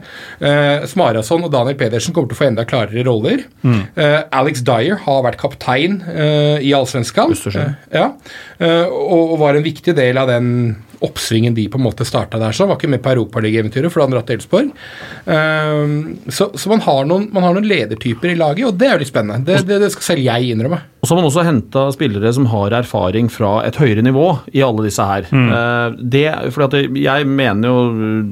Uh, 0.41 0.87
Smarason 0.91 1.47
og 1.47 1.53
Daniel 1.55 1.79
Pedersen 1.79 2.15
kommer 2.15 2.31
til 2.31 2.37
å 2.37 2.41
få 2.41 2.49
enda 2.49 2.67
klarere 2.67 3.05
roller. 3.07 3.45
Mm. 3.63 3.81
Uh, 3.97 4.19
Alex 4.41 4.65
Dyer 4.67 4.99
har 5.05 5.23
vært 5.27 5.39
kaptein 5.41 6.01
uh, 6.07 6.57
i 6.59 6.73
Allsvenskan. 6.75 7.35
Ja, 7.95 8.09
og, 8.59 9.35
og 9.35 9.39
var 9.41 9.57
en 9.57 9.65
viktig 9.65 9.95
del 9.97 10.17
av 10.19 10.29
den 10.31 10.49
oppsvingen 11.03 11.55
de 11.57 11.67
på 11.71 11.79
en 11.79 11.85
måte 11.87 12.05
starta 12.07 12.39
der. 12.39 12.51
Så 12.55 12.63
han 12.65 12.71
var 12.71 12.79
ikke 12.79 12.91
med 12.93 13.03
på 13.03 13.11
Europaligaeventyret, 13.15 13.91
for 13.91 13.99
da 13.99 14.05
hadde 14.05 14.13
han 14.13 14.17
dratt 14.19 14.29
til 14.31 14.39
Elfsborg. 14.39 14.71
Eh, 15.25 16.31
så 16.31 16.49
så 16.55 16.69
man, 16.71 16.83
har 16.85 17.05
noen, 17.09 17.29
man 17.33 17.43
har 17.43 17.55
noen 17.57 17.67
ledertyper 17.67 18.31
i 18.33 18.37
laget, 18.39 18.65
og 18.69 18.77
det 18.79 18.87
er 18.89 18.95
jo 18.97 19.03
litt 19.03 19.11
spennende. 19.11 19.43
Det, 19.47 19.63
det, 19.67 19.79
det 19.83 19.91
skal 19.95 20.09
selv 20.15 20.25
jeg 20.25 20.51
innrømme. 20.55 20.81
Og 21.01 21.07
så 21.09 21.13
har 21.13 21.19
man 21.21 21.27
også 21.29 21.43
henta 21.45 21.81
spillere 21.93 22.31
som 22.33 22.47
har 22.49 22.73
erfaring 22.79 23.27
fra 23.29 23.59
et 23.67 23.75
høyere 23.77 24.01
nivå 24.05 24.23
i 24.57 24.63
alle 24.65 24.87
disse 24.87 25.03
her. 25.05 25.27
Eh, 25.29 25.97
Det, 26.15 26.23
fordi 26.55 26.65
at 26.87 26.95
jeg 27.05 27.27
mener 27.29 27.69
jo 27.69 27.81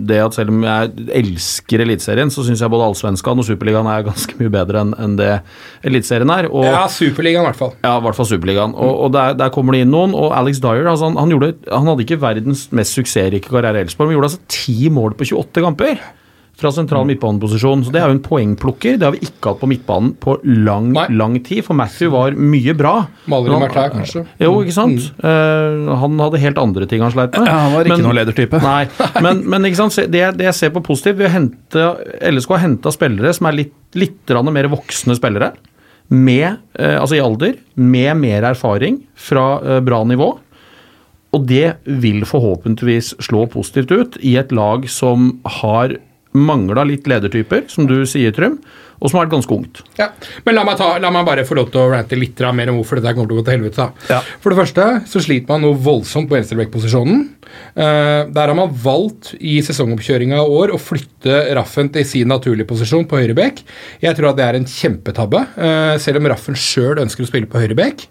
det 0.09 0.17
at 0.23 0.33
selv 0.37 0.49
om 0.53 0.63
jeg 0.65 1.09
elsker 1.21 1.83
Eliteserien, 1.85 2.31
så 2.33 2.45
syns 2.45 2.61
jeg 2.63 2.71
både 2.73 2.87
Allsvenskan 2.89 3.37
og 3.41 3.45
Superligaen 3.45 3.89
er 3.91 4.05
ganske 4.07 4.37
mye 4.39 4.51
bedre 4.53 4.81
enn 4.81 4.93
en 5.03 5.17
det 5.19 5.31
Eliteserien 5.85 6.29
er. 6.33 6.47
Og, 6.49 6.63
Ja, 6.65 6.85
Superligaen 6.89 7.43
i 7.45 7.49
hvert 7.51 7.59
fall. 7.59 7.73
Ja, 7.83 7.97
i 7.99 8.03
hvert 8.05 8.17
fall 8.17 8.29
Superligaen. 8.29 8.73
Og, 8.73 8.93
og 9.05 9.13
der, 9.13 9.33
der 9.37 9.51
kommer 9.53 9.75
det 9.75 9.83
inn 9.85 9.91
noen. 9.93 10.13
Og 10.17 10.33
Alex 10.37 10.61
Dyer 10.63 10.87
altså 10.89 11.09
han, 11.11 11.17
han, 11.19 11.29
gjorde, 11.33 11.53
han 11.69 11.87
hadde 11.89 12.05
ikke 12.05 12.19
verdens 12.21 12.52
mest 12.75 12.97
suksessrike 12.97 13.49
karriere 13.51 13.81
i 13.81 13.85
Elfsborg, 13.87 14.11
Vi 14.11 14.17
gjorde 14.17 14.29
altså 14.31 14.43
ti 14.47 14.89
mål 14.93 15.15
på 15.19 15.25
28 15.31 15.63
kamper. 15.65 16.03
Fra 16.53 16.69
sentral 16.69 17.07
midtbaneposisjon. 17.09 17.81
Så 17.81 17.89
det 17.91 17.97
er 17.99 18.11
jo 18.11 18.13
en 18.13 18.21
poengplukker. 18.21 18.99
Det 19.01 19.07
har 19.07 19.15
vi 19.15 19.23
ikke 19.25 19.49
hatt 19.49 19.61
på 19.63 19.69
midtbanen 19.71 20.11
på 20.21 20.35
lang, 20.45 20.91
Nei. 20.93 21.07
lang 21.17 21.39
tid. 21.43 21.63
For 21.65 21.73
Matthew 21.73 22.11
var 22.13 22.35
mye 22.37 22.75
bra. 22.77 22.91
Maler 23.31 23.55
i 23.55 23.61
Mertær, 23.63 23.89
kanskje. 23.95 24.21
Jo, 24.37 24.51
ikke 24.61 24.75
sant. 24.75 25.07
Eh, 25.17 25.89
han 26.03 26.21
hadde 26.21 26.41
helt 26.43 26.61
andre 26.61 26.85
ting 26.89 27.01
han 27.01 27.11
sleit 27.15 27.33
med. 27.33 27.49
Ja, 27.49 27.57
han 27.65 27.73
var 27.73 27.89
ikke 27.89 27.97
Men- 27.97 28.05
noen 28.05 28.19
ledertype. 28.21 28.61
Nei, 28.61 28.85
men, 29.25 29.41
men 29.49 29.65
ikke 29.65 29.81
sant? 29.81 29.97
det, 30.13 30.23
det 30.37 30.45
jeg 30.51 30.59
ser 30.59 30.69
på 30.77 30.85
positivt, 30.85 31.17
vi 31.17 31.25
har 31.27 31.33
hentet, 31.39 32.05
LSK 32.21 32.53
har 32.53 32.63
henta 32.67 32.93
spillere 32.93 33.33
som 33.33 33.49
er 33.49 33.57
litt, 33.63 33.73
litt 33.97 34.37
mer 34.53 34.69
voksne 34.69 35.17
spillere. 35.17 35.55
Med, 36.13 36.59
eh, 36.77 36.99
altså 37.01 37.17
i 37.17 37.23
alder, 37.23 37.57
med 37.81 38.13
mer 38.21 38.43
erfaring 38.53 39.01
fra 39.17 39.57
eh, 39.57 39.79
bra 39.81 40.03
nivå. 40.05 40.35
Og 41.33 41.45
det 41.49 41.75
vil 41.85 42.23
forhåpentligvis 42.29 43.15
slå 43.25 43.47
positivt 43.51 43.91
ut 43.93 44.17
i 44.21 44.35
et 44.37 44.53
lag 44.53 44.85
som 44.91 45.31
har 45.61 45.97
mangla 46.33 46.85
litt 46.87 47.07
ledertyper, 47.09 47.67
som 47.69 47.85
du 47.89 47.99
sier, 48.09 48.33
Trym, 48.33 48.57
og 49.03 49.09
som 49.09 49.19
har 49.19 49.25
vært 49.25 49.33
ganske 49.35 49.55
ungt. 49.55 49.81
Ja, 49.99 50.09
Men 50.45 50.55
la 50.55 50.63
meg, 50.65 50.77
ta, 50.79 50.95
la 51.01 51.11
meg 51.13 51.25
bare 51.27 51.45
få 51.45 51.57
lov 51.57 51.69
til 51.73 51.81
å 51.81 51.91
rante 51.91 52.17
litt 52.17 52.39
mer 52.55 52.71
om 52.71 52.79
hvorfor 52.79 52.99
dette 52.99 53.13
kommer 53.13 53.29
til 53.29 53.37
å 53.37 53.41
gå 53.41 53.45
til 53.45 53.57
helvete. 53.57 53.87
Ja. 54.09 54.19
For 54.41 54.53
det 54.53 54.59
første 54.61 54.85
så 55.11 55.21
sliter 55.23 55.51
man 55.51 55.65
noe 55.65 55.77
voldsomt 55.77 56.29
på 56.29 56.37
venstreback-posisjonen. 56.37 57.25
Eh, 57.75 58.21
der 58.33 58.49
har 58.49 58.55
man 58.57 58.71
valgt 58.83 59.33
i 59.37 59.59
sesongoppkjøringa 59.65 60.39
i 60.39 60.55
år 60.61 60.73
å 60.73 60.81
flytte 60.81 61.41
Raffen 61.57 61.91
til 61.93 62.07
sin 62.07 62.31
naturlige 62.31 62.69
posisjon 62.71 63.05
på 63.09 63.19
høyrebekk. 63.19 63.61
Jeg 64.05 64.17
tror 64.17 64.31
at 64.31 64.39
det 64.39 64.47
er 64.47 64.59
en 64.59 64.69
kjempetabbe, 64.69 65.43
uh, 65.57 65.95
selv 66.01 66.21
om 66.21 66.31
Raffen 66.31 66.57
sjøl 66.57 67.03
ønsker 67.03 67.25
å 67.25 67.29
spille 67.29 67.49
på 67.49 67.61
høyrebekk. 67.61 68.07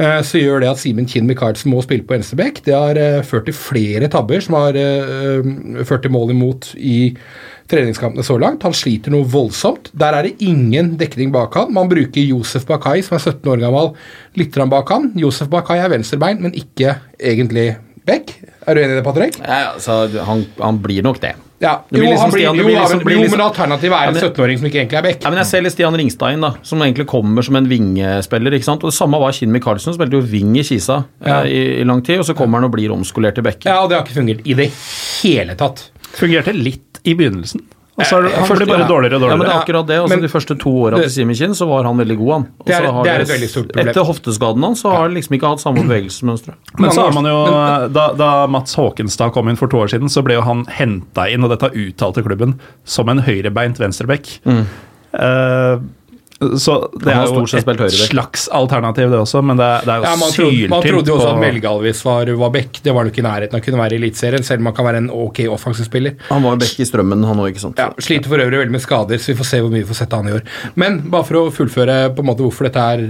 Eh, 0.00 0.18
Så 0.26 0.40
gjør 0.40 0.64
det 0.64 0.70
at 0.72 0.80
Simen 0.80 1.08
Kinn 1.08 1.28
Micaelsen 1.28 1.72
må 1.72 1.82
spille 1.84 2.06
på 2.06 2.16
venstreback. 2.16 2.62
Det 2.66 2.74
har 2.74 2.98
eh, 3.00 3.20
ført 3.26 3.46
til 3.48 3.56
flere 3.56 4.10
tabber 4.12 4.42
som 4.44 4.56
har 4.58 4.78
eh, 4.80 5.84
ført 5.86 6.06
til 6.06 6.14
mål 6.14 6.34
imot 6.34 6.72
i 6.76 7.12
treningskampene 7.70 8.24
så 8.26 8.36
langt. 8.40 8.64
Han 8.66 8.74
sliter 8.74 9.14
noe 9.14 9.28
voldsomt. 9.30 9.92
Der 9.94 10.16
er 10.16 10.26
det 10.26 10.40
ingen 10.42 10.96
dekning 11.00 11.30
bak 11.34 11.54
han. 11.58 11.70
Man 11.76 11.90
bruker 11.90 12.24
Josef 12.24 12.66
Bakai, 12.68 12.98
som 13.06 13.18
er 13.18 13.26
17 13.28 13.52
år 13.52 13.62
gammel, 13.62 13.92
litt 14.40 14.58
bak 14.72 14.90
han. 14.90 15.12
Josef 15.20 15.52
Bakai 15.52 15.78
er 15.82 15.92
venstrebein, 15.92 16.42
men 16.42 16.56
ikke 16.58 16.96
egentlig 17.20 17.76
back. 18.08 18.34
Er 18.66 18.74
du 18.74 18.82
enig 18.82 18.96
i 18.96 18.98
det, 18.98 19.06
Patrick? 19.06 19.38
Ja, 19.44 19.76
så 19.78 20.02
han, 20.26 20.44
han 20.58 20.82
blir 20.82 21.06
nok 21.06 21.22
det. 21.22 21.36
Ja. 21.60 21.82
Det 21.90 21.98
Jo, 22.00 22.04
liksom 22.06 22.18
han 22.20 22.30
blir, 22.30 22.40
Stian, 22.40 22.56
det 22.56 22.62
jo, 22.62 22.66
blir 22.68 22.76
liksom- 22.80 22.96
men- 22.96 23.04
blir 23.06 23.16
jo, 23.16 23.22
liksom- 23.22 23.38
men 23.38 23.46
alternativet 23.50 23.92
er 23.92 24.04
Ja, 24.04 24.08
en 24.08 24.14
17-åring 24.14 24.58
som 24.58 24.66
ikke 24.66 24.80
egentlig 24.80 24.98
er 24.98 25.02
back. 25.02 25.22
Ja, 25.22 25.28
men 25.30 25.38
Jeg 25.38 25.46
ser 25.46 25.60
litt 25.62 25.72
Stian 25.72 25.94
Ringstein, 25.94 26.40
da, 26.40 26.54
som 26.62 26.78
egentlig 26.80 27.06
kommer 27.06 27.42
som 27.44 27.56
en 27.56 27.66
vingespiller. 27.68 28.52
ikke 28.54 28.64
sant? 28.64 28.82
Og 28.84 28.90
Det 28.90 28.96
samme 28.98 29.20
var 29.20 29.30
Kinn 29.32 29.52
Micaelsen, 29.52 29.92
spilte 29.94 30.12
jo 30.12 30.20
wing 30.22 30.56
i 30.56 30.62
Kisa 30.62 31.04
Ja. 31.24 31.42
eh, 31.42 31.46
i, 31.50 31.80
i 31.80 31.84
lang 31.84 32.02
tid. 32.02 32.18
Og 32.18 32.24
så 32.24 32.34
kommer 32.34 32.54
han 32.60 32.64
og 32.64 32.72
blir 32.72 32.88
omskolert 32.90 33.34
til 33.34 33.42
back. 33.44 33.64
Ja, 33.64 33.82
og 33.82 33.90
det 33.90 33.98
har 33.98 34.04
ikke 34.06 34.16
fungert 34.22 34.40
i 34.46 34.54
det 34.54 34.70
hele 35.22 35.54
tatt. 35.54 35.90
Fungerte 36.14 36.52
litt 36.54 36.98
i 37.04 37.14
begynnelsen. 37.14 37.60
Og 37.98 38.04
så 38.06 38.16
er 38.18 38.22
det- 38.22 38.32
han 38.32 38.48
først- 38.48 38.56
blir 38.62 38.66
bare 38.70 38.80
ja. 38.80 38.88
dårligere 38.88 39.14
og 39.16 39.20
dårligere. 39.20 39.30
Ja, 39.30 39.36
men 39.36 39.46
det 39.46 39.54
er 39.54 39.60
akkurat 39.60 39.86
det. 39.86 39.96
altså 40.00 40.08
Men- 40.08 40.22
De 40.22 40.28
første 40.28 40.54
to 40.58 40.70
åra 40.70 40.96
til 41.02 41.10
Simen 41.10 41.34
Kinn 41.36 41.50
så 41.54 41.66
var 41.68 41.82
han 41.84 41.96
veldig 41.98 42.16
god, 42.18 42.32
han. 42.32 42.42
Og 42.60 42.66
Det 42.66 42.74
er- 42.74 42.80
så 42.86 42.92
har 42.92 43.04
det 43.04 43.12
er 43.12 43.20
et 43.20 43.28
veldig 43.28 43.48
stort 43.50 43.68
problem. 43.72 43.88
Etter 43.88 44.04
hofteskaden 44.04 44.62
hans 44.64 44.82
så 44.82 44.90
har 44.90 45.02
han 45.02 45.14
liksom 45.14 45.36
ikke 45.36 45.48
hatt 45.48 45.60
samme 45.60 45.82
bevegelsesmønstre. 45.84 46.54
Men 46.78 46.90
så 46.90 47.02
har 47.02 47.12
man 47.12 47.24
jo, 47.24 47.88
da, 47.92 48.12
da 48.14 48.46
Mats 48.46 48.74
Håkenstad 48.76 49.32
kom 49.32 49.48
inn 49.48 49.56
for 49.56 49.66
to 49.68 49.76
år 49.76 49.88
siden, 49.90 50.08
så 50.08 50.22
ble 50.24 50.34
jo 50.34 50.40
han 50.42 50.64
henta 50.66 51.28
inn, 51.30 51.44
og 51.44 51.50
dette 51.50 51.70
uttalte 51.74 52.22
klubben, 52.24 52.58
som 52.84 53.08
en 53.08 53.18
høyrebeint 53.18 53.76
venstreback. 53.78 54.38
Eh, 55.12 55.78
så 56.40 56.74
det 56.96 57.12
er 57.12 57.26
jo 57.28 57.42
sett 57.50 57.68
et 57.68 57.92
slags 57.92 58.46
alternativ, 58.56 59.10
det 59.12 59.18
også, 59.20 59.42
men 59.44 59.58
det, 59.60 59.66
det 59.84 59.92
er 59.92 60.00
jo 60.00 60.06
Ja, 60.06 60.12
man, 60.16 60.30
trodde, 60.32 60.68
man 60.72 60.84
trodde 60.86 61.12
jo 61.12 61.16
også 61.18 61.26
på 61.26 61.34
at 61.34 61.40
Melgalvis 61.42 62.00
var, 62.06 62.30
var 62.40 62.54
back. 62.54 62.78
Det 62.80 62.94
var 62.96 63.04
nok 63.04 63.18
i 63.20 63.24
nærheten 63.26 63.58
av 63.58 63.60
å 63.60 63.66
kunne 63.66 63.80
være 63.82 63.98
i 63.98 64.00
Eliteserien, 64.00 64.46
selv 64.46 64.64
om 64.64 64.70
han 64.70 64.76
kan 64.78 64.88
være 64.88 65.02
en 65.02 65.10
ok 65.12 65.42
offensiv 65.52 65.84
spiller. 65.90 66.16
Han 66.30 66.46
var 66.46 66.56
back 66.62 66.80
i 66.80 66.88
strømmen, 66.88 67.26
han 67.28 67.44
òg, 67.44 67.50
ikke 67.52 67.64
sant. 67.66 67.82
Ja, 67.82 67.90
Sliter 68.00 68.32
for 68.32 68.40
øvrig 68.40 68.62
veldig 68.62 68.76
med 68.78 68.84
skader, 68.86 69.20
så 69.20 69.34
vi 69.34 69.36
får 69.42 69.50
se 69.50 69.60
hvor 69.60 69.74
mye 69.74 69.84
vi 69.84 69.90
får 69.92 70.00
sette 70.00 70.22
han 70.22 70.32
i 70.32 70.34
år. 70.38 70.48
Men 70.80 70.98
bare 71.12 71.28
for 71.28 71.42
å 71.42 71.44
fullføre 71.52 72.00
på 72.16 72.24
en 72.24 72.30
måte 72.32 72.46
hvorfor 72.46 72.70
dette 72.70 72.88
er 72.94 73.04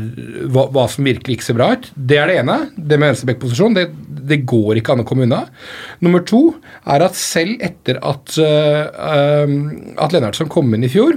hva, 0.50 0.66
hva 0.74 0.90
som 0.90 1.06
virkelig 1.06 1.38
ikke 1.38 1.50
ser 1.52 1.60
bra 1.62 1.72
ut. 1.78 1.90
Det 1.94 2.18
er 2.18 2.32
det 2.32 2.40
ene. 2.42 2.60
Det 2.74 2.98
med 2.98 3.12
venstreback-posisjon. 3.12 3.78
Det, 3.78 3.88
det 4.34 4.42
går 4.50 4.82
ikke 4.82 4.96
an 4.96 5.04
å 5.04 5.06
komme 5.06 5.30
unna. 5.30 5.44
Nummer 6.02 6.26
to 6.26 6.48
er 6.82 7.06
at 7.06 7.14
selv 7.18 7.62
etter 7.62 8.02
at, 8.02 8.40
uh, 8.42 8.88
uh, 8.90 9.61
at 10.02 10.16
Lennartson 10.16 10.50
kom 10.50 10.74
inn 10.74 10.90
i 10.90 10.90
fjor 10.90 11.14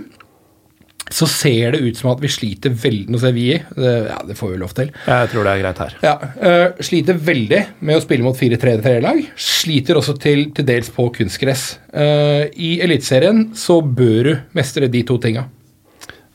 så 1.11 1.27
ser 1.27 1.75
det 1.75 1.81
ut 1.83 1.97
som 1.99 2.11
at 2.13 2.21
vi 2.23 2.29
sliter 2.31 2.73
veldig 2.79 3.11
Nå 3.11 3.19
ser 3.21 3.33
vi 3.35 3.47
i, 3.53 3.57
det, 3.75 3.93
ja, 4.07 4.19
det 4.27 4.37
får 4.39 4.53
vi 4.53 4.59
lov 4.61 4.71
til. 4.77 4.91
Jeg 5.05 5.31
tror 5.31 5.45
det 5.45 5.53
er 5.53 5.61
greit 5.63 5.81
her. 5.83 5.97
Ja, 6.03 6.13
uh, 6.19 6.83
Sliter 6.83 7.19
veldig 7.19 7.59
med 7.83 7.99
å 7.99 8.03
spille 8.03 8.25
mot 8.25 8.37
4-3-3-lag. 8.39 9.19
Sliter 9.35 9.99
også 9.99 10.15
til, 10.21 10.47
til 10.55 10.67
dels 10.67 10.89
på 10.93 11.09
kunstgress. 11.15 11.65
Uh, 11.91 12.47
I 12.55 12.77
Eliteserien 12.85 13.49
så 13.57 13.81
bør 13.83 14.29
du 14.29 14.33
mestre 14.57 14.89
de 14.91 15.03
to 15.07 15.19
tinga. 15.21 15.45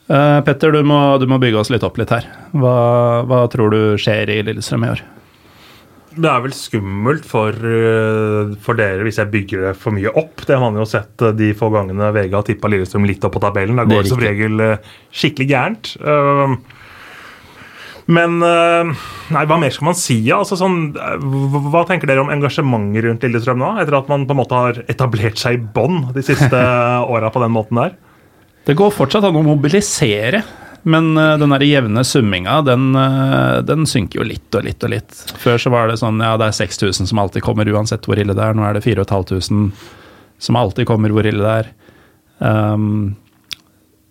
Uh, 0.09 0.39
Petter, 0.45 0.73
du 0.73 0.85
må, 0.85 0.99
du 1.21 1.27
må, 1.29 1.37
bygge 1.41 1.61
oss 1.61 1.73
litt 1.73 1.85
opp 1.85 1.99
litt 2.01 2.13
her. 2.13 2.29
Hva, 2.57 2.75
hva 3.29 3.43
tror 3.51 3.73
du 3.73 3.81
skjer 4.01 4.31
i 4.33 4.41
Lillestrøm 4.45 4.87
i 4.87 4.93
år? 4.95 5.03
Det 6.09 6.25
er 6.25 6.41
vel 6.41 6.53
skummelt 6.57 7.25
for, 7.27 7.53
eh, 7.53 8.55
for, 8.63 8.77
dere 8.79 9.05
hvis 9.05 9.19
jeg 9.21 9.29
bygger 9.29 9.67
det 9.67 9.73
for 9.77 9.93
mye 9.93 10.09
opp. 10.09 10.41
Det 10.41 10.57
har 10.57 10.63
man 10.65 10.81
jo 10.81 10.87
sett 10.89 11.21
eh, 11.21 11.35
de 11.37 11.51
få 11.57 11.69
gangene 11.73 12.09
VG 12.15 12.33
har 12.33 12.45
tippa 12.47 12.71
Lillestrøm 12.71 13.05
litt 13.05 13.25
opp 13.27 13.35
på 13.37 13.43
tabellen. 13.43 13.77
Da 13.77 13.85
går 13.85 14.03
det, 14.03 14.11
som 14.11 14.21
regel 14.23 14.63
eh, 14.65 14.91
skikkelig 15.13 15.49
gærent. 15.51 15.93
Men 18.09 18.39
nei, 18.41 19.41
hva 19.45 19.59
mer 19.61 19.69
skal 19.69 19.85
man 19.91 19.97
si? 19.97 20.17
Altså, 20.33 20.55
sånn, 20.57 20.95
hva 21.69 21.83
tenker 21.85 22.09
dere 22.09 22.23
om 22.23 22.31
engasjementet 22.33 23.05
rundt 23.05 23.27
Lillestrøm 23.27 23.61
nå? 23.61 23.75
Etter 23.83 23.99
at 23.99 24.09
man 24.09 24.25
på 24.25 24.33
en 24.33 24.39
måte 24.39 24.57
har 24.57 24.79
etablert 24.89 25.37
seg 25.37 25.59
i 25.59 25.61
bånn 25.77 26.07
de 26.15 26.23
siste 26.25 26.63
åra 27.13 27.29
på 27.29 27.43
den 27.43 27.53
måten 27.53 27.77
der? 27.83 27.93
Det 28.65 28.73
går 28.77 28.95
fortsatt 28.97 29.29
an 29.29 29.37
å 29.37 29.45
mobilisere. 29.45 30.41
Men 30.83 31.11
uh, 31.17 31.35
den 31.39 31.55
der 31.55 31.65
jevne 31.67 32.03
summinga, 32.07 32.59
den, 32.67 32.91
uh, 32.95 33.59
den, 33.65 33.87
synker 33.89 34.21
jo 34.21 34.27
litt 34.27 34.55
og 34.55 34.67
litt 34.67 34.83
og 34.85 34.93
litt. 34.93 35.15
Før 35.41 35.59
så 35.61 35.71
var 35.73 35.89
det 35.89 35.99
sånn 36.01 36.21
ja, 36.23 36.35
det 36.39 36.49
er 36.49 36.59
6000 36.59 37.09
som 37.11 37.21
alltid 37.21 37.43
kommer 37.45 37.69
uansett 37.69 38.07
hvor 38.07 38.19
ille 38.19 38.35
det 38.37 38.45
er. 38.45 38.57
Nå 38.57 38.67
er 38.67 38.77
det 38.77 38.85
4500 38.85 39.73
som 40.39 40.55
alltid 40.55 40.87
kommer 40.87 41.11
hvor 41.11 41.27
ille 41.27 41.43
det 41.43 41.55
er. 41.63 41.73
Um, 42.39 43.17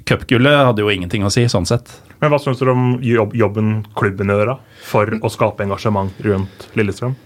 Cupgullet 0.08 0.64
hadde 0.68 0.84
jo 0.84 0.90
ingenting 0.92 1.24
å 1.24 1.32
si, 1.32 1.46
sånn 1.48 1.68
sett. 1.68 1.90
Men 2.20 2.32
hva 2.32 2.40
syns 2.42 2.60
du 2.60 2.68
om 2.72 2.98
jobb, 3.04 3.34
jobben 3.38 3.82
klubben 3.96 4.32
gjør 4.32 4.56
for 4.88 5.18
å 5.22 5.30
skape 5.32 5.64
engasjement 5.64 6.20
rundt 6.24 6.68
Lillestrøm? 6.78 7.16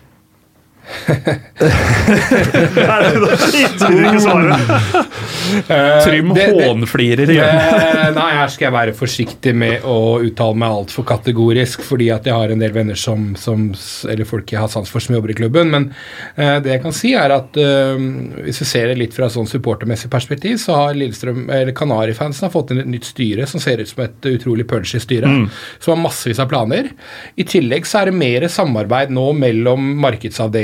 Trym 6.03 6.33
hånflirer 6.35 7.31
igjen. 7.31 7.57
Nei, 8.19 8.31
her 8.37 8.51
skal 8.53 8.67
jeg 8.67 8.75
være 8.75 8.95
forsiktig 8.97 9.55
med 9.57 9.87
å 9.89 10.21
uttale 10.25 10.59
meg 10.59 10.75
altfor 10.75 11.07
kategorisk, 11.09 11.85
fordi 11.87 12.11
at 12.15 12.27
jeg 12.29 12.35
har 12.37 12.53
en 12.53 12.63
del 12.63 12.75
venner 12.75 12.99
som, 12.99 13.33
som 13.39 13.71
Eller 14.11 14.29
folk 14.29 14.53
jeg 14.53 14.61
har 14.61 14.71
sans 14.73 14.91
for 14.91 15.01
som 15.03 15.15
jobber 15.17 15.33
i 15.35 15.39
klubben. 15.39 15.71
Men 15.73 15.89
uh, 16.37 16.59
det 16.63 16.75
jeg 16.75 16.83
kan 16.85 16.97
si, 16.97 17.15
er 17.19 17.31
at 17.35 17.57
uh, 17.59 17.97
hvis 18.43 18.63
vi 18.65 18.69
ser 18.69 18.91
det 18.91 18.99
litt 19.01 19.17
fra 19.17 19.31
sånn 19.33 19.49
supportermessig 19.51 20.11
perspektiv, 20.13 20.59
så 20.63 20.71
har 20.81 20.99
Lillestrøm, 20.99 21.47
eller 21.51 21.73
Kanarifansen 21.77 22.49
har 22.49 22.55
fått 22.55 22.71
inn 22.75 22.83
et 22.85 22.93
nytt 22.97 23.09
styre 23.09 23.47
som 23.49 23.63
ser 23.63 23.83
ut 23.83 23.91
som 23.91 24.05
et 24.07 24.31
utrolig 24.33 24.67
punchy 24.69 25.01
styre. 25.03 25.31
Mm. 25.31 25.47
Som 25.79 25.97
har 25.97 26.03
massevis 26.09 26.43
av 26.43 26.51
planer. 26.53 26.91
I 27.39 27.47
tillegg 27.49 27.89
så 27.89 28.03
er 28.03 28.11
det 28.11 28.19
mer 28.19 28.49
samarbeid 28.53 29.13
nå 29.15 29.31
mellom 29.39 29.93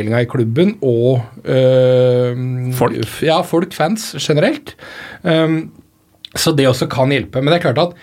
markedsavdelinga 0.08 0.22
i 0.22 0.28
klubben 0.28 0.76
og 0.82 1.22
øh, 1.44 2.72
folk. 2.74 3.22
Ja, 3.22 3.42
folk, 3.42 3.72
fans 3.72 4.16
generelt. 4.18 4.76
Um, 5.22 5.70
så 6.34 6.52
det 6.52 6.68
også 6.68 6.88
kan 6.88 7.10
hjelpe. 7.10 7.40
Men 7.40 7.52
det 7.52 7.58
er 7.58 7.72
klart 7.72 7.78
at 7.78 7.94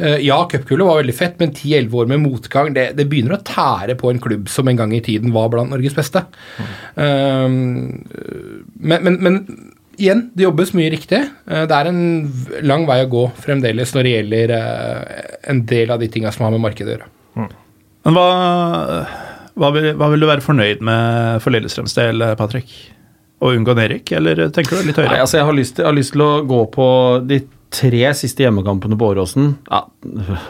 uh, 0.00 0.24
ja, 0.24 0.46
cupkullet 0.48 0.86
var 0.86 1.00
veldig 1.00 1.14
fett, 1.14 1.38
men 1.38 1.52
10-11 1.52 1.94
år 1.94 2.06
med 2.06 2.22
motgang 2.22 2.74
det, 2.74 2.96
det, 2.96 3.08
begynner 3.08 3.36
å 3.36 3.42
tære 3.42 3.96
på 3.96 4.10
en 4.10 4.20
klubb 4.20 4.48
som 4.48 4.68
en 4.68 4.76
gang 4.76 4.92
i 4.94 5.02
tiden 5.02 5.32
var 5.32 5.50
blant 5.50 5.70
Norges 5.70 5.96
beste. 5.96 6.24
Mm. 6.58 6.72
Um, 6.96 8.64
men, 8.80 9.02
men, 9.02 9.20
men 9.20 9.40
igjen, 9.96 10.30
det 10.34 10.44
jobbes 10.44 10.74
mye 10.76 10.92
riktig. 10.92 11.22
Uh, 11.48 11.64
det 11.66 11.76
er 11.76 11.90
en 11.90 12.02
lang 12.62 12.86
vei 12.88 13.02
å 13.04 13.12
gå 13.12 13.28
fremdeles 13.42 13.94
når 13.94 14.06
det 14.06 14.16
gjelder 14.16 14.56
en 15.46 15.62
del 15.66 15.94
av 15.94 16.02
de 16.02 16.10
tinga 16.12 16.32
som 16.34 16.46
har 16.46 16.56
med 16.56 16.64
markedet 16.64 16.92
å 16.92 16.98
gjøre. 16.98 17.12
Mm. 17.36 17.54
Men 18.06 18.14
hva 18.14 18.26
hva 19.56 19.72
vil, 19.74 19.90
hva 19.96 20.10
vil, 20.12 20.22
du 20.22 20.28
være 20.28 20.44
fornøyd 20.44 20.84
med 20.84 21.42
for 21.44 21.54
Lillestrøms 21.54 21.96
del, 21.96 22.24
Patrick? 22.38 22.72
Å 23.40 23.52
unngå 23.52 23.74
nedrykk, 23.76 24.14
eller 24.16 24.46
tenker 24.54 24.80
du 24.80 24.88
litt 24.88 24.98
høyere? 25.00 25.12
Nei, 25.12 25.20
altså 25.24 25.40
jeg 25.40 25.48
har, 25.48 25.56
lyst, 25.56 25.80
jeg 25.80 25.88
har 25.88 25.96
lyst 25.96 26.14
til 26.14 26.24
å 26.24 26.30
gå 26.48 26.62
på 26.72 26.88
de 27.28 27.42
tre 27.76 28.12
siste 28.16 28.44
hjemmekampene 28.44 28.96
på 28.98 29.10
Åråsen. 29.12 29.50
Ja, 29.68 29.82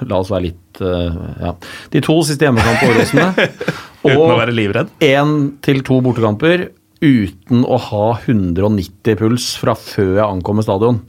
la 0.07 0.21
oss 0.21 0.31
være 0.31 0.49
litt 0.51 0.83
uh, 0.85 1.17
Ja. 1.43 1.55
De 1.93 2.03
to 2.05 2.19
siste 2.29 2.47
hjemmekampene 2.47 2.83
på 2.83 2.95
Åråsene. 2.95 3.49
uten 4.07 4.23
å 4.23 4.39
være 4.39 4.55
livredd? 4.55 4.93
én 5.03 5.37
til 5.65 5.83
to 5.87 5.99
bortekamper 6.05 6.69
uten 7.03 7.65
å 7.67 7.79
ha 7.91 8.07
190 8.23 9.19
puls 9.19 9.51
fra 9.61 9.75
før 9.79 10.13
jeg 10.21 10.27
ankommer 10.27 10.65
stadion. 10.65 11.03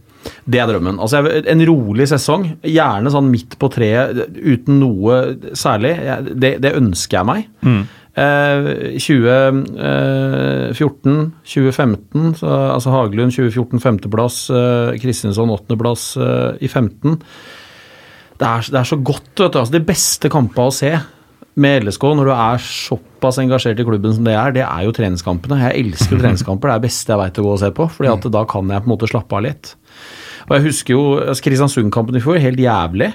Det 0.45 0.62
er 0.62 0.70
drømmen. 0.70 0.99
Altså, 1.04 1.24
en 1.24 1.64
rolig 1.70 2.10
sesong, 2.12 2.49
gjerne 2.66 3.14
sånn 3.14 3.32
midt 3.32 3.58
på 3.60 3.70
treet, 3.74 4.26
uten 4.38 4.82
noe 4.82 5.22
særlig. 5.58 5.95
Det, 6.34 6.58
det 6.64 6.76
ønsker 6.80 7.22
jeg 7.22 7.30
meg. 7.30 7.48
Mm. 7.66 7.86
Eh, 8.18 8.98
2014, 8.98 11.34
2015, 11.45 12.32
eh, 12.32 12.38
så, 12.40 12.49
altså 12.74 12.90
Hagelund 12.95 13.32
2014 13.36 13.84
femteplass, 13.84 14.40
eh, 14.49 14.98
Kristinsson 15.02 15.54
åttendeplass 15.54 16.04
eh, 16.18 16.52
i 16.66 16.68
15. 16.68 17.18
Det 18.38 18.48
er, 18.48 18.62
det 18.72 18.80
er, 18.80 18.90
så 18.90 18.98
godt, 18.98 19.30
vet 19.38 19.54
du. 19.54 19.60
Altså, 19.60 19.74
de 19.76 19.86
beste 19.86 20.30
kampene 20.34 20.68
å 20.70 20.74
se 20.74 20.98
med 21.58 21.84
LSK 21.86 22.04
når 22.18 22.26
du 22.30 22.34
er 22.34 22.58
såpass 22.62 23.40
engasjert 23.41 23.80
i 23.82 23.86
klubben 23.86 24.14
som 24.14 24.24
det 24.26 24.36
er, 24.38 24.52
det 24.54 24.66
er 24.66 24.82
jo 24.86 24.91
treningskampene. 24.98 25.62
Jeg 25.68 25.78
elsker 25.86 26.18
treningskamper. 26.22 26.70
Det 26.70 26.74
er 26.74 26.80
det 26.82 26.90
beste 26.90 27.12
jeg 27.14 27.22
veit 27.22 27.40
å 27.41 27.45
gå 27.45 27.52
og 27.54 27.62
se 27.62 27.70
på. 27.74 27.84
fordi 27.98 28.14
at 28.14 28.24
da 28.34 28.41
kan 28.49 28.66
jeg 28.74 28.82
på 28.82 28.88
en 28.90 28.95
måte 28.95 29.12
slappe 29.14 29.34
av 29.38 29.41
litt. 29.45 29.66
Og 30.48 30.56
jeg 30.56 30.68
husker 30.69 30.95
jo 30.95 31.06
altså 31.19 31.44
Kristiansund-kampen 31.44 32.18
i 32.18 32.24
fjor, 32.24 32.40
helt 32.41 32.61
jævlig. 32.61 33.11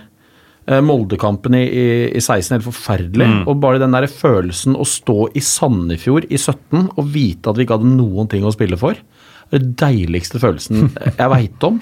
Moldekampen 0.62 0.86
Molde-kampen 0.86 1.56
i, 1.58 1.64
i, 1.66 1.86
i, 2.14 2.20
16 2.20 2.54
helt 2.54 2.66
forferdelig. 2.68 3.26
Mm. 3.26 3.40
Og 3.50 3.58
bare 3.62 3.80
den 3.82 3.96
der 3.96 4.06
følelsen 4.06 4.76
å 4.78 4.86
stå 4.86 5.26
i 5.34 5.42
Sandefjord 5.42 6.28
i 6.30 6.38
17 6.38 6.92
og 6.92 7.08
vite 7.10 7.50
at 7.50 7.58
vi 7.58 7.66
ikke 7.66 7.80
hadde 7.80 7.96
noen 7.96 8.30
ting 8.30 8.46
å 8.46 8.52
spille 8.54 8.78
for 8.78 9.00
den 9.52 9.72
deiligste 9.76 10.40
følelsen 10.40 10.90
jeg 11.20 11.28
veit 11.32 11.64
om. 11.66 11.78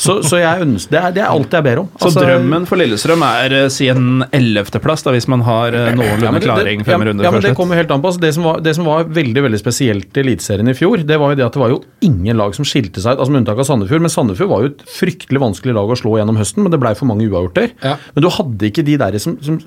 Så, 0.00 0.20
så 0.24 0.40
jeg 0.40 0.64
ønsker, 0.64 0.94
det, 0.94 1.00
er, 1.00 1.14
det 1.18 1.22
er 1.24 1.28
alt 1.28 1.52
jeg 1.52 1.66
ber 1.66 1.82
om. 1.82 1.90
Altså, 1.98 2.12
så 2.14 2.24
drømmen 2.24 2.66
for 2.68 2.80
Lillestrøm 2.80 3.24
er 3.26 3.56
eh, 3.58 3.66
si 3.72 3.90
en 3.92 4.24
ellevteplass, 4.36 5.04
hvis 5.10 5.28
man 5.32 5.44
har 5.44 5.76
eh, 5.76 5.90
noenlunde 5.98 6.40
ja, 6.40 6.44
klaring 6.44 6.84
fem 6.86 7.04
runder 7.04 7.26
ja, 7.26 7.32
men 7.34 7.44
Det 7.44 7.52
kommer 7.58 7.76
helt 7.80 7.92
an 7.92 8.00
på. 8.00 8.12
Altså, 8.12 8.22
det, 8.22 8.32
som 8.36 8.46
var, 8.48 8.62
det, 8.64 8.74
som 8.78 8.88
var, 8.88 9.04
veldig 9.20 9.44
veldig 9.48 9.60
spesielt 9.60 10.16
i 10.16 10.24
Eliteserien 10.24 10.72
i 10.72 10.76
fjor, 10.76 11.04
det 11.06 11.20
var 11.20 11.34
jo 11.34 11.40
det 11.40 11.46
at 11.46 11.58
det 11.58 11.62
var 11.62 11.74
jo 11.74 11.82
ingen 12.06 12.40
lag 12.40 12.56
som 12.56 12.68
skilte 12.68 13.02
seg 13.04 13.16
ut, 13.16 13.20
altså 13.20 13.34
med 13.34 13.42
unntak 13.42 13.60
av 13.60 13.68
Sandefjord. 13.68 14.04
Men 14.06 14.14
Sandefjord 14.16 14.52
var 14.54 14.64
jo 14.64 14.72
et 14.72 14.84
fryktelig 14.96 15.44
vanskelig 15.44 15.76
lag 15.76 15.92
å 15.92 16.00
slå 16.00 16.16
gjennom 16.20 16.40
høsten, 16.40 16.64
men 16.64 16.72
det 16.72 16.80
blei 16.80 16.96
for 16.96 17.10
mange 17.10 17.28
uavgjorter. 17.28 17.72
Ja. 17.84 17.96
Men 18.16 18.24
du 18.24 18.30
hadde 18.32 18.70
ikke 18.70 18.86
de 18.86 18.96
der 19.04 19.20
som, 19.20 19.36
som, 19.44 19.60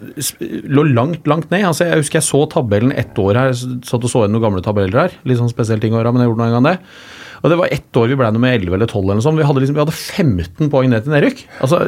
lå 0.73 0.87
langt, 0.89 1.29
langt 1.29 1.53
ned. 1.53 1.67
Altså, 1.69 1.85
jeg 1.89 2.01
husker 2.01 2.21
jeg 2.21 2.29
så 2.31 2.45
tabellen 2.49 2.95
ett 2.97 3.17
år 3.21 3.43
her, 3.43 3.53
satt 3.53 4.01
og 4.01 4.09
så 4.09 4.23
igjen 4.23 4.33
noen 4.33 4.47
gamle 4.47 4.65
tabeller 4.65 5.05
her. 5.05 5.19
Litt 5.29 5.41
sånn 5.41 5.53
spesielle 5.53 5.83
ting 5.83 5.93
å 5.93 6.01
gjøre, 6.01 6.15
men 6.15 6.25
jeg 6.25 6.33
gjorde 6.33 6.41
nå 6.41 6.49
en 6.49 6.57
gang 6.57 6.71
det. 6.73 6.77
Og 7.43 7.51
det 7.51 7.57
var 7.59 7.71
ett 7.75 7.97
år 7.99 8.07
vi 8.07 8.15
ble 8.15 8.27
nummer 8.31 8.53
11 8.55 8.75
eller 8.77 8.87
12 8.87 9.01
eller 9.03 9.17
noe 9.19 9.23
sånt. 9.25 9.35
Vi 9.35 9.43
hadde, 9.43 9.59
liksom, 9.59 9.75
vi 9.75 9.81
hadde 9.83 9.93
15 9.93 10.69
poeng 10.71 10.87
ned 10.93 11.03
til 11.03 11.11
nedrykk. 11.11 11.41
Altså, 11.65 11.81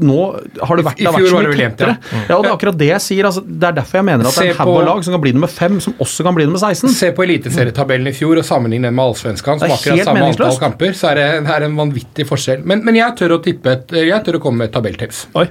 nå 0.00 0.20
har 0.56 0.80
det 0.80 0.84
vært, 0.86 1.02
det 1.02 1.12
vært 1.12 1.26
så 1.28 1.42
mye 1.44 1.58
tettere. 1.58 1.96
Ja. 2.00 2.20
ja. 2.30 2.38
og 2.38 2.46
det 2.46 2.48
er 2.48 2.54
akkurat 2.54 2.78
det 2.80 2.88
jeg 2.88 3.04
sier. 3.04 3.28
Altså, 3.28 3.42
det 3.44 3.68
er 3.68 3.76
derfor 3.76 4.00
jeg 4.00 4.06
mener 4.08 4.24
at 4.24 4.38
det 4.38 4.46
er 4.46 4.54
en 4.54 4.60
haug 4.62 4.78
av 4.78 4.86
lag 4.88 5.04
som 5.04 5.16
kan 5.16 5.24
bli 5.26 5.34
nummer 5.36 5.52
5, 5.52 5.76
som 5.84 6.00
også 6.06 6.24
kan 6.24 6.38
bli 6.38 6.46
nummer 6.48 6.62
16. 6.64 6.94
Se 6.96 7.10
på 7.16 7.26
eliteserietabellen 7.26 8.08
i 8.08 8.14
fjor 8.16 8.40
og 8.40 8.46
sammenlign 8.48 8.88
den 8.88 8.96
med 8.96 9.04
Allsvenskan, 9.04 9.60
som 9.60 9.74
akkurat 9.76 10.08
samme 10.08 10.30
antall 10.30 10.60
kamper, 10.62 10.96
så 10.96 11.12
er 11.12 11.20
det, 11.20 11.26
det 11.44 11.58
er 11.58 11.68
en 11.68 11.76
vanvittig 11.82 12.24
forskjell. 12.30 12.64
Men, 12.64 12.80
men, 12.86 12.96
jeg 12.96 13.18
tør 13.20 13.36
å 13.36 13.42
tippe 13.44 13.76
et, 13.76 13.92
jeg 14.00 14.24
tør 14.24 14.40
å 14.40 14.42
komme 14.46 14.64
med 14.64 14.72
et 14.72 14.78
tabelltips. 14.78 15.26
Oi. 15.36 15.50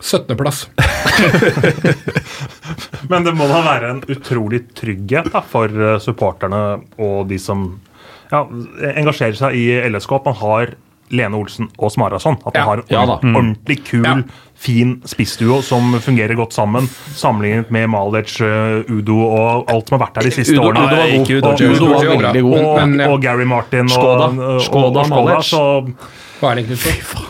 17.-plass. 0.00 0.68
Men 3.10 3.26
det 3.26 3.34
må 3.36 3.44
da 3.50 3.60
være 3.66 3.90
en 3.92 4.00
utrolig 4.10 4.62
trygghet 4.76 5.28
da, 5.34 5.42
for 5.44 5.68
eh, 5.68 5.98
supporterne 6.00 6.80
og 6.96 7.28
de 7.28 7.38
som 7.42 7.80
ja, 8.30 8.44
engasjere 8.94 9.36
seg 9.38 9.58
i 9.58 9.66
LSK 9.90 10.16
at 10.20 10.30
man 10.30 10.40
har 10.40 10.74
Lene 11.10 11.36
Olsen 11.36 11.68
og 11.78 11.90
Smarason. 11.92 12.38
At 12.46 12.54
man 12.54 12.60
ja. 12.60 12.66
har 12.68 12.82
ja, 12.88 13.18
mm. 13.22 13.34
ordentlig 13.34 13.80
kul, 13.86 14.04
ja. 14.06 14.16
fin 14.54 14.94
spissduo 15.08 15.58
som 15.66 15.96
fungerer 16.02 16.38
godt 16.38 16.54
sammen. 16.54 16.86
Sammenlignet 17.18 17.72
med 17.74 17.90
Malic, 17.90 18.36
uh, 18.40 18.86
Udo 18.90 19.18
og 19.26 19.72
alt 19.72 19.90
som 19.90 19.98
har 19.98 20.06
vært 20.06 20.20
her 20.20 20.28
de 20.30 20.34
siste 20.38 20.54
Udo, 20.54 20.68
årene. 20.68 20.86
Udo 20.86 21.00
var 21.00 21.10
god. 21.10 21.32
Udo, 21.34 21.50
og, 21.50 21.64
Udo 21.66 21.90
var 21.90 22.08
veldig 22.14 22.44
god. 22.46 22.58
Og, 22.60 22.78
men, 22.78 23.04
og, 23.08 23.18
Gary 23.24 23.48
Martin 23.50 23.90
Skoda. 23.90 24.30
og, 24.30 24.62
Skoda, 24.66 25.04
og, 25.04 25.10
Skoda 25.10 25.42
så 25.50 25.64
Hva 26.40 26.52
er 26.52 26.60
det 26.60 26.66
egentlig 26.68 27.26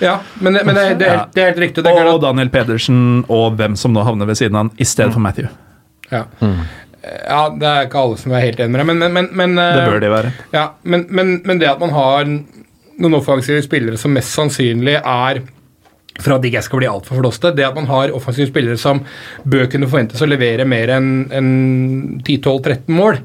Ja, 0.00 0.18
men, 0.40 0.56
men 0.64 0.74
det, 0.74 0.84
det, 0.98 1.08
er, 1.08 1.24
det, 1.30 1.42
er, 1.42 1.50
helt 1.52 1.64
riktig. 1.68 1.84
og 1.86 2.22
Daniel 2.24 2.50
Pedersen 2.50 3.00
og 3.28 3.58
hvem 3.60 3.76
som 3.76 3.92
nå 3.94 4.02
havner 4.06 4.26
ved 4.26 4.40
siden 4.40 4.56
av 4.56 4.66
han, 4.66 4.76
i 4.80 4.86
stedet 4.88 5.12
mm. 5.12 5.16
for 5.18 5.26
Matthew. 5.28 5.50
Ja. 6.10 6.24
Mm. 6.40 6.62
Ja, 7.00 7.46
det 7.54 7.68
er 7.68 7.86
ikke 7.86 8.02
alle 8.02 8.18
som 8.20 8.34
er 8.34 8.44
helt 8.44 8.60
enig 8.60 8.74
med 8.74 8.82
deg, 8.82 8.88
men, 8.90 9.14
men, 9.14 9.30
men, 9.36 9.54
Det 9.56 9.86
bør 9.88 10.02
de 10.02 10.10
være. 10.12 10.32
Ja, 10.52 10.66
men, 10.84 11.60
det 11.62 11.70
at 11.70 11.80
man 11.80 11.94
har 11.96 12.28
noen 12.28 13.16
offensive 13.16 13.62
spillere 13.64 13.96
som 14.00 14.12
mest 14.12 14.34
sannsynlig 14.36 14.98
er 15.00 15.40
for 16.20 16.34
at 16.34 16.42
de 16.42 16.50
ikke 16.50 16.60
skal 16.66 16.82
bli 16.82 16.90
altfor 16.90 17.22
flåste, 17.22 17.54
det 17.56 17.64
at 17.64 17.78
man 17.78 17.88
har 17.88 18.12
offensive 18.12 18.50
spillere 18.50 18.76
som 18.76 19.00
bør 19.48 19.70
kunne 19.72 19.88
forventes 19.88 20.20
å 20.20 20.28
levere 20.28 20.66
mer 20.68 20.92
enn 20.98 21.08
en 21.32 21.48
10-12-13 22.20 22.92
mål, 22.92 23.22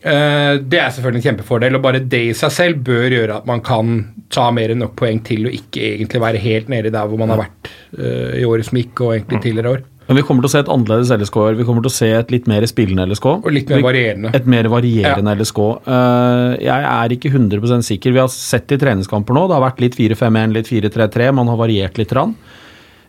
Eh, 0.00 0.54
det 0.64 0.78
er 0.80 0.92
selvfølgelig 0.94 1.20
en 1.20 1.26
kjempefordel, 1.26 1.76
og 1.76 1.82
bare 1.84 2.00
det 2.00 2.20
i 2.30 2.36
seg 2.36 2.52
selv 2.54 2.84
bør 2.86 3.12
gjøre 3.12 3.40
at 3.42 3.48
man 3.48 3.60
kan 3.64 3.98
ta 4.32 4.46
mer 4.54 4.72
enn 4.72 4.80
nok 4.80 4.94
poeng 4.96 5.20
til 5.26 5.50
og 5.50 5.56
ikke 5.56 5.82
egentlig 5.90 6.22
være 6.22 6.40
helt 6.40 6.70
nede 6.72 6.92
der 6.94 7.10
hvor 7.10 7.20
man 7.20 7.32
har 7.34 7.42
vært 7.42 7.68
eh, 7.98 8.38
i 8.40 8.46
året 8.48 8.68
som 8.68 8.80
gikk, 8.80 8.94
og 9.04 9.16
egentlig 9.16 9.42
tidligere 9.44 9.74
år. 9.76 9.82
Men 10.10 10.18
vi 10.18 10.22
kommer 10.26 10.42
til 10.42 10.48
å 10.48 10.50
se 10.50 10.60
et 10.64 10.70
annerledes 10.74 11.10
LSK 11.14 11.36
i 11.38 11.42
år. 11.44 11.56
Vi 11.60 11.64
kommer 11.68 11.84
til 11.84 11.92
å 11.92 11.94
se 11.94 12.06
et 12.18 12.32
litt 12.34 12.48
mer 12.50 12.64
spillende 12.66 13.04
LSK. 13.06 13.26
Og 13.30 13.52
litt 13.54 13.68
mer 13.70 13.84
varierende. 13.84 14.32
Et 14.34 14.46
mer 14.50 14.66
varierende 14.72 15.34
LSK. 15.38 15.60
Eh, 15.86 16.54
jeg 16.66 16.86
er 16.90 17.12
ikke 17.14 17.30
100% 17.30 17.86
sikker. 17.86 18.16
Vi 18.16 18.18
har 18.18 18.32
sett 18.34 18.74
i 18.74 18.78
treningskamper 18.82 19.36
nå. 19.38 19.44
Det 19.46 19.54
har 19.54 19.62
vært 19.68 19.78
litt 19.84 19.94
4-5-1, 19.94 20.56
litt 20.56 20.66
4-3-3. 20.66 21.28
Man 21.38 21.52
har 21.52 21.60
variert 21.60 22.00
litt. 22.00 22.10
Rann. 22.18 22.34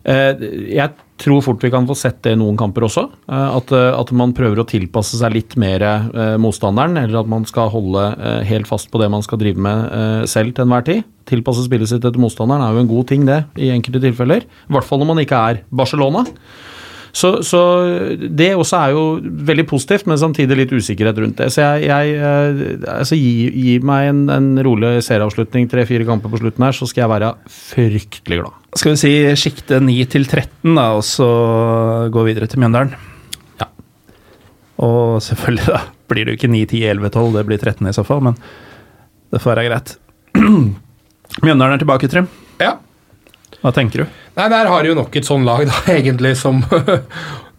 Eh, 0.06 0.45
jeg 0.78 0.94
tror 1.26 1.41
fort 1.41 1.65
vi 1.65 1.72
kan 1.73 1.90
få 1.90 1.98
sett 1.98 2.22
det 2.22 2.36
i 2.36 2.38
noen 2.38 2.60
kamper 2.61 2.86
også. 2.86 3.07
eh, 3.34 3.49
at, 3.57 3.73
at 3.73 4.14
man 4.22 4.36
prøver 4.38 4.61
å 4.61 4.69
tilpasse 4.69 5.18
seg 5.18 5.34
litt 5.34 5.57
mer 5.57 5.82
motstanderen, 6.38 7.02
eller 7.02 7.23
at 7.23 7.32
man 7.34 7.49
skal 7.49 7.73
holde 7.73 8.11
helt 8.45 8.69
fast 8.69 8.91
på 8.94 9.02
det 9.02 9.10
man 9.10 9.26
skal 9.26 9.41
drive 9.41 9.57
med 9.57 10.30
selv 10.30 10.53
til 10.53 10.69
enhver 10.69 10.86
tid. 10.86 11.02
Tilpasse 11.34 11.65
spillet 11.65 11.90
sitt 11.90 12.06
etter 12.06 12.22
motstanderen 12.22 12.61
er 12.61 12.78
jo 12.78 12.86
en 12.86 12.94
god 12.94 13.10
ting, 13.10 13.26
det, 13.26 13.41
i 13.57 13.73
enkelte 13.73 14.06
tilfeller. 14.06 14.45
I 14.45 14.78
hvert 14.78 14.86
fall 14.86 15.02
når 15.02 15.15
man 15.15 15.23
ikke 15.26 15.41
er 15.49 15.65
Barcelona. 15.73 16.28
Så, 17.11 17.41
så 17.43 17.61
det 18.19 18.53
også 18.55 18.77
er 18.79 18.93
jo 18.95 19.03
veldig 19.49 19.65
positivt, 19.67 20.07
men 20.07 20.19
samtidig 20.19 20.57
litt 20.57 20.71
usikkerhet 20.71 21.19
rundt 21.19 21.41
det. 21.41 21.49
Så 21.51 21.63
jeg, 21.63 21.89
jeg 21.89 22.15
eh, 22.15 22.61
altså 22.93 23.17
gi, 23.19 23.49
gi 23.51 23.75
meg 23.83 24.11
en, 24.13 24.21
en 24.31 24.49
rolig 24.63 24.93
serieavslutning, 25.05 25.67
tre-fire 25.71 26.07
kamper 26.07 26.31
på 26.31 26.39
slutten 26.39 26.65
her, 26.67 26.75
så 26.77 26.88
skal 26.89 27.05
jeg 27.05 27.13
være 27.13 27.31
fryktelig 27.51 28.41
glad. 28.41 28.59
Skal 28.79 28.95
vi 28.95 29.01
si 29.01 29.13
sjikte 29.39 29.81
9 29.83 29.97
til 30.13 30.27
13, 30.29 30.71
da, 30.77 30.88
og 30.95 31.03
så 31.07 31.31
gå 32.13 32.23
videre 32.29 32.47
til 32.51 32.63
Mjøndalen? 32.63 32.95
Ja. 33.59 33.67
Og 34.88 35.19
selvfølgelig, 35.25 35.67
da, 35.67 35.83
blir 36.11 36.27
det 36.27 36.35
jo 36.35 36.39
ikke 36.39 36.53
9, 36.53 36.63
10, 36.71 36.85
11, 36.95 37.11
12, 37.17 37.35
det 37.35 37.47
blir 37.49 37.59
13 37.59 37.91
i 37.91 37.97
så 37.97 38.07
fall, 38.07 38.23
men 38.29 38.39
det 39.31 39.43
får 39.43 39.55
være 39.55 39.67
greit. 39.67 39.97
Mjøndalen 41.43 41.75
er 41.75 41.83
tilbake, 41.83 42.07
Trym. 42.11 42.31
Ja. 42.63 42.77
Hva 43.59 43.75
tenker 43.75 44.05
du? 44.05 44.20
Nei, 44.37 44.47
der 44.49 44.69
har 44.71 44.83
de 44.83 44.91
jo 44.93 44.95
nok 44.95 45.15
et 45.19 45.27
sånn 45.27 45.43
lag, 45.47 45.65
da, 45.67 45.81
egentlig, 45.97 46.35
som 46.39 46.61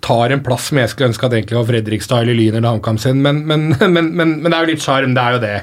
tar 0.03 0.33
en 0.35 0.43
plass 0.43 0.69
som 0.71 0.81
jeg 0.81 0.91
skulle 0.91 1.13
ønske 1.13 1.29
at 1.29 1.35
egentlig 1.37 1.57
var 1.59 1.67
Fredrikstad 1.69 2.25
eller 2.25 2.35
Lyn 2.35 2.57
eller 2.59 2.75
HamKam 2.75 2.99
sin, 2.99 3.21
men, 3.23 3.43
men, 3.47 3.69
men, 3.95 4.11
men, 4.19 4.35
men 4.43 4.49
det 4.49 4.57
er 4.57 4.67
jo 4.67 4.71
litt 4.73 4.85
sjarm, 4.85 5.15
det 5.15 5.23
er 5.23 5.37
jo 5.37 5.43
det. 5.43 5.55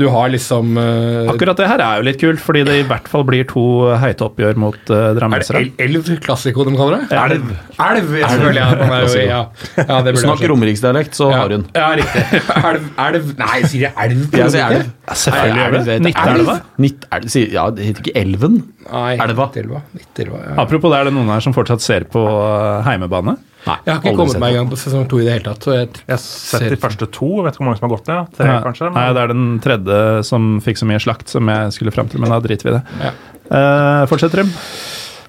Du 0.00 0.06
har 0.12 0.32
liksom 0.32 0.76
uh, 0.76 1.30
Akkurat 1.32 1.58
det 1.60 1.68
her 1.70 1.82
er 1.84 2.00
jo 2.00 2.06
litt 2.10 2.20
kult, 2.20 2.42
fordi 2.44 2.64
det 2.68 2.76
i 2.82 2.86
hvert 2.88 3.08
fall 3.10 3.24
blir 3.28 3.48
to 3.48 3.64
heite 4.02 4.26
oppgjør 4.26 4.60
mot 4.60 4.92
uh, 4.92 5.16
Er 5.16 5.46
det 5.46 5.64
Elv 5.80 6.12
Klassiko 6.20 6.66
de 6.68 6.76
kaller 6.76 7.00
det? 7.00 7.20
Elv. 7.20 7.50
Elv, 7.80 8.12
selvfølgelig. 8.20 8.60
Ja, 8.60 8.68
er 9.00 9.18
ja. 9.24 9.40
ja, 9.80 10.00
det 10.04 10.14
burde 10.14 10.24
Snakk 10.26 10.44
romeriksdialekt, 10.52 11.16
så 11.16 11.30
ja. 11.32 11.40
har 11.40 11.56
hun. 11.56 11.66
Ja, 11.76 11.90
riktig. 11.96 12.42
Elv, 12.60 12.88
elv 13.06 13.34
Nei, 13.40 13.60
sier 13.64 13.86
jeg 13.88 13.94
elv? 14.10 14.24
Jeg 14.36 14.54
sier 14.56 14.76
elv. 14.76 14.88
Ja, 15.08 15.16
selvfølgelig 15.24 15.62
gjør 15.64 15.78
det. 15.78 15.98
Nittelva. 16.04 16.56
Nitt, 16.84 17.06
er 17.08 17.24
det, 17.24 17.32
sier- 17.32 17.54
ja, 17.56 17.68
det 17.74 17.88
heter 17.88 18.04
ikke 18.04 18.20
Elven? 18.20 18.60
Nei, 18.90 19.12
Elva. 19.16 19.48
Nittelva. 19.48 19.84
Nittelva, 19.96 20.42
ja. 20.50 20.56
Apropos 20.60 20.92
det, 20.92 21.00
er 21.00 21.08
det 21.08 21.16
noen 21.16 21.32
her 21.32 21.44
som 21.44 21.56
fortsatt 21.56 21.84
ser 21.84 22.06
på 22.12 22.22
uh, 22.28 22.82
heimebane? 22.86 23.38
Nei, 23.66 23.76
Jeg 23.84 23.92
har 23.94 24.00
ikke 24.00 24.16
kommet 24.16 24.40
meg 24.40 24.54
i 24.54 24.56
gang 24.56 24.70
på 24.70 24.78
sesong 24.80 25.08
to 25.10 25.18
i 25.20 25.24
det 25.26 25.34
hele 25.34 25.44
tatt. 25.50 25.66
Så 25.66 25.74
jeg 25.76 25.88
Jeg 26.06 26.14
har 26.14 26.22
sett 26.24 26.68
de 26.72 26.78
første 26.80 27.10
to. 27.12 27.28
Vet 27.44 27.52
ikke 27.54 27.60
hvor 27.62 27.68
mange 27.68 27.80
som 27.80 27.88
har 27.88 27.96
gått 27.96 28.08
ned. 28.08 28.30
Tre, 28.38 28.46
Ja. 28.46 28.60
kanskje? 28.64 28.92
Nei, 28.94 29.12
det 29.12 29.20
er 29.22 29.28
den 29.34 29.60
tredje 29.60 30.24
som 30.24 30.60
fikk 30.64 30.80
så 30.80 30.88
mye 30.88 31.02
slakt 31.02 31.28
som 31.28 31.46
jeg 31.52 31.72
skulle 31.76 31.92
fram 31.92 32.08
til, 32.08 32.20
men 32.20 32.30
da 32.30 32.40
driter 32.40 32.64
vi 32.64 32.70
i 32.70 32.78
det. 32.78 32.82
Ja. 33.04 33.12
Uh, 33.50 34.06
fortsett, 34.06 34.32
Trym. 34.32 34.52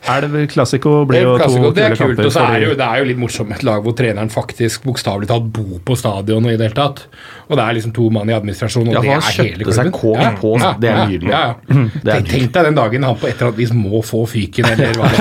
Elv 0.10 0.34
Classico 0.50 0.92
blir 1.06 1.22
jo 1.22 1.36
to 1.36 1.44
Klassiko, 1.44 1.70
det 1.78 1.84
er 1.86 1.94
kult, 1.94 2.16
kamper. 2.18 2.26
og 2.26 2.34
så 2.34 2.42
er 2.48 2.56
det, 2.58 2.68
jo, 2.72 2.76
det 2.80 2.86
er 2.88 3.02
jo 3.04 3.06
litt 3.12 3.20
morsomt 3.22 3.52
med 3.52 3.60
et 3.60 3.66
lag 3.68 3.84
hvor 3.86 3.94
treneren 3.94 4.32
faktisk 4.34 4.88
bokstavelig 4.88 5.30
talt 5.30 5.52
bor 5.54 5.76
på 5.86 5.98
stadion 6.00 6.48
og 6.48 6.50
i 6.50 6.58
det 6.58 6.72
hele 6.72 6.78
tatt. 6.80 7.04
Og 7.52 7.60
det 7.60 7.66
er 7.68 7.76
liksom 7.78 7.94
to 7.94 8.08
mann 8.14 8.32
i 8.32 8.34
administrasjonen, 8.34 8.96
og 8.98 9.06
Ja, 9.06 9.20
det 9.20 9.28
er 9.30 9.46
hele 9.46 9.68
klubben. 9.68 9.78
seg 9.78 9.92
klubben. 9.94 10.24
ja. 10.26 10.32
på, 10.40 10.54
det 10.82 10.90
er 10.90 11.02
nydelig. 11.12 11.30
Ja, 11.30 11.42
ja. 11.52 11.84
Det 12.02 12.16
er 12.16 12.26
Tenk, 12.32 12.50
deg 12.56 12.68
den 12.70 12.80
dagen 12.80 13.04
han 13.06 13.20
på 13.22 13.28
et 13.30 13.36
eller 13.36 13.52
annet 13.52 13.60
vis 13.62 13.74
må 13.78 14.02
få 14.08 14.24
fyken, 14.32 14.72
eller 14.72 14.96
hva 14.98 15.12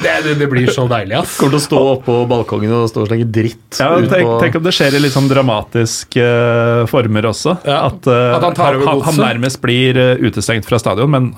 det 0.00 0.08
er. 0.12 0.22
det, 0.24 0.36
det, 0.40 0.48
blir 0.50 0.70
så 0.72 0.86
deilig, 0.90 1.18
ass. 1.20 1.36
Kommer 1.40 1.56
til 1.56 1.60
å 1.60 1.64
stå 1.66 1.82
oppå 1.96 2.16
balkongen 2.30 2.72
og 2.78 2.88
stå 2.92 3.04
og 3.04 3.10
slenge 3.10 3.26
dritt. 3.36 3.80
Ja, 3.82 3.90
tenk, 4.00 4.32
tenk 4.46 4.56
om 4.60 4.64
det 4.64 4.72
skjer 4.78 4.96
i 4.96 5.02
litt 5.02 5.14
sånn 5.14 5.28
dramatiske 5.30 6.24
eh, 6.24 6.86
former 6.90 7.28
også. 7.34 7.58
Ja, 7.68 7.82
At, 7.90 8.06
eh, 8.08 8.32
at 8.38 8.48
han 8.48 8.56
tar 8.56 8.78
over 8.78 8.88
han, 8.94 9.04
han 9.10 9.20
nærmest 9.26 9.60
blir 9.64 9.98
eh, 10.00 10.24
utestengt 10.24 10.68
fra 10.68 10.80
stadion, 10.80 11.12
men 11.12 11.30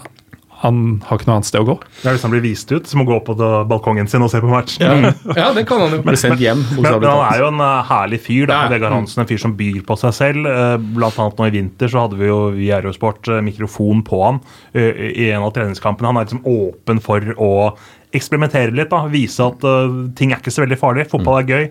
han 0.59 0.79
har 1.07 1.21
ikke 1.21 1.29
noe 1.29 1.37
annet 1.39 1.47
sted 1.47 1.63
å 1.63 1.67
gå. 1.69 1.75
Det 2.01 2.09
er 2.09 2.17
hvis 2.17 2.25
han 2.27 2.33
blir 2.33 2.43
vist 2.43 2.73
ut, 2.73 2.89
som 2.91 3.05
å 3.05 3.07
gå 3.07 3.19
på 3.27 3.37
balkongen 3.71 4.09
sin 4.11 4.25
og 4.27 4.31
se 4.33 4.41
på 4.43 4.51
matchen. 4.51 5.07
Ja, 5.39 5.53
det 5.55 5.65
kan 5.69 5.85
han 5.85 5.95
jo. 5.95 6.01
Men, 6.03 6.17
men, 6.19 6.41
hjem, 6.43 6.65
Men, 6.73 6.83
men 6.89 7.07
han 7.07 7.23
er 7.29 7.43
jo 7.43 7.51
en 7.53 7.63
eh, 7.63 7.93
herlig 7.93 8.21
fyr. 8.25 8.49
da, 8.51 8.65
Ja. 8.65 8.73
Vegard 8.73 8.97
Hansen, 8.97 9.23
en 9.23 9.29
fyr 9.31 9.39
som 9.39 9.55
byr 9.59 9.85
på 9.87 9.97
seg 10.01 10.17
selv. 10.17 10.49
Eh, 10.51 10.75
blant 10.97 11.19
annet 11.23 11.39
nå 11.39 11.47
i 11.47 11.55
vinter 11.55 11.93
så 11.93 12.07
hadde 12.07 12.19
vi 12.19 12.31
jo 12.31 12.41
i 12.59 12.73
Aerosport 12.75 13.31
eh, 13.31 13.45
mikrofon 13.47 14.03
på 14.07 14.19
han 14.25 14.43
i 14.75 15.31
en 15.31 15.47
av 15.47 15.55
treningskampene. 15.55 16.11
Han 16.11 16.19
er 16.21 16.27
liksom 16.27 16.43
åpen 16.49 17.01
for 17.03 17.33
å 17.39 17.53
eksperimentere 18.15 18.75
litt. 18.75 18.91
da, 18.91 19.05
Vise 19.13 19.47
at 19.47 19.65
uh, 19.67 20.05
ting 20.19 20.33
er 20.33 20.43
ikke 20.43 20.55
så 20.55 20.65
veldig 20.65 20.79
farlig. 20.81 21.09
Fotball 21.11 21.43
er 21.43 21.49
gøy. 21.49 21.67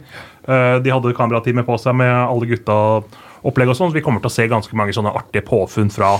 Uh, 0.47 0.77
de 0.84 0.93
hadde 0.93 1.15
kamerateamet 1.18 1.68
på 1.68 1.77
seg 1.81 1.97
med 1.97 2.11
alle 2.14 2.49
gutta 2.49 2.77
opplegg 3.47 3.72
og 3.72 3.77
sånn, 3.77 3.91
så 3.91 3.97
vi 3.97 4.03
kommer 4.05 4.23
til 4.23 4.31
å 4.31 4.35
se 4.38 4.47
ganske 4.49 4.77
mange 4.77 4.95
sånne 4.95 5.14
artige 5.15 5.45
påfunn 5.47 5.91
fra 5.93 6.15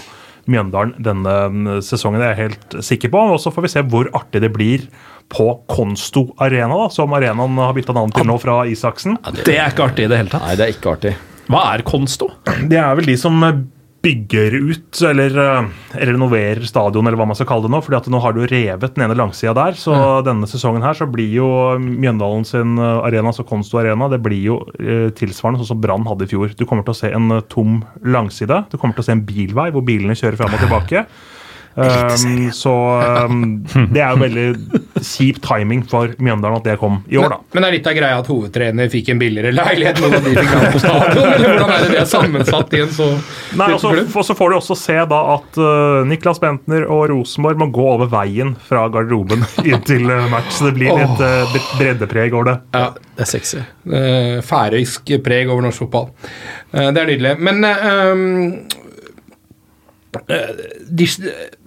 Mjøndalen 0.48 0.95
denne 1.03 1.36
mm, 1.52 1.69
sesongen, 1.86 2.22
det 2.24 2.30
er 2.30 2.36
jeg 2.36 2.49
helt 2.52 2.78
sikker 2.90 3.14
på. 3.14 3.24
Og 3.36 3.40
så 3.44 3.53
får 3.53 3.68
vi 3.68 3.72
se 3.76 3.86
hvor 3.91 4.10
artig 4.18 4.44
det 4.44 4.52
blir 4.56 4.88
på 5.32 5.48
Konsto 5.68 6.30
Arena, 6.44 6.72
da, 6.72 6.91
som 6.94 7.15
arenaen 7.15 7.60
har 7.60 7.74
bytta 7.76 7.95
navn 7.98 8.14
til 8.15 8.28
nå 8.30 8.38
fra 8.40 8.61
Isaksen. 8.72 9.18
Det 9.44 9.57
er 9.57 9.74
ikke 9.74 9.90
artig 9.90 10.07
i 10.07 10.11
det 10.11 10.22
hele 10.22 10.32
tatt. 10.32 10.45
Nei, 10.48 10.56
det 10.60 10.68
er 10.68 10.76
ikke 10.76 10.94
artig. 10.95 11.18
Hva 11.52 11.64
er 11.74 11.84
Konsto? 11.88 12.30
Det 12.68 12.80
er 12.80 12.95
vel 12.99 13.11
de 13.11 13.18
som 13.19 13.44
bygger 14.07 14.55
ut 14.71 15.01
eller, 15.03 15.38
eh, 15.43 15.67
renoverer 16.07 16.65
stadion, 16.67 17.07
eller 17.07 17.19
hva 17.19 17.27
man 17.27 17.38
skal 17.38 17.49
kalle 17.49 17.67
det 17.67 17.73
nå. 17.73 17.81
fordi 17.84 17.99
at 17.99 18.09
nå 18.11 18.21
har 18.23 18.34
du 18.34 18.41
revet 18.47 18.95
den 18.95 19.05
ene 19.05 19.17
langsida 19.17 19.53
der. 19.57 19.75
Så 19.79 19.93
denne 20.25 20.47
sesongen 20.47 20.85
her 20.85 20.95
så 20.97 21.09
blir 21.11 21.29
jo 21.34 21.47
Mjøndalen 21.77 22.45
sin 22.47 22.77
eh, 22.79 23.05
arena, 23.07 23.31
altså 23.31 23.45
Konsto 23.47 23.81
Arena, 23.81 24.09
det 24.09 24.21
blir 24.23 24.43
jo 24.43 24.59
eh, 24.79 25.09
tilsvarende 25.17 25.61
sånn 25.61 25.73
som 25.75 25.81
Brann 25.84 26.07
hadde 26.07 26.27
i 26.27 26.31
fjor. 26.31 26.53
Du 26.55 26.65
kommer 26.65 26.88
til 26.88 26.95
å 26.95 27.01
se 27.01 27.11
en 27.11 27.31
eh, 27.31 27.45
tom 27.51 27.81
langside. 28.03 28.63
Du 28.71 28.77
kommer 28.77 28.97
til 28.97 29.05
å 29.05 29.09
se 29.09 29.17
en 29.17 29.25
bilvei 29.27 29.71
hvor 29.75 29.85
bilene 29.85 30.17
kjører 30.17 30.39
fram 30.39 30.55
og 30.55 30.63
tilbake. 30.63 31.07
Um, 31.77 32.47
så 32.57 32.73
um, 33.29 33.41
det 33.93 34.01
er 34.01 34.15
jo 34.15 34.21
veldig 34.23 34.45
kjip 35.05 35.37
timing 35.45 35.83
for 35.85 36.15
Mjøndalen 36.17 36.57
at 36.57 36.65
det 36.65 36.77
kom 36.81 36.99
i 37.05 37.19
år, 37.21 37.35
da. 37.35 37.37
Men 37.53 37.63
det 37.63 37.69
er 37.69 37.75
litt 37.77 37.89
av 37.91 37.97
greia 37.99 38.21
at 38.21 38.29
hovedtrener 38.31 38.89
fikk 38.89 39.11
en 39.13 39.21
billigere 39.21 39.53
leilighet 39.53 40.01
av 40.01 40.15
de 40.15 40.33
fikk 40.39 40.49
ha 40.55 40.71
på 40.73 40.81
stadion, 40.81 41.29
eller 41.35 41.51
hvordan 41.53 41.73
er 41.75 41.85
det 41.85 41.91
det 41.93 41.99
er 42.01 42.09
sammensatt 42.09 42.73
i 42.73 42.81
en 42.81 42.93
så 42.97 43.11
Nei, 43.57 43.69
og 43.75 43.81
så, 43.81 43.93
og 44.05 44.25
så 44.25 44.35
får 44.37 44.51
du 44.51 44.57
også 44.57 44.77
se 44.79 44.97
da 45.13 45.21
at 45.35 45.61
uh, 45.61 46.01
Niklas 46.09 46.41
Bentner 46.41 46.87
og 46.89 47.05
Rosenborg 47.13 47.61
må 47.61 47.69
gå 47.73 47.87
over 47.93 48.09
veien 48.11 48.55
fra 48.67 48.87
garderoben 48.93 49.45
inn 49.69 49.85
til 49.87 50.09
uh, 50.09 50.25
match. 50.33 50.57
Så 50.57 50.69
det 50.69 50.75
blir 50.79 50.97
litt 50.97 51.21
uh, 51.21 51.57
breddepreg 51.77 52.33
over 52.33 52.51
det. 52.51 52.57
Ja, 52.73 52.89
Det 53.17 53.25
er 53.27 53.31
sexy. 53.31 53.61
Uh, 53.87 54.37
færøysk 54.45 55.13
preg 55.23 55.53
over 55.53 55.69
norsk 55.69 55.85
fotball. 55.85 56.09
Eh, 56.71 56.89
det 56.91 57.01
er 57.01 57.11
nydelig. 57.11 57.35
Men 57.39 57.63
eh, 57.63 58.11
um, 58.11 58.53
eh, 58.53 58.86
de, 60.26 61.07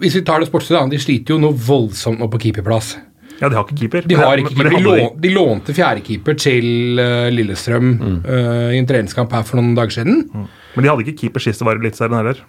hvis 0.03 0.17
vi 0.19 0.25
tar 0.27 0.43
det 0.43 0.51
sportslige, 0.51 0.83
de 0.93 1.01
sliter 1.01 1.37
jo 1.37 1.41
noe 1.43 1.57
voldsomt 1.57 2.21
nå 2.21 2.29
på 2.33 2.43
keeperplass. 2.47 2.97
Ja, 3.41 3.49
de 3.49 3.57
har 3.57 3.65
ikke 3.65 3.79
keeper. 3.79 4.05
De, 4.05 4.17
har 4.21 4.41
ikke 4.41 4.53
keeper. 4.53 4.69
de, 4.69 4.81
hadde 4.85 5.23
de 5.25 5.33
lånte 5.33 5.75
fjerdekeeper 5.77 6.37
til 6.37 7.01
eh, 7.01 7.29
Lillestrøm 7.33 7.93
uh, 8.21 8.69
i 8.75 8.77
en 8.77 8.89
treningskamp 8.89 9.33
her 9.33 9.47
for 9.49 9.61
noen 9.61 9.73
dager 9.79 10.03
siden. 10.03 10.27
Men 10.75 10.85
de 10.85 10.91
hadde 10.93 11.07
ikke 11.07 11.23
keeper 11.25 11.47
sist 11.47 11.63
det 11.63 11.69
var 11.69 11.81
Eliteserien 11.81 12.19
heller. 12.21 12.43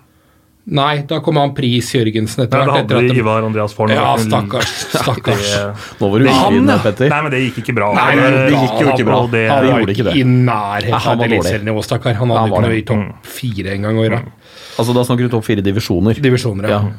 Nei, 0.71 1.01
da 1.09 1.17
kom 1.25 1.39
han 1.41 1.55
Pris 1.57 1.87
Jørgensen 1.95 2.43
etter 2.43 2.59
Nei, 2.59 2.65
da 2.67 2.73
hadde 2.75 2.99
de 3.07 3.15
Ivar 3.17 3.41
Andreas 3.47 3.73
Forn. 3.73 3.89
Ja, 3.95 4.11
stakkars. 4.21 4.73
Stakkars. 4.93 5.47
Nå 5.97 6.09
var 6.11 6.21
du 6.21 6.27
ufin, 6.29 6.69
Petter. 6.83 7.09
Nei, 7.09 7.21
men 7.25 7.33
det 7.33 7.39
gikk 7.47 7.61
ikke 7.63 7.75
bra. 7.79 7.87
Nei, 7.97 8.11
men 8.19 8.37
det 8.37 8.59
gikk 8.59 8.75
jo 8.75 8.91
ikke 8.91 9.07
bra. 9.07 9.17
Det, 9.31 9.41
Han 9.49 9.69
var 9.71 9.87
ikke 9.87 9.95
ikke 9.95 10.13
i 10.19 10.25
nærheten 10.27 11.09
av 11.15 11.25
eliteserienivå, 11.25 11.85
stakkar. 11.87 12.19
Han 12.19 12.35
hadde 12.35 12.51
ikke 12.51 12.61
noe 12.67 12.77
i 12.77 12.85
topp 12.91 13.31
fire 13.39 13.73
engang 13.73 13.97
å 13.97 14.05
gjøre. 14.05 14.21
Altså, 14.79 14.93
Da 14.93 15.03
snakker 15.03 15.27
du 15.27 15.29
topp 15.35 15.45
fire 15.45 15.61
divisjoner. 15.61 16.13
Divisjoner, 16.21 16.69
ja. 16.69 16.79
Ja. 16.81 16.93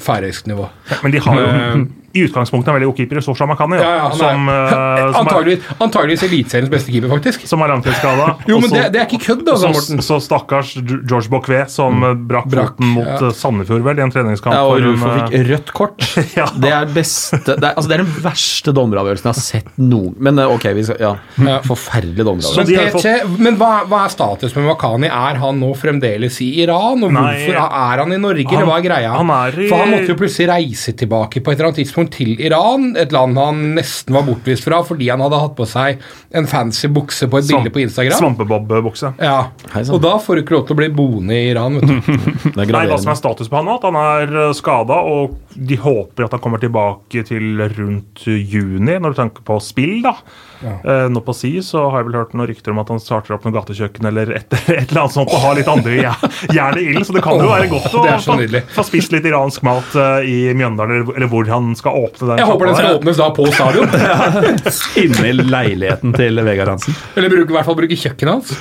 Færøysk 0.00 0.46
nivå. 0.50 0.68
men 1.02 1.12
de 1.12 1.18
har 1.24 1.40
jo 1.40 1.86
i 2.10 2.24
utgangspunktet 2.26 2.70
en 2.70 2.74
veldig 2.74 2.88
god 2.88 2.96
keeper, 2.98 3.20
Sosha 3.22 3.46
Makani, 3.46 3.78
Ja, 3.78 3.90
ja, 4.00 4.06
som, 4.18 4.48
uh, 4.50 5.18
Antageligvis, 5.20 5.66
antageligvis 5.78 6.24
eliteseriens 6.26 6.70
beste 6.72 6.90
keeper, 6.90 7.10
faktisk. 7.12 7.44
som 7.46 7.62
er 7.62 7.70
langtidsskada. 7.70 8.32
Jo, 8.50 8.58
men 8.62 8.72
det, 8.72 8.82
det 8.94 9.02
er 9.02 9.06
ikke 9.06 9.20
kødd, 9.28 9.44
altså, 9.46 9.68
Og 9.70 9.76
Morten. 9.76 10.02
så 10.02 10.18
stakkars 10.22 10.72
George 10.80 11.30
Bocquet, 11.30 11.70
som 11.70 12.00
mm. 12.02 12.24
brakk 12.30 12.48
Brakk, 12.50 12.74
foten 12.80 12.94
mot 12.96 13.06
ja. 13.06 13.18
uh, 13.22 13.34
Sandefjord 13.36 13.84
vel, 13.86 14.00
i 14.02 14.04
en 14.06 14.14
treningskamp. 14.14 14.56
Ja, 14.56 14.64
og 14.66 14.82
Rufo 14.82 15.12
fikk 15.20 15.36
rødt 15.50 15.72
kort. 15.76 16.08
Ja. 16.34 16.48
Det 16.50 16.70
er 16.74 16.90
beste 16.90 17.38
det 17.44 17.56
er, 17.56 17.74
altså, 17.74 17.88
det 17.90 17.96
er 17.96 18.02
den 18.02 18.12
verste 18.24 18.72
dommeravgjørelsen 18.74 19.28
jeg 19.28 19.36
har 19.36 19.42
sett 19.44 19.68
noen 19.80 20.14
Men 20.22 20.38
eh, 20.40 20.50
ok, 20.50 20.66
vi 20.76 20.84
skal, 20.86 20.98
ja. 21.02 21.10
Ja. 21.40 21.56
Forferdelig 21.66 22.16
Men, 22.18 22.28
dommeravgjørelse. 22.28 23.14
men 23.40 23.58
hva, 23.60 23.70
hva 23.90 24.02
er 24.06 24.12
status 24.12 24.54
med 24.56 24.66
Makani? 24.68 25.10
Er 25.10 25.40
han 25.42 25.58
nå 25.62 25.70
fremdeles 25.78 26.38
i 26.44 26.50
Iran? 26.64 27.02
Og 27.06 27.14
Nei. 27.14 27.24
hvorfor 27.46 27.58
er 27.60 28.02
han 28.04 28.14
i 28.14 28.20
Norge, 28.20 28.46
Han- 28.46 28.56
eller 28.58 28.70
hva 28.70 28.78
er 28.80 28.86
greia? 28.86 29.12
han 29.16 29.32
er 29.34 29.49
i- 29.58 29.68
For 29.68 29.76
han 29.82 29.90
måtte 29.94 30.08
jo 30.12 30.16
plutselig 30.20 30.48
reise 30.50 30.92
tilbake 30.96 31.40
på 31.42 31.50
et 31.52 31.58
eller 31.58 31.70
annet 31.70 31.80
tidspunkt. 31.84 32.10
til 32.16 32.40
Iran, 32.40 32.96
et 32.96 33.12
land 33.12 33.36
han 33.38 33.74
nesten 33.76 34.12
var 34.14 34.22
bortvist 34.26 34.64
fra 34.64 34.82
fordi 34.86 35.08
han 35.10 35.20
hadde 35.20 35.40
hatt 35.40 35.56
på 35.56 35.66
seg 35.66 35.98
en 36.34 36.46
fancy 36.46 36.88
bukse 36.88 37.28
på 37.30 37.38
et 37.38 37.48
bilde 37.48 37.70
på 37.70 37.80
Instagram. 37.84 38.18
Svampebob-bukse. 38.18 39.14
Ja. 39.20 39.48
Og 39.90 40.00
da 40.02 40.16
får 40.18 40.36
du 40.36 40.42
ikke 40.42 40.56
lov 40.58 40.66
til 40.66 40.74
å 40.76 40.80
bli 40.80 40.88
boende 40.88 41.34
i 41.36 41.50
Iran. 41.50 41.78
vet 41.80 41.88
du. 41.88 42.60
Er 42.60 42.66
Nei, 42.66 42.86
Hva 42.86 42.98
som 43.00 43.12
er 43.12 43.18
status 43.20 43.48
på 43.48 43.56
han 43.56 43.66
nå? 43.66 43.74
At 43.80 43.88
han 43.88 43.96
er 43.96 44.52
skada, 44.54 45.00
og 45.02 45.36
de 45.56 45.76
håper 45.76 46.24
at 46.24 46.30
han 46.36 46.40
kommer 46.40 46.58
tilbake 46.62 47.24
til 47.26 47.58
rundt 47.58 48.24
juni, 48.26 48.98
når 48.98 49.14
du 49.14 49.20
tenker 49.22 49.42
på 49.46 49.60
spill. 49.62 50.02
da. 50.02 50.14
Eh, 50.60 51.06
nå 51.08 51.20
på 51.24 51.32
si 51.36 51.50
så 51.64 51.86
har 51.90 52.02
jeg 52.02 52.10
vel 52.10 52.18
hørt 52.20 52.34
noen 52.36 52.48
rykter 52.50 52.74
om 52.74 52.80
at 52.82 52.90
han 52.92 53.00
starter 53.00 53.34
opp 53.36 53.46
noe 53.46 53.54
gatekjøkken 53.54 54.08
eller 54.10 54.32
et, 54.36 54.52
et 54.68 54.90
eller 54.90 55.02
annet 55.06 55.14
sånt 55.16 55.32
og 55.32 55.40
har 55.44 55.56
litt 55.56 55.70
andre 55.72 55.96
jern- 56.02 56.54
jern 56.56 56.78
i 56.80 56.84
ilden, 56.90 57.06
så 57.08 57.16
det 57.16 57.22
kan 57.24 57.40
jo 57.40 57.48
være 57.50 57.68
godt 57.72 57.88
å 57.96 58.04
få, 58.20 58.60
få 58.76 58.84
spist 58.90 59.14
litt 59.16 59.28
iransk 59.30 59.64
mat 59.66 59.96
eh, 59.96 60.28
i 60.28 60.38
Mjøndalen, 60.54 61.00
eller, 61.00 61.16
eller 61.16 61.30
hvor 61.32 61.48
han 61.50 61.72
skal 61.78 61.96
åpne 62.04 62.32
den. 62.32 62.42
Jeg 62.42 62.50
håper 62.52 62.70
den 62.70 62.78
skal 62.80 62.88
der. 62.90 62.98
åpnes 63.00 63.20
da 63.22 63.30
på 63.36 63.46
stadion. 63.54 63.94
Inni 65.04 65.32
leiligheten 65.40 66.12
til 66.16 66.42
Vegard 66.46 66.74
Hansen. 66.74 66.96
Eller 67.16 67.32
bruke, 67.32 67.50
i 67.52 67.56
hvert 67.58 67.68
fall 67.70 67.78
bruke 67.80 67.96
kjøkkenet 68.04 68.34
hans. 68.38 68.56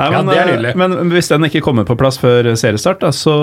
Nei, 0.00 0.06
Ja, 0.08 0.22
men, 0.22 0.30
det 0.30 0.36
er 0.38 0.46
eh, 0.48 0.54
nydelig. 0.54 0.70
men 0.80 1.10
hvis 1.12 1.28
den 1.28 1.44
ikke 1.44 1.60
kommer 1.64 1.84
på 1.84 1.96
plass 2.00 2.16
før 2.22 2.46
seriestart, 2.56 3.02
da, 3.02 3.10
så, 3.12 3.34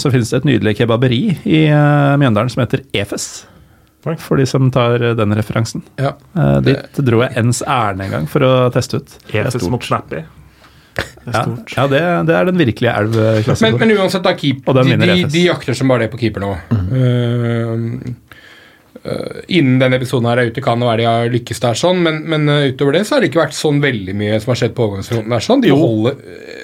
så 0.00 0.08
finnes 0.14 0.30
det 0.32 0.38
et 0.40 0.46
nydelig 0.48 0.72
kebaberi 0.78 1.18
i 1.44 1.66
uh, 1.68 2.14
Mjøndalen 2.20 2.48
som 2.54 2.62
heter 2.64 2.86
Efes. 2.96 3.44
Oi. 4.06 4.14
For 4.22 4.38
de 4.38 4.46
som 4.46 4.70
tar 4.74 5.02
eh, 5.02 5.14
den 5.18 5.34
referansen. 5.34 5.82
Ja. 5.98 6.14
uh, 6.38 6.58
dit 6.64 7.00
dro 7.06 7.24
jeg 7.24 7.34
ens 7.42 7.62
ærend 7.66 8.04
en 8.06 8.12
gang 8.12 8.28
for 8.30 8.46
å 8.46 8.52
teste 8.74 9.02
ut. 9.02 9.16
Efes 9.34 9.66
mot 9.72 9.82
Snappy. 9.82 10.22
Ja, 11.26 11.42
ja 11.74 11.86
det, 11.90 11.98
det 12.28 12.36
er 12.38 12.46
den 12.48 12.60
virkelige 12.60 12.92
Men, 12.94 13.18
elv 13.18 13.58
men, 13.60 13.74
men 13.82 13.90
uansett, 13.98 14.22
da, 14.24 14.32
keep, 14.38 14.62
de, 14.64 14.94
de, 14.96 15.16
de 15.28 15.42
jakter 15.42 15.76
som 15.76 15.90
bare 15.90 16.06
det 16.06 16.12
på 16.14 16.20
keeper 16.22 16.44
nå. 16.44 16.52
Uh, 16.70 17.82
uh, 19.02 19.42
innen 19.48 19.76
denne 19.82 19.98
episoden 19.98 20.30
her 20.30 20.40
er 20.40 20.52
ute, 20.52 20.64
kan 20.64 20.80
det 20.80 20.88
være 20.88 21.02
de 21.02 21.08
har 21.10 21.34
lykkes 21.34 21.62
der, 21.66 21.78
sånn, 21.82 22.00
men, 22.06 22.22
men 22.30 22.48
uh, 22.48 22.62
utover 22.70 22.96
det 22.96 23.04
så 23.08 23.16
har 23.16 23.24
det 23.24 23.32
ikke 23.32 23.42
vært 23.42 23.58
sånn 23.58 23.82
veldig 23.84 24.16
mye 24.16 24.40
som 24.40 24.54
har 24.54 24.62
skjedd 24.62 24.78
på 24.78 24.86
overgangsfronten. 24.86 25.36
der, 25.36 25.46
sånn. 25.50 25.66
De 25.66 25.74
Jo. 25.74 25.82
holder 25.82 26.18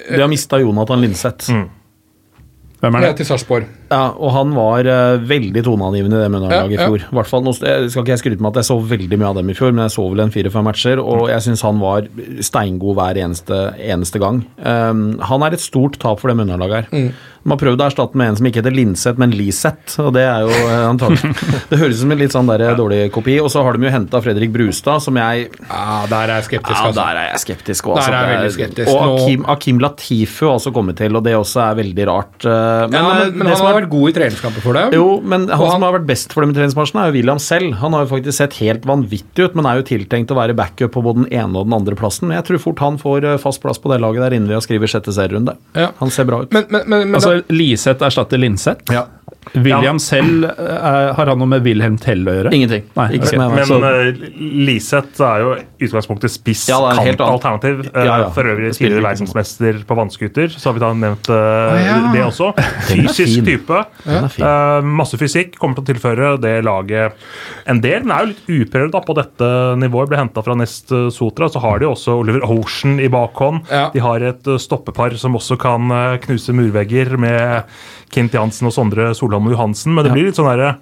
De 0.09 0.21
har 0.23 0.31
mista 0.31 0.63
Jonathan 0.63 1.03
Linseth. 1.03 1.53
Hvem 2.83 2.97
er 2.97 3.03
det? 3.03 3.11
Ja, 3.11 3.19
til 3.19 3.29
Sarpsborg. 3.29 3.67
Ja, 3.93 4.03
og 4.17 4.31
han 4.35 4.53
var 4.57 4.89
uh, 4.89 5.21
veldig 5.29 5.63
toneangivende 5.67 6.17
i 6.17 6.23
det 6.23 6.31
Mjøndalen-laget 6.33 6.73
Ja, 6.73 6.77
i 6.77 6.79
ja. 6.81 6.87
fjor. 6.89 7.07
Hvert 7.19 7.29
fall, 7.31 7.43
nå 7.45 7.53
jeg 7.59 7.91
skal 7.93 8.03
ikke 8.05 8.15
jeg 8.15 8.23
skryte 8.23 8.41
med 8.45 8.51
at 8.55 8.61
jeg 8.63 8.69
så 8.71 8.79
veldig 8.93 9.19
mye 9.21 9.29
av 9.31 9.37
dem 9.39 9.51
i 9.53 9.57
fjor, 9.57 9.71
men 9.75 9.85
jeg 9.87 9.95
så 9.97 10.07
vel 10.11 10.23
en 10.25 10.33
fire-fem 10.33 10.65
matcher, 10.67 11.01
og 11.03 11.27
jeg 11.31 11.45
syns 11.47 11.61
han 11.67 11.81
var 11.83 12.07
steingod 12.43 12.97
hver 12.99 13.19
eneste, 13.23 13.59
eneste 13.77 14.21
gang. 14.23 14.41
Um, 14.63 15.05
han 15.29 15.45
er 15.45 15.55
et 15.57 15.63
stort 15.63 15.99
tap 16.01 16.19
for 16.23 16.31
det 16.33 16.39
Mjøndalen-laget 16.41 16.89
her. 16.91 17.13
De 17.43 17.51
har 17.51 17.59
prøvd 17.59 17.81
å 17.83 17.85
erstatte 17.89 18.15
med 18.15 18.29
en 18.31 18.37
som 18.39 18.47
ikke 18.47 18.61
heter 18.61 18.71
Linseth, 18.71 19.19
men 19.19 19.33
Liseth, 19.35 19.97
og 19.99 20.13
det 20.15 20.21
er 20.23 20.45
jo 20.45 20.51
eh, 20.63 20.83
antagelig 20.87 21.33
Det 21.73 21.79
høres 21.81 21.97
ut 21.97 22.01
som 22.05 22.13
en 22.15 22.21
litt 22.21 22.31
sånn 22.31 22.47
der 22.47 22.61
dårlig 22.79 23.01
kopi. 23.11 23.33
Og 23.43 23.49
så 23.51 23.59
har 23.65 23.75
de 23.75 23.83
jo 23.83 23.91
henta 23.91 24.21
Fredrik 24.23 24.53
Brustad, 24.53 25.03
som 25.03 25.17
jeg 25.19 25.49
Ja, 25.67 25.97
der 26.07 26.31
er 26.31 26.37
jeg 26.39 26.45
skeptisk. 26.47 26.71
ja, 26.77 26.85
altså. 26.87 27.01
der 27.01 27.19
er 27.19 27.27
jeg 27.33 27.41
skeptisk 27.43 27.89
Der 27.91 28.15
er 28.15 28.15
jeg 28.29 28.37
veldig 28.37 28.53
skeptisk. 28.55 28.91
Og 28.93 29.17
Akim, 29.17 29.43
Akim 29.51 29.81
Latifu 29.83 30.47
har 30.47 30.55
også 30.55 30.71
kommet 30.77 30.95
til, 31.01 31.19
og 31.19 31.25
det 31.27 31.35
også 31.35 31.65
er 31.65 31.75
veldig 31.81 32.07
rart. 32.07 32.47
Eh, 32.47 32.87
Men, 32.87 32.95
ja, 32.95 33.03
men, 33.03 33.19
men, 33.19 33.37
men 33.43 33.51
det 33.51 33.57
han 33.59 33.67
har 33.67 33.81
er- 33.81 33.82
vært 33.83 33.93
god 33.93 34.09
i 34.09 34.15
treningskamper 34.17 34.63
for 34.65 34.79
dem. 34.79 34.95
jo, 34.97 35.07
men 35.21 35.47
han 35.47 35.59
han 35.59 35.75
som 35.77 35.85
har 35.87 35.95
vært 35.99 36.07
best 36.09 36.33
for 36.35 36.45
dem 36.45 36.51
i 36.53 36.57
treningsmarsjen, 36.57 36.99
er 37.03 37.11
jo 37.11 37.17
William 37.17 37.39
selv. 37.43 37.75
Han 37.83 37.95
har 37.95 38.05
jo 38.05 38.11
faktisk 38.15 38.37
sett 38.39 38.57
helt 38.61 38.87
vanvittig 38.89 39.47
ut, 39.47 39.55
men 39.59 39.67
er 39.69 39.79
jo 39.81 39.87
tiltenkt 39.87 40.31
å 40.33 40.37
være 40.39 40.55
backup 40.57 40.93
på 40.95 41.03
både 41.05 41.23
den 41.23 41.31
ene 41.33 41.59
og 41.61 41.67
den 41.69 41.77
andre 41.77 41.95
plassen. 41.99 42.27
Men 42.29 42.39
jeg 42.41 42.49
tror 42.51 42.63
fort 42.67 42.83
han 42.83 42.99
får 43.01 43.29
eh, 43.29 43.37
fast 43.41 43.61
plass 43.63 43.79
på 43.81 43.91
det 43.93 44.01
laget 44.03 44.25
der 44.25 44.37
inne 44.39 44.49
ved 44.51 44.59
å 44.59 44.63
skrive 44.65 44.89
sjette 44.89 45.13
serierunde. 45.15 45.55
Ja. 45.77 45.91
Han 45.99 46.11
ser 46.13 46.27
bra 46.29 46.43
ut. 46.43 46.51
Men, 46.55 46.65
men, 46.69 46.87
men, 46.87 47.07
men 47.11 47.19
Altså, 47.19 47.39
Liseth 47.53 48.03
erstatter 48.05 48.41
Linseth. 48.41 48.89
ja. 48.93 49.05
William 49.53 49.99
selv, 50.01 50.47
er, 50.49 51.11
har 51.17 51.31
han 51.31 51.39
noe 51.41 51.49
med 51.51 51.63
Wilhelm 51.65 51.97
Tell 52.01 52.23
å 52.27 52.35
gjøre? 52.37 52.53
Ingenting. 52.55 52.85
Nei, 52.97 53.07
Ikke 53.17 53.27
ok. 53.27 53.31
som 53.33 53.43
jeg 53.43 53.55
vet. 53.57 53.73
Men 53.73 53.83
uh, 53.83 54.39
Liseth 54.69 55.23
er 55.27 55.43
jo 55.43 55.53
i 55.59 55.87
utgangspunktet 55.87 56.33
spiss 56.33 56.65
Ja, 56.71 56.79
det 56.83 56.93
er 56.93 57.09
helt 57.11 57.23
annet. 57.23 57.43
kant-alternativ. 57.43 57.83
Uh, 57.91 58.01
Ja, 58.03 58.17
ja. 58.23 58.29
For 58.35 58.47
øvrig 58.49 58.73
tidligere 58.77 59.03
verdensmester 59.05 59.81
på 59.87 59.97
vannskuter, 59.99 60.53
så 60.55 60.69
har 60.69 60.77
vi 60.77 60.83
da 60.83 60.91
nevnt 60.97 61.29
uh, 61.31 61.77
ja. 61.79 61.97
det 62.13 62.23
også. 62.25 62.51
Fysisk 62.89 63.43
type. 63.47 63.83
Den. 64.03 64.29
Eh, 64.43 64.87
masse 64.99 65.17
fysikk. 65.19 65.57
Kommer 65.59 65.77
til 65.79 65.85
å 65.85 65.89
tilføre 65.91 66.33
det 66.43 66.55
laget 66.65 67.17
en 67.69 67.81
del. 67.83 68.03
Men 68.05 68.15
er 68.15 68.25
jo 68.25 68.31
litt 68.33 68.51
uprøvd 68.67 68.93
da 68.95 69.01
på 69.05 69.15
dette 69.17 69.49
nivået. 69.81 70.11
Ble 70.11 70.21
henta 70.21 70.43
fra 70.45 70.55
Nest 70.59 70.93
eh, 70.95 71.09
Sotra. 71.13 71.49
Så 71.51 71.61
har 71.63 71.81
de 71.81 71.89
også 71.89 72.17
Oliver 72.21 72.45
Ocean 72.47 72.99
i 73.03 73.09
bakhånd. 73.11 73.67
Ja. 73.71 73.87
De 73.93 74.03
har 74.03 74.25
et 74.25 74.49
eh, 74.49 74.61
stoppepar 74.61 75.17
som 75.21 75.37
også 75.39 75.59
kan 75.61 75.91
eh, 75.93 76.17
knuse 76.23 76.55
murvegger, 76.55 77.15
med 77.21 77.69
Kent 78.13 78.35
Jansen 78.37 78.67
og 78.69 78.73
Sondre 78.75 79.07
Solholm 79.17 79.47
Johansen. 79.51 79.93
Men 79.97 80.05
det 80.05 80.11
blir 80.13 80.27
litt 80.29 80.37
sånn 80.37 80.49
der, 80.51 80.75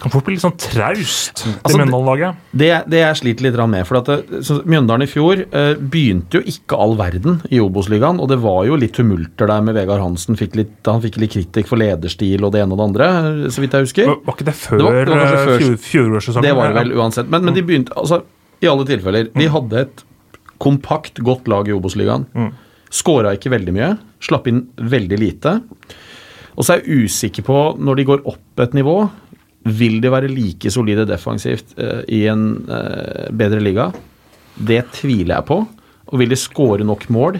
kan 0.00 0.12
fort 0.14 0.24
bli 0.26 0.34
litt 0.38 0.44
sånn 0.44 0.56
traust, 0.56 1.42
det 1.44 1.52
Altså, 1.60 1.76
det- 1.76 1.86
Mjøndalen-laget. 1.86 2.36
Det, 2.56 2.70
det 2.90 3.02
jeg 3.02 3.18
sliter 3.20 3.46
litt 3.46 3.58
med, 3.68 3.86
for 3.86 4.00
at 4.00 4.06
så 4.48 4.58
Mjøndalen 4.64 5.04
i 5.04 5.10
fjor 5.10 5.42
eh, 5.52 5.74
begynte 5.76 6.40
jo 6.40 6.42
ikke 6.54 6.78
all 6.80 6.96
verden 6.96 7.42
i 7.52 7.60
Obos-ligaen, 7.60 8.18
og 8.20 8.28
det 8.32 8.38
var 8.40 8.64
jo 8.66 8.76
litt 8.80 8.94
tumulter 8.96 9.46
der 9.52 9.60
med 9.62 9.76
Vegard 9.76 10.00
Hansen. 10.00 10.36
Fikk 10.40 10.56
litt, 10.56 10.72
han 10.88 11.02
fikk 11.04 11.20
litt 11.20 11.32
kritikk 11.36 11.68
for 11.68 11.76
lederstil 11.76 12.42
og 12.48 12.52
det 12.56 12.62
ene 12.64 12.72
og 12.72 12.80
det 12.80 12.88
andre, 12.88 13.10
eh, 13.44 13.48
så 13.52 13.60
vidt 13.60 13.76
jeg 13.76 13.86
husker. 13.88 14.06
Var, 14.10 14.34
ikke 14.34 14.48
det 14.48 14.54
før 14.56 14.78
Det 14.78 14.84
var- 14.88 15.04
det 15.04 15.14
var 15.14 15.26
eh, 15.26 15.46
før- 15.46 15.60
fjor- 15.60 15.80
fjorårssesongen? 15.90 16.42
Det 16.48 16.56
var 16.56 16.72
det 16.72 16.76
vel 16.80 16.92
uansett. 16.96 17.28
Men, 17.28 17.44
men 17.44 17.54
de 17.54 17.62
begynte 17.62 17.92
altså, 17.96 18.22
I 18.62 18.66
alle 18.72 18.84
tilfeller. 18.84 19.28
De 19.36 19.46
hadde 19.48 19.72
et 19.86 20.04
kompakt, 20.60 21.20
godt 21.24 21.46
lag 21.48 21.68
i 21.68 21.72
Obos-ligaen. 21.72 22.26
Mm. 22.36 22.50
Skåra 22.90 23.32
ikke 23.36 23.52
veldig 23.52 23.72
mye. 23.72 23.98
Slapp 24.20 24.48
inn 24.50 24.66
veldig 24.76 25.18
lite. 25.18 25.62
Og 26.60 26.66
så 26.66 26.74
er 26.76 26.82
jeg 26.84 27.06
usikker 27.08 27.46
på, 27.46 27.58
når 27.80 27.96
de 28.02 28.04
går 28.10 28.24
opp 28.28 28.60
et 28.66 28.74
nivå, 28.76 28.96
vil 29.80 29.98
de 30.04 30.10
være 30.12 30.28
like 30.32 30.70
solide 30.72 31.06
defensivt 31.08 31.72
eh, 31.80 32.02
i 32.12 32.26
en 32.28 32.42
eh, 32.68 33.30
bedre 33.36 33.60
liga? 33.64 33.88
Det 34.60 34.82
tviler 34.98 35.38
jeg 35.38 35.46
på. 35.48 35.62
Og 36.10 36.20
vil 36.20 36.32
de 36.32 36.36
skåre 36.40 36.84
nok 36.84 37.06
mål? 37.12 37.38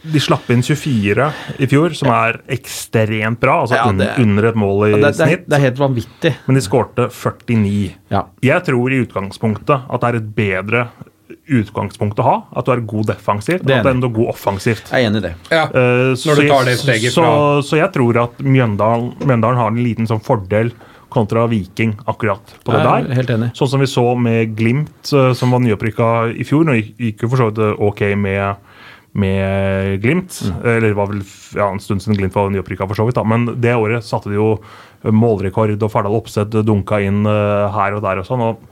De 0.00 0.20
slapp 0.22 0.46
inn 0.54 0.62
24 0.62 1.24
i 1.58 1.66
fjor, 1.68 1.94
som 1.98 2.12
er 2.14 2.38
ekstremt 2.54 3.40
bra. 3.42 3.56
Altså 3.64 3.74
Ja, 3.80 3.90
det- 3.90 4.12
under 4.22 4.46
et 4.52 4.54
mål 4.58 4.84
i 4.86 4.92
Det, 4.92 5.00
det, 5.02 5.08
er, 5.08 5.26
snitt. 5.26 5.48
det 5.48 5.56
er 5.58 5.64
helt 5.66 5.80
vanvittig. 5.82 6.32
Men 6.46 6.54
de 6.54 6.62
skårte 6.62 7.08
49. 7.10 7.94
Ja. 8.10 8.22
Jeg 8.46 8.64
tror 8.64 8.92
i 8.94 9.00
utgangspunktet 9.04 9.90
at 9.90 10.00
det 10.00 10.08
er 10.12 10.16
et 10.20 10.30
bedre 10.36 10.84
utgangspunkt 11.48 12.18
å 12.18 12.26
ha. 12.26 12.36
At 12.56 12.66
du 12.66 12.72
er 12.72 12.80
god 12.80 13.06
defensivt, 13.12 13.62
og 13.64 13.70
at 13.70 13.82
du 13.84 13.88
er 13.88 13.94
enda 13.94 14.08
god 14.08 14.28
offensivt. 14.34 14.90
Jeg 14.92 15.04
er 15.04 15.10
enig 15.10 15.22
i 15.22 15.26
det. 15.28 15.34
ja. 15.50 15.64
uh, 15.70 16.14
så, 16.16 16.30
Når 16.32 16.40
du 16.42 16.48
tar 16.50 16.64
det 16.70 16.76
steget 16.80 17.12
så, 17.14 17.22
fra- 17.24 17.62
så 17.70 17.76
jeg 17.80 17.92
tror 17.96 18.20
at 18.24 18.38
Mjøndalen, 18.44 19.12
Mjøndalen 19.24 19.60
har 19.60 19.68
en 19.74 19.82
liten 19.84 20.06
sånn 20.10 20.22
fordel 20.24 20.72
kontra 21.10 21.48
Viking 21.50 21.96
akkurat 22.06 22.52
på 22.62 22.70
det 22.70 22.80
er 22.80 22.86
der. 23.08 23.14
helt 23.18 23.30
enig. 23.34 23.48
Sånn 23.58 23.68
som 23.72 23.80
vi 23.82 23.86
så 23.90 24.04
med 24.14 24.52
Glimt, 24.54 25.10
eh, 25.12 25.32
som 25.34 25.50
var 25.50 25.58
nyopprykka 25.64 26.10
i 26.38 26.44
fjor. 26.46 26.62
Nå 26.68 26.76
gikk- 26.78 27.24
jo 27.24 27.28
for 27.32 27.36
så 27.42 27.48
vidt 27.50 27.80
ok 27.82 28.04
med, 28.14 28.54
med 29.18 30.00
Glimt. 30.04 30.36
Mm. 30.46 30.60
Eller 30.64 30.88
det 30.92 30.96
var 30.98 31.10
vel 31.10 31.22
ja, 31.56 31.66
en 31.72 31.80
stund 31.82 32.02
siden 32.04 32.16
Glimt 32.20 32.34
var 32.38 32.50
nyopprykka, 32.54 32.86
for 32.86 32.94
så 32.94 33.06
vidt. 33.08 33.18
da. 33.18 33.24
Men 33.26 33.48
det 33.60 33.74
året 33.74 34.06
satte 34.06 34.30
de 34.30 34.38
jo 34.38 34.52
målrekord, 35.02 35.72
og 35.82 35.90
Fardal 35.92 36.14
Opseth 36.18 36.62
dunka 36.62 37.00
inn 37.02 37.24
eh, 37.26 37.70
her 37.74 37.96
og 37.98 38.02
der 38.06 38.20
og 38.22 38.26
sånn. 38.28 38.40
og 38.52 38.66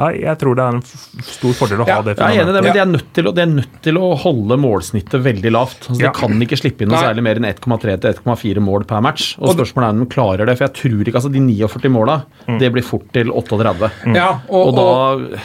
ja, 0.00 0.08
jeg 0.30 0.38
tror 0.40 0.56
det 0.56 0.64
er 0.64 0.78
en 0.78 0.82
stor 1.28 1.52
fordel 1.58 1.82
å 1.82 1.86
ha 1.86 1.90
Ja, 1.92 2.02
det. 2.06 2.16
Jeg 2.16 2.24
er 2.40 2.42
enig 2.42 2.54
i 2.54 2.56
det, 2.56 2.62
men 2.64 2.70
Ja. 2.70 2.72
de 2.72 2.80
er, 2.80 2.90
nødt 2.94 3.10
til 3.16 3.28
å, 3.28 3.34
de 3.36 3.42
er 3.44 3.50
nødt 3.52 3.74
til 3.84 3.98
å 4.00 4.10
holde 4.24 4.56
målsnittet 4.62 5.22
veldig 5.26 5.52
lavt. 5.52 5.88
Altså, 5.90 6.00
Ja. 6.00 6.10
De 6.10 6.18
kan 6.18 6.40
ikke 6.46 6.58
slippe 6.58 6.82
inn 6.86 6.88
noe 6.90 7.02
særlig 7.04 7.22
mer 7.26 7.36
enn 7.40 7.44
1,3 7.50 8.00
til 8.00 8.14
1,4 8.14 8.60
mål 8.64 8.86
per 8.88 9.00
match. 9.04 9.36
Og 9.38 9.52
spørsmålet 9.54 9.86
er 9.86 9.94
om 9.94 10.02
de 10.04 10.10
klarer 10.14 10.46
det, 10.48 10.56
for 10.58 10.66
jeg 10.66 10.74
tror 10.80 11.04
ikke 11.04 11.20
altså 11.20 11.32
De 11.32 11.40
49 11.44 11.90
måla, 11.92 12.16
det 12.58 12.72
blir 12.72 12.82
fort 12.82 13.06
til 13.12 13.30
38. 13.30 13.90
ja, 14.16 14.40
Og, 14.48 14.68
og, 14.68 14.74
da 14.74 14.82
og, 14.82 15.40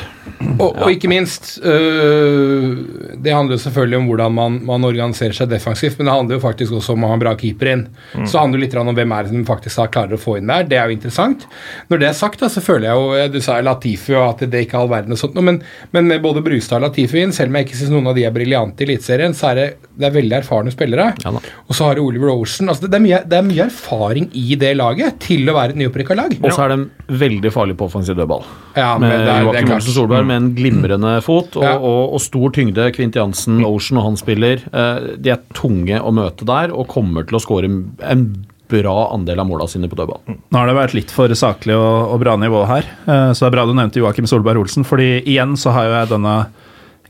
og, 0.60 0.82
og 0.84 0.90
ikke 0.90 1.08
minst 1.12 1.60
øh, 1.64 2.78
Det 3.22 3.34
handler 3.34 3.56
jo 3.58 3.62
selvfølgelig 3.66 4.00
om 4.00 4.08
hvordan 4.10 4.34
man, 4.36 4.58
man 4.66 4.84
organiserer 4.88 5.36
seg 5.38 5.50
defensivt, 5.52 5.98
men 6.00 6.08
det 6.10 6.16
handler 6.16 6.38
jo 6.40 6.44
faktisk 6.44 6.76
også 6.80 6.96
om 6.96 7.06
å 7.06 7.12
ha 7.12 7.18
en 7.18 7.24
bra 7.24 7.34
keeper 7.40 7.72
inn. 7.72 7.84
Så 8.28 8.40
handler 8.42 8.60
det 8.62 8.68
litt 8.70 8.78
om 8.80 8.92
hvem 8.96 9.14
er 9.16 9.28
det 9.28 9.34
som 9.34 9.46
faktisk 9.48 9.92
klarer 9.96 10.18
å 10.18 10.22
få 10.22 10.38
inn 10.40 10.50
der. 10.50 10.66
Det 10.70 10.78
er 10.80 10.90
jo 10.90 10.98
interessant. 10.98 11.46
Når 11.92 12.02
det 12.02 12.10
er 12.10 12.18
sagt, 12.18 12.42
da, 12.44 12.50
så 12.52 12.64
føler 12.64 12.90
jeg 12.90 12.96
jo 12.96 13.28
Du 13.36 13.40
sa 13.44 13.58
Latifi 13.66 14.16
og 14.16 14.28
at 14.36 14.45
det 14.52 14.66
ikke 14.66 14.78
er 14.78 14.84
all 14.86 14.92
verden 14.92 15.16
og 15.16 15.20
sånt, 15.22 15.38
men, 15.46 15.62
men 15.96 16.08
med 16.10 16.22
både 16.24 16.44
Brustad 16.46 16.80
og 16.80 16.88
Latifi 16.90 17.22
inn, 17.24 17.34
selv 17.36 17.52
om 17.54 17.60
jeg 17.60 17.68
ikke 17.70 17.80
syns 17.82 17.94
noen 17.94 18.12
av 18.12 18.18
de 18.18 18.26
er 18.28 18.34
briljante 18.36 18.84
i 18.84 18.90
Eliteserien, 18.90 19.36
så 19.38 19.52
er 19.52 19.60
det, 19.60 19.68
det 19.96 20.10
er 20.10 20.16
veldig 20.16 20.40
erfarne 20.42 20.74
spillere. 20.74 21.12
Ja 21.26 21.34
og 21.66 21.74
så 21.74 21.88
har 21.88 21.98
du 21.98 22.04
Oliver 22.06 22.30
Ocean. 22.30 22.70
Altså 22.70 22.86
det, 22.86 22.94
er 23.00 23.04
mye, 23.04 23.20
det 23.26 23.38
er 23.40 23.46
mye 23.46 23.64
erfaring 23.66 24.28
i 24.38 24.56
det 24.60 24.72
laget 24.78 25.18
til 25.24 25.50
å 25.50 25.56
være 25.58 25.74
et 25.74 25.80
nyopprykka 25.82 26.18
lag. 26.18 26.36
Og 26.42 26.54
så 26.54 26.66
er 26.66 26.74
de 26.76 27.16
veldig 27.22 27.52
farlige 27.54 27.80
på 27.80 27.88
offensiv 27.90 28.18
dødball. 28.20 28.46
Ja, 28.78 28.92
med 29.02 29.26
Joakim. 29.26 29.72
Olsen 29.76 29.96
Solberg 29.96 30.28
med 30.30 30.38
en 30.42 30.50
glimrende 30.58 31.16
fot 31.26 31.58
og, 31.58 31.66
Ja. 31.66 31.76
og, 31.80 32.16
og 32.18 32.22
stor 32.24 32.54
tyngde. 32.56 32.90
Kvint 32.96 33.18
Jansen, 33.18 33.64
Ocean 33.66 34.00
og 34.02 34.12
han 34.12 34.20
spiller. 34.22 34.62
Eh, 34.72 35.16
de 35.18 35.34
er 35.34 35.42
tunge 35.58 35.98
å 36.00 36.14
møte 36.16 36.48
der 36.48 36.74
og 36.76 36.88
kommer 36.94 37.26
til 37.26 37.40
å 37.40 37.44
skåre 37.44 37.72
en 37.72 38.28
bra 38.72 38.96
andel 39.14 39.40
av 39.42 39.48
måla 39.50 39.68
sine 39.70 39.90
på 39.92 39.98
dødball. 40.00 40.22
Nå 40.28 40.60
har 40.60 40.70
det 40.70 40.78
vært 40.78 40.96
litt 40.98 41.14
for 41.14 41.32
saklig 41.38 41.76
og, 41.78 42.14
og 42.14 42.22
bra 42.24 42.36
nivå 42.40 42.66
her, 42.70 42.88
eh, 43.06 43.32
så 43.34 43.46
det 43.46 43.50
er 43.50 43.58
bra 43.58 43.66
du 43.70 43.74
nevnte 43.78 44.02
Joakim 44.02 44.30
Solberg 44.30 44.64
Olsen. 44.64 44.88
fordi 44.88 45.20
igjen 45.24 45.56
så 45.60 45.74
har 45.76 45.90
jo 45.90 45.98
jeg 45.98 46.12
denne 46.16 46.36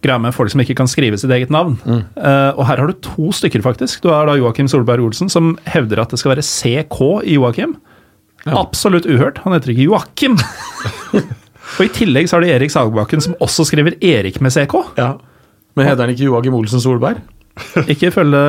greia 0.06 0.22
med 0.22 0.36
folk 0.36 0.52
som 0.54 0.62
ikke 0.62 0.78
kan 0.78 0.90
skrive 0.90 1.18
sitt 1.18 1.32
eget 1.34 1.54
navn. 1.54 1.78
Eh, 1.88 2.52
og 2.54 2.66
her 2.70 2.82
har 2.82 2.92
du 2.92 2.98
to 3.06 3.32
stykker, 3.34 3.64
faktisk. 3.66 4.04
Du 4.04 4.12
har 4.14 4.30
da 4.30 4.38
Joakim 4.38 4.70
Solberg 4.72 5.04
Olsen, 5.08 5.32
som 5.32 5.56
hevder 5.70 6.04
at 6.04 6.14
det 6.14 6.22
skal 6.22 6.36
være 6.36 6.46
CK 6.46 7.00
i 7.26 7.38
Joakim. 7.40 7.78
Absolutt 8.46 9.08
uhørt. 9.10 9.40
Han 9.46 9.56
heter 9.56 9.74
ikke 9.74 9.88
Joakim. 9.88 10.36
og 11.78 11.82
i 11.82 11.94
tillegg 11.96 12.30
så 12.30 12.38
har 12.38 12.46
du 12.46 12.52
Erik 12.54 12.74
Sagbakken, 12.74 13.24
som 13.26 13.38
også 13.42 13.66
skriver 13.66 13.98
Erik 14.06 14.38
med 14.46 14.54
CK. 14.54 14.76
Ja. 15.00 15.16
Men 15.76 15.90
heter 15.90 16.06
han 16.06 16.14
ikke 16.14 16.30
Joakim 16.30 16.58
Olsen 16.58 16.84
Solberg? 16.84 17.24
Ikke 17.94 18.12
følge 18.12 18.42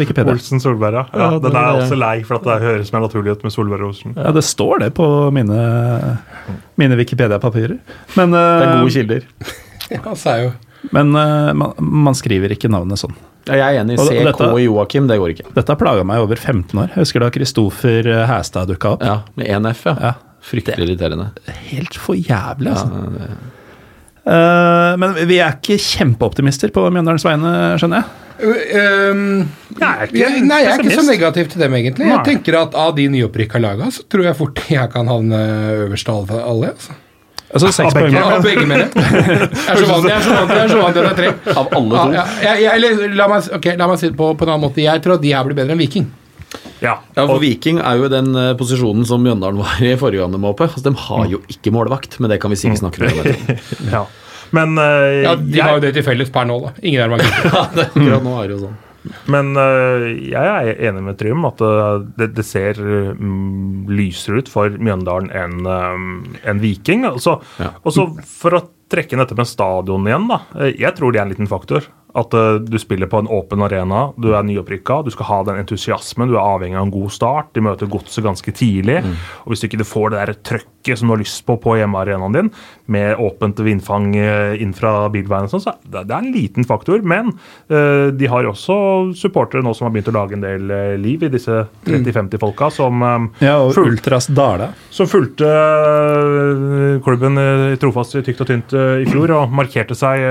Wikipedia. 0.00 0.34
Olsen 0.34 0.60
Solberg, 0.60 0.98
ja. 0.98 1.04
ja 1.12 1.30
Ja, 1.32 1.38
den 1.40 1.56
er 1.56 1.78
også 1.80 1.96
lei, 1.98 2.18
for 2.26 2.36
at 2.40 2.44
det 2.48 2.58
høres 2.66 2.92
mer 2.92 3.06
naturlig 3.06 3.36
ut 3.36 3.46
med 3.46 3.54
Solberg 3.54 3.86
og 3.86 3.94
Olsen. 3.94 4.16
Ja, 4.18 4.34
det 4.36 4.44
står 4.44 4.84
det 4.84 4.90
på 4.98 5.06
mine, 5.32 5.56
mine 6.76 6.98
Wikipedia-papirer. 7.00 7.78
Men, 8.18 8.36
Det 8.36 8.44
er 8.44 8.68
eh, 8.68 8.76
gode 8.82 8.96
kilder. 8.98 9.26
Ja, 9.86 10.00
så 10.18 10.32
er 10.32 10.40
jo 10.48 10.54
men 10.90 11.14
eh, 11.16 11.52
man, 11.54 11.72
man 11.78 12.14
skriver 12.14 12.52
ikke 12.54 12.70
navnet 12.70 13.00
sånn. 13.00 13.14
Ja, 13.46 13.56
jeg 13.58 13.78
er 13.78 13.80
enig. 13.84 13.96
CK 14.00 14.10
og 14.20 14.28
dette- 14.28 14.50
Joakim, 14.64 15.08
det 15.10 15.18
går 15.22 15.34
ikke. 15.34 15.48
Dette 15.54 15.72
har 15.72 15.80
plaga 15.80 16.04
meg 16.06 16.18
i 16.20 16.24
over 16.26 16.38
15 16.38 16.78
år. 16.82 16.92
Jeg 16.94 17.04
husker 17.04 17.22
da 17.24 17.30
Kristoffer 17.34 18.10
eh, 18.10 18.24
Hæstad 18.28 18.70
dukka 18.70 18.96
opp. 18.96 19.04
Ja, 19.06 19.20
Med 19.38 19.50
én 19.50 19.68
F, 19.72 19.86
ja. 19.88 19.96
Ja. 20.02 20.14
Fryktelig 20.46 20.86
irriterende. 20.92 21.30
Helt 21.72 21.96
for 21.98 22.14
jævlig, 22.14 22.70
Ja, 22.70 22.76
altså. 22.76 23.08
det, 23.16 23.30
uh, 24.30 24.92
men 25.02 25.16
vi 25.26 25.40
er 25.42 25.56
ikke 25.56 25.74
kjempeoptimister 25.82 26.70
på 26.74 26.84
Mjøndalens 26.94 27.26
vegne, 27.26 27.50
skjønner 27.80 28.04
jeg. 28.04 28.25
Øhm, 28.40 29.48
Jeg 29.76 29.86
er 29.86 30.06
ikke 30.06 30.18
jeg, 30.20 30.42
Nei, 30.44 30.60
jeg 30.64 30.72
er 30.72 30.82
ikke 30.84 30.98
så 31.00 31.06
negativ 31.08 31.48
til 31.52 31.62
dem, 31.64 31.74
egentlig. 31.78 32.06
Jeg 32.10 32.24
tenker 32.26 32.58
at 32.60 32.76
av 32.76 32.94
de 32.96 33.08
nyopprykka 33.12 33.60
laga, 33.62 33.88
så 33.94 34.04
tror 34.10 34.28
jeg 34.28 34.38
fort 34.38 34.62
jeg 34.72 34.92
kan 34.92 35.08
havne 35.10 35.40
øverst 35.86 36.08
av 36.12 36.30
alle. 36.36 36.74
altså. 36.74 36.96
Altså 37.46 37.70
seks 37.72 37.94
begge. 37.94 38.10
poeng. 38.10 38.34
Av 38.36 38.42
begge, 38.42 38.66
mener 38.66 38.88
jeg. 38.88 38.92
Jeg 38.96 39.72
er 39.72 39.80
så 39.80 39.86
vant 39.92 40.06
til 40.66 40.82
at 40.82 40.96
det 40.96 41.04
er 41.06 41.18
tre. 41.20 41.32
Av 41.54 41.68
alle 41.78 42.00
to. 42.02 42.12
Ja, 42.16 42.24
ja, 42.42 42.54
jeg, 42.58 42.70
eller, 42.74 43.04
la, 43.14 43.28
meg, 43.30 43.50
okay, 43.54 43.76
la 43.78 43.86
meg 43.90 44.00
si 44.02 44.10
det 44.10 44.18
på, 44.18 44.32
på 44.34 44.46
en 44.46 44.54
annen 44.56 44.66
måte. 44.66 44.82
Jeg 44.82 45.04
tror 45.04 45.16
at 45.16 45.22
de 45.24 45.32
her 45.32 45.46
blir 45.46 45.58
bedre 45.58 45.76
enn 45.76 45.80
Viking. 45.80 46.08
Ja, 46.82 46.98
Ja, 47.16 47.22
for 47.24 47.38
og, 47.38 47.40
Viking 47.44 47.78
er 47.80 47.96
jo 48.00 48.08
i 48.08 48.12
den 48.12 48.34
uh, 48.36 48.50
posisjonen 48.58 49.06
som 49.08 49.22
Mjøndalen 49.24 49.62
var 49.62 49.80
i 49.80 49.94
forrige 50.00 50.24
gang 50.24 50.34
de 50.34 50.42
var 50.42 50.52
oppe. 50.56 50.68
Altså, 50.68 50.82
de 50.84 50.92
har 51.06 51.30
jo 51.30 51.40
ikke 51.52 51.72
målvakt, 51.74 52.18
men 52.20 52.32
det 52.32 52.40
kan 52.42 52.52
vi 52.52 52.58
sikkert 52.60 52.82
snakke 52.82 53.08
om. 53.08 53.58
ja. 53.94 54.02
Men 54.54 54.76
uh, 54.78 55.22
Ja, 55.24 55.34
De 55.36 55.60
har 55.62 55.76
jo 55.78 55.84
det 55.86 55.94
til 55.96 56.04
felles 56.06 56.30
per 56.34 56.46
nå, 56.48 56.58
da. 56.66 56.74
Ingen 56.82 57.02
er 57.06 57.14
magikere. 57.16 57.50
Ja, 57.56 57.64
det, 57.74 57.88
akkurat 57.94 58.26
nå 58.26 58.36
er 58.42 58.46
det 58.52 58.56
jo 58.58 58.64
sånn. 58.66 58.82
men 59.30 59.52
eh, 59.54 60.04
jeg 60.32 60.48
er 60.50 60.80
enig 60.88 61.02
med 61.06 61.14
Trym 61.20 61.44
at 61.46 61.60
eh, 61.62 62.00
det, 62.18 62.26
det 62.34 62.42
ser 62.42 62.74
mm, 62.82 63.84
lysere 63.94 64.40
ut 64.42 64.48
for 64.50 64.74
Mjøndalen 64.82 65.30
enn 65.30 65.60
eh, 65.70 66.48
en 66.50 66.62
Viking. 66.62 67.06
Og 67.12 67.20
så 67.22 67.36
Ja. 67.62 67.70
og 67.84 67.94
så 67.94 68.08
for 68.26 68.58
å 68.58 68.64
trekke 68.90 69.14
inn 69.14 69.22
dette 69.22 69.34
med 69.38 69.46
stadion 69.50 70.06
igjen, 70.06 70.26
da. 70.30 70.40
Jeg 70.70 70.94
tror 70.98 71.10
det 71.14 71.18
er 71.22 71.26
en 71.26 71.32
liten 71.36 71.48
faktor. 71.50 71.86
At 72.16 72.32
eh, 72.34 72.58
du 72.64 72.78
spiller 72.82 73.06
på 73.12 73.18
en 73.22 73.28
åpen 73.30 73.62
arena, 73.66 74.08
du 74.18 74.30
er 74.34 74.42
nyopprykka, 74.46 75.02
du 75.06 75.10
skal 75.14 75.26
ha 75.30 75.38
den 75.50 75.58
entusiasmen, 75.62 76.30
du 76.30 76.34
er 76.38 76.42
avhengig 76.42 76.78
av 76.78 76.86
en 76.88 76.94
god 76.94 77.10
start. 77.14 77.50
De 77.54 77.62
møter 77.66 77.90
godset 77.92 78.24
ganske 78.26 78.54
tidlig. 78.58 79.02
Og 79.44 79.52
hvis 79.52 79.62
du 79.62 79.68
ikke 79.70 79.86
får 79.86 80.14
det 80.14 80.22
der 80.22 80.38
trøkket 80.50 80.98
som 80.98 81.10
du 81.10 81.14
har 81.16 81.22
lyst 81.22 81.42
på 81.46 81.58
på 81.62 81.74
hjemmearenaen 81.78 82.38
din, 82.40 82.50
med 82.92 83.16
åpent 83.18 83.58
vindfang 83.66 84.12
eh, 84.16 84.56
inn 84.62 84.72
fra 84.76 85.08
bilveien 85.12 85.48
sånn, 85.50 85.62
så 85.64 85.72
det, 85.90 86.04
er 86.06 86.18
en 86.20 86.30
liten 86.34 86.66
faktor. 86.68 87.00
Men 87.02 87.32
eh, 87.68 88.12
de 88.14 88.28
har 88.30 88.46
også 88.46 88.76
supportere 89.18 89.64
nå 89.66 89.72
som 89.74 89.88
har 89.88 89.94
begynt 89.96 90.10
å 90.12 90.16
lage 90.16 90.36
en 90.38 90.44
del 90.44 90.70
eh, 90.70 90.94
liv 91.00 91.24
i 91.26 91.30
disse 91.32 91.64
30-50 91.88 92.38
folka 92.42 92.70
som 92.74 93.02
Ja, 93.42 93.56
og 93.62 93.72
ful- 93.74 93.90
Ultras 93.90 94.28
Dale. 94.34 94.70
som 94.94 95.08
fulgte 95.10 95.48
klubben 97.04 97.38
trofast 97.80 98.16
i 98.18 98.22
tykt 98.26 98.40
og 98.44 98.48
tynt 98.50 98.74
i 98.76 99.06
fjor 99.08 99.32
og 99.36 99.52
markerte 99.54 99.96
seg 99.98 100.22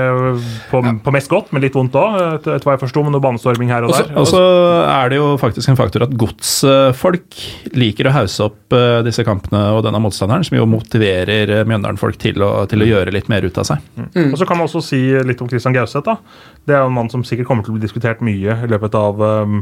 på, 0.70 0.80
på 1.04 1.14
mest 1.14 1.30
godt, 1.32 1.52
men 1.54 1.64
litt 1.64 1.76
vondt 1.76 1.96
òg, 1.98 2.16
etter, 2.36 2.56
etter 2.56 2.68
hva 2.68 2.76
jeg 2.76 2.82
forsto, 2.84 3.04
med 3.06 3.14
noe 3.16 3.24
banestorming 3.24 3.72
her 3.72 3.86
og 3.86 3.94
der. 3.94 4.10
Og 4.20 4.28
så 4.30 4.42
er 4.86 5.12
det 5.12 5.20
jo 5.20 5.28
faktisk 5.40 5.72
en 5.72 5.78
faktor 5.78 6.06
at 6.06 6.14
godsfolk 6.18 7.40
liker 7.76 8.10
å 8.10 8.14
hause 8.16 8.48
opp 8.48 8.76
disse 9.06 9.24
kampene 9.26 9.62
og 9.76 9.82
denne 9.86 10.00
motstanderen, 10.02 10.44
som 10.46 10.58
jo 10.58 10.66
motiverer 10.70 11.52
Mjøndalen-folk 11.68 12.18
til, 12.22 12.42
å- 12.44 12.45
til 12.70 12.84
å 12.84 12.88
gjøre 12.88 13.12
litt 13.14 13.28
mer 13.32 13.44
ut 13.46 13.58
av 13.58 13.68
seg. 13.68 13.82
Og 14.30 14.38
så 14.40 14.46
kan 14.48 14.58
man 14.60 14.68
også 14.68 14.82
si 14.84 15.02
litt 15.26 15.42
om 15.44 15.48
Christian 15.50 15.76
Gauseth. 15.76 16.04
da. 16.06 16.16
Det 16.66 16.74
er 16.76 16.84
jo 16.84 16.90
en 16.92 16.96
mann 17.00 17.10
som 17.12 17.24
sikkert 17.26 17.48
kommer 17.50 17.66
til 17.66 17.74
å 17.74 17.78
bli 17.78 17.86
diskutert 17.86 18.22
mye 18.24 18.56
i 18.64 18.70
løpet 18.72 18.94
av 18.98 19.20
um, 19.22 19.60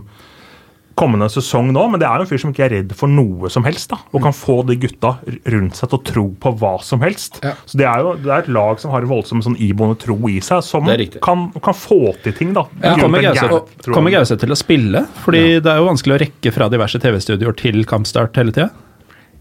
kommende 0.94 1.26
sesong 1.32 1.72
nå, 1.74 1.82
men 1.90 1.98
det 1.98 2.06
er 2.06 2.20
jo 2.20 2.24
en 2.24 2.30
fyr 2.30 2.40
som 2.40 2.52
ikke 2.54 2.64
er 2.68 2.72
redd 2.76 2.92
for 2.94 3.10
noe 3.10 3.50
som 3.50 3.64
helst. 3.66 3.90
da, 3.90 3.98
Og 4.14 4.22
kan 4.22 4.34
få 4.36 4.60
de 4.68 4.76
gutta 4.78 5.16
rundt 5.50 5.78
seg 5.78 5.90
til 5.90 5.98
å 5.98 6.04
tro 6.10 6.24
på 6.44 6.52
hva 6.60 6.74
som 6.86 7.02
helst. 7.02 7.40
Ja. 7.42 7.54
Så 7.66 7.80
Det 7.80 7.88
er 7.90 8.04
jo 8.04 8.14
det 8.22 8.30
er 8.30 8.44
et 8.44 8.52
lag 8.54 8.78
som 8.80 8.94
har 8.94 9.02
en 9.02 9.10
voldsom 9.10 9.42
sånn 9.42 9.58
iboende 9.58 9.98
tro 9.98 10.16
i 10.30 10.38
seg, 10.44 10.62
som 10.62 10.86
kan, 11.24 11.48
kan 11.64 11.74
få 11.74 12.14
til 12.22 12.36
ting. 12.38 12.54
da. 12.54 12.66
Ja, 12.82 12.94
kommer 12.94 14.14
Gauseth 14.14 14.40
til 14.44 14.54
å 14.54 14.58
spille? 14.58 15.04
Fordi 15.24 15.60
det 15.64 15.70
er 15.72 15.82
jo 15.82 15.90
vanskelig 15.90 16.14
å 16.16 16.22
rekke 16.26 16.54
fra 16.54 16.70
diverse 16.72 17.02
TV-studioer 17.02 17.58
til 17.58 17.82
kampstart 17.90 18.38
hele 18.38 18.54
tida. 18.54 18.70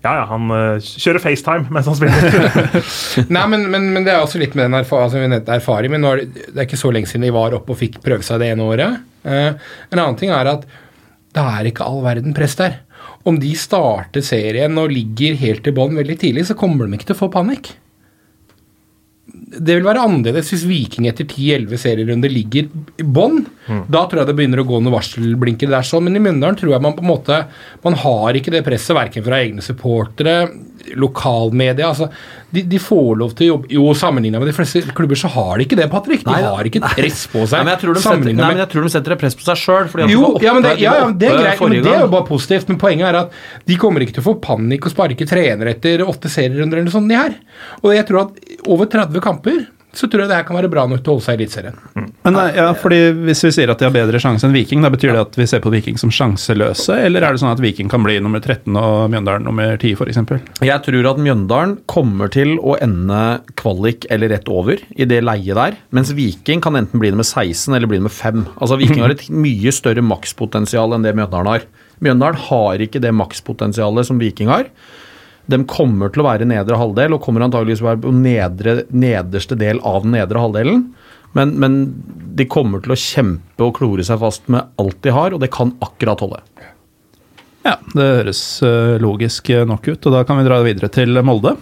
Ja, 0.04 0.18
ja, 0.20 0.24
han 0.28 0.52
øh, 0.52 0.84
kjører 0.84 1.24
FaceTime 1.24 1.72
mens 1.72 1.88
han 1.88 1.96
spiller. 1.96 2.80
Nei, 3.36 3.44
men, 3.54 3.70
men, 3.72 3.86
men 3.96 4.04
det 4.04 4.12
er 4.12 4.24
også 4.24 4.42
litt 4.42 4.56
med 4.58 4.68
den 4.68 4.76
erfa 4.82 5.00
altså, 5.06 5.22
vi 5.22 5.30
nevnte 5.32 5.56
erfaring. 5.56 5.94
Men 5.94 6.04
nå 6.04 6.12
er 6.12 6.24
det, 6.24 6.48
det 6.50 6.58
er 6.58 6.68
ikke 6.68 6.82
så 6.82 6.92
lenge 6.92 7.08
siden 7.08 7.24
de 7.24 7.32
var 7.36 7.56
oppe 7.56 7.72
og 7.72 7.80
fikk 7.80 8.02
prøve 8.04 8.26
seg 8.28 8.44
det 8.44 8.50
ene 8.52 8.68
året. 8.68 8.98
Eh, 9.24 9.54
en 9.56 10.02
annen 10.02 10.20
ting 10.20 10.34
er 10.36 10.50
at 10.52 10.68
det 11.34 11.46
er 11.56 11.70
ikke 11.70 11.88
all 11.88 12.04
verden 12.04 12.36
press 12.36 12.58
der. 12.60 12.82
Om 13.24 13.40
de 13.40 13.54
starter 13.56 14.26
serien 14.26 14.76
og 14.82 14.92
ligger 14.92 15.40
helt 15.40 15.72
i 15.72 15.76
bånn 15.76 15.96
veldig 15.96 16.20
tidlig, 16.20 16.50
så 16.50 16.58
kommer 16.60 16.86
de 16.86 17.00
ikke 17.00 17.14
til 17.14 17.18
å 17.18 17.22
få 17.24 17.32
panikk. 17.32 17.72
Det 19.34 19.76
vil 19.80 19.86
være 19.86 20.04
annerledes 20.06 20.52
hvis 20.54 20.66
Viking 20.70 21.08
etter 21.10 21.26
10-11 21.26 21.80
serierunder 21.82 22.30
ligger 22.30 22.68
i 23.02 23.06
bånn. 23.06 23.40
Da 23.90 24.04
tror 24.06 24.22
jeg 24.22 24.30
det 24.30 24.36
begynner 24.38 24.62
å 24.62 24.68
gå 24.70 24.78
noen 24.78 24.94
varselblinker 24.94 25.72
der. 25.72 25.88
sånn, 25.88 26.06
Men 26.06 26.20
i 26.20 26.22
Mjøndalen 26.22 26.60
tror 26.60 26.76
jeg 26.76 26.84
man 26.86 26.94
på 26.94 27.02
en 27.02 27.10
måte 27.10 27.40
Man 27.82 27.98
har 28.04 28.38
ikke 28.38 28.54
det 28.54 28.64
presset 28.68 28.94
verken 28.98 29.26
fra 29.26 29.42
egne 29.42 29.66
supportere, 29.66 30.52
lokalmedia 31.00 31.90
altså, 31.90 32.12
de, 32.54 32.62
de 32.70 32.80
får 32.82 33.16
lov 33.18 33.32
til 33.38 33.48
å 33.48 33.50
jobbe 33.54 33.72
Jo, 33.74 33.84
sammenligna 33.98 34.38
med 34.42 34.52
de 34.52 34.54
fleste 34.56 34.84
klubber 34.94 35.18
så 35.18 35.32
har 35.34 35.58
de 35.58 35.66
ikke 35.66 35.78
det, 35.80 35.88
Patrick. 35.90 36.22
De 36.22 36.30
Nei, 36.30 36.42
har 36.46 36.70
ikke 36.70 36.82
press 36.86 37.24
på 37.32 37.44
seg. 37.48 37.58
Nei, 37.58 37.64
men 37.66 37.74
jeg 37.74 37.82
tror 37.84 37.98
de 37.98 38.04
setter, 38.04 38.30
nei, 38.30 38.50
men 38.52 38.62
jeg 38.62 38.72
tror 38.74 38.86
de 38.86 38.92
setter 38.94 39.16
et 39.16 39.24
press 39.24 39.38
på 39.40 39.46
seg 39.48 39.62
sjøl. 39.64 39.90
jo, 40.12 40.32
ja, 40.44 40.54
men 40.54 40.66
det, 40.66 40.76
ja, 40.84 40.96
ja, 41.02 41.08
det 41.10 41.32
er 41.32 41.40
greit, 41.40 41.64
men 41.66 41.78
det 41.88 41.94
er 41.96 42.04
jo 42.06 42.12
bare 42.14 42.28
positivt. 42.30 42.70
Men 42.70 42.82
poenget 42.84 43.10
er 43.10 43.20
at 43.24 43.40
de 43.70 43.78
kommer 43.82 44.06
ikke 44.06 44.18
til 44.20 44.26
å 44.26 44.28
få 44.30 44.36
panikk 44.44 44.86
og 44.90 44.94
sparke 44.94 45.28
trener 45.30 45.74
etter 45.74 46.06
åtte 46.06 46.30
serierunder 46.32 46.84
eller 46.84 46.94
sånt, 46.94 47.10
de 47.10 47.18
her. 47.18 47.40
Og 47.82 47.96
jeg 47.96 48.06
tror 48.10 48.28
at 48.28 48.44
over 48.70 48.92
30 48.94 49.26
kamper 49.26 49.64
så 49.94 50.08
tror 50.10 50.24
jeg 50.24 50.32
det 50.32 50.38
her 50.40 50.46
kan 50.48 50.58
være 50.58 50.70
bra 50.74 50.84
nok 50.90 51.04
til 51.04 51.12
å 51.12 51.16
holde 51.16 51.26
seg 51.28 51.36
i 51.36 51.44
Eliteserien. 51.44 51.76
Men 52.26 52.36
nei, 52.36 52.48
ja, 52.56 52.70
fordi 52.78 53.00
Hvis 53.28 53.44
vi 53.46 53.52
sier 53.54 53.70
at 53.70 53.82
de 53.82 53.86
har 53.86 53.94
bedre 53.94 54.20
sjanse 54.22 54.48
enn 54.48 54.56
Viking, 54.56 54.82
da 54.82 54.90
betyr 54.94 55.14
det 55.14 55.22
at 55.22 55.38
vi 55.38 55.46
ser 55.50 55.62
på 55.64 55.72
Viking 55.74 56.00
som 56.02 56.12
sjanseløse? 56.14 56.98
Eller 57.06 57.26
er 57.26 57.36
det 57.36 57.44
sånn 57.44 57.52
at 57.52 57.62
Viking 57.62 57.92
kan 57.92 58.06
bli 58.06 58.16
nummer 58.24 58.42
13 58.42 58.74
og 58.80 59.12
Mjøndalen 59.14 59.46
nummer 59.48 59.76
10, 59.78 59.94
f.eks.? 60.00 60.20
Jeg 60.66 60.86
tror 60.88 61.10
at 61.12 61.22
Mjøndalen 61.22 61.78
kommer 61.92 62.32
til 62.34 62.56
å 62.58 62.78
ende 62.82 63.22
kvalik 63.60 64.08
eller 64.14 64.34
rett 64.34 64.50
over 64.50 64.82
i 64.98 65.08
det 65.10 65.22
leiet 65.26 65.60
der, 65.60 65.78
mens 65.94 66.14
Viking 66.18 66.64
kan 66.64 66.80
enten 66.80 67.02
bli 67.04 67.14
nummer 67.14 67.28
16 67.28 67.76
eller 67.78 67.90
bli 67.92 68.02
nummer 68.02 68.14
5. 68.14 68.48
Altså 68.58 68.80
Viking 68.82 69.06
har 69.06 69.14
et 69.14 69.28
mye 69.46 69.76
større 69.76 70.04
makspotensial 70.06 70.98
enn 70.98 71.06
det 71.06 71.14
Mjøndalen 71.20 71.54
har. 71.54 71.70
Mjøndalen 72.04 72.42
har 72.50 72.82
ikke 72.84 73.02
det 73.04 73.14
makspotensialet 73.16 74.10
som 74.10 74.20
Viking 74.22 74.50
har. 74.52 74.72
De 75.52 75.60
kommer 75.68 76.12
til 76.14 76.24
å 76.24 76.28
være 76.28 76.48
nedre 76.48 76.78
halvdel, 76.80 77.16
og 77.16 77.24
kommer 77.26 77.44
antageligvis 77.46 77.82
til 77.82 77.88
å 77.88 77.92
være 77.92 78.04
på 78.06 78.14
nedre, 78.16 78.76
nederste 78.96 79.58
del 79.60 79.82
av 79.84 80.06
den 80.06 80.16
nedre 80.16 80.40
halvdelen. 80.40 80.86
Men, 81.34 81.56
men 81.60 81.78
de 82.38 82.46
kommer 82.48 82.84
til 82.84 82.94
å 82.94 83.00
kjempe 83.00 83.66
og 83.66 83.76
klore 83.80 84.06
seg 84.06 84.22
fast 84.22 84.48
med 84.54 84.70
alt 84.80 85.00
de 85.04 85.14
har, 85.16 85.34
og 85.34 85.42
det 85.44 85.52
kan 85.54 85.74
akkurat 85.84 86.22
holde. 86.24 86.44
Ja, 87.64 87.78
det 87.96 88.08
høres 88.20 88.42
eh, 88.66 88.96
logisk 89.02 89.50
nok 89.68 89.88
ut, 89.88 90.00
og 90.06 90.16
da 90.16 90.24
kan 90.28 90.40
vi 90.40 90.48
dra 90.48 90.60
videre 90.66 90.92
til 90.94 91.20
Molde. 91.26 91.56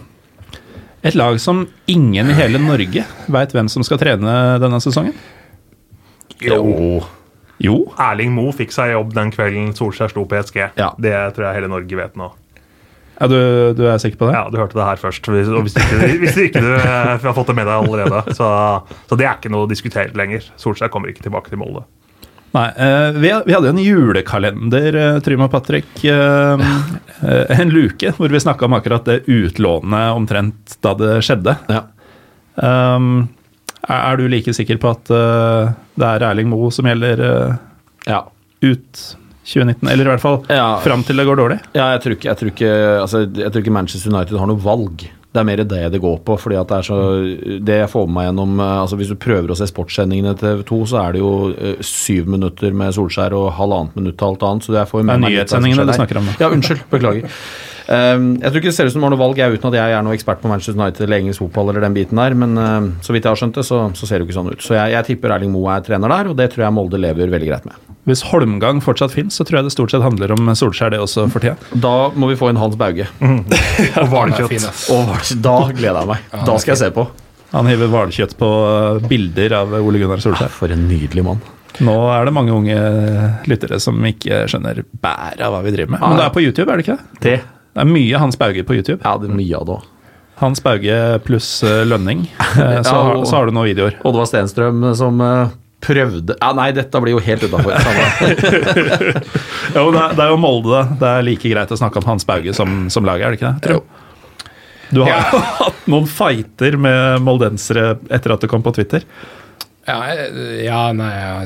Et 1.02 1.16
lag 1.18 1.38
som 1.42 1.64
ingen 1.90 2.30
i 2.30 2.36
hele 2.38 2.60
Norge 2.62 3.02
veit 3.34 3.54
hvem 3.54 3.70
som 3.70 3.82
skal 3.86 3.98
trene 3.98 4.34
denne 4.62 4.78
sesongen. 4.82 5.16
Jo. 6.42 7.02
Jo, 7.62 7.76
Erling 8.00 8.32
Moe 8.34 8.50
fikk 8.54 8.72
seg 8.74 8.92
jobb 8.96 9.12
den 9.14 9.30
kvelden 9.34 9.70
Solskjær 9.78 10.10
sto 10.10 10.24
på 10.26 10.38
ESG. 10.38 10.56
Ja. 10.78 10.90
Det 10.98 11.14
tror 11.36 11.48
jeg 11.48 11.60
hele 11.60 11.70
Norge 11.70 11.98
vet 11.98 12.16
nå. 12.18 12.32
Ja, 13.22 13.28
du, 13.30 13.38
du 13.78 13.82
er 13.86 14.02
sikker 14.02 14.18
på 14.18 14.28
det? 14.28 14.34
Ja, 14.34 14.44
Du 14.50 14.58
hørte 14.58 14.76
det 14.78 14.86
her 14.88 15.00
først. 15.00 15.28
Hvis, 15.30 15.48
og 15.48 15.64
hvis 15.64 15.76
ikke, 15.78 16.10
hvis 16.24 16.38
ikke 16.48 16.62
du 16.64 16.70
eh, 16.74 17.16
har 17.22 17.34
fått 17.36 17.52
det 17.52 17.58
med 17.60 17.68
deg 17.70 17.86
allerede. 17.86 18.22
Så, 18.34 18.48
så 19.06 19.18
det 19.18 19.28
er 19.28 19.36
ikke 19.38 19.52
noe 19.54 19.68
å 19.68 19.70
diskutere 19.70 20.10
lenger. 20.18 20.48
Solskjær 20.60 20.90
kommer 20.92 21.12
ikke 21.12 21.24
tilbake 21.28 21.52
til 21.52 21.62
Molde. 21.62 21.84
Nei, 22.52 22.66
eh, 22.84 23.18
vi, 23.22 23.30
hadde 23.32 23.70
en 23.70 23.80
julekalender, 23.80 24.98
uh, 24.98 25.20
Trym 25.24 25.46
og 25.46 25.52
Patrick. 25.54 25.92
eh, 26.04 26.66
eh, 27.22 27.54
en 27.62 27.72
luke 27.72 28.12
hvor 28.18 28.34
vi 28.34 28.42
snakka 28.42 28.66
om 28.68 28.76
akkurat 28.76 29.06
det 29.08 29.22
utlånet 29.30 30.18
omtrent 30.18 30.76
da 30.84 30.92
det 30.98 31.14
skjedde. 31.24 31.56
Ja. 31.72 31.86
Um, 32.52 33.30
er, 33.88 34.16
du 34.16 34.28
like 34.30 34.52
sikker 34.54 34.78
på 34.82 34.92
at 34.92 35.10
eh, 35.10 35.72
det 35.98 36.08
er 36.08 36.24
Erling 36.28 36.50
Moe 36.52 36.70
som 36.74 36.86
gjelder 36.86 37.22
eh, 37.26 37.54
ja. 38.06 38.20
ut 38.62 39.02
2019? 39.44 39.88
Eller 39.90 40.06
i 40.06 40.12
hvert 40.12 40.22
fall 40.22 40.38
Ja. 40.48 40.76
fram 40.84 41.02
til 41.04 41.16
det 41.18 41.26
går 41.26 41.40
dårlig? 41.40 41.58
Ja, 41.74 41.90
jeg 41.96 42.02
tror 42.04 42.16
ikke, 42.16 42.28
jeg 42.30 42.38
tror 42.38 42.52
ikke, 42.52 42.70
altså, 43.00 43.24
jeg 43.26 43.52
tror 43.52 43.64
ikke 43.64 43.76
Manchester 43.78 44.14
United 44.14 44.38
har 44.38 44.46
noe 44.46 44.62
valg. 44.62 45.08
Det 45.32 45.40
er 45.40 45.46
mer 45.48 45.62
det 45.64 45.92
det 45.94 46.00
går 46.00 46.18
på. 46.26 46.36
fordi 46.38 46.58
at 46.60 46.68
Det 46.68 46.76
er 46.76 46.82
så, 46.82 46.96
det 47.64 47.78
jeg 47.80 47.88
får 47.88 48.06
med 48.06 48.14
meg 48.14 48.26
gjennom 48.28 48.60
eh, 48.60 48.80
altså 48.82 48.98
Hvis 49.00 49.08
du 49.08 49.16
prøver 49.16 49.48
å 49.48 49.56
se 49.56 49.68
sportssendingene 49.70 50.36
til 50.36 50.58
TV 50.58 50.64
2, 50.68 50.80
så 50.92 51.00
er 51.06 51.12
det 51.16 51.22
jo 51.22 51.32
uh, 51.56 51.80
syv 51.80 52.28
minutter 52.28 52.76
med 52.76 52.92
Solskjær 52.92 53.32
og 53.38 53.52
halvannet 53.56 53.96
minutt 53.96 54.18
til 54.20 54.28
alt 54.28 54.42
annet. 54.42 54.66
så 54.66 54.72
jo 54.76 55.02
Det 55.02 55.14
er 55.16 55.22
nyhetssendingene 55.24 55.86
du 55.88 55.94
snakker 55.96 56.20
om 56.20 56.28
nå. 56.28 56.36
Ja, 56.42 56.50
unnskyld. 56.52 56.84
Beklager. 56.92 57.30
Um, 57.88 58.36
jeg 58.38 58.52
tror 58.52 58.60
ikke 58.60 58.70
det 58.70 58.76
ser 58.76 58.86
ut 58.86 58.92
som 58.94 59.00
det 59.02 59.08
var 59.08 59.14
noe 59.16 59.20
valg, 59.20 59.40
jeg, 59.40 59.56
uten 59.56 59.72
at 59.72 59.74
jeg 59.74 59.96
er 59.96 60.04
noe 60.06 60.14
ekspert 60.14 60.38
på 60.40 60.48
Manchester 60.52 60.78
United 60.78 61.02
eller 61.02 61.18
engelsk 61.18 61.42
fotball 61.42 61.72
eller 61.72 61.82
den 61.82 61.96
biten 61.96 62.20
der, 62.20 62.36
men 62.38 62.54
uh, 62.60 62.92
så 63.02 63.16
vidt 63.16 63.26
jeg 63.26 63.32
har 63.32 63.40
skjønt 63.40 63.58
det, 63.58 63.64
så, 63.66 63.80
så 63.98 64.06
ser 64.06 64.20
det 64.20 64.26
jo 64.26 64.30
ikke 64.30 64.38
sånn 64.38 64.52
ut. 64.52 64.62
Så 64.62 64.76
jeg, 64.76 64.94
jeg 64.94 65.08
tipper 65.08 65.34
Erling 65.34 65.50
Moe 65.52 65.72
er 65.74 65.82
trener 65.84 66.12
der, 66.12 66.30
og 66.30 66.38
det 66.38 66.52
tror 66.52 66.68
jeg 66.68 66.76
Molde 66.76 67.00
lever 67.00 67.32
veldig 67.32 67.50
greit 67.50 67.66
med. 67.68 67.91
Hvis 68.08 68.24
Holmgang 68.26 68.80
fortsatt 68.82 69.12
finnes, 69.14 69.36
så 69.38 69.44
tror 69.46 69.60
jeg 69.60 69.68
det 69.68 69.72
stort 69.76 69.92
sett 69.94 70.02
handler 70.02 70.32
om 70.34 70.48
Solskjær, 70.58 70.90
det 70.90 70.98
også, 70.98 71.28
for 71.30 71.38
tida. 71.44 71.54
Da 71.78 71.92
må 72.18 72.26
vi 72.32 72.34
få 72.40 72.48
inn 72.50 72.58
Hans 72.58 72.74
Bauge. 72.80 73.06
Og 74.02 74.08
hvalkjøtt. 74.10 75.36
Da 75.44 75.56
gleder 75.70 76.00
jeg 76.02 76.10
meg. 76.10 76.24
Da 76.46 76.56
skal 76.58 76.74
jeg 76.74 76.80
se 76.82 76.90
på. 76.96 77.04
Han 77.52 77.68
hiver 77.68 77.90
hvalkjøtt 77.92 78.34
på 78.40 78.48
uh, 78.48 79.06
bilder 79.10 79.54
av 79.60 79.74
Ole 79.78 80.00
Gunnar 80.02 80.22
Solskjær. 80.24 80.50
For 80.54 80.72
en 80.74 80.86
nydelig 80.88 81.22
mann. 81.26 81.42
Nå 81.84 81.94
er 82.12 82.26
det 82.28 82.34
mange 82.36 82.52
unge 82.52 82.76
lyttere 83.48 83.78
som 83.80 83.96
ikke 84.08 84.42
skjønner 84.50 84.82
bæret 85.02 85.40
av 85.46 85.54
hva 85.54 85.62
vi 85.64 85.72
driver 85.72 85.94
med. 85.94 86.02
Men 86.04 86.18
det 86.20 86.26
er 86.26 86.34
på 86.34 86.42
YouTube, 86.44 86.68
er 86.72 86.80
det 86.80 86.86
ikke 86.88 86.98
det? 86.98 87.22
Det. 87.24 87.38
Det 87.72 87.84
er 87.86 87.88
mye 87.88 88.20
Hans 88.20 88.36
Bauge 88.40 88.64
på 88.68 88.76
YouTube. 88.76 88.98
Ja, 89.06 89.14
det 89.20 89.30
er 89.30 89.36
mye 89.38 89.56
av 89.60 89.68
det 89.70 89.76
også. 89.78 89.88
Hans 90.42 90.58
Bauge 90.64 90.98
pluss 91.28 91.48
uh, 91.64 91.82
lønning. 91.86 92.26
Eh, 92.52 92.82
Så, 92.84 92.92
Ja, 92.92 93.02
har- 93.06 93.14
og- 93.16 93.26
så 93.30 93.38
har 93.38 93.46
du 93.48 93.54
noen 93.56 93.70
videoer. 93.70 93.94
Oddvar 94.04 94.26
Stenstrøm 94.28 94.82
som 94.98 95.20
eh, 95.24 95.52
prøvde 95.82 96.36
Ja, 96.40 96.52
nei, 96.56 96.68
dette 96.76 97.00
blir 97.02 97.16
jo 97.16 97.22
helt 97.22 97.42
utafor. 97.46 97.74
Jo, 99.72 99.86
det 99.94 100.00
er, 100.02 100.14
det 100.18 100.22
er 100.24 100.30
jo 100.32 100.38
Molde. 100.40 100.82
Det 101.00 101.08
er 101.08 101.22
like 101.26 101.48
greit 101.52 101.70
å 101.72 101.78
snakke 101.78 102.00
om 102.02 102.08
Hans 102.10 102.26
Bauge 102.28 102.52
som, 102.56 102.86
som 102.92 103.06
laget, 103.08 103.24
er 103.24 103.34
det 103.34 103.38
ikke 103.40 103.52
det? 103.64 103.76
Jo. 103.76 103.82
Du 104.92 105.00
har 105.04 105.12
Ja. 105.14 105.20
hatt 105.62 105.86
noen 105.88 106.08
fighter 106.10 106.76
med 106.80 107.22
moldensere 107.24 107.94
etter 108.12 108.34
at 108.36 108.44
du 108.44 108.48
kom 108.52 108.64
på 108.64 108.74
Twitter. 108.76 109.06
Ja, 109.88 109.98
ja 110.62 110.82
nei 110.94 111.12
ja. 111.16 111.36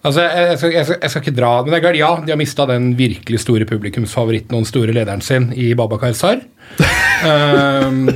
Altså, 0.00 0.24
jeg, 0.24 0.58
skal, 0.58 0.72
jeg, 0.74 0.86
skal, 0.88 0.98
jeg 1.02 1.12
skal 1.12 1.22
ikke 1.24 1.36
dra 1.36 1.50
Men 1.62 1.72
det 1.72 1.78
er 1.78 1.84
galt, 1.84 1.98
ja, 2.00 2.10
de 2.24 2.32
har 2.32 2.40
mista 2.40 2.66
den 2.68 2.92
virkelig 2.98 3.42
store 3.42 3.66
publikumsfavoritten 3.68 4.56
og 4.56 4.64
den 4.64 4.70
store 4.70 4.94
lederen 4.96 5.24
sin 5.24 5.50
i 5.52 5.70
Babakar 5.78 6.16
Sar. 6.16 6.42
Um, 7.20 8.06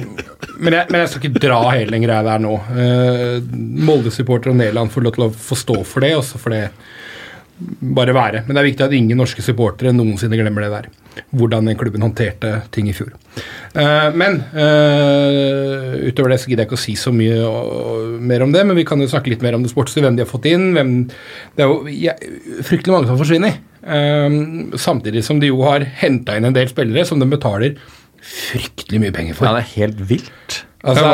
men, 0.60 0.72
jeg, 0.72 0.86
men 0.88 1.00
jeg 1.00 1.10
skal 1.10 1.20
ikke 1.20 1.42
dra 1.44 1.60
hele 1.74 1.92
den 1.92 2.04
greia 2.06 2.24
der 2.24 2.42
nå. 2.44 2.54
Uh, 2.72 3.38
Molde-supporter 3.84 4.52
og 4.52 4.60
Nederland 4.60 4.92
får 4.94 5.04
lov 5.06 5.16
til 5.16 5.26
å 5.26 5.32
få 5.48 5.58
stå 5.58 5.80
for 5.88 6.06
det, 6.06 6.14
og 6.18 6.24
så 6.26 6.40
får 6.40 6.54
det 6.54 6.62
bare 7.94 8.14
være. 8.16 8.44
Men 8.46 8.56
det 8.56 8.62
er 8.62 8.70
viktig 8.70 8.86
at 8.86 8.96
ingen 8.96 9.20
norske 9.20 9.44
supportere 9.44 9.94
noensinne 9.94 10.38
glemmer 10.40 10.66
det 10.66 10.72
der. 10.74 10.88
Hvordan 11.34 11.70
den 11.70 11.78
klubben 11.78 12.04
håndterte 12.04 12.56
ting 12.74 12.88
i 12.90 12.96
fjor. 12.96 13.12
Eh, 13.74 14.08
men 14.14 14.38
eh, 14.54 15.94
utover 16.06 16.34
det 16.34 16.40
så 16.42 16.50
gidder 16.50 16.64
jeg 16.64 16.70
ikke 16.70 16.78
å 16.78 16.84
si 16.84 16.94
så 16.98 17.10
mye 17.14 18.18
mer 18.22 18.44
om 18.46 18.52
det, 18.54 18.62
men 18.68 18.78
vi 18.78 18.86
kan 18.86 19.00
jo 19.02 19.10
snakke 19.10 19.32
litt 19.32 19.42
mer 19.44 19.56
om 19.58 19.64
det 19.64 19.72
sportslige, 19.72 20.06
hvem 20.06 20.18
de 20.18 20.24
har 20.24 20.30
fått 20.30 20.46
inn. 20.50 20.70
Hvem, 20.76 20.92
det 21.56 21.66
er 21.66 21.72
jo 21.72 21.80
jeg, 21.90 22.30
fryktelig 22.66 22.94
mange 22.94 23.10
som 23.10 23.18
forsvinner. 23.20 23.58
Eh, 23.82 24.38
samtidig 24.80 25.24
som 25.26 25.42
de 25.42 25.50
jo 25.50 25.64
har 25.66 25.86
henta 26.02 26.38
inn 26.38 26.48
en 26.50 26.56
del 26.56 26.70
spillere 26.70 27.06
som 27.08 27.22
de 27.22 27.30
betaler 27.30 27.80
fryktelig 28.24 29.02
mye 29.02 29.14
penger 29.14 29.36
for. 29.36 29.48
Ja, 29.48 29.58
det 29.58 29.66
er 29.66 29.74
helt 29.82 30.06
vilt. 30.12 30.62
Altså, 30.84 31.04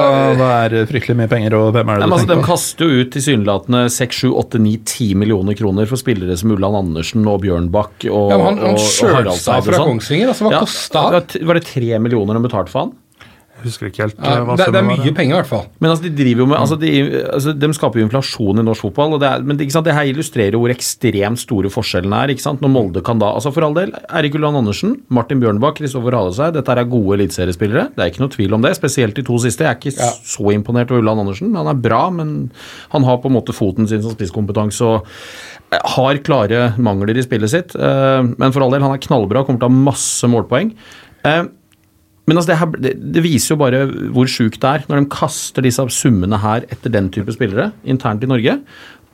hva, 0.41 0.47
er 0.67 0.87
fryktelig 0.91 1.15
mye 1.21 1.29
penger, 1.31 1.55
og 1.55 1.69
hvem 1.77 1.89
er 1.93 2.01
det 2.01 2.03
Nei, 2.03 2.09
du 2.11 2.15
altså, 2.17 2.27
de 2.27 2.33
tenker 2.35 2.43
på? 2.43 2.51
kaster 2.51 2.89
jo 2.91 3.05
ut 3.05 3.11
tilsynelatende 3.15 3.83
6, 3.95 4.17
7, 4.25 4.31
8, 4.43 4.59
9, 4.65 4.73
10 4.85 5.15
millioner 5.23 5.55
kroner 5.55 5.87
for 5.87 5.97
spillere 6.01 6.37
som 6.41 6.51
Ulland 6.57 6.77
Andersen 6.81 7.27
og 7.31 7.41
Bjørnbakk 7.45 8.09
og, 8.11 8.31
Ja, 8.33 8.39
han- 8.43 8.59
han 8.59 8.75
og, 8.75 8.81
og 8.81 9.15
Haraldseid 9.15 9.57
og 9.61 9.65
fra 9.69 9.79
sånn. 9.79 9.87
Kongsvinger, 9.93 10.29
altså, 10.35 10.49
hva 10.49 10.59
kostet 10.65 10.99
han? 11.01 11.13
det 11.31 11.45
var- 11.47 11.55
det 11.61 11.65
3 11.71 11.99
millioner 12.03 12.35
de 12.35 12.49
betalte 12.49 12.69
for 12.75 12.81
han? 12.81 12.93
Jeg 13.61 13.69
husker 13.69 13.91
ikke 13.91 14.03
helt 14.07 14.17
ja, 14.19 14.31
eh, 14.39 14.45
hva 14.49 14.55
det, 14.57 14.67
det 14.73 14.79
er 14.81 14.87
mye 14.89 15.13
penger, 15.15 15.35
i 15.35 15.37
hvert 15.37 15.49
fall. 15.51 15.67
Men 15.85 15.91
altså, 15.93 16.05
de 16.07 16.13
driver 16.17 16.43
jo 16.43 16.47
med 16.49 16.57
altså, 16.59 16.79
de, 16.81 16.91
altså, 17.35 17.53
de 17.61 17.69
skaper 17.77 18.01
jo 18.01 18.07
inflasjon 18.09 18.63
i 18.63 18.65
norsk 18.65 18.87
fotball. 18.87 19.15
Og 19.17 19.21
det, 19.21 19.29
er, 19.29 19.45
men 19.45 19.59
det, 19.59 19.67
ikke 19.69 19.77
sant, 19.77 19.87
det 19.91 19.95
her 19.97 20.09
illustrerer 20.09 20.57
hvor 20.57 20.73
ekstremt 20.73 21.43
store 21.43 21.71
forskjellene 21.73 22.23
er. 22.25 22.33
ikke 22.35 22.45
sant, 22.47 22.63
Når 22.65 22.73
Molde 22.73 23.03
kan 23.05 23.21
da 23.21 23.29
altså 23.37 23.53
For 23.53 23.67
all 23.67 23.77
del, 23.77 23.93
Erik 24.09 24.35
Ulland 24.39 24.57
Andersen, 24.63 24.97
Martin 25.13 25.43
Bjørnbakk, 25.45 25.77
Kristoffer 25.83 26.17
Haleseid. 26.17 26.57
Dette 26.57 26.73
er 26.81 26.89
gode 26.91 27.19
eliteseriespillere. 27.21 27.91
Det 27.97 28.05
er 28.07 28.13
ikke 28.15 28.25
noe 28.25 28.35
tvil 28.35 28.57
om 28.57 28.65
det. 28.65 28.73
Spesielt 28.81 29.15
de 29.21 29.27
to 29.29 29.39
siste. 29.45 29.67
Jeg 29.69 29.77
er 29.77 29.79
ikke 29.79 29.97
Ja. 30.01 30.11
så 30.25 30.51
imponert 30.57 30.91
over 30.91 31.05
Ulland 31.05 31.21
Andersen. 31.27 31.55
Han 31.55 31.69
er 31.71 31.75
bra, 31.85 32.07
men 32.11 32.51
han 32.97 33.05
har 33.05 33.19
på 33.21 33.29
en 33.29 33.37
måte 33.37 33.53
foten 33.57 33.87
sin 33.91 34.01
som 34.03 34.15
spisskompetanse 34.17 34.81
og 34.87 35.07
eh, 35.73 35.79
har 35.97 36.19
klare 36.25 36.75
mangler 36.81 37.17
i 37.19 37.23
spillet 37.27 37.51
sitt. 37.53 37.77
Eh, 37.77 38.23
Men 38.41 38.53
for 38.53 38.63
all 38.65 38.71
del, 38.73 38.83
han 38.83 38.95
er 38.97 39.03
knallbra, 39.05 39.45
kommer 39.45 39.61
til 39.61 39.69
å 39.69 39.73
ha 39.73 39.85
masse 39.91 40.27
målpoeng. 40.31 40.73
Men 42.31 42.39
altså 42.39 42.53
det, 42.53 42.61
her, 42.61 42.79
det, 42.87 42.95
det 43.19 43.25
viser 43.27 43.57
jo 43.57 43.61
bare 43.65 43.83
hvor 44.15 44.31
sjukt 44.31 44.61
det 44.63 44.71
er 44.71 44.87
når 44.87 45.03
de 45.03 45.11
kaster 45.11 45.67
disse 45.67 45.83
summene 45.97 46.39
her 46.39 46.69
etter 46.71 46.93
den 46.95 47.11
type 47.11 47.35
spillere 47.35 47.73
internt 47.83 48.23
i 48.23 48.31
Norge. 48.31 48.61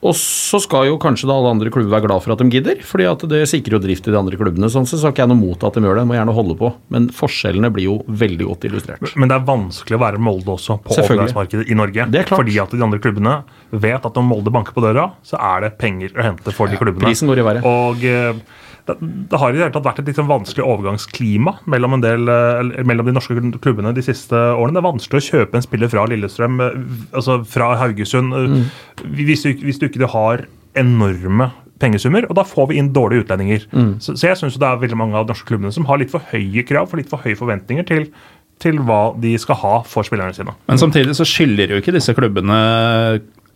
Og 0.04 0.12
så 0.14 0.58
skal 0.60 0.90
jo 0.90 0.98
kanskje 1.00 1.26
da 1.26 1.34
alle 1.34 1.54
andre 1.54 1.70
klubber 1.72 1.94
være 1.94 2.04
glad 2.04 2.22
for 2.22 2.34
at 2.34 2.42
de 2.42 2.52
gidder, 2.52 2.82
fordi 2.84 3.06
at 3.08 3.22
det 3.30 3.40
sikrer 3.48 3.78
jo 3.78 3.80
drift 3.82 4.06
i 4.06 4.12
de 4.12 4.18
andre 4.18 4.36
klubbene. 4.38 4.68
Sånn 4.70 4.84
så 4.86 4.98
har 5.00 5.14
ikke 5.14 5.24
jeg 5.24 5.30
noe 5.32 5.40
mot 5.40 5.64
at 5.66 5.78
de 5.78 5.82
gjør 5.82 5.96
det, 5.96 6.04
de 6.04 6.10
må 6.10 6.18
gjerne 6.18 6.34
holde 6.36 6.56
på. 6.60 6.70
Men 6.92 7.08
forskjellene 7.16 7.70
blir 7.74 7.88
jo 7.88 7.96
veldig 8.24 8.50
godt 8.50 8.68
illustrert. 8.68 9.16
Men 9.16 9.32
det 9.32 9.38
er 9.38 9.48
vanskelig 9.48 9.96
å 9.96 10.02
være 10.04 10.20
Molde 10.22 10.52
også 10.52 10.76
på 10.84 10.98
overgangsmarkedet 11.00 11.72
i 11.72 11.78
Norge. 11.80 12.06
Det 12.12 12.22
er 12.22 12.28
klart. 12.28 12.44
Fordi 12.44 12.60
at 12.62 12.76
de 12.76 12.84
andre 12.86 13.00
klubbene 13.02 13.38
vet 13.72 14.06
at 14.10 14.20
når 14.20 14.28
Molde 14.28 14.52
banker 14.54 14.76
på 14.76 14.84
døra, 14.84 15.08
så 15.26 15.40
er 15.40 15.64
det 15.64 15.72
penger 15.80 16.12
å 16.12 16.28
hente 16.28 16.54
for 16.54 16.70
de 16.70 16.78
klubbene. 16.80 17.08
prisen 17.08 17.32
går 17.32 17.40
i 17.40 17.48
været. 17.48 17.66
Og 17.66 18.06
eh, 18.06 18.44
det, 18.86 18.96
det 19.30 19.38
har 19.40 19.50
i 19.50 19.56
det 19.58 19.64
hele 19.64 19.74
tatt 19.74 19.86
vært 19.86 20.00
et 20.02 20.16
sånn 20.18 20.28
vanskelig 20.30 20.64
overgangsklima 20.64 21.56
mellom, 21.66 21.96
en 21.96 22.04
del, 22.04 22.28
eh, 22.30 22.82
mellom 22.86 23.06
de 23.08 23.14
norske 23.16 23.34
klubbene 23.64 23.92
de 23.96 24.04
siste 24.06 24.34
årene. 24.36 24.76
Det 24.76 24.82
er 24.82 24.88
vanskelig 24.90 25.22
å 25.22 25.26
kjøpe 25.30 25.58
en 25.58 25.66
spiller 25.66 25.90
fra 25.92 26.06
Lillestrøm, 26.10 26.60
eh, 26.62 26.78
altså 27.18 27.40
fra 27.46 27.72
Haugesund, 27.82 28.32
eh, 28.34 28.46
Mm. 28.46 28.64
hvis, 29.16 29.42
du, 29.42 29.52
hvis 29.66 29.78
du 29.82 29.88
ikke 29.88 30.08
har 30.12 30.46
enorme 30.76 31.50
pengesummer, 31.78 32.24
og 32.30 32.36
da 32.38 32.42
får 32.44 32.68
vi 32.70 32.78
inn 32.80 32.92
dårlige 32.94 33.26
utlendinger. 33.26 33.66
Mm. 33.72 33.90
Så, 34.00 34.14
så 34.16 34.30
jeg 34.30 34.38
syns 34.40 34.56
det 34.56 34.64
er 34.68 34.78
veldig 34.80 34.96
mange 34.96 35.14
av 35.18 35.26
de 35.26 35.34
norske 35.34 35.48
klubbene 35.50 35.72
som 35.74 35.84
har 35.90 35.98
litt 36.00 36.10
for 36.10 36.20
høye 36.32 36.64
krav, 36.64 36.88
for 36.88 36.96
litt 36.96 37.10
for 37.10 37.18
høye 37.26 37.36
forventninger 37.36 37.84
til, 37.86 38.06
til 38.62 38.78
hva 38.86 39.14
de 39.20 39.34
skal 39.36 39.58
ha 39.60 39.74
for 39.84 40.06
spillerne 40.06 40.32
sine. 40.32 40.54
Men 40.70 40.78
samtidig 40.80 41.12
så 41.18 41.26
skylder 41.28 41.74
jo 41.74 41.80
ikke 41.82 41.92
disse 41.92 42.14
klubbene 42.16 42.56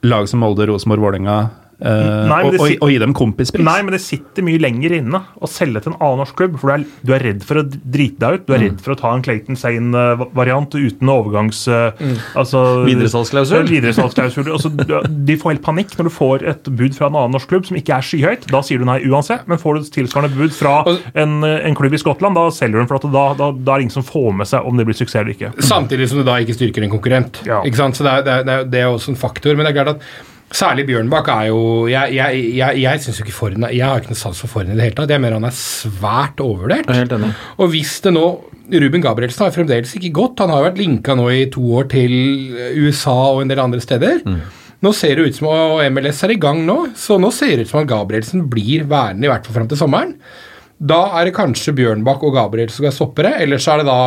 lag 0.05 0.29
som 0.29 0.41
Molde, 0.41 0.67
Rosenborg, 0.69 1.01
Vålerenga 1.01 1.39
Nei, 1.81 2.41
og, 2.45 2.57
og, 2.61 2.73
å 2.85 2.89
gi 2.93 2.99
dem 3.01 3.15
kompispris. 3.17 3.65
Nei, 3.65 3.79
men 3.87 3.95
det 3.97 4.01
sitter 4.05 4.45
mye 4.47 4.61
lenger 4.61 4.93
inne 4.99 5.21
å 5.41 5.49
selge 5.49 5.81
til 5.85 5.95
en 5.95 5.99
annen 6.01 6.21
norsk 6.23 6.37
klubb. 6.37 6.59
For 6.61 6.69
du 6.69 6.75
er, 6.77 6.85
du 7.09 7.13
er 7.17 7.25
redd 7.25 7.45
for 7.47 7.61
å 7.61 7.65
drite 7.67 8.21
deg 8.21 8.41
ut. 8.41 8.47
Du 8.49 8.55
er 8.57 8.63
redd 8.67 8.81
for 8.85 8.95
å 8.95 8.99
ta 9.01 9.13
en 9.17 9.23
Clayton 9.25 9.57
Sane-variant 9.61 10.75
uten 10.77 11.13
overgangs... 11.13 11.63
eh, 11.69 11.97
Altså, 12.37 12.61
Videresalgsklausul. 12.87 13.65
Videresalgsklausul. 13.71 14.51
Altså, 14.55 14.71
de 15.09 15.37
får 15.41 15.55
helt 15.55 15.65
panikk 15.65 15.97
når 15.99 16.09
du 16.11 16.13
får 16.15 16.45
et 16.53 16.71
bud 16.79 16.97
fra 16.97 17.09
en 17.11 17.17
annen 17.21 17.35
norsk 17.37 17.51
klubb 17.51 17.67
som 17.69 17.79
ikke 17.81 17.97
er 17.97 18.07
skyhøyt. 18.07 18.47
Da 18.53 18.63
sier 18.67 18.81
du 18.83 18.87
nei 18.89 18.99
uansett. 19.09 19.47
Men 19.51 19.61
får 19.63 19.81
du 19.81 19.91
tilsvarende 19.97 20.37
bud 20.37 20.55
fra 20.57 20.77
en, 21.15 21.41
en 21.45 21.79
klubb 21.79 21.97
i 21.97 22.01
Skottland, 22.03 22.37
da 22.39 22.47
selger 22.55 22.79
du 22.79 22.83
den. 22.85 22.91
For 22.91 23.01
at 23.01 23.09
da, 23.15 23.25
da, 23.41 23.51
da 23.57 23.75
er 23.77 23.83
det 23.83 23.89
ingen 23.89 23.97
som 23.99 24.07
får 24.07 24.33
med 24.43 24.51
seg 24.51 24.67
om 24.69 24.79
det 24.81 24.87
blir 24.89 24.99
suksess 25.01 25.23
eller 25.23 25.35
ikke. 25.37 25.53
Samtidig 25.65 26.11
som 26.13 26.21
du 26.21 26.27
da 26.29 26.39
ikke 26.43 26.57
styrker 26.57 26.87
en 26.87 26.93
konkurrent. 26.93 27.43
Ja. 27.49 27.63
Ikke 27.67 27.81
sant? 27.81 27.99
Så 27.99 28.07
det 28.07 28.13
er, 28.21 28.27
det, 28.27 28.35
er, 28.41 28.45
det 28.51 28.59
er- 28.61 28.69
det 28.71 28.85
er 28.85 28.91
også 28.93 29.15
en 29.15 29.19
faktor. 29.21 29.57
Men 29.59 29.67
det 29.67 29.73
er 29.75 29.79
klart 29.81 29.97
at 29.97 30.30
særlig 30.57 30.87
Bjørnbakk 30.89 31.29
er 31.33 31.47
jo 31.51 31.61
Jeg, 31.91 32.15
jeg, 32.17 32.41
jeg, 32.57 32.81
jeg 32.83 33.01
synes 33.05 33.19
jo 33.21 33.25
ikke 33.25 33.35
Forhen 33.37 33.65
er- 33.65 33.75
Jeg 33.77 33.87
har 33.87 34.01
ikke 34.01 34.11
noe 34.13 34.19
sans 34.19 34.41
for 34.41 34.51
Forhen 34.51 34.73
i 34.73 34.77
det 34.79 34.83
hele 34.89 34.97
tatt. 34.99 35.11
Jeg 35.15 35.21
mener 35.23 35.39
han 35.39 35.45
er 35.51 35.57
svært 35.57 36.41
overvurdert. 36.43 36.87
Jeg 36.91 36.97
er 36.97 37.05
helt 37.05 37.13
enig. 37.19 37.33
Og 37.59 37.69
hvis 37.75 38.01
det 38.05 38.13
nå 38.17 38.25
Ruben 38.71 39.03
Gabrielsen 39.03 39.43
har 39.47 39.51
fremdeles 39.55 39.95
ikke 39.99 40.13
gått. 40.15 40.39
Han 40.39 40.51
har 40.53 40.61
jo 40.63 40.69
vært 40.71 40.79
linka 40.79 41.15
nå 41.19 41.25
i 41.35 41.47
to 41.51 41.63
år 41.81 41.89
til 41.91 42.13
USA 42.79 43.15
og 43.35 43.41
en 43.43 43.49
del 43.51 43.59
andre 43.63 43.81
steder. 43.83 44.21
Nå 44.81 44.93
ser 44.97 45.17
det 45.19 45.27
ut 45.27 45.37
som 45.37 45.49
og 45.51 45.83
MLS 45.93 46.23
er 46.25 46.31
i 46.33 46.39
gang 46.41 46.63
nå, 46.65 46.77
så 46.97 47.19
nå 47.21 47.29
ser 47.35 47.57
det 47.59 47.67
ut 47.67 47.73
som 47.73 47.81
at 47.83 47.89
Gabrielsen 47.91 48.47
blir 48.49 48.87
værende 48.89 49.27
i 49.27 49.29
hvert 49.33 49.45
fall 49.45 49.59
fram 49.59 49.69
til 49.69 49.77
sommeren. 49.81 50.15
Da 50.81 51.01
er 51.19 51.29
det 51.29 51.37
kanskje 51.37 51.75
Bjørnbakk 51.77 52.23
og 52.25 52.39
Gabriel 52.39 52.71
som 52.73 52.87
er 52.89 52.95
stoppere, 52.97 53.35
eller 53.43 53.61
så 53.61 53.75
er 53.75 53.83
det 53.83 53.91
da 53.91 53.99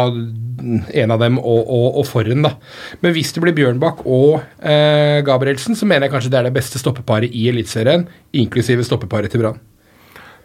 en 1.04 1.14
av 1.14 1.22
dem 1.22 1.38
og, 1.38 1.60
og, 1.62 2.00
og 2.02 2.08
Forhen, 2.10 2.42
da. 2.46 2.56
Men 3.04 3.14
hvis 3.14 3.34
det 3.36 3.44
blir 3.44 3.56
Bjørnbakk 3.58 4.02
og 4.08 4.40
eh, 4.58 5.20
Gabrielsen, 5.26 5.78
så 5.78 5.86
mener 5.90 6.08
jeg 6.08 6.16
kanskje 6.16 6.34
det 6.34 6.40
er 6.40 6.50
det 6.50 6.56
beste 6.56 6.82
stoppeparet 6.82 7.30
i 7.30 7.46
Eliteserien, 7.52 8.08
inklusive 8.42 8.86
stoppeparet 8.88 9.34
til 9.34 9.44
Brann. 9.44 9.62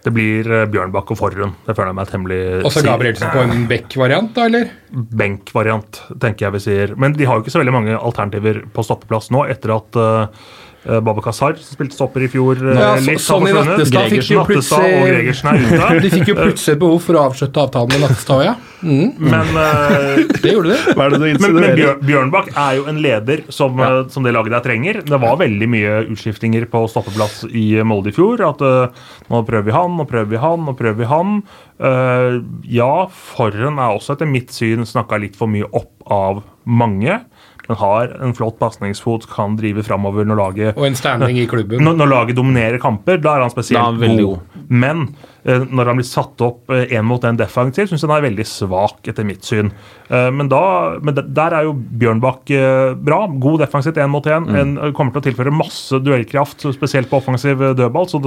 Det 0.05 0.12
blir 0.14 0.46
eh, 0.52 0.68
Bjørnbakk 0.68 1.14
og 1.14 1.20
Forhund. 1.22 1.56
Det 1.64 1.74
føler 1.74 1.94
jeg 1.94 2.00
meg 2.02 2.12
temmelig 2.12 2.40
Og 2.60 2.72
så 2.76 2.84
Gabrielsen 2.84 3.32
på 3.32 3.46
en 3.46 3.66
Beck-variant, 3.70 4.30
da, 4.36 4.46
eller? 4.50 4.70
Benk-variant, 4.92 6.05
tenker 6.20 6.48
jeg 6.48 6.59
vi 6.59 6.64
sier. 6.68 6.96
Men 7.00 7.16
de 7.16 7.26
har 7.28 7.38
jo 7.38 7.46
ikke 7.46 7.56
så 7.56 7.62
veldig 7.64 7.78
mange 7.80 7.96
alternativer 7.96 8.66
på 8.74 8.84
stoppeplass 8.84 9.32
nå, 9.34 9.48
etter 9.48 9.78
at 9.80 9.98
Uh, 9.98 10.48
Babakar 10.89 11.35
Sarr, 11.36 11.59
som 11.60 11.77
spilte 11.77 11.97
stopper 11.97 12.24
i 12.24 12.31
fjor, 12.32 12.62
uh, 12.65 12.73
Ja, 12.73 12.94
litt 12.97 13.20
så- 13.20 13.39
har 13.39 13.48
Sonny. 13.48 13.52
Nattestad 13.52 14.10
fikk 14.15 14.31
jo 14.32 14.44
ute. 14.48 16.01
De 16.05 16.10
fikk 16.12 16.32
jo 16.32 16.39
plutselig 16.39 16.77
et 16.77 16.81
behov 16.81 17.02
for 17.05 17.19
å 17.19 17.28
avslutte 17.28 17.65
avtalen 17.66 17.93
med 17.94 18.06
Nattestad, 18.06 18.44
ja. 18.47 18.56
Men, 18.81 19.56
eh, 19.59 20.24
Det 20.43 20.52
gjorde 20.52 20.74
de. 20.74 20.94
Hva 20.94 21.06
er 21.06 21.15
det 21.15 21.19
du 21.19 21.43
men, 21.43 21.56
men 21.59 22.02
Bjørnbakk 22.06 22.52
er 22.55 22.77
jo 22.78 22.86
en 22.90 23.01
leder 23.02 23.43
som, 23.55 23.78
ja. 23.82 24.05
som 24.12 24.27
det 24.27 24.35
laget 24.36 24.55
der 24.55 24.65
trenger. 24.65 25.01
Det 25.06 25.20
var 25.20 25.39
veldig 25.40 25.69
mye 25.70 25.94
utskiftinger 26.12 26.69
på 26.70 26.85
stoppeplass 26.90 27.43
i 27.51 27.66
Molde 27.86 28.12
i 28.12 28.16
fjor. 28.16 28.43
At 28.47 28.62
uh, 28.62 29.09
nå 29.32 29.43
prøver 29.48 29.69
vi 29.69 29.77
han, 29.77 29.97
nå 29.98 30.06
prøver 30.09 30.31
vi 30.35 30.43
han, 30.43 30.66
nå 30.69 30.77
prøver 30.78 31.02
vi 31.02 31.10
han. 31.10 31.40
Uh, 31.82 32.39
ja, 32.70 32.93
Forhen 33.35 33.81
er 33.82 33.97
også 33.98 34.16
etter 34.16 34.31
mitt 34.31 34.55
syn 34.55 34.86
snakka 34.89 35.20
litt 35.23 35.39
for 35.39 35.51
mye 35.51 35.69
opp 35.69 35.94
av 36.15 36.44
mange. 36.69 37.20
Men 37.69 37.77
har 37.77 38.12
en 38.24 38.35
flott 38.35 38.57
pasningsfot, 38.59 39.27
kan 39.28 39.57
drive 39.59 39.82
framover 39.85 40.24
når 40.24 40.39
laget 40.40 40.78
Og 40.78 40.86
en 40.89 40.97
standing 40.97 41.39
i 41.39 41.47
klubben. 41.47 41.82
når, 41.85 41.99
når 42.01 42.09
laget 42.15 42.36
dominerer 42.39 42.78
kamper, 42.81 43.20
da 43.20 43.35
er 43.36 43.45
han 43.45 43.51
Da 43.51 43.53
er 43.53 43.57
spesielt 43.57 43.85
han 43.85 43.99
god. 44.01 44.23
god. 44.24 44.65
Men 44.69 45.03
når 45.49 45.89
han 45.89 45.97
blir 45.97 46.07
satt 46.07 46.43
opp 46.45 46.73
én 46.75 47.07
mot 47.07 47.23
én 47.25 47.39
defensivt, 47.39 47.89
syns 47.89 48.03
jeg 48.03 48.11
han 48.11 48.19
er 48.19 48.27
veldig 48.27 48.45
svak, 48.49 49.01
etter 49.09 49.25
mitt 49.25 49.47
syn. 49.49 49.70
Eh, 50.09 50.29
men, 50.35 50.49
da, 50.51 50.61
men 51.05 51.16
der 51.16 51.57
er 51.57 51.66
jo 51.69 51.75
Bjørnbakk 51.75 52.53
eh, 52.57 52.93
bra. 52.95 53.20
God 53.41 53.62
defensivt 53.65 54.01
én 54.01 54.11
mot 54.12 54.27
én. 54.29 54.47
Mm. 54.49 54.77
Kommer 54.97 55.15
til 55.15 55.23
å 55.23 55.27
tilføre 55.29 55.53
masse 55.55 56.01
duellkraft, 56.05 56.66
spesielt 56.75 57.11
på 57.11 57.20
offensiv 57.20 57.62
eh, 57.62 57.75
dødball. 57.79 58.09
Så, 58.11 58.23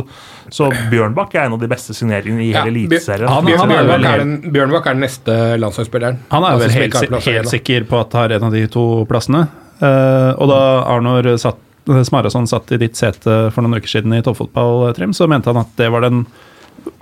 så 0.54 0.70
Bjørnbakk 0.92 1.36
er 1.38 1.48
en 1.48 1.58
av 1.58 1.64
de 1.64 1.72
beste 1.72 1.96
signeringene 1.98 2.46
i 2.46 2.52
Ja, 2.52 2.66
hele 2.66 2.86
Eliteserien. 2.86 3.30
Er 3.30 3.50
Bjørnbakk 3.50 4.22
den, 4.24 4.38
Bjørnbakk 4.54 4.92
er 4.92 4.98
den 4.98 5.06
neste 5.08 5.40
landslagsspilleren. 5.62 6.22
Han 6.34 6.48
er 6.48 6.56
jo 6.56 6.64
vel 6.66 6.78
helt, 6.78 7.02
helt 7.28 7.52
sikker 7.52 7.90
på 7.90 8.00
at 8.02 8.16
har 8.20 8.38
en 8.38 8.48
av 8.50 8.56
de 8.56 8.64
to 8.72 8.86
plassene. 9.10 9.46
Eh, 9.82 10.32
og 10.38 10.52
da 10.52 10.62
Arnor 10.92 11.34
satt, 11.42 11.60
Smarason 12.06 12.46
satt 12.46 12.70
i 12.76 12.78
ditt 12.82 13.00
sete 13.00 13.48
for 13.52 13.66
noen 13.66 13.82
uker 13.82 13.90
siden 13.90 14.14
i 14.14 14.22
toppfotball, 14.22 14.92
Trym, 14.94 15.16
så 15.18 15.26
mente 15.30 15.50
han 15.50 15.64
at 15.64 15.72
det 15.80 15.90
var 15.90 16.06
den 16.06 16.28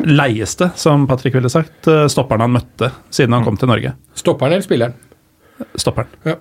leieste, 0.05 0.71
som 0.79 1.05
Patrick 1.07 1.35
ville 1.35 1.51
sagt, 1.51 1.87
eh, 1.87 2.07
stopperen 2.11 2.45
han 2.45 2.55
møtte 2.55 2.91
siden 3.09 3.35
han 3.35 3.45
kom 3.45 3.57
til 3.59 3.71
Norge. 3.71 3.93
Stopperen 4.17 4.55
eller 4.55 4.65
spilleren? 4.65 4.93
Stopperen. 5.75 6.07
Ja. 6.25 6.35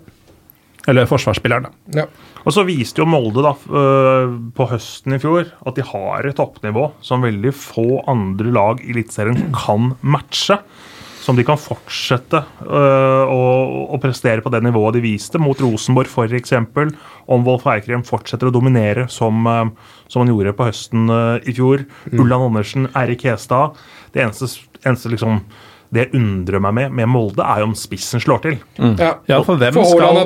Eller 0.89 1.09
forsvarsspilleren, 1.11 1.69
da. 1.69 2.03
Ja. 2.03 2.07
Og 2.47 2.55
så 2.55 2.65
viste 2.65 3.03
jo 3.03 3.09
Molde 3.09 3.43
da, 3.45 3.53
øh, 3.69 4.37
på 4.57 4.69
høsten 4.71 5.17
i 5.17 5.21
fjor 5.21 5.51
at 5.67 5.77
de 5.77 5.85
har 5.85 6.25
et 6.25 6.39
toppnivå 6.39 6.93
som 7.05 7.27
veldig 7.27 7.53
få 7.53 8.03
andre 8.09 8.53
lag 8.55 8.81
i 8.81 8.95
Eliteserien 8.95 9.53
kan 9.57 9.93
matche. 10.01 10.61
Som 11.29 11.37
de 11.37 11.45
kan 11.45 11.59
fortsette 11.61 12.41
øh, 12.65 13.29
å, 13.29 13.41
å 13.93 13.99
prestere 14.01 14.41
på 14.41 14.49
det 14.55 14.63
nivået 14.65 14.97
de 14.97 15.03
viste 15.05 15.37
mot 15.37 15.59
Rosenborg 15.61 16.09
f.eks. 16.09 16.55
Om 17.29 17.45
Wolf 17.45 17.67
Eikrem 17.69 18.01
fortsetter 18.09 18.49
å 18.49 18.55
dominere 18.55 19.05
som, 19.13 19.45
øh, 19.45 19.69
som 20.09 20.25
han 20.25 20.33
gjorde 20.33 20.55
på 20.57 20.71
høsten 20.71 21.05
øh, 21.13 21.37
i 21.45 21.53
fjor. 21.59 21.85
Ulland 22.15 22.49
Andersen, 22.49 22.89
Eirik 22.97 23.27
Hestad. 23.29 23.77
Det 24.17 24.25
eneste, 24.25 24.49
eneste 24.89 25.13
liksom, 25.13 25.43
det 25.93 26.07
jeg 26.07 26.15
undrer 26.17 26.65
meg 26.65 26.79
med 26.81 26.97
med 27.03 27.13
Molde, 27.13 27.45
er 27.45 27.61
jo 27.61 27.69
om 27.75 27.77
spissen 27.77 28.25
slår 28.25 28.43
til. 28.47 28.57
Ja. 28.81 29.19
Ja, 29.29 29.43
for 29.45 29.61
hvem 29.61 29.77
For 29.77 29.85
skal- 29.93 30.17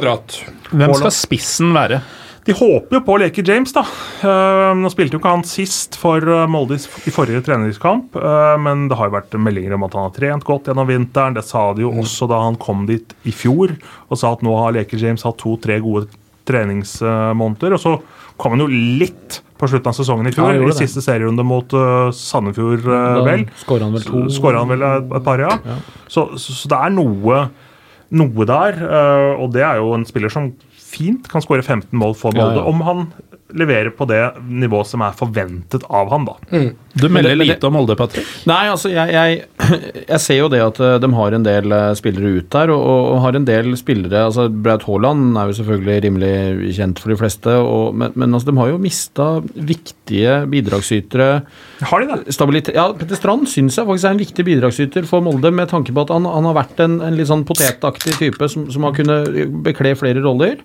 Hvem 0.70 0.94
skal 1.02 1.14
spissen 1.18 1.74
være? 1.74 1.98
De 2.42 2.54
håper 2.58 2.96
jo 2.96 3.00
på 3.06 3.14
å 3.14 3.20
leke 3.22 3.42
James, 3.46 3.70
da. 3.74 3.84
Eh, 4.26 4.72
nå 4.74 4.90
spilte 4.90 5.14
jo 5.14 5.20
ikke 5.20 5.30
han 5.30 5.44
sist 5.46 5.94
for 6.00 6.18
eh, 6.26 6.48
Molde 6.50 6.74
i 6.74 7.12
forrige 7.14 7.42
treningskamp, 7.46 8.16
eh, 8.18 8.54
men 8.58 8.88
det 8.90 8.98
har 8.98 9.10
jo 9.10 9.14
vært 9.14 9.36
meldinger 9.38 9.76
om 9.76 9.86
at 9.86 9.94
han 9.94 10.08
har 10.08 10.16
trent 10.16 10.46
godt 10.48 10.70
gjennom 10.70 10.90
vinteren. 10.90 11.36
Det 11.38 11.44
sa 11.46 11.68
de 11.76 11.84
jo 11.84 11.92
også 12.02 12.26
da 12.30 12.40
han 12.42 12.58
kom 12.62 12.82
dit 12.88 13.14
i 13.30 13.34
fjor, 13.36 13.76
og 14.08 14.18
sa 14.18 14.32
at 14.34 14.42
nå 14.42 14.56
har 14.58 14.74
Leke 14.74 14.98
James 14.98 15.22
hatt 15.26 15.38
to-tre 15.42 15.78
gode 15.84 16.10
treningsmåneder. 16.50 17.76
Og 17.78 17.84
så 17.84 17.94
kom 18.42 18.56
han 18.56 18.64
jo 18.64 18.68
litt 18.98 19.38
på 19.62 19.70
slutten 19.70 19.92
av 19.92 19.94
sesongen 19.94 20.26
i 20.26 20.34
fjor, 20.34 20.56
ja, 20.58 20.66
i 20.66 20.74
siste 20.74 21.04
serierunde 21.04 21.44
mot 21.46 21.70
Sandefjord, 22.18 22.82
vel. 23.22 23.44
skårer 23.60 23.86
han 23.86 23.94
vel 23.94 24.06
to. 24.08 24.24
Skåra 24.34 24.64
han 24.64 24.72
vel 24.74 24.82
et 24.88 25.22
par, 25.22 25.38
ja. 25.46 25.78
Så, 26.10 26.32
så, 26.34 26.56
så 26.64 26.72
det 26.72 26.80
er 26.88 26.96
noe, 26.96 27.44
noe 28.18 28.50
der. 28.50 28.82
og 29.38 29.54
det 29.54 29.62
er 29.62 29.78
jo 29.78 29.94
en 29.94 30.08
spiller 30.08 30.34
som 30.34 30.50
fint 30.92 31.28
kan 31.32 31.44
skåre 31.44 31.64
15 31.64 31.88
mål 31.98 32.16
for 32.18 32.36
Molde, 32.36 32.60
ja. 32.60 32.68
om 32.68 32.82
han 32.86 33.06
leverer 33.52 33.90
på 33.92 34.06
det 34.08 34.20
nivået 34.48 34.88
som 34.88 35.02
er 35.04 35.12
forventet 35.16 35.82
av 35.92 36.08
han, 36.12 36.24
da. 36.24 36.36
Du 36.96 37.04
melder 37.12 37.34
det- 37.36 37.46
lite 37.50 37.68
om 37.68 37.74
Molde, 37.76 37.96
Patrick. 37.98 38.28
Nei, 38.48 38.62
altså 38.72 38.88
jeg, 38.92 39.12
jeg, 39.12 39.42
jeg 40.12 40.20
ser 40.24 40.38
jo 40.38 40.48
det 40.52 40.62
at 40.64 40.80
eh, 40.80 40.94
de 41.02 41.10
har 41.18 41.36
en 41.36 41.44
del 41.44 41.72
eh, 41.76 41.90
spillere 41.98 42.38
ut 42.38 42.48
der, 42.54 42.72
og, 42.72 43.12
og 43.12 43.20
har 43.26 43.36
en 43.36 43.48
del 43.48 43.72
spillere 43.76 44.24
altså 44.28 44.48
Braut 44.48 44.86
Haaland 44.88 45.36
er 45.36 45.50
jo 45.50 45.58
selvfølgelig 45.60 46.04
rimelig 46.06 46.76
kjent 46.78 47.02
for 47.02 47.12
de 47.12 47.18
fleste, 47.20 47.56
og, 47.60 47.92
men, 47.96 48.16
men 48.16 48.32
altså, 48.32 48.48
de 48.50 48.56
har 48.60 48.72
jo 48.72 48.80
mista 48.80 49.28
viktige 49.52 50.01
bidragsytere. 50.52 51.28
Har 51.88 52.02
de 52.02 52.08
det? 52.10 52.34
Stabilitet, 52.36 52.74
ja, 52.76 52.88
Petter 52.96 53.18
Strand 53.18 53.48
syns 53.50 53.78
jeg 53.78 53.88
faktisk 53.88 54.08
er 54.08 54.16
en 54.16 54.20
viktig 54.22 54.44
bidragsyter 54.46 55.06
for 55.08 55.24
Molde, 55.24 55.52
med 55.54 55.70
tanke 55.72 55.94
på 55.94 56.04
at 56.04 56.12
han, 56.14 56.26
han 56.28 56.48
har 56.50 56.56
vært 56.60 56.82
en, 56.84 56.98
en 57.04 57.16
litt 57.18 57.30
sånn 57.30 57.44
potetaktig 57.48 58.16
type 58.20 58.48
som, 58.52 58.68
som 58.72 58.86
har 58.88 58.94
kunnet 58.96 59.30
bekle 59.64 59.94
flere 59.98 60.22
roller. 60.24 60.60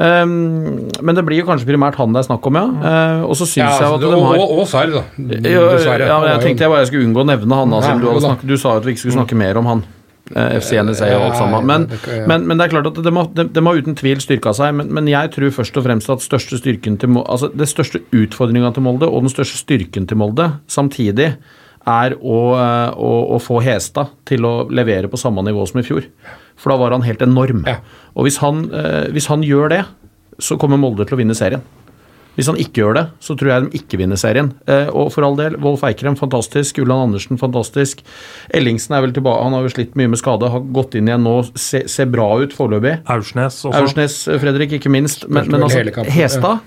Um, 0.00 0.88
men 1.04 1.16
det 1.18 1.24
blir 1.26 1.42
jo 1.42 1.48
kanskje 1.48 1.68
primært 1.68 1.98
han 2.00 2.14
det 2.14 2.22
er 2.22 2.28
snakk 2.30 2.46
om, 2.48 2.56
ja. 2.56 2.66
Uh, 2.80 3.28
og 3.28 3.34
så 3.36 3.44
syns 3.44 3.60
Ja, 3.60 3.70
jeg 3.74 3.88
altså, 3.90 3.94
at 3.98 4.04
de 4.04 4.10
og, 4.10 4.26
har 4.30 4.42
og, 4.44 4.58
og 4.62 4.68
Sarr, 4.70 4.92
da. 4.94 5.04
Dessverre. 5.18 6.08
ja, 6.08 6.18
men 6.22 6.30
jeg 6.34 6.44
tenkte 6.46 6.66
jeg 6.66 6.72
bare 6.72 6.84
jeg 6.84 6.92
skulle 6.92 7.08
unngå 7.10 7.24
å 7.24 7.30
nevne 7.34 7.62
han. 7.62 7.74
Da, 7.74 7.82
Ja, 7.90 7.96
du, 8.00 8.20
snakket, 8.24 8.46
du 8.48 8.60
sa 8.60 8.76
at 8.80 8.86
vi 8.86 8.94
ikke 8.94 9.04
skulle 9.04 9.18
snakke 9.20 9.38
mer 9.38 9.60
om 9.60 9.68
han. 9.70 9.82
Eh, 10.34 10.58
FC 10.58 10.72
sier 10.72 11.16
alt 11.16 11.38
sammen. 11.38 11.66
Men, 11.66 11.86
men, 12.28 12.46
men 12.48 12.58
det 12.58 12.66
er 12.66 12.74
klart 12.74 12.90
at 12.90 13.00
de 13.04 13.14
har, 13.16 13.30
de, 13.36 13.46
de 13.50 13.64
har 13.66 13.80
uten 13.80 13.96
tvil 13.98 14.20
styrka 14.22 14.52
seg. 14.56 14.74
Men, 14.78 14.92
men 14.96 15.08
jeg 15.10 15.32
tror 15.34 15.56
først 15.60 15.80
og 15.80 15.86
fremst 15.86 16.12
at 16.12 16.24
største 16.24 16.60
styrken 16.60 16.98
til 17.00 17.12
Molde, 17.14 17.30
altså 17.32 17.50
det 17.54 17.70
største 17.70 18.02
utfordringa 18.10 18.72
til 18.76 18.86
Molde 18.86 19.08
og 19.08 19.26
den 19.26 19.32
største 19.32 19.60
styrken 19.60 20.08
til 20.10 20.20
Molde 20.20 20.52
samtidig 20.70 21.32
er 21.88 22.14
å, 22.20 22.38
eh, 22.60 22.90
å, 22.92 23.10
å 23.36 23.40
få 23.42 23.60
Hestad 23.64 24.12
til 24.28 24.44
å 24.46 24.54
levere 24.68 25.08
på 25.10 25.20
samme 25.20 25.44
nivå 25.46 25.64
som 25.68 25.80
i 25.80 25.86
fjor. 25.86 26.06
For 26.60 26.72
da 26.72 26.80
var 26.82 26.94
han 26.94 27.06
helt 27.06 27.22
enorm. 27.24 27.64
Ja. 27.68 27.80
Og 28.14 28.28
hvis 28.28 28.40
han, 28.42 28.66
eh, 28.74 29.08
hvis 29.14 29.30
han 29.32 29.44
gjør 29.46 29.72
det, 29.72 29.84
så 30.40 30.58
kommer 30.60 30.80
Molde 30.80 31.06
til 31.06 31.16
å 31.16 31.20
vinne 31.20 31.36
serien. 31.36 31.64
Hvis 32.36 32.48
han 32.50 32.58
ikke 32.62 32.82
gjør 32.82 32.96
det, 32.96 33.04
så 33.20 33.36
tror 33.38 33.52
jeg 33.52 33.66
de 33.66 33.80
ikke 33.80 34.00
vinner 34.00 34.20
serien. 34.20 34.52
Eh, 34.70 34.88
og 34.94 35.10
for 35.14 35.26
all 35.26 35.36
del, 35.38 35.58
Wolf 35.62 35.84
Eikrem 35.86 36.16
fantastisk, 36.18 36.78
Ulland 36.82 37.10
Andersen 37.10 37.40
fantastisk. 37.40 38.04
Ellingsen 38.56 38.96
er 38.96 39.04
vel 39.04 39.14
tilbake, 39.16 39.42
han 39.44 39.56
har 39.56 39.66
jo 39.66 39.74
slitt 39.74 39.96
mye 39.98 40.12
med 40.12 40.20
skade, 40.20 40.50
har 40.52 40.66
gått 40.74 40.96
inn 40.98 41.10
igjen 41.10 41.26
nå, 41.26 41.36
ser 41.58 41.88
se 41.90 42.06
bra 42.10 42.28
ut 42.40 42.54
foreløpig. 42.56 43.00
Aursnes 43.10 43.60
også. 43.64 43.76
Aursnes, 43.76 44.20
eh, 44.30 44.40
Fredrik, 44.42 44.78
ikke 44.78 44.92
minst. 44.92 45.26
Men, 45.28 45.50
men 45.50 45.66
altså, 45.66 45.84
Hestad 46.10 46.64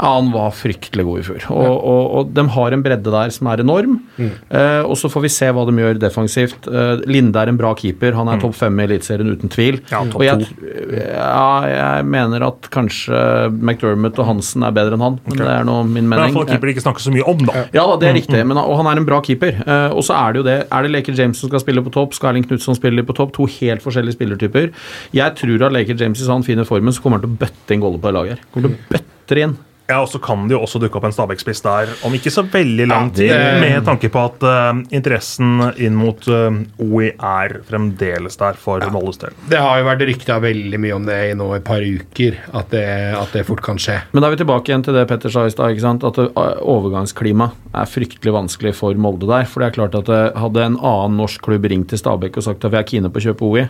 ja, 0.00 0.10
han 0.16 0.30
var 0.32 0.54
fryktelig 0.56 1.04
god 1.04 1.20
i 1.20 1.24
fjor. 1.26 1.42
Og, 1.52 1.74
og, 1.76 2.04
og 2.16 2.30
de 2.32 2.44
har 2.54 2.72
en 2.72 2.84
bredde 2.84 3.12
der 3.12 3.32
som 3.34 3.50
er 3.52 3.60
enorm. 3.60 3.98
Mm. 4.16 4.30
Eh, 4.48 4.80
og 4.86 4.96
så 4.96 5.10
får 5.12 5.24
vi 5.26 5.30
se 5.34 5.50
hva 5.52 5.66
de 5.68 5.74
gjør 5.76 6.00
defensivt. 6.00 6.68
Eh, 6.70 7.02
Linde 7.10 7.42
er 7.42 7.52
en 7.52 7.58
bra 7.60 7.74
keeper. 7.76 8.16
Han 8.16 8.30
er 8.32 8.40
topp 8.40 8.56
fem 8.56 8.80
i 8.80 8.86
Eliteserien 8.86 9.28
uten 9.28 9.52
tvil. 9.52 9.82
Ja, 9.92 10.00
og 10.06 10.24
jeg, 10.24 10.48
ja, 10.96 11.50
jeg 11.68 12.08
mener 12.08 12.46
at 12.48 12.70
kanskje 12.72 13.20
McDermott 13.52 14.18
og 14.22 14.30
Hansen 14.30 14.64
er 14.64 14.74
bedre 14.76 14.96
enn 14.96 15.04
han. 15.04 15.20
Men 15.28 15.42
det 15.42 15.52
er 15.52 15.68
nå 15.68 15.76
min 15.84 16.08
Men 16.08 16.14
mening. 16.14 16.38
Men 16.38 16.50
keeper 16.54 16.72
ikke 16.72 16.86
snakker 16.86 17.04
så 17.04 17.14
mye 17.14 17.28
om, 17.28 17.44
da. 17.50 17.66
Ja 17.76 17.86
det 18.00 18.08
er 18.08 18.16
riktig, 18.16 18.40
men, 18.46 18.58
og 18.60 18.76
han 18.80 18.88
er 18.88 19.02
en 19.02 19.08
bra 19.08 19.20
keeper. 19.24 19.60
Eh, 19.60 19.92
og 19.92 20.04
så 20.06 20.16
er 20.16 20.32
det 20.32 20.40
jo 20.42 20.46
det 20.48 20.58
Er 20.64 20.86
det 20.86 20.94
Laker 20.94 21.16
James 21.18 21.40
som 21.40 21.52
skal 21.52 21.62
spille 21.62 21.84
på 21.84 21.92
topp? 21.94 22.16
Skal 22.16 22.32
Erling 22.32 22.48
Knutson 22.48 22.78
spille 22.78 23.04
på 23.04 23.16
topp? 23.16 23.34
To 23.36 23.48
helt 23.60 23.84
forskjellige 23.84 24.16
spillertyper. 24.16 24.70
Jeg 25.16 25.36
tror 25.40 25.66
at 25.68 25.76
Laker 25.76 25.98
James, 26.00 26.20
hvis 26.20 26.30
han 26.32 26.46
finner 26.46 26.68
formen, 26.68 26.94
så 26.94 27.04
kommer 27.04 27.20
han 27.20 27.28
til 27.28 27.34
å 27.34 27.40
bøtte 27.44 27.76
inn 27.76 27.84
goller 27.84 28.00
på 28.00 28.14
laget 28.16 28.38
her. 28.38 28.46
Kommer 28.54 28.72
til 28.72 28.78
å 28.78 28.94
bøtte 28.94 29.44
inn. 29.44 29.58
Ja, 29.90 29.98
og 30.04 30.08
så 30.12 30.20
kan 30.22 30.46
det 30.48 30.54
jo 30.54 30.60
også 30.62 30.78
dukke 30.82 31.00
opp 31.00 31.08
en 31.08 31.14
Stabæk-spiss 31.16 31.62
der 31.66 31.90
om 32.06 32.14
ikke 32.14 32.30
så 32.30 32.44
veldig 32.46 32.86
lang 32.90 33.08
Ja, 33.10 33.14
tid, 33.16 33.32
det- 33.34 33.60
med 33.64 33.84
tanke 33.88 34.10
på 34.14 34.22
at 34.28 34.44
uh, 34.46 34.80
interessen 34.94 35.58
inn 35.82 35.96
mot 35.98 36.28
uh, 36.30 36.54
OI 36.78 37.10
er 37.18 37.56
fremdeles 37.66 38.38
der 38.38 38.54
for 38.60 38.84
Moldes 38.94 39.18
del. 39.24 39.34
Det 39.50 39.58
har 39.58 39.80
jo 39.80 39.88
vært 39.88 40.06
rykta 40.08 40.38
veldig 40.42 40.78
mye 40.80 40.94
om 40.96 41.08
det 41.08 41.18
i 41.32 41.34
nå 41.38 41.50
et 41.58 41.66
par 41.66 41.82
uker, 41.82 42.38
at 42.54 42.70
det, 42.70 42.84
at 43.18 43.34
det 43.34 43.44
fort 43.48 43.62
kan 43.66 43.80
skje. 43.82 43.98
Men 44.12 44.22
da 44.22 44.30
er 44.30 44.36
vi 44.36 44.40
tilbake 44.44 44.70
igjen 44.70 44.86
til 44.86 44.94
det 44.96 45.06
Petter 45.10 45.32
sa 45.34 45.44
i 45.48 45.50
stad, 45.52 45.74
ikke 45.74 45.84
sant? 45.88 46.06
at 46.06 46.14
det- 46.22 46.30
overgangsklima 46.70 47.50
er 47.74 47.90
fryktelig 47.90 48.32
vanskelig 48.34 48.74
for 48.78 48.94
Molde 48.94 49.26
der. 49.30 49.44
For 49.50 49.60
det 49.64 49.70
er 49.72 49.76
klart 49.80 49.94
at 49.98 50.08
det, 50.10 50.22
hadde 50.38 50.64
en 50.64 50.78
annen 50.78 51.18
norsk 51.20 51.42
klubb 51.44 51.66
ringt 51.70 51.90
til 51.92 51.98
Stabæk 52.00 52.38
og 52.40 52.46
sagt 52.46 52.64
at 52.64 52.72
vi 52.74 52.78
er 52.80 52.86
kine 52.88 53.10
på 53.10 53.20
å 53.20 53.26
kjøpe 53.30 53.46
OI, 53.50 53.66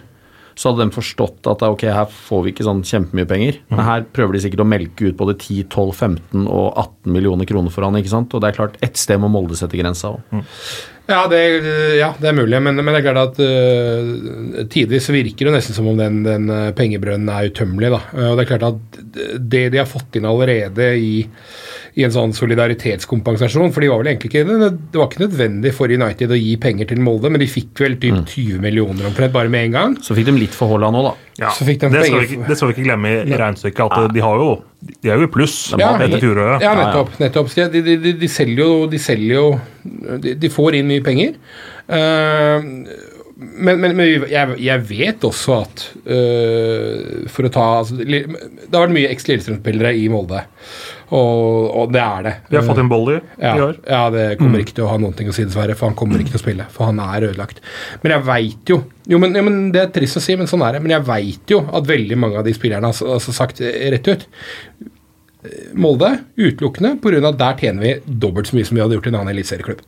så 0.60 0.68
hadde 0.68 0.84
de 0.84 0.92
forstått 0.92 1.48
at 1.48 1.62
ok, 1.64 1.86
her 1.88 2.08
får 2.12 2.42
vi 2.44 2.52
ikke 2.52 2.66
sånn 2.66 2.82
kjempemye 2.84 3.28
penger. 3.28 3.60
Men 3.72 3.80
her 3.86 4.02
prøver 4.12 4.36
de 4.36 4.42
sikkert 4.44 4.60
å 4.66 4.68
melke 4.68 5.08
ut 5.08 5.16
både 5.16 5.38
10, 5.38 5.70
12, 5.72 5.92
15 5.96 6.42
og 6.44 6.66
18 6.74 7.14
millioner 7.14 7.48
kroner 7.48 7.72
for 7.72 7.86
han, 7.86 7.96
ikke 7.96 8.12
sant. 8.12 8.34
Og 8.36 8.44
det 8.44 8.50
er 8.50 8.58
klart, 8.58 8.76
ett 8.84 9.00
sted 9.00 9.22
må 9.22 9.30
Molde 9.32 9.56
sette 9.56 9.80
grensa 9.80 10.12
òg. 10.12 10.42
Ja, 11.10 11.24
det, 11.26 11.38
ja, 11.98 12.10
det 12.20 12.28
er 12.30 12.36
mulig, 12.36 12.58
men, 12.62 12.76
men 12.78 12.92
det 12.92 13.00
er 13.00 13.06
klart 13.08 13.32
at 13.32 13.40
uh, 13.42 14.60
tidvis 14.70 15.08
virker 15.10 15.48
det 15.48 15.56
nesten 15.56 15.74
som 15.74 15.88
om 15.90 15.98
den, 15.98 16.20
den 16.26 16.46
eh, 16.54 16.68
pengebrønnen 16.76 17.32
er 17.32 17.48
utømmelig. 17.50 17.90
da. 17.96 18.00
Eh, 18.14 18.28
og 18.28 18.36
det 18.38 18.44
er 18.44 18.50
klart 18.52 18.68
at 18.68 19.00
det 19.40 19.64
de 19.74 19.80
har 19.80 19.88
fått 19.90 20.20
inn 20.20 20.28
allerede 20.28 20.92
i, 21.00 21.24
i 21.98 22.04
en 22.06 22.12
sånn 22.14 22.34
solidaritetskompensasjon. 22.36 23.72
For 23.74 23.82
de 23.82 23.90
var 23.90 24.02
vel 24.02 24.12
egentlig 24.12 24.30
ikke 24.30 24.44
Det 24.46 24.98
var 25.00 25.08
ikke 25.08 25.24
nødvendig 25.24 25.72
for 25.76 25.90
United 25.90 26.30
å 26.30 26.38
gi 26.38 26.54
penger 26.62 26.90
til 26.92 27.02
Molde, 27.04 27.32
men 27.32 27.42
de 27.42 27.48
fikk 27.50 27.82
vel 27.82 27.98
typ 28.02 28.20
20 28.22 28.62
millioner 28.62 29.08
omtrent 29.10 29.34
bare 29.34 29.52
med 29.52 29.68
en 29.68 29.76
gang. 29.76 29.98
Så 30.04 30.16
fikk 30.18 30.30
de 30.30 30.36
litt 30.38 30.56
for 30.56 30.72
Haaland 30.72 30.98
nå, 30.98 31.04
da. 31.10 31.14
Ja, 31.40 31.52
Så 31.56 31.64
fikk 31.64 31.82
de 31.82 31.92
det, 31.94 32.06
skal 32.06 32.20
vi 32.22 32.28
ikke, 32.28 32.48
det 32.48 32.58
skal 32.58 32.70
vi 32.70 32.76
ikke 32.76 32.86
glemme 32.88 33.12
i 33.16 33.36
regnestykket. 33.36 33.98
At 34.00 34.16
de 34.16 34.24
har 34.24 34.42
jo 34.42 34.50
De 34.80 35.12
er 35.12 35.20
jo 35.20 35.28
i 35.28 35.32
pluss 35.32 35.58
Ja, 35.78 35.92
etter 35.98 36.22
fjoråret. 36.22 36.64
Ja, 36.64 36.74
nettopp. 36.78 37.14
nettopp. 37.20 37.54
De, 37.54 37.82
de, 37.82 37.96
de, 38.00 38.16
de 38.20 38.28
selger 38.30 38.64
jo 38.64 38.72
De, 38.90 39.00
selger 39.00 39.34
jo, 39.34 39.46
de, 40.24 40.34
de 40.40 40.52
får 40.52 40.80
inn 40.80 40.90
mye 40.90 41.04
penger. 41.04 41.38
Uh, 41.90 42.60
men, 43.40 43.80
men, 43.80 43.94
men 43.96 44.26
jeg, 44.28 44.56
jeg 44.60 44.82
vet 44.90 45.24
også 45.24 45.54
at 45.62 45.84
øh, 46.04 47.24
For 47.32 47.48
å 47.48 47.52
ta 47.52 47.66
altså, 47.78 47.96
Det 48.04 48.20
har 48.26 48.84
vært 48.84 48.96
mye 48.98 49.12
eks-Lillestrøm-spillere 49.14 49.94
i 49.96 50.08
Molde, 50.12 50.42
og, 51.10 51.70
og 51.74 51.90
det 51.94 52.02
er 52.02 52.26
det. 52.26 52.34
Vi 52.50 52.58
har 52.58 52.66
fått 52.66 52.80
inn 52.82 52.90
Bolly 52.90 53.16
ja, 53.18 53.56
i 53.56 53.64
år. 53.64 53.80
ja, 53.82 54.02
det 54.14 54.24
kommer 54.38 54.62
ikke 54.62 54.76
til 54.76 54.86
å 54.86 54.92
ha 54.92 54.98
noen 55.02 55.16
ting 55.18 55.30
å 55.30 55.34
si, 55.34 55.46
dessverre. 55.48 55.74
For 55.78 55.90
han 55.90 55.98
kommer 55.98 56.22
ikke 56.22 56.36
til 56.36 56.40
å 56.40 56.44
spille, 56.44 56.68
for 56.70 56.90
han 56.90 57.02
er 57.02 57.26
ødelagt. 57.32 57.58
Men 58.04 58.16
jeg 58.16 58.26
veit 58.28 58.74
jo 58.74 58.80
jo 59.10 59.18
men, 59.18 59.34
jo, 59.34 59.42
men 59.42 59.58
Det 59.74 59.80
er 59.82 59.92
trist 59.94 60.20
å 60.20 60.22
si, 60.22 60.36
men 60.38 60.46
sånn 60.50 60.62
er 60.62 60.76
det. 60.76 60.84
Men 60.84 60.94
jeg 60.94 61.06
veit 61.08 61.54
jo 61.54 61.64
at 61.66 61.88
veldig 61.88 62.18
mange 62.20 62.38
av 62.38 62.46
de 62.46 62.54
spillerne 62.54 62.92
har 62.92 63.14
altså 63.18 63.34
sagt 63.34 63.62
rett 63.64 64.10
ut 64.10 64.26
Molde 65.72 66.10
utelukkende 66.36 66.98
pga. 67.00 67.30
der 67.32 67.56
tjener 67.56 67.80
vi 67.80 67.94
dobbelt 68.04 68.50
så 68.50 68.58
mye 68.58 68.66
som 68.68 68.76
vi 68.76 68.82
hadde 68.84 68.98
gjort 68.98 69.06
i 69.08 69.12
en 69.14 69.22
annen 69.22 69.32
eliteserieklubb. 69.32 69.80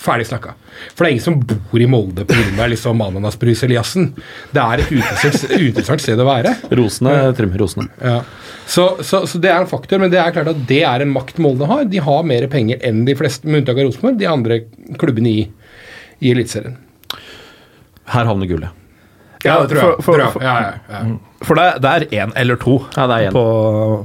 Ferdig 0.00 0.24
snakka. 0.30 0.54
For 0.96 1.04
det 1.04 1.08
er 1.10 1.12
ingen 1.12 1.24
som 1.26 1.34
bor 1.44 1.82
i 1.82 1.86
Molde 1.90 2.24
pga. 2.24 2.66
Liksom 2.72 3.02
Ananasbrus 3.04 3.60
Eliassen. 3.66 4.06
Det 4.54 4.62
er 4.62 4.80
et 4.80 4.92
uinteressant 4.94 6.00
sted 6.00 6.22
å 6.22 6.24
være. 6.24 6.54
Rosene, 6.72 7.12
Trym. 7.36 7.52
Rosene. 7.60 7.90
Ja. 8.00 8.22
Så, 8.64 8.86
så, 9.04 9.26
så 9.28 9.40
det 9.44 9.50
er 9.52 9.60
en 9.60 9.68
faktor, 9.68 10.00
men 10.00 10.08
det 10.12 10.22
er 10.22 10.32
klart 10.32 10.48
at 10.54 10.62
det 10.70 10.80
er 10.88 11.04
en 11.04 11.12
makt 11.12 11.36
Molde 11.44 11.68
har. 11.68 11.84
De 11.92 12.00
har 12.06 12.24
mer 12.24 12.46
penger 12.48 12.80
enn 12.88 13.02
de 13.04 13.16
fleste, 13.18 13.44
med 13.44 13.60
unntak 13.60 13.76
av 13.82 13.90
Rosenborg, 13.90 14.16
de 14.22 14.30
andre 14.30 14.60
klubbene 15.02 15.34
i, 15.36 15.42
i 16.24 16.32
Eliteserien. 16.32 16.78
Her 18.10 18.24
havner 18.30 18.48
gullet. 18.50 18.76
Ja, 19.44 19.58
det 19.64 19.70
tror 19.72 19.78
jeg. 19.80 19.90
For- 19.96 20.02
for- 20.04 20.18
tror 20.20 20.32
for- 20.34 20.42
Ja, 20.44 20.54
ja, 20.60 20.72
ja. 20.90 21.18
For 21.48 21.56
det, 21.56 21.66
det 21.80 21.90
er 21.90 22.04
én 22.24 22.32
eller 22.36 22.56
to 22.60 22.74
Ja, 22.96 23.06
det 23.08 23.14
er 23.16 23.26
en. 23.28 23.32
på, 23.32 23.44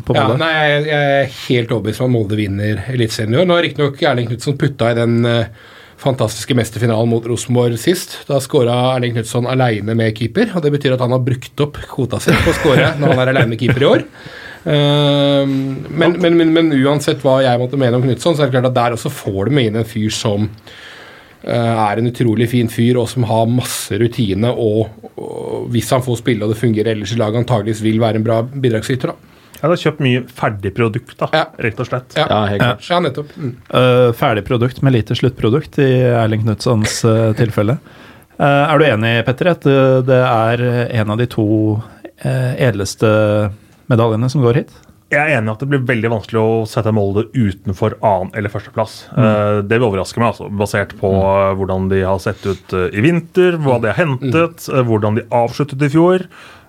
på 0.08 0.16
Ja, 0.16 0.28
Molde. 0.28 0.38
nei, 0.40 0.52
jeg, 0.70 0.86
jeg 0.88 1.16
er 1.24 1.32
helt 1.48 1.72
overbevist 1.76 2.02
om 2.04 2.06
at 2.08 2.14
Molde 2.16 2.38
vinner 2.40 2.84
Eliteserien 2.94 3.34
i 3.36 3.40
år. 3.42 3.48
Nå 3.50 3.56
har 3.58 3.64
riktignok 3.66 4.04
Erling 4.08 4.28
Knutsen 4.30 4.56
putta 4.62 4.92
i 4.92 4.96
den 4.96 5.18
eh, 5.28 5.46
fantastiske 6.02 6.56
mesterfinalen 6.58 7.10
mot 7.10 7.26
Rosenborg 7.28 7.78
sist. 7.80 8.18
Da 8.30 8.40
skåra 8.44 8.76
Erling 8.96 9.16
Knutson 9.16 9.48
aleine 9.50 9.96
med 9.98 10.16
keeper, 10.18 10.52
og 10.56 10.66
det 10.66 10.74
betyr 10.76 10.96
at 10.96 11.04
han 11.04 11.14
har 11.16 11.24
brukt 11.24 11.64
opp 11.64 11.80
kvota 11.92 12.20
si 12.24 12.36
på 12.36 12.52
å 12.52 12.58
skåre 12.58 12.96
når 13.00 13.14
han 13.14 13.22
er 13.24 13.32
aleine 13.34 13.54
med 13.54 13.62
keeper 13.62 13.86
i 13.86 13.90
år. 13.92 14.04
Eh, 14.66 15.46
men, 15.46 16.18
men, 16.18 16.40
men, 16.40 16.52
men 16.56 16.74
uansett 16.74 17.22
hva 17.26 17.38
jeg 17.46 17.62
måtte 17.62 17.80
mene 17.80 18.00
om 18.00 18.06
Knutson, 18.06 18.36
så 18.36 18.44
er 18.44 18.50
det 18.50 18.58
klart 18.58 18.72
at 18.72 18.80
der 18.80 18.98
også 18.98 19.14
får 19.14 19.48
du 19.48 19.56
med 19.58 19.70
inn 19.70 19.80
en 19.82 19.88
fyr 19.88 20.12
som 20.14 20.50
eh, 20.50 21.54
er 21.54 22.02
en 22.02 22.10
utrolig 22.12 22.50
fin 22.52 22.72
fyr, 22.72 23.00
og 23.02 23.08
som 23.12 23.28
har 23.30 23.46
masse 23.52 24.02
rutine, 24.02 24.52
og, 24.52 25.12
og 25.16 25.70
hvis 25.74 25.94
han 25.96 26.04
får 26.06 26.20
spille 26.24 26.46
og 26.46 26.56
det 26.56 26.60
fungerer 26.60 26.96
ellers 26.96 27.14
i 27.16 27.22
laget, 27.22 27.44
antageligvis 27.44 27.86
vil 27.86 28.02
være 28.04 28.22
en 28.22 28.28
bra 28.28 28.42
bidragsyter. 28.44 29.14
da. 29.14 29.35
Jeg 29.66 29.72
har 29.74 29.82
kjøpt 29.82 30.02
mye 30.06 30.24
ferdigprodukt, 30.38 31.16
da, 31.18 31.30
Ja. 31.34 31.46
rett 31.66 31.80
og 31.82 31.88
slett. 31.90 32.14
Ja. 32.16 32.28
Ja. 32.54 32.76
Ja, 32.78 33.00
nettopp. 33.02 33.32
Mm. 33.36 33.56
Uh, 33.74 34.14
ferdigprodukt 34.14 34.84
med 34.86 34.94
lite 34.94 35.18
sluttprodukt 35.18 35.80
i 35.82 35.90
Erling 36.14 36.46
Knutsons 36.46 37.00
uh, 37.04 37.34
tilfelle. 37.34 37.80
Uh, 38.38 38.70
er 38.70 38.78
du 38.78 38.86
enig, 38.86 39.14
Petter, 39.26 39.50
at 39.56 39.66
det 40.06 40.22
er 40.22 40.66
en 41.02 41.10
av 41.16 41.18
de 41.18 41.26
to 41.32 41.48
uh, 41.82 42.54
edleste 42.62 43.10
medaljene 43.90 44.30
som 44.30 44.46
går 44.46 44.62
hit? 44.62 44.76
Jeg 45.14 45.22
er 45.22 45.38
enig 45.38 45.52
i 45.52 45.54
at 45.54 45.62
det 45.62 45.68
blir 45.70 45.84
veldig 45.86 46.10
vanskelig 46.16 46.40
å 46.42 46.54
sette 46.68 46.92
Molde 46.96 47.28
utenfor 47.36 47.94
annen- 48.02 48.34
eller 48.36 48.50
førsteplass. 48.50 48.96
Mm. 49.14 49.68
Det 49.70 49.78
vil 49.78 49.86
overraske 49.86 50.20
meg, 50.20 50.32
altså, 50.34 50.50
basert 50.50 50.96
på 50.98 51.12
eh, 51.14 51.54
hvordan 51.60 51.90
de 51.92 52.02
har 52.02 52.18
sett 52.24 52.42
ut 52.46 52.74
eh, 52.74 52.90
i 52.90 53.04
vinter, 53.06 53.60
hva 53.62 53.78
de 53.84 53.92
har 53.92 54.00
hentet, 54.02 54.66
eh, 54.74 54.82
hvordan 54.82 55.20
de 55.20 55.28
avsluttet 55.30 55.86
i 55.86 55.92
fjor. 55.94 56.26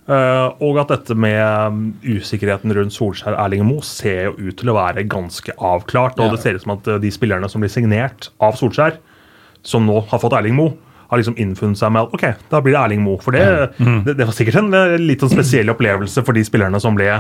Eh, 0.09 0.47
Og 0.67 0.81
at 0.83 0.93
dette 0.95 1.17
med 1.19 1.43
mm, 1.75 1.85
usikkerheten 2.17 2.75
rundt 2.77 2.95
Solskjær 2.95 3.37
Erling 3.39 3.67
Moe 3.69 3.85
ser 3.87 4.31
jo 4.31 4.49
ut 4.49 4.57
til 4.61 4.73
å 4.73 4.77
være 4.79 5.07
ganske 5.11 5.55
avklart. 5.59 6.19
Og 6.23 6.35
det 6.35 6.43
ser 6.43 6.59
ut 6.59 6.65
som 6.65 6.77
at 6.77 6.89
eh, 6.91 7.01
de 7.03 7.13
spillerne 7.15 7.51
som 7.53 7.65
blir 7.65 7.73
signert 7.73 8.31
av 8.43 8.59
Solskjær, 8.59 8.99
som 9.67 9.87
nå 9.89 10.01
har 10.11 10.23
fått 10.23 10.37
Erling 10.39 10.57
Moe, 10.59 10.77
har 11.07 11.21
liksom 11.21 11.37
innfunnet 11.39 11.79
seg 11.79 11.93
med 11.95 12.09
at 12.09 12.15
ok, 12.17 12.25
da 12.51 12.61
blir 12.63 12.75
det 12.75 12.81
Erling 12.83 13.05
Moe. 13.05 13.21
For 13.23 13.37
det, 13.37 13.45
det, 13.79 14.17
det 14.19 14.27
var 14.27 14.35
sikkert 14.35 14.59
en 14.63 14.73
eh, 14.75 14.97
litt 15.03 15.23
sånn 15.23 15.35
spesiell 15.37 15.71
opplevelse 15.75 16.25
for 16.27 16.35
de 16.37 16.43
spillerne 16.47 16.81
som 16.83 16.99
ble 16.99 17.13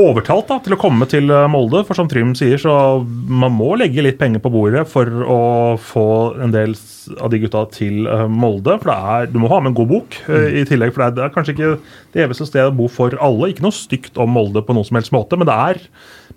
overtalt 0.00 0.48
da, 0.50 0.58
til 0.62 0.74
å 0.76 0.80
komme 0.80 1.06
til 1.10 1.30
eh, 1.32 1.46
Molde. 1.50 1.84
For 1.86 1.98
som 1.98 2.08
Trym 2.10 2.34
sier, 2.38 2.58
så 2.60 2.74
man 3.04 3.54
må 3.54 3.74
legge 3.80 4.04
litt 4.04 4.18
penger 4.20 4.42
på 4.44 4.52
bordet 4.54 4.86
for 4.90 5.08
å 5.08 5.40
få 5.80 6.08
en 6.44 6.54
del 6.54 6.74
av 7.20 7.30
de 7.32 7.40
gutta 7.42 7.64
til 7.74 8.08
eh, 8.10 8.26
Molde. 8.30 8.78
For 8.82 8.90
det 8.90 8.98
er, 9.14 9.30
du 9.32 9.38
må 9.42 9.50
ha 9.52 9.60
med 9.62 9.72
en 9.72 9.78
god 9.78 9.92
bok 9.92 10.18
mm. 10.26 10.48
i 10.62 10.66
tillegg. 10.68 10.94
For 10.94 11.04
det 11.04 11.08
er, 11.08 11.16
det 11.18 11.26
er 11.26 11.34
kanskje 11.36 11.56
ikke 11.56 11.72
det 12.16 12.26
eveste 12.26 12.48
stedet 12.50 12.72
å 12.72 12.76
bo 12.78 12.90
for 12.92 13.16
alle. 13.22 13.52
Ikke 13.52 13.66
noe 13.66 13.76
stygt 13.76 14.20
om 14.20 14.34
Molde 14.34 14.64
på 14.64 14.76
noen 14.76 14.88
som 14.88 15.00
helst 15.00 15.14
måte, 15.14 15.38
men 15.40 15.50
det 15.50 15.58
er 15.70 15.82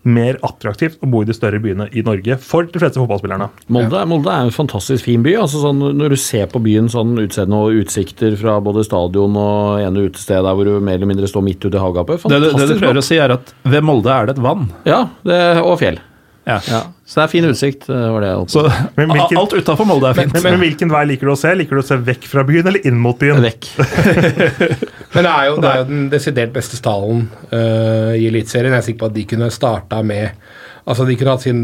mer 0.07 0.37
attraktivt 0.47 1.01
å 1.03 1.09
bo 1.11 1.21
i 1.21 1.27
de 1.27 1.35
større 1.35 1.59
byene 1.63 1.89
i 1.91 2.03
Norge 2.05 2.37
for 2.39 2.63
de 2.69 2.79
fleste 2.81 3.01
fotballspillerne. 3.01 3.49
Molde, 3.75 4.01
Molde 4.07 4.31
er 4.31 4.47
en 4.47 4.53
fantastisk 4.55 5.03
fin 5.07 5.23
by. 5.25 5.35
altså 5.43 5.59
sånn, 5.65 5.81
Når 5.99 6.15
du 6.15 6.17
ser 6.21 6.47
på 6.51 6.61
byen 6.63 6.87
sånn 6.93 7.11
utseende 7.19 7.59
og 7.59 7.75
utsikter 7.83 8.37
fra 8.39 8.57
både 8.63 8.85
stadion 8.87 9.35
og 9.37 9.81
ene 9.83 10.07
utested 10.07 10.41
der 10.47 10.55
hvor 10.57 10.65
du 10.65 10.79
mer 10.79 10.95
eller 10.99 11.11
mindre 11.11 11.27
står 11.29 11.43
midt 11.43 11.65
ute 11.67 11.75
i 11.75 11.83
hagegapet 11.83 12.23
Det, 12.29 12.39
du- 12.41 12.51
det 12.57 12.67
du 12.71 12.79
prøver 12.79 13.01
å 13.01 13.03
si, 13.03 13.17
er 13.17 13.31
at 13.35 13.53
ved 13.65 13.83
Molde 13.83 14.07
er 14.13 14.25
det 14.27 14.37
et 14.37 14.43
vann. 14.43 14.69
Ja, 14.85 15.09
det, 15.27 15.41
og 15.61 15.77
fjell. 15.79 15.99
Ja. 16.47 16.57
Ja. 16.71 16.79
Så 17.03 17.19
det 17.19 17.23
er 17.25 17.31
fin 17.31 17.47
utsikt. 17.49 17.87
var 17.89 18.23
det 18.23 18.29
jeg 18.29 18.49
Så. 18.53 18.63
Men 18.97 19.11
hvilken- 19.11 19.39
alt 19.41 19.55
utafor 19.57 19.87
Molde 19.89 20.11
er 20.11 20.17
fint. 20.17 20.33
Men, 20.37 20.45
men 20.47 20.63
hvilken 20.63 20.91
vei 20.93 21.03
liker 21.11 21.27
du 21.27 21.33
å 21.33 21.39
se? 21.39 21.51
Liker 21.59 21.79
du 21.79 21.83
å 21.83 21.87
se 21.87 21.99
vekk 22.07 22.27
fra 22.31 22.45
byen 22.47 22.71
eller 22.71 22.87
inn 22.87 22.99
mot 23.03 23.19
byen? 23.19 23.43
Vekk. 23.43 23.69
Men 25.15 25.27
det 25.27 25.31
er 25.33 25.45
jo, 25.49 25.59
det 25.63 25.69
er 25.69 25.81
jo 25.81 25.85
den 25.89 26.07
desidert 26.11 26.51
beste 26.55 26.79
stallen 26.79 27.27
uh, 27.51 28.13
i 28.15 28.27
Eliteserien. 28.29 28.73
Jeg 28.75 28.83
er 28.83 28.87
sikker 28.89 29.03
på 29.05 29.11
at 29.11 29.15
de 29.17 29.27
kunne 29.35 29.51
starta 29.53 30.01
med 30.05 30.47
Altså, 30.87 31.03
de 31.03 31.17
kunne 31.19 31.33
hatt 31.35 31.43
sin 31.43 31.61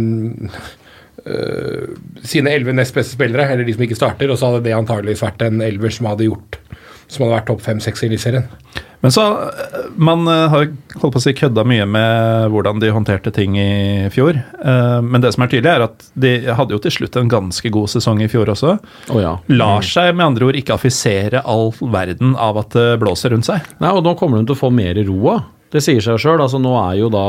uh, 0.52 1.92
sine 2.28 2.52
elleve 2.52 2.74
nest 2.76 2.96
beste 2.96 3.16
spillere, 3.16 3.46
eller 3.54 3.64
de 3.64 3.76
som 3.76 3.86
ikke 3.86 3.96
starter, 3.96 4.32
og 4.34 4.40
så 4.40 4.50
hadde 4.50 4.66
det 4.66 4.74
antageligvis 4.76 5.24
vært 5.24 5.46
en 5.48 5.64
elver 5.64 5.94
som 5.96 6.10
hadde 6.12 6.28
gjort 6.28 6.60
Som 7.08 7.26
hadde 7.26 7.38
vært 7.38 7.50
topp 7.52 7.62
fem-seks 7.66 8.04
i 8.04 8.10
Eliteserien. 8.10 8.50
Men 9.04 9.12
så, 9.12 9.24
eh, 9.44 9.80
Man 9.96 10.28
eh, 10.28 10.48
har 10.48 10.70
holdt 11.02 11.14
på 11.14 11.20
å 11.20 11.22
si 11.22 11.34
kødda 11.36 11.66
mye 11.68 11.86
med 11.86 12.52
hvordan 12.54 12.80
de 12.80 12.92
håndterte 12.96 13.34
ting 13.36 13.58
i 13.60 14.08
fjor. 14.16 14.40
Eh, 14.40 15.02
Men 15.04 15.22
det 15.22 15.34
som 15.36 15.44
er 15.44 15.52
tydelig, 15.52 15.74
er 15.74 15.84
at 15.90 16.06
de 16.16 16.32
hadde 16.56 16.72
jo 16.72 16.80
til 16.80 16.96
slutt 16.96 17.18
en 17.20 17.32
ganske 17.32 17.70
god 17.70 17.92
sesong 17.92 18.24
i 18.24 18.30
fjor 18.32 18.54
også. 18.54 18.78
Oh 19.12 19.20
ja. 19.20 19.36
Lar 19.52 19.84
seg 19.84 20.16
med 20.16 20.30
andre 20.30 20.48
ord 20.48 20.56
ikke 20.60 20.78
affisere 20.78 21.44
all 21.44 21.74
verden 21.82 22.38
av 22.40 22.62
at 22.64 22.72
det 22.78 23.00
blåser 23.04 23.36
rundt 23.36 23.50
seg. 23.50 23.68
Nei, 23.84 23.92
og 23.92 24.06
nå 24.08 24.16
kommer 24.20 24.40
de 24.40 24.48
til 24.48 24.56
å 24.56 24.64
få 24.64 24.72
mer 24.72 24.96
ro 25.04 25.20
av. 25.36 25.44
Det 25.74 25.82
sier 25.82 26.04
seg 26.06 26.20
sjøl. 26.22 26.38
Altså, 26.44 26.60
nå 26.62 26.72
er 26.78 27.00
jo 27.02 27.08
da 27.14 27.24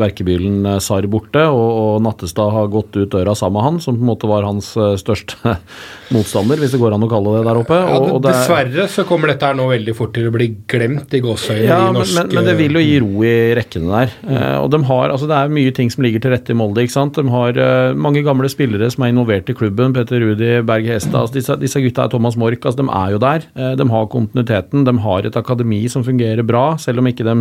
verkebylen 0.00 0.66
Sar 0.76 0.98
Sarr 0.98 1.06
borte, 1.10 1.44
og, 1.48 1.68
og 1.78 2.02
Nattestad 2.04 2.50
har 2.52 2.66
gått 2.72 2.96
ut 2.98 3.10
døra 3.12 3.34
sammen 3.38 3.58
med 3.58 3.64
han, 3.68 3.76
som 3.80 3.94
på 3.96 4.02
en 4.02 4.08
måte 4.10 4.28
var 4.28 4.42
hans 4.44 4.72
eh, 4.76 4.96
største 5.00 5.52
motstander, 6.14 6.58
hvis 6.60 6.72
det 6.74 6.80
går 6.82 6.96
an 6.96 7.04
å 7.06 7.08
kalle 7.10 7.34
det 7.36 7.44
der 7.46 7.60
oppe. 7.60 7.76
Ja, 7.78 7.96
Og, 7.98 8.08
og 8.16 8.22
det 8.24 8.32
er- 8.32 8.38
dessverre 8.42 8.86
så 8.90 9.04
kommer 9.08 9.30
dette 9.32 9.46
her 9.48 9.56
nå 9.58 9.68
veldig 9.70 9.94
fort 9.96 10.12
til 10.16 10.26
å 10.28 10.32
bli 10.34 10.48
glemt 10.70 11.14
i 11.14 11.20
gåseøyne 11.24 11.68
Ja, 11.68 11.78
i 11.88 11.94
norsk 11.96 12.16
men, 12.18 12.32
men 12.38 12.48
det 12.48 12.56
vil 12.58 12.78
jo 12.78 12.82
gi 12.82 12.96
ro 13.04 13.24
i 13.28 13.34
rekkene 13.58 13.92
der. 13.94 14.14
Eh, 14.26 14.56
og 14.62 14.68
de 14.74 14.82
har, 14.90 15.14
altså 15.14 15.28
Det 15.30 15.38
er 15.38 15.54
mye 15.58 15.74
ting 15.76 15.92
som 15.94 16.04
ligger 16.06 16.24
til 16.24 16.34
rette 16.34 16.54
i 16.54 16.58
Molde. 16.58 16.82
ikke 16.84 16.96
sant? 16.96 17.16
De 17.20 17.32
har 17.32 17.60
eh, 17.62 17.94
mange 18.08 18.24
gamle 18.26 18.50
spillere 18.52 18.90
som 18.92 19.06
er 19.06 19.14
involvert 19.14 19.48
i 19.52 19.56
klubben. 19.58 19.94
Petter 19.96 20.22
Rudi, 20.24 20.50
Berg 20.68 20.88
Hestad. 20.90 21.20
Altså 21.22 21.38
disse, 21.38 21.58
disse 21.62 21.84
gutta 21.84 22.08
er 22.08 22.12
Thomas 22.16 22.36
Mork. 22.40 22.64
altså 22.66 22.82
De 22.82 22.88
er 22.90 23.14
jo 23.14 23.22
der. 23.22 23.46
Eh, 23.54 23.72
de 23.78 23.88
har 23.94 24.10
kontinuiteten. 24.12 24.84
De 24.88 24.96
har 25.06 25.28
et 25.30 25.40
akademi 25.40 25.84
som 25.92 26.04
fungerer 26.06 26.44
bra, 26.48 26.66
selv 26.82 27.00
om 27.04 27.08
ikke 27.12 27.26
de 27.28 27.38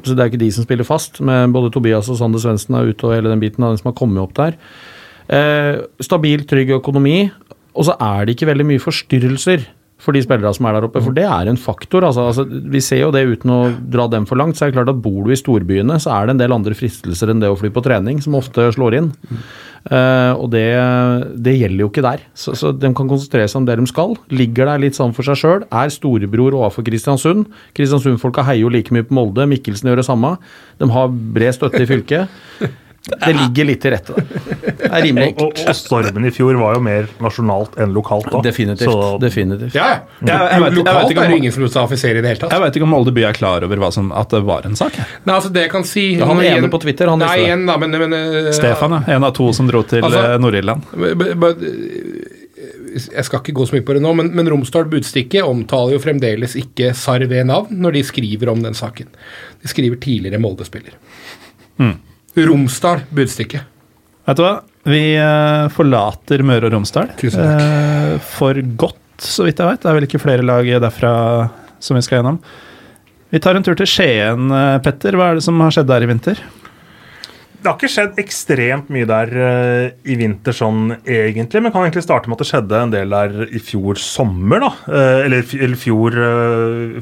Det 0.00 0.16
er 0.16 0.30
ikke 0.30 0.40
de 0.40 0.52
som 0.54 0.64
spiller 0.64 0.86
fast, 0.86 1.20
men 1.20 1.52
både 1.52 1.72
Tobias 1.74 2.08
og 2.08 2.16
Sander 2.16 2.40
Svendsen 2.40 2.76
er 2.78 2.88
ute 2.88 3.04
og 3.04 3.12
hele 3.12 3.28
den 3.32 3.42
biten 3.42 3.64
av 3.66 3.74
den 3.74 3.80
som 3.82 3.90
har 3.90 3.98
kommet 3.98 4.22
opp 4.22 4.32
der. 4.38 4.56
Eh, 5.28 5.82
stabil, 6.00 6.46
trygg 6.48 6.72
økonomi. 6.78 7.28
Og 7.76 7.86
så 7.86 7.94
er 8.00 8.24
det 8.24 8.34
ikke 8.34 8.48
veldig 8.48 8.66
mye 8.66 8.82
forstyrrelser 8.82 9.66
for 10.00 10.16
de 10.16 10.22
spillere 10.24 10.52
som 10.56 10.68
er 10.68 10.76
der 10.76 10.86
oppe, 10.88 11.02
for 11.04 11.16
det 11.16 11.26
er 11.28 11.50
en 11.50 11.58
faktor. 11.60 12.06
Altså, 12.08 12.28
altså, 12.30 12.44
vi 12.48 12.80
ser 12.84 13.02
jo 13.04 13.12
det 13.14 13.26
uten 13.28 13.52
å 13.52 13.60
dra 13.92 14.06
dem 14.10 14.26
for 14.28 14.40
langt. 14.40 14.56
så 14.56 14.66
er 14.66 14.70
det 14.70 14.78
klart 14.78 14.92
at 14.92 15.02
Bor 15.04 15.26
du 15.26 15.34
i 15.34 15.38
storbyene, 15.38 15.98
så 16.00 16.14
er 16.16 16.26
det 16.28 16.36
en 16.36 16.42
del 16.42 16.56
andre 16.56 16.76
fristelser 16.76 17.32
enn 17.32 17.42
det 17.42 17.50
å 17.52 17.58
fly 17.58 17.72
på 17.74 17.84
trening, 17.84 18.22
som 18.24 18.38
ofte 18.38 18.70
slår 18.76 18.96
inn. 19.00 19.12
Uh, 19.80 20.36
og 20.36 20.50
det, 20.52 20.66
det 21.40 21.56
gjelder 21.56 21.84
jo 21.84 21.90
ikke 21.92 22.04
der. 22.04 22.24
Så, 22.36 22.56
så 22.58 22.72
de 22.76 22.92
kan 22.96 23.08
konsentrere 23.08 23.48
seg 23.48 23.62
om 23.62 23.68
det 23.68 23.78
de 23.80 23.88
skal. 23.88 24.16
Ligger 24.32 24.68
der 24.72 24.82
litt 24.82 24.98
sånn 24.98 25.14
for 25.16 25.26
seg 25.26 25.40
sjøl. 25.40 25.64
Er 25.68 25.92
storebror 25.92 26.56
overfor 26.58 26.84
Kristiansund. 26.88 27.48
Kristiansund-folka 27.76 28.44
heier 28.48 28.64
jo 28.64 28.72
like 28.72 28.92
mye 28.94 29.08
på 29.08 29.16
Molde. 29.16 29.48
Mikkelsen 29.48 29.92
gjør 29.92 30.02
det 30.02 30.08
samme. 30.08 30.36
De 30.80 30.88
har 30.92 31.12
bred 31.36 31.56
støtte 31.56 31.84
i 31.84 31.90
fylket. 31.90 32.40
Det 33.00 33.32
ligger 33.32 33.64
litt 33.64 33.80
til 33.80 33.94
rette, 33.94 34.12
da. 34.12 34.22
Det 34.76 34.88
er 34.90 35.02
rimelig 35.06 35.28
Og, 35.40 35.46
og, 35.46 35.60
og 35.70 35.76
stormen 35.78 36.26
i 36.28 36.30
fjor 36.36 36.58
var 36.60 36.74
jo 36.76 36.82
mer 36.84 37.06
nasjonalt 37.24 37.78
enn 37.80 37.94
lokalt. 37.96 38.28
da. 38.30 38.42
Definitivt. 38.44 38.90
Så 38.92 39.14
definitivt. 39.22 39.72
Ja, 39.74 39.86
Jeg- 40.20 40.28
jeg 40.28 40.60
vet- 40.60 40.76
jeg 40.76 40.84
vet 40.84 41.10
ikke 41.14 41.24
om- 41.24 41.32
i 41.32 42.20
det 42.20 42.28
hele 42.28 42.36
tatt. 42.42 42.52
Jeg 42.52 42.60
veit 42.60 42.76
ikke 42.76 42.82
om 42.84 42.90
Molde 42.92 43.14
by 43.16 43.22
er 43.24 43.32
klar 43.32 43.64
over 43.64 43.76
hva 43.80 43.90
som, 43.92 44.12
at 44.12 44.28
det 44.28 44.42
var 44.44 44.66
en 44.68 44.76
sak. 44.76 44.92
Nei, 45.24 45.34
altså 45.34 45.50
det 45.52 45.62
jeg 45.62 45.70
kan 45.70 45.84
si 45.84 46.04
Ja, 46.18 46.26
han 46.26 46.38
er 46.40 46.58
ene 46.58 46.68
på 46.68 46.80
Twitter, 46.80 47.08
han 47.08 47.18
Nei, 47.18 47.26
visste 47.26 47.38
det. 47.40 47.46
igjen 47.48 47.66
da, 47.66 47.76
men, 47.78 47.90
men 47.90 48.12
uh, 48.46 48.52
Stefan, 48.52 48.90
ja. 48.92 49.14
En 49.16 49.24
av 49.24 49.32
to 49.34 49.50
som 49.56 49.66
dro 49.66 49.82
til 49.82 50.02
Altså- 50.04 50.34
eh, 50.34 50.38
Nord-Irland. 50.38 50.82
Jeg 53.16 53.24
skal 53.24 53.40
ikke 53.40 53.54
gå 53.54 53.66
så 53.68 53.72
mye 53.78 53.84
på 53.86 53.94
det 53.96 54.02
nå, 54.02 54.12
men, 54.14 54.30
men 54.34 54.48
Romsdal 54.50 54.84
Budstikke 54.90 55.40
omtaler 55.46 55.92
jo 55.96 55.98
fremdeles 56.02 56.56
ikke 56.58 56.92
SAR 56.94 57.24
ved 57.30 57.46
navn 57.46 57.80
når 57.80 57.92
de 57.96 58.02
skriver 58.02 58.50
om 58.52 58.60
den 58.62 58.74
saken. 58.74 59.06
De 59.62 59.68
skriver 59.68 59.96
tidligere 60.02 60.40
Molde-spiller. 60.42 60.92
Romsdal 62.38 63.02
Budstikke. 63.10 63.64
Vet 64.28 64.38
du 64.38 64.44
hva? 64.44 64.54
Vi 64.88 65.02
eh, 65.18 65.66
forlater 65.74 66.40
Møre 66.46 66.70
og 66.70 66.76
Romsdal 66.76 67.10
Tusen 67.20 67.42
takk. 67.42 67.60
eh, 67.60 68.14
for 68.38 68.60
godt, 68.80 69.02
så 69.20 69.44
vidt 69.44 69.60
jeg 69.60 69.68
vet. 69.68 69.82
Det 69.82 69.90
er 69.90 69.98
vel 69.98 70.06
ikke 70.08 70.22
flere 70.22 70.46
lag 70.46 70.70
derfra 70.86 71.12
som 71.82 71.98
vi 71.98 72.04
skal 72.06 72.20
gjennom. 72.20 72.38
Vi 73.30 73.40
tar 73.42 73.58
en 73.58 73.66
tur 73.66 73.76
til 73.78 73.88
Skien, 73.88 74.48
eh, 74.54 74.78
Petter. 74.84 75.18
Hva 75.18 75.30
er 75.30 75.38
det 75.40 75.44
som 75.44 75.60
har 75.60 75.74
skjedd 75.74 75.90
der 75.90 76.06
i 76.06 76.10
vinter? 76.10 76.40
Det 77.60 77.68
har 77.68 77.76
ikke 77.76 77.90
skjedd 77.92 78.20
ekstremt 78.22 78.86
mye 78.88 79.04
der 79.04 79.32
i 80.08 80.14
vinter 80.16 80.54
sånn 80.56 80.94
egentlig, 81.04 81.60
men 81.60 81.74
kan 81.74 81.84
egentlig 81.84 82.06
starte 82.06 82.30
med 82.30 82.38
at 82.38 82.44
det 82.46 82.48
skjedde 82.48 82.78
en 82.86 82.94
del 82.94 83.12
der 83.12 83.34
i 83.52 83.60
fjor 83.60 84.00
sommer, 84.00 84.62
da. 84.64 84.70
Eller, 85.26 85.44
eller 85.44 85.76
fjor 85.76 86.16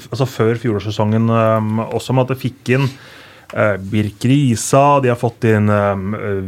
Altså 0.08 0.26
før 0.26 0.58
fjorårssesongen 0.58 1.30
også, 1.30 2.10
med 2.10 2.26
at 2.26 2.34
det 2.34 2.40
fikk 2.42 2.72
inn 2.74 2.88
Birk 3.90 4.24
Risa, 4.28 5.00
de 5.00 5.08
har 5.08 5.16
fått 5.16 5.44
inn 5.48 5.70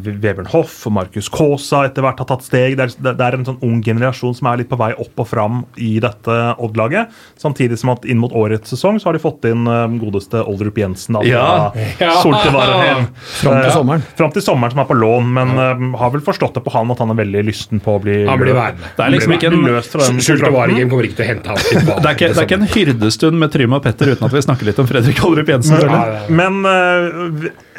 Vebjørn 0.05 0.51
Hoff 0.53 0.75
og 0.89 0.93
Markus 0.99 1.31
Kaasa 1.33 1.87
etter 1.89 2.05
hvert 2.05 2.21
har 2.21 2.29
tatt 2.29 2.45
steg. 2.45 2.75
Det 2.77 2.85
er, 2.91 3.15
det 3.17 3.25
er 3.25 3.37
en 3.39 3.47
sånn 3.49 3.61
ung 3.65 3.79
generasjon 3.85 4.35
som 4.37 4.51
er 4.51 4.61
litt 4.61 4.69
på 4.71 4.77
vei 4.81 4.91
opp 5.01 5.23
og 5.25 5.29
fram 5.31 5.63
i 5.81 5.95
dette 6.03 6.37
Odd-laget. 6.61 7.09
Samtidig 7.41 7.79
som 7.81 7.95
at 7.95 8.05
inn 8.05 8.21
mot 8.21 8.35
årets 8.37 8.75
sesong 8.75 9.01
så 9.01 9.09
har 9.11 9.17
de 9.17 9.23
fått 9.23 9.47
inn 9.49 9.65
eh, 9.71 9.97
godeste 10.03 10.43
Oldrup 10.45 10.77
Jensen. 10.83 11.17
da, 11.17 11.25
Ja. 11.25 11.73
Ja. 12.01 12.13
Fram 12.21 12.37
til 12.43 12.51
Eh, 12.51 13.71
sommeren. 13.73 14.03
Fram 14.19 14.33
til 14.35 14.43
sommeren, 14.45 14.73
som 14.75 14.81
er 14.83 14.89
på 14.91 14.97
lån, 15.01 15.33
men 15.39 15.51
eh, 15.57 15.99
har 16.01 16.11
vel 16.13 16.21
forstått 16.25 16.59
det 16.59 16.65
på 16.67 16.73
han 16.75 16.91
at 16.93 17.01
han 17.03 17.11
er 17.15 17.19
veldig 17.23 17.43
lysten 17.49 17.81
på 17.83 17.97
å 17.97 18.03
bli 18.03 18.19
Han 18.29 18.41
blir 18.43 18.55
værende. 18.57 18.91
Det 18.97 19.05
er 19.07 19.15
liksom 19.15 19.35
ikke 19.37 19.51
en. 19.51 19.65
Varegem 20.51 20.91
kommer 20.91 21.07
ikke 21.09 21.19
til 21.21 21.25
å 21.25 21.31
hente 21.31 21.53
ham 21.53 21.61
tilbake. 21.65 22.03
det 22.03 22.11
er 22.11 22.17
ikke, 22.19 22.29
det 22.35 22.43
er 22.43 22.49
ikke 22.49 22.59
en 22.61 22.71
hyrdestund 22.75 23.41
med 23.41 23.53
Trym 23.55 23.77
og 23.77 23.83
Petter 23.85 24.13
uten 24.13 24.27
at 24.29 24.35
vi 24.37 24.43
snakker 24.45 24.69
litt 24.69 24.81
om 24.83 24.89
Fredrik 24.91 25.23
Oldrup 25.27 25.49
Jensen. 25.53 25.81
Men. 25.89 26.41
Men, 26.41 26.61
eh, 26.67 26.90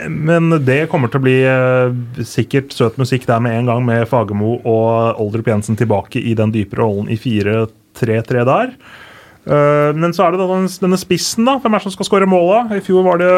men 0.10 0.58
det 0.66 0.86
kommer 0.92 1.12
til 1.12 1.22
å 1.22 1.26
bli 1.26 1.38
eh, 1.48 1.94
sikkert 2.28 2.76
søt 2.76 3.00
musikk 3.02 3.28
der 3.30 3.44
med 3.44 3.60
en 3.60 3.72
gang, 3.72 3.86
med 3.88 4.08
Fagermo 4.10 4.58
og 4.62 5.22
Oldrup 5.22 5.52
Jensen 5.52 5.80
tilbake 5.80 6.22
i 6.22 6.36
den 6.38 6.54
dype 6.56 6.80
rollen 6.80 7.10
i 7.12 7.20
4-3-3 7.20 8.46
der. 8.50 8.76
Eh, 9.42 9.92
men 9.98 10.14
så 10.14 10.28
er 10.28 10.36
det 10.36 10.46
denne 10.46 11.00
spissen, 11.02 11.48
da. 11.48 11.56
Hvem 11.62 11.74
er 11.74 11.82
det 11.82 11.88
som 11.88 11.96
skal 11.96 12.08
skåre 12.08 12.30
måla? 12.30 12.68
I 12.78 12.84
fjor 12.86 13.06
var 13.08 13.22
det 13.22 13.32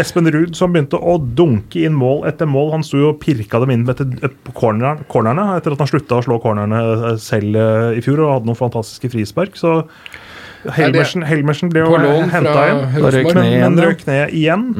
Espen 0.00 0.28
Ruud 0.32 0.52
som 0.58 0.74
begynte 0.74 1.00
å 1.00 1.16
dunke 1.16 1.86
inn 1.86 1.96
mål 1.96 2.26
etter 2.28 2.48
mål. 2.50 2.74
Han 2.74 2.84
sto 2.84 3.00
og 3.08 3.20
pirka 3.22 3.62
dem 3.62 3.72
inn 3.72 3.86
etter, 3.88 4.10
på 4.44 4.56
corner, 4.56 5.00
cornerne 5.12 5.54
etter 5.56 5.72
at 5.72 5.82
han 5.82 5.90
slutta 5.90 6.20
å 6.20 6.26
slå 6.26 6.40
cornerne 6.44 6.82
eh, 6.92 7.08
selv 7.22 7.56
eh, 7.56 7.96
i 7.96 8.04
fjor 8.04 8.26
og 8.26 8.34
hadde 8.34 8.50
noen 8.50 8.60
fantastiske 8.60 9.12
frispark. 9.16 9.56
Så 9.56 9.80
Helmersen, 10.76 11.24
Helmersen 11.24 11.70
ble 11.72 11.84
jo 11.86 11.96
henta 12.32 12.66
inn. 12.72 12.82
Men, 13.38 13.80
røk 13.80 14.04
ned 14.08 14.34
igjen. 14.36 14.72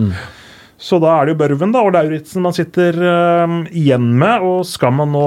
Så 0.78 0.98
da 1.00 1.14
er 1.16 1.26
det 1.26 1.34
jo 1.34 1.40
Børven 1.40 1.72
da, 1.72 1.80
og 1.86 1.94
Lauritzen 1.96 2.44
man 2.44 2.54
sitter 2.56 2.98
uh, 3.00 3.54
igjen 3.72 4.10
med. 4.20 4.44
Og 4.44 4.66
skal 4.68 4.92
man 4.96 5.12
nå 5.14 5.26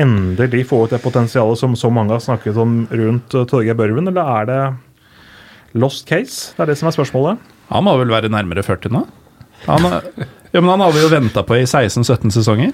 endelig 0.00 0.66
få 0.70 0.82
ut 0.84 0.92
det 0.94 1.02
potensialet 1.04 1.60
som 1.60 1.76
så 1.78 1.90
mange 1.92 2.12
har 2.16 2.24
snakket 2.24 2.58
om 2.60 2.82
rundt 2.92 3.36
uh, 3.36 3.46
Torgeir 3.48 3.76
Børven, 3.78 4.08
eller 4.12 4.32
er 4.40 4.50
det 4.50 4.62
lost 5.80 6.08
case? 6.08 6.52
Det 6.56 6.66
er 6.66 6.72
det 6.72 6.80
som 6.80 6.90
er 6.90 6.96
spørsmålet. 6.96 7.52
Han 7.72 7.86
må 7.88 7.96
vel 8.00 8.12
være 8.12 8.32
nærmere 8.32 8.64
40 8.64 8.92
nå? 8.94 9.06
Han, 9.66 9.86
er- 9.88 10.26
ja, 10.52 10.60
men 10.60 10.70
han 10.70 10.80
har 10.84 10.92
vi 10.94 11.02
jo 11.02 11.08
venta 11.10 11.42
på 11.44 11.56
i 11.58 11.64
16-17 11.66 12.30
sesonger. 12.36 12.70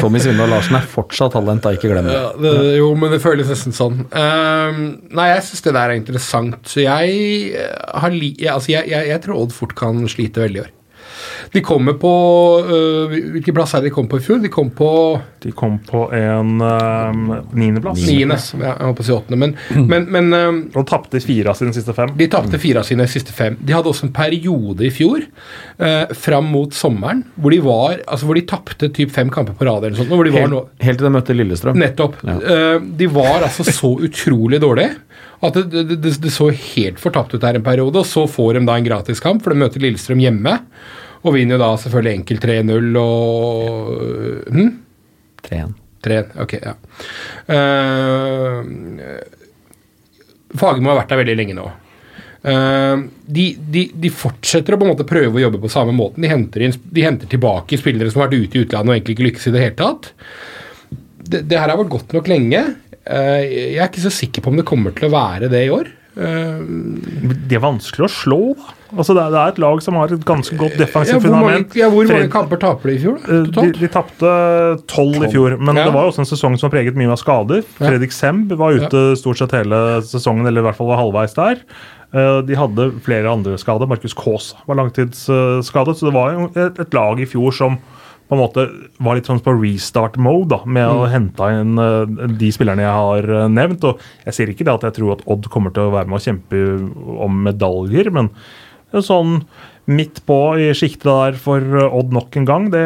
Tommy 0.00 0.20
Svindal 0.22 0.52
Larsen 0.52 0.76
er 0.78 0.86
fortsatt 0.88 1.34
talent, 1.34 1.64
da, 1.64 1.72
ikke 1.76 1.90
glem 1.90 2.06
det. 2.06 2.14
Ja, 2.14 2.28
det, 2.40 2.52
jo, 2.78 2.90
men 2.96 3.12
det 3.12 3.18
føles 3.24 3.50
nesten 3.50 3.74
sånn. 3.76 4.04
Um, 4.12 4.78
nei, 5.16 5.26
jeg 5.32 5.46
syns 5.48 5.64
det 5.66 5.74
der 5.76 5.82
er 5.92 5.98
interessant. 5.98 6.60
Så 6.70 6.84
jeg 6.84 7.16
eh, 7.58 7.72
har 8.04 8.14
li... 8.14 8.30
Altså, 8.44 8.72
jeg, 8.76 8.88
jeg, 8.92 9.08
jeg 9.10 9.24
tror 9.24 9.42
Odd 9.42 9.56
fort 9.56 9.74
kan 9.76 10.04
slite 10.08 10.44
veldig 10.44 10.60
i 10.60 10.64
år. 10.64 10.70
De 11.52 11.60
kommer 11.60 11.96
på 11.98 12.10
øh, 12.62 13.14
Hvilken 13.34 13.54
plass 13.56 13.74
er 13.74 13.82
det 13.82 13.90
de 13.90 13.94
kom 13.94 14.08
på 14.10 14.20
i 14.20 14.22
fjor? 14.24 14.38
De 14.42 14.50
kom 14.52 14.70
på 14.76 14.90
De 15.42 15.50
kom 15.56 15.78
på 15.86 16.04
en 16.14 16.60
um, 16.60 17.22
niendeplass. 17.56 18.04
niende. 18.06 18.36
Ja, 18.60 18.74
jeg 18.76 18.90
håper 18.90 19.04
å 19.04 19.06
si 19.06 19.14
åttende. 19.14 19.38
Men, 19.40 19.54
men, 19.88 20.06
men 20.12 20.36
øhm, 20.36 20.60
Og 20.78 20.86
tapte 20.90 21.22
fire 21.24 21.50
av 21.50 21.58
sine 21.58 21.74
siste 21.74 21.94
fem. 21.96 22.12
de 22.16 22.28
tapte 22.30 22.60
fire 22.60 22.84
av 22.84 22.88
sine 22.88 23.06
siste 23.10 23.34
fem. 23.34 23.56
De 23.58 23.74
hadde 23.74 23.90
også 23.90 24.06
en 24.08 24.14
periode 24.14 24.84
i 24.86 24.92
fjor, 24.94 25.24
eh, 25.80 26.14
fram 26.16 26.50
mot 26.52 26.74
sommeren, 26.76 27.24
hvor 27.40 27.54
de 27.54 27.60
var 27.64 27.98
Altså 28.04 28.28
hvor 28.28 28.38
de 28.38 28.44
tapte 28.48 28.90
typ 28.94 29.10
fem 29.14 29.32
kamper 29.32 29.56
på 29.58 29.66
rad 29.66 29.88
eller 29.88 29.98
sånt. 29.98 30.12
Hvor 30.12 30.28
de 30.28 30.34
var 30.34 30.50
nå 30.52 30.60
Helt, 30.60 30.86
helt 30.86 31.00
til 31.00 31.08
de 31.08 31.14
møtte 31.16 31.36
Lillestrøm. 31.36 31.80
Nettopp. 31.80 32.20
Ja. 32.26 32.38
Uh, 32.38 32.88
de 33.00 33.08
var 33.10 33.46
altså 33.48 33.64
så 33.66 33.94
utrolig 34.06 34.60
dårlige 34.62 34.94
at 35.40 35.56
det, 35.56 35.70
det, 35.72 35.96
det, 36.04 36.14
det 36.20 36.32
så 36.32 36.50
helt 36.52 37.00
fortapt 37.00 37.32
ut 37.32 37.44
her 37.46 37.56
en 37.56 37.64
periode. 37.64 38.02
Og 38.02 38.08
så 38.08 38.26
får 38.28 38.58
de 38.58 38.66
da 38.68 38.76
en 38.76 38.84
gratiskamp, 38.86 39.40
for 39.44 39.54
de 39.54 39.62
møter 39.62 39.80
Lillestrøm 39.80 40.20
hjemme. 40.20 40.58
Og 41.20 41.36
vinner 41.36 41.58
jo 41.58 41.60
da 41.60 41.74
selvfølgelig 41.80 42.20
enkelt 42.20 42.46
3-0 42.46 42.96
og 43.00 44.48
hm? 44.54 44.72
3-1. 45.44 45.76
3 46.00 46.20
Ok, 46.40 46.54
ja. 46.56 46.72
Uh, 47.50 48.64
Fagermo 50.56 50.90
har 50.90 51.02
vært 51.02 51.12
der 51.12 51.20
veldig 51.20 51.36
lenge 51.38 51.56
nå. 51.58 51.66
Uh, 52.40 53.04
de, 53.28 53.50
de, 53.60 53.84
de 54.00 54.12
fortsetter 54.12 54.74
å 54.74 54.80
på 54.80 54.86
en 54.86 54.94
måte 54.94 55.08
prøve 55.08 55.36
å 55.36 55.44
jobbe 55.44 55.60
på 55.62 55.72
samme 55.72 55.94
måten. 55.96 56.24
De 56.24 56.32
henter, 56.32 56.64
inn, 56.64 56.74
de 56.80 57.04
henter 57.04 57.30
tilbake 57.30 57.78
spillere 57.80 58.10
som 58.12 58.24
har 58.24 58.30
vært 58.30 58.48
ute 58.48 58.58
i 58.58 58.64
utlandet 58.64 58.88
og 58.88 58.96
egentlig 58.96 59.18
ikke 59.18 59.28
lykkes 59.28 59.50
i 59.50 59.54
det 59.54 59.64
hele 59.66 59.78
tatt. 59.82 60.12
Det, 61.20 61.44
det 61.46 61.60
her 61.60 61.68
har 61.68 61.78
vært 61.82 61.94
godt 61.98 62.16
nok 62.16 62.32
lenge. 62.32 62.64
Uh, 63.04 63.40
jeg 63.44 63.76
er 63.76 63.88
ikke 63.90 64.08
så 64.08 64.16
sikker 64.22 64.44
på 64.44 64.54
om 64.54 64.60
det 64.60 64.68
kommer 64.68 64.96
til 64.96 65.10
å 65.10 65.14
være 65.14 65.52
det 65.52 65.66
i 65.68 65.72
år. 65.74 65.92
Uh, 66.16 66.64
De 67.44 67.60
er 67.60 67.66
vanskelig 67.68 68.08
å 68.08 68.14
slå, 68.22 68.44
da. 68.56 68.76
Altså, 68.90 69.14
det, 69.14 69.22
er, 69.22 69.30
det 69.30 69.38
er 69.40 69.52
et 69.54 69.58
lag 69.62 69.82
som 69.84 69.94
har 70.00 70.12
et 70.16 70.24
ganske 70.26 70.56
godt 70.58 70.74
ja, 70.74 70.80
defensivt 70.84 71.22
hvor 71.22 71.30
mange, 71.36 71.50
fundament. 71.50 71.76
ja, 71.78 71.88
hvor 71.92 72.02
mange 72.08 72.16
Fred- 72.24 72.32
kamper 72.32 72.60
taper 72.62 72.90
de 72.90 72.94
i 72.96 73.02
fjor, 73.04 73.18
da? 73.20 73.22
Eh, 73.30 73.44
De, 73.44 73.52
Totalt? 73.52 73.78
de 73.80 73.88
tapte 73.94 74.32
tolv 74.90 75.22
i 75.24 75.30
fjor, 75.30 75.56
men 75.60 75.76
Ja. 75.76 75.84
det 75.86 75.94
var 75.94 76.02
jo 76.08 76.10
også 76.14 76.24
en 76.24 76.30
sesong 76.32 76.58
som 76.58 76.68
var 76.70 76.74
preget 76.78 76.96
mye 76.98 77.10
av 77.14 77.18
skader. 77.22 77.62
Fredrik 77.78 78.12
Semb 78.12 78.50
var 78.58 78.72
ute 78.72 79.04
stort 79.20 79.38
sett 79.38 79.52
hele 79.52 80.02
sesongen, 80.02 80.46
eller 80.46 80.60
i 80.62 80.68
hvert 80.68 80.76
fall 80.80 80.90
var 80.90 80.98
halvveis 81.04 81.34
der. 81.38 81.62
Eh, 82.12 82.42
De 82.42 82.54
hadde 82.58 82.90
flere 83.06 83.30
andre 83.30 83.56
skader. 83.58 83.86
Markus 83.86 84.14
Kaas 84.14 84.54
var 84.66 84.76
langtidsskadet, 84.80 85.96
så 85.96 86.06
det 86.10 86.14
var 86.14 86.32
jo 86.34 86.50
et, 86.54 86.78
et 86.80 86.94
lag 86.94 87.20
i 87.22 87.26
fjor 87.30 87.52
som 87.54 87.78
på 88.30 88.36
en 88.36 88.42
måte 88.44 88.62
var 89.02 89.16
litt 89.18 89.26
sånn 89.26 89.40
på 89.42 89.50
restart-mode, 89.58 90.48
da, 90.52 90.60
med 90.64 90.86
å 90.86 91.08
hente 91.10 91.48
inn 91.50 91.72
eh, 91.82 92.28
de 92.38 92.50
spillerne 92.54 92.84
jeg 92.84 92.94
har 92.94 93.26
nevnt. 93.50 93.82
og 93.84 93.98
Jeg 94.24 94.34
sier 94.36 94.52
ikke 94.52 94.64
det 94.68 94.74
at 94.76 94.82
jeg 94.86 94.98
tror 95.00 95.16
at 95.16 95.24
Odd 95.26 95.48
kommer 95.50 95.70
til 95.74 95.88
å 95.88 95.94
være 95.96 96.06
med 96.06 96.20
å 96.20 96.22
kjempe 96.22 96.60
om 97.26 97.40
medaljer, 97.48 98.10
men 98.14 98.28
en 98.30 98.34
sånn 98.92 99.44
midt 99.86 100.20
på 100.26 100.58
i 100.58 100.72
sjiktet 100.74 101.04
der 101.08 101.32
for 101.38 101.58
eh, 101.60 101.94
Odd 101.98 102.12
nok 102.12 102.36
en 102.36 102.44
gang, 102.44 102.70
det 102.70 102.84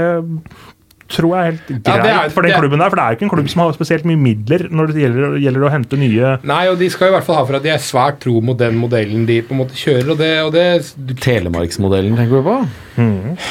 tror 1.15 1.35
jeg 1.37 1.41
er 1.41 1.51
helt 1.51 1.67
greit 1.69 1.87
Ja, 1.87 1.97
det 2.03 2.11
er- 2.17 2.31
for 2.33 2.43
den 2.43 2.51
det 2.51 2.61
klubben 2.63 2.79
der. 2.81 2.89
For 2.91 2.97
det 2.97 3.03
er 3.05 3.11
jo 3.13 3.17
ikke 3.19 3.25
en 3.27 3.33
klubb 3.37 3.49
som 3.53 3.61
har 3.61 3.73
spesielt 3.77 4.05
mye 4.09 4.17
midler 4.17 4.63
når 4.73 4.87
det 4.93 5.03
gjelder, 5.03 5.35
gjelder 5.39 5.67
å 5.67 5.71
hente 5.71 5.99
nye 6.01 6.31
Nei, 6.49 6.63
og 6.73 6.79
de 6.81 6.89
skal 6.91 7.09
i 7.09 7.13
hvert 7.13 7.25
fall 7.27 7.37
ha 7.37 7.45
for 7.45 7.57
at 7.57 7.63
de 7.63 7.69
er 7.75 7.79
svært 7.79 8.19
tro 8.25 8.41
mot 8.41 8.57
den 8.57 8.75
modellen 8.81 9.27
de 9.29 9.37
på 9.43 9.53
en 9.53 9.61
måte 9.61 9.77
kjører. 9.77 10.11
og 10.11 10.19
det, 10.19 10.31
og 10.47 10.53
det 10.57 11.19
Telemarksmodellen, 11.21 12.17
tenker 12.17 12.41
du 12.41 12.47
på? 12.49 12.57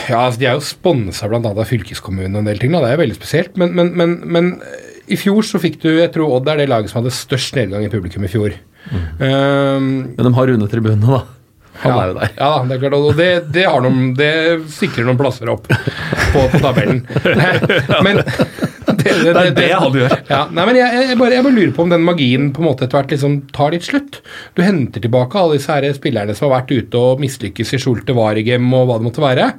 Ja, 0.09 0.23
altså 0.25 0.39
De 0.39 0.45
er 0.49 0.57
jo 0.57 0.65
sponsa 0.65 1.30
bl.a. 1.30 1.39
av 1.53 1.65
fylkeskommunen 1.69 2.34
og 2.35 2.41
en 2.41 2.49
del 2.49 2.57
ting. 2.59 2.71
da, 2.73 2.81
Det 2.81 2.91
er 2.95 3.03
veldig 3.05 3.19
spesielt. 3.21 3.55
Men, 3.61 3.75
men, 3.77 3.93
men, 3.95 4.17
men 4.25 4.49
eh, 4.63 4.89
i 5.13 5.17
fjor 5.19 5.43
så 5.45 5.59
fikk 5.61 5.77
du 5.84 5.89
Jeg 5.99 6.11
tror 6.15 6.34
Odd 6.39 6.47
er 6.49 6.57
det 6.63 6.69
laget 6.71 6.89
som 6.89 7.03
hadde 7.03 7.13
størst 7.13 7.55
nedgang 7.59 7.85
i 7.85 7.89
publikum 7.93 8.23
i 8.25 8.31
fjor. 8.34 8.57
Um, 9.19 10.15
Men 10.17 10.25
de 10.25 10.34
har 10.34 10.47
runde 10.49 10.67
tribunene, 10.71 11.05
da. 11.19 11.21
Han 11.81 11.91
ja, 11.91 12.01
er 12.01 12.11
jo 12.11 12.17
der. 12.19 12.33
Ja, 12.37 12.51
det 12.67 12.75
er 12.75 12.83
klart, 12.83 12.97
og 12.99 13.17
det, 13.17 13.29
det, 13.55 13.65
har 13.65 13.81
noen, 13.83 14.11
det 14.17 14.33
sikrer 14.73 15.07
noen 15.07 15.19
plasser 15.19 15.49
opp 15.53 15.65
på, 15.69 16.45
på 16.53 16.61
tabellen. 16.61 17.01
Men 18.05 18.21
det, 19.03 19.13
det, 19.23 19.33
er 19.33 19.55
det 19.55 19.69
han 19.71 19.95
gjør. 19.95 20.13
Ja, 20.29 20.41
nei, 20.53 20.65
men 20.67 20.77
jeg, 20.77 21.05
jeg, 21.09 21.17
bare, 21.19 21.35
jeg 21.37 21.45
bare 21.45 21.55
lurer 21.55 21.73
på 21.75 21.85
om 21.85 21.91
den 21.93 22.05
magien 22.05 22.49
på 22.53 22.63
en 22.63 22.67
måte 22.69 22.85
etter 22.85 22.99
hvert 22.99 23.13
liksom 23.13 23.37
tar 23.55 23.73
litt 23.75 23.87
slutt. 23.87 24.19
Du 24.57 24.63
henter 24.63 25.03
tilbake 25.03 25.39
alle 25.39 25.57
disse 25.57 25.73
her 25.73 25.87
spillerne 25.95 26.35
som 26.37 26.49
har 26.49 26.61
vært 26.61 26.73
ute 26.73 27.01
og 27.01 27.23
mislykkes 27.23 27.75
i 27.75 27.81
Schulte-Varigem 27.83 28.67
og 28.77 28.87
hva 28.89 28.99
det 28.99 29.07
måtte 29.07 29.23
være. 29.23 29.49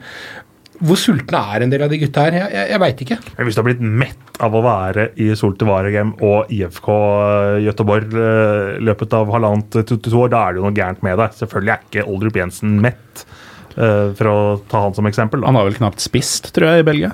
Hvor 0.85 0.99
sultne 1.01 1.41
er 1.55 1.65
en 1.65 1.73
del 1.73 1.85
av 1.87 1.93
de 1.93 1.99
gutta 2.03 2.27
her? 2.27 2.37
Jeg, 2.43 2.53
jeg, 2.53 2.71
jeg 2.75 2.83
veit 2.83 3.03
ikke. 3.07 3.19
Men 3.39 3.49
Hvis 3.49 3.57
du 3.57 3.61
har 3.63 3.69
blitt 3.71 3.85
mett 4.05 4.41
av 4.45 4.57
å 4.59 4.63
være 4.65 5.07
i 5.23 5.31
Solte 5.39 5.69
Varegem 5.69 6.13
og 6.27 6.51
IFK 6.53 6.89
eh, 6.91 7.63
i 7.63 8.85
løpet 8.85 9.17
av 9.17 9.33
halvannet 9.33 9.79
til 9.89 10.01
to 10.03 10.19
år, 10.25 10.33
da 10.35 10.43
er 10.45 10.55
det 10.55 10.61
jo 10.61 10.67
noe 10.67 10.77
gærent 10.77 11.05
med 11.07 11.17
deg. 11.23 11.39
Selvfølgelig 11.39 11.75
er 11.75 11.87
ikke 11.89 12.07
Oldrup 12.11 12.41
Jensen 12.41 12.77
mett. 12.85 13.25
Eh, 13.75 14.13
for 14.15 14.29
å 14.31 14.35
ta 14.71 14.85
han 14.85 14.95
som 14.95 15.07
eksempel. 15.09 15.41
Da. 15.43 15.49
Han 15.51 15.57
har 15.59 15.65
vel 15.67 15.75
knapt 15.75 15.99
spist, 16.03 16.53
tror 16.55 16.69
jeg, 16.71 16.85
i 16.85 16.87
Belgia. 16.87 17.09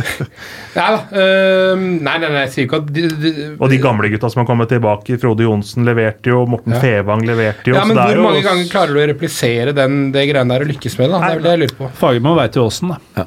Nei 0.74 0.86
da. 0.90 0.98
øh, 1.14 1.78
nei, 1.78 2.16
nei, 2.18 2.30
nei, 2.34 2.40
jeg 2.44 2.50
sier 2.54 2.66
ikke 2.66 2.80
at 2.82 2.88
de, 2.96 3.04
de, 3.22 3.32
Og 3.62 3.70
de 3.70 3.78
gamle 3.82 4.10
gutta 4.10 4.30
som 4.32 4.42
har 4.42 4.48
kommet 4.48 4.72
tilbake, 4.74 5.18
Frode 5.22 5.46
Johnsen 5.46 5.86
leverte 5.86 6.32
jo, 6.32 6.42
Morten 6.50 6.74
Ja. 6.74 6.80
Fevang 6.82 7.22
leverte 7.28 7.70
jo. 7.70 7.76
Ja, 7.78 7.84
men 7.86 8.00
hvor 8.00 8.18
jo- 8.18 8.26
mange 8.26 8.42
ganger 8.42 8.66
klarer 8.72 8.96
du 8.96 9.02
å 9.04 9.06
replisere 9.12 9.76
den, 9.76 10.10
det 10.14 10.26
greiene 10.32 10.50
der 10.56 10.66
og 10.66 10.72
lykkes 10.74 10.98
med 10.98 11.06
det? 11.08 11.14
da? 11.14 11.20
Det 11.22 11.30
er 11.30 11.38
vel 11.38 11.46
det 11.46 11.54
jeg 11.54 11.62
lurer 11.64 11.78
på. 11.78 11.90
Fagermo 12.02 12.34
veit 12.40 12.58
jo 12.58 12.66
åssen, 12.66 12.94
da. 13.14 13.26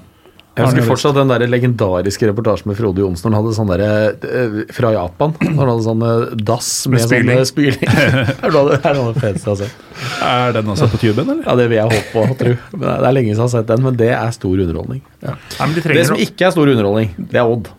Jeg 0.58 0.66
husker 0.66 0.86
fortsatt 0.88 1.16
den 1.20 1.30
der 1.30 1.44
legendariske 1.48 2.28
reportasjen 2.32 2.72
med 2.72 2.78
Frode 2.80 3.04
Johnsen. 3.04 3.30
Han 3.30 3.38
hadde 3.38 3.54
sånn 3.56 3.70
derre 3.70 3.90
eh, 4.26 4.56
fra 4.74 4.90
Japan. 4.96 5.36
Han 5.60 5.62
hadde 5.70 5.84
sånn 5.86 6.02
eh, 6.08 6.36
dass 6.50 6.70
med, 6.90 6.98
Med 6.98 7.06
spyling. 7.06 7.30
sånne 7.30 7.46
spyling. 7.52 7.86
det 7.86 8.38
er 8.48 8.56
det 8.58 8.64
det 8.74 8.80
er 8.90 8.98
noe 8.98 9.14
feteste 9.14 9.46
jeg 9.46 9.54
har 9.54 9.60
sett. 9.62 9.86
Er 10.28 10.56
den 10.58 10.74
også 10.74 10.90
på 10.92 11.00
tuben, 11.04 11.30
eller? 11.30 11.44
Ja, 11.46 11.56
det 11.62 11.68
vil 11.70 11.78
jeg 11.78 11.94
håpe 11.94 12.14
på, 12.14 12.26
tro. 12.42 12.56
Det 12.82 12.94
er 12.98 13.14
lenge 13.14 13.30
siden 13.32 13.38
jeg 13.38 13.46
har 13.46 13.54
sett 13.56 13.70
den, 13.70 13.84
men 13.86 14.00
det 14.02 14.12
er 14.18 14.32
stor 14.36 14.64
underholdning. 14.66 15.04
Nei, 15.28 15.36
de 15.78 15.86
Det 15.94 16.08
som 16.10 16.22
ikke 16.28 16.50
er 16.50 16.56
stor 16.58 16.74
underholdning, 16.74 17.14
det 17.32 17.42
er 17.44 17.54
Odd. 17.54 17.70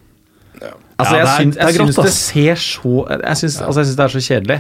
Altså, 0.99 1.15
Ja, 1.15 1.19
jeg 1.19 1.27
det 1.27 1.31
er- 1.31 1.39
syns, 1.39 1.55
det 1.55 1.63
er 1.63 1.69
jeg 1.69 1.77
syns 1.79 1.97
det 1.99 2.05
ass. 2.11 2.17
ser 2.27 2.55
så 2.59 2.95
Jeg 3.23 3.37
syns, 3.39 3.59
altså, 3.63 3.83
det 3.87 4.03
er 4.05 4.15
så 4.15 4.23
kjedelig. 4.29 4.57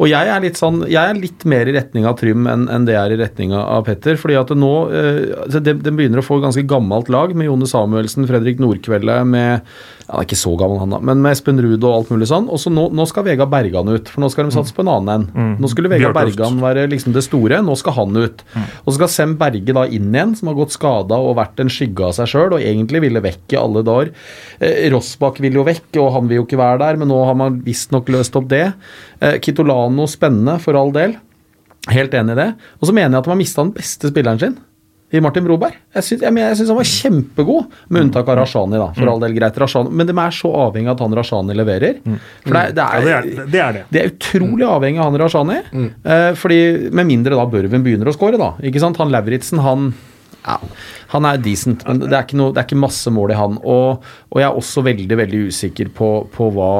Og 0.00 0.08
jeg 0.10 0.30
er 0.32 0.42
litt 0.42 0.58
sånn 0.60 0.82
Jeg 0.88 1.00
er 1.00 1.18
litt 1.18 1.44
mer 1.48 1.68
i 1.68 1.74
retning 1.76 2.06
av 2.08 2.18
Trym 2.20 2.46
enn 2.50 2.68
en 2.72 2.86
det 2.88 2.96
er 2.98 3.14
i 3.14 3.18
retning 3.20 3.54
av 3.56 3.84
Petter. 3.86 4.16
fordi 4.20 4.38
at 4.40 4.52
det 4.52 4.58
nå 4.58 4.72
eh, 4.90 5.22
altså, 5.44 5.62
det, 5.64 5.76
begynner 5.84 6.22
å 6.22 6.26
få 6.26 6.40
ganske 6.42 6.64
gammelt 6.68 7.10
lag 7.12 7.34
med 7.36 7.50
Jone 7.50 7.68
Samuelsen, 7.68 8.28
Fredrik 8.30 8.62
Nordkvelde 8.62 9.22
med 9.28 9.68
Han 10.12 10.20
er 10.20 10.26
ikke 10.26 10.36
så 10.36 10.50
gammel, 10.60 10.76
han 10.82 10.92
da, 10.92 10.98
men 11.00 11.22
med 11.24 11.32
Espen 11.32 11.56
Ruud 11.64 11.80
og 11.88 11.94
alt 11.94 12.10
mulig 12.12 12.26
sånn. 12.28 12.44
Og 12.52 12.60
så 12.60 12.68
nå, 12.68 12.82
nå 12.92 13.06
skal 13.08 13.24
Vega 13.24 13.46
Bergan 13.48 13.88
ut, 13.88 14.10
for 14.12 14.20
nå 14.20 14.28
skal 14.28 14.44
de 14.44 14.52
satse 14.52 14.74
på 14.76 14.84
en 14.84 14.90
annen 14.92 15.12
en. 15.32 15.54
Nå 15.62 15.70
skulle 15.72 15.88
Vega 15.88 16.10
Bergan 16.12 16.58
være 16.60 16.84
liksom 16.92 17.14
det 17.16 17.22
store, 17.24 17.62
nå 17.64 17.72
skal 17.80 17.96
han 17.96 18.18
ut. 18.20 18.42
Og 18.84 18.90
så 18.90 18.96
skal 18.98 19.12
Sem 19.14 19.32
Berge 19.40 19.72
da 19.72 19.86
inn 19.88 20.10
igjen, 20.12 20.34
som 20.36 20.50
har 20.52 20.58
gått 20.58 20.76
skada 20.76 21.16
og 21.16 21.38
vært 21.40 21.62
en 21.64 21.72
skygge 21.72 22.04
av 22.10 22.12
seg 22.18 22.28
sjøl, 22.28 22.52
og 22.58 22.60
egentlig 22.60 23.00
ville 23.06 23.24
vekk 23.24 23.56
i 23.56 23.60
alle 23.62 23.84
dager. 23.88 24.12
Eh, 24.60 24.84
Rossbakk 24.92 25.40
vil 25.40 25.56
jo 25.56 25.64
vekk, 25.64 25.88
og 26.04 26.12
han 26.18 26.28
vil 26.28 26.42
jo 26.42 26.44
ikke 26.44 26.60
være 26.60 26.82
der, 26.84 27.00
men 27.00 27.08
nå 27.08 27.22
har 27.24 27.38
man 27.40 27.62
visstnok 27.64 28.12
løst 28.12 28.36
opp 28.36 28.50
det. 28.52 28.66
Eh, 29.24 29.38
Kitolano 29.40 30.04
spennende, 30.12 30.58
for 30.60 30.76
all 30.76 30.92
del. 30.92 31.16
Helt 31.90 32.12
enig 32.14 32.36
i 32.36 32.42
det. 32.44 32.50
Og 32.82 32.90
så 32.90 32.94
mener 32.94 33.16
jeg 33.16 33.24
at 33.24 33.30
de 33.30 33.32
har 33.32 33.40
mista 33.40 33.64
den 33.64 33.72
beste 33.80 34.12
spilleren 34.12 34.44
sin. 34.44 34.60
I 35.12 35.20
Martin 35.20 35.44
Broberg. 35.44 35.74
Jeg 35.94 36.04
syns, 36.06 36.22
jeg, 36.24 36.34
jeg 36.40 36.56
syns 36.56 36.70
han 36.72 36.78
var 36.78 36.88
kjempegod, 36.88 37.66
med 37.92 38.06
unntak 38.06 38.28
av 38.32 38.38
Rashani, 38.40 38.78
da. 38.80 38.86
For 38.96 39.10
all 39.12 39.20
del 39.20 39.34
greit, 39.36 39.58
Rashani. 39.60 39.90
Men 39.92 40.08
de 40.08 40.14
er 40.16 40.30
så 40.32 40.48
avhengig 40.66 40.88
av 40.88 40.96
at 40.96 41.02
han 41.04 41.16
Rashani 41.18 41.56
leverer. 41.58 41.98
For 42.46 42.54
det, 42.56 42.62
er- 42.62 42.72
det, 42.72 42.86
Ja, 42.86 43.02
er, 43.02 43.02
det 43.02 43.12
er 43.12 43.44
det. 43.52 43.60
Er 43.62 43.72
det. 43.76 43.82
de 43.92 44.00
er 44.00 44.08
utrolig 44.14 44.64
avhengig 44.68 44.98
av 45.04 45.10
han 45.10 45.20
Rashani. 45.20 45.58
Eh, 46.04 46.32
fordi 46.40 46.60
Med 46.92 47.06
mindre 47.12 47.36
da 47.36 47.44
Børven 47.46 47.84
begynner 47.84 48.08
å 48.08 48.16
skåre, 48.16 48.38
da. 48.40 48.54
Ikke 48.64 48.80
sant? 48.80 48.96
Han 49.02 49.12
Lauritzen, 49.12 49.60
han 49.60 49.92
ja, 50.42 50.56
han 51.12 51.26
er 51.28 51.36
decent, 51.38 51.84
men 51.86 52.00
det 52.02 52.12
er 52.16 52.24
ikke, 52.24 52.36
noe, 52.40 52.50
det 52.50 52.58
er 52.62 52.66
ikke 52.66 52.78
masse 52.82 53.10
mål 53.14 53.30
i 53.30 53.36
han. 53.38 53.58
Og, 53.62 54.02
og 54.32 54.40
jeg 54.40 54.46
er 54.48 54.56
også 54.58 54.82
veldig 54.82 55.18
veldig 55.20 55.42
usikker 55.52 55.90
på, 55.94 56.08
på 56.34 56.48
hva 56.56 56.70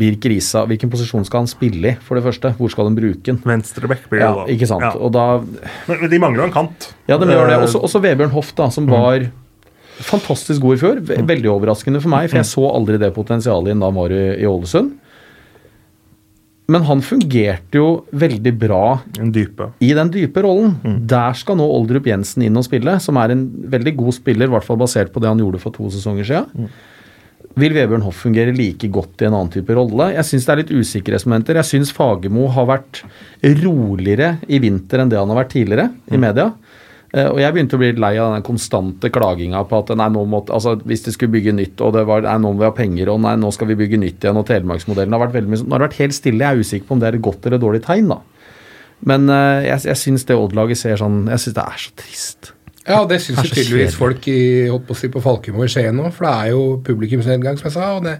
Birk 0.00 0.24
Risa 0.30 0.62
Hvilken 0.70 0.88
posisjon 0.92 1.26
skal 1.28 1.42
han 1.44 1.50
spille 1.50 1.92
i, 1.92 1.96
for 2.06 2.16
det 2.16 2.24
første? 2.24 2.54
Hvor 2.56 2.72
skal 2.72 2.88
de 2.88 2.96
bruke 3.02 3.26
den? 3.28 3.40
Venstreback 3.44 4.06
blir 4.08 4.22
det 4.22 4.28
Ja, 4.28 4.34
da. 4.38 4.46
ikke 4.54 4.68
sant. 4.70 4.86
Ja. 4.86 4.94
Og 4.96 5.12
da 5.12 5.26
Men, 5.42 6.00
men 6.00 6.10
de 6.14 6.22
mangler 6.22 6.44
jo 6.44 6.48
en 6.48 6.54
kant. 6.56 6.88
Ja, 7.10 7.18
de 7.20 7.28
gjør 7.28 7.50
det. 7.52 7.58
Eh, 7.58 7.66
Også, 7.68 7.82
også 7.84 8.00
Vebjørn 8.06 8.32
Hoff, 8.32 8.54
da, 8.56 8.70
som 8.72 8.88
var 8.88 9.28
fantastisk 10.06 10.60
god 10.64 10.76
i 10.76 10.80
fjor. 10.80 10.98
Veldig 11.26 11.48
overraskende 11.52 12.00
for 12.04 12.12
meg, 12.12 12.28
for 12.30 12.40
jeg 12.40 12.48
så 12.50 12.64
aldri 12.68 12.98
det 13.00 13.12
potensialet 13.16 13.72
inn 13.72 13.80
da 13.82 13.88
han 13.90 13.96
var 13.96 14.12
i, 14.12 14.24
i 14.42 14.48
Ålesund. 14.48 14.94
Men 16.72 16.82
han 16.88 16.98
fungerte 17.06 17.78
jo 17.78 17.88
veldig 18.10 18.52
bra 18.58 18.98
den 19.14 19.30
dype. 19.34 19.68
i 19.80 19.92
den 19.94 20.10
dype 20.10 20.42
rollen. 20.42 20.74
Der 21.06 21.36
skal 21.38 21.60
nå 21.60 21.66
Oldrup 21.76 22.08
Jensen 22.10 22.42
inn 22.42 22.58
og 22.58 22.66
spille, 22.66 22.96
som 23.00 23.16
er 23.22 23.30
en 23.36 23.46
veldig 23.70 23.94
god 24.00 24.16
spiller, 24.18 24.48
i 24.48 24.54
hvert 24.56 24.66
fall 24.66 24.80
basert 24.80 25.12
på 25.14 25.22
det 25.22 25.30
han 25.30 25.38
gjorde 25.38 25.62
for 25.62 25.70
to 25.76 25.86
sesonger 25.94 26.26
siden. 26.26 26.68
Vil 27.56 27.72
Vebjørn 27.72 28.02
Hoff 28.04 28.18
fungere 28.26 28.52
like 28.52 28.88
godt 28.92 29.22
i 29.22 29.28
en 29.28 29.32
annen 29.38 29.52
type 29.54 29.72
rolle? 29.72 30.10
Jeg 30.12 30.28
syns 30.28 30.44
det 30.44 30.52
er 30.52 30.60
litt 30.60 30.74
usikkerhetsmomenter. 30.76 31.56
Jeg 31.62 31.70
syns 31.70 31.92
Fagermo 31.94 32.50
har 32.52 32.66
vært 32.68 33.00
roligere 33.62 34.34
i 34.50 34.58
vinter 34.60 35.00
enn 35.00 35.12
det 35.12 35.16
han 35.16 35.30
har 35.32 35.38
vært 35.40 35.54
tidligere 35.54 35.86
i 36.12 36.20
media. 36.20 36.50
Eh, 37.16 37.28
Og 37.30 37.40
jeg 37.40 37.54
begynte 37.54 37.78
å 37.78 37.80
bli 37.80 37.92
lei 37.96 38.14
av 38.20 38.34
den 38.34 38.44
konstante 38.46 39.10
klaginga 39.12 39.62
på 39.68 39.80
at 39.80 39.92
nei, 39.96 40.08
nå 40.12 40.24
måtte, 40.28 40.52
altså, 40.56 40.76
hvis 40.84 41.06
de 41.06 41.14
skulle 41.14 41.32
bygge 41.32 41.54
nytt, 41.56 41.80
og 41.80 41.94
det 41.96 42.04
var 42.08 42.26
nei, 42.26 42.36
nå 42.42 42.52
må 42.52 42.64
vi 42.64 42.68
ha 42.68 42.74
penger, 42.76 43.12
og 43.12 43.22
nei, 43.24 43.36
nå 43.40 43.52
skal 43.54 43.70
vi 43.70 43.78
bygge 43.80 44.00
nytt 44.02 44.24
igjen, 44.26 44.40
og 44.40 44.48
Telemarksmodellen 44.50 45.16
har 45.16 45.24
vært 45.24 45.38
veldig 45.38 45.52
mye 45.52 45.62
sånn. 45.62 45.70
Nå 45.70 45.78
har 45.78 45.84
det 45.84 45.88
vært 45.90 46.02
helt 46.04 46.18
stille. 46.18 46.44
Jeg 46.44 46.58
er 46.58 46.66
usikker 46.66 46.88
på 46.90 46.96
om 46.98 47.00
det 47.02 47.08
er 47.08 47.18
et 47.18 47.24
godt 47.24 47.48
eller 47.48 47.62
dårlig 47.62 47.82
tegn, 47.86 48.12
da. 48.12 48.20
Men 49.06 49.28
uh, 49.28 49.60
jeg, 49.64 49.82
jeg 49.90 50.00
syns 50.00 50.24
det 50.24 50.36
Odd-laget 50.40 50.78
ser 50.80 50.96
sånn 50.96 51.26
Jeg 51.28 51.42
syns 51.42 51.56
det 51.58 51.64
er 51.68 51.80
så 51.82 51.90
trist. 52.00 52.52
Ja, 52.86 53.00
det 53.04 53.18
syns 53.20 53.42
jo 53.42 53.50
tydeligvis 53.50 53.96
folk 53.98 54.28
i, 54.30 54.38
holdt 54.70 54.86
på 54.88 54.94
å 54.94 54.98
si, 55.00 55.10
på 55.12 55.20
Falkum 55.20 55.58
og 55.58 55.66
i 55.66 55.72
Skien 55.72 55.98
nå, 55.98 56.06
for 56.14 56.24
det 56.28 56.30
er 56.32 56.52
jo 56.54 56.62
publikumsnedgang, 56.86 57.58
som 57.60 57.68
jeg 57.68 57.74
sa. 57.74 57.90
og 57.98 58.06
det 58.06 58.14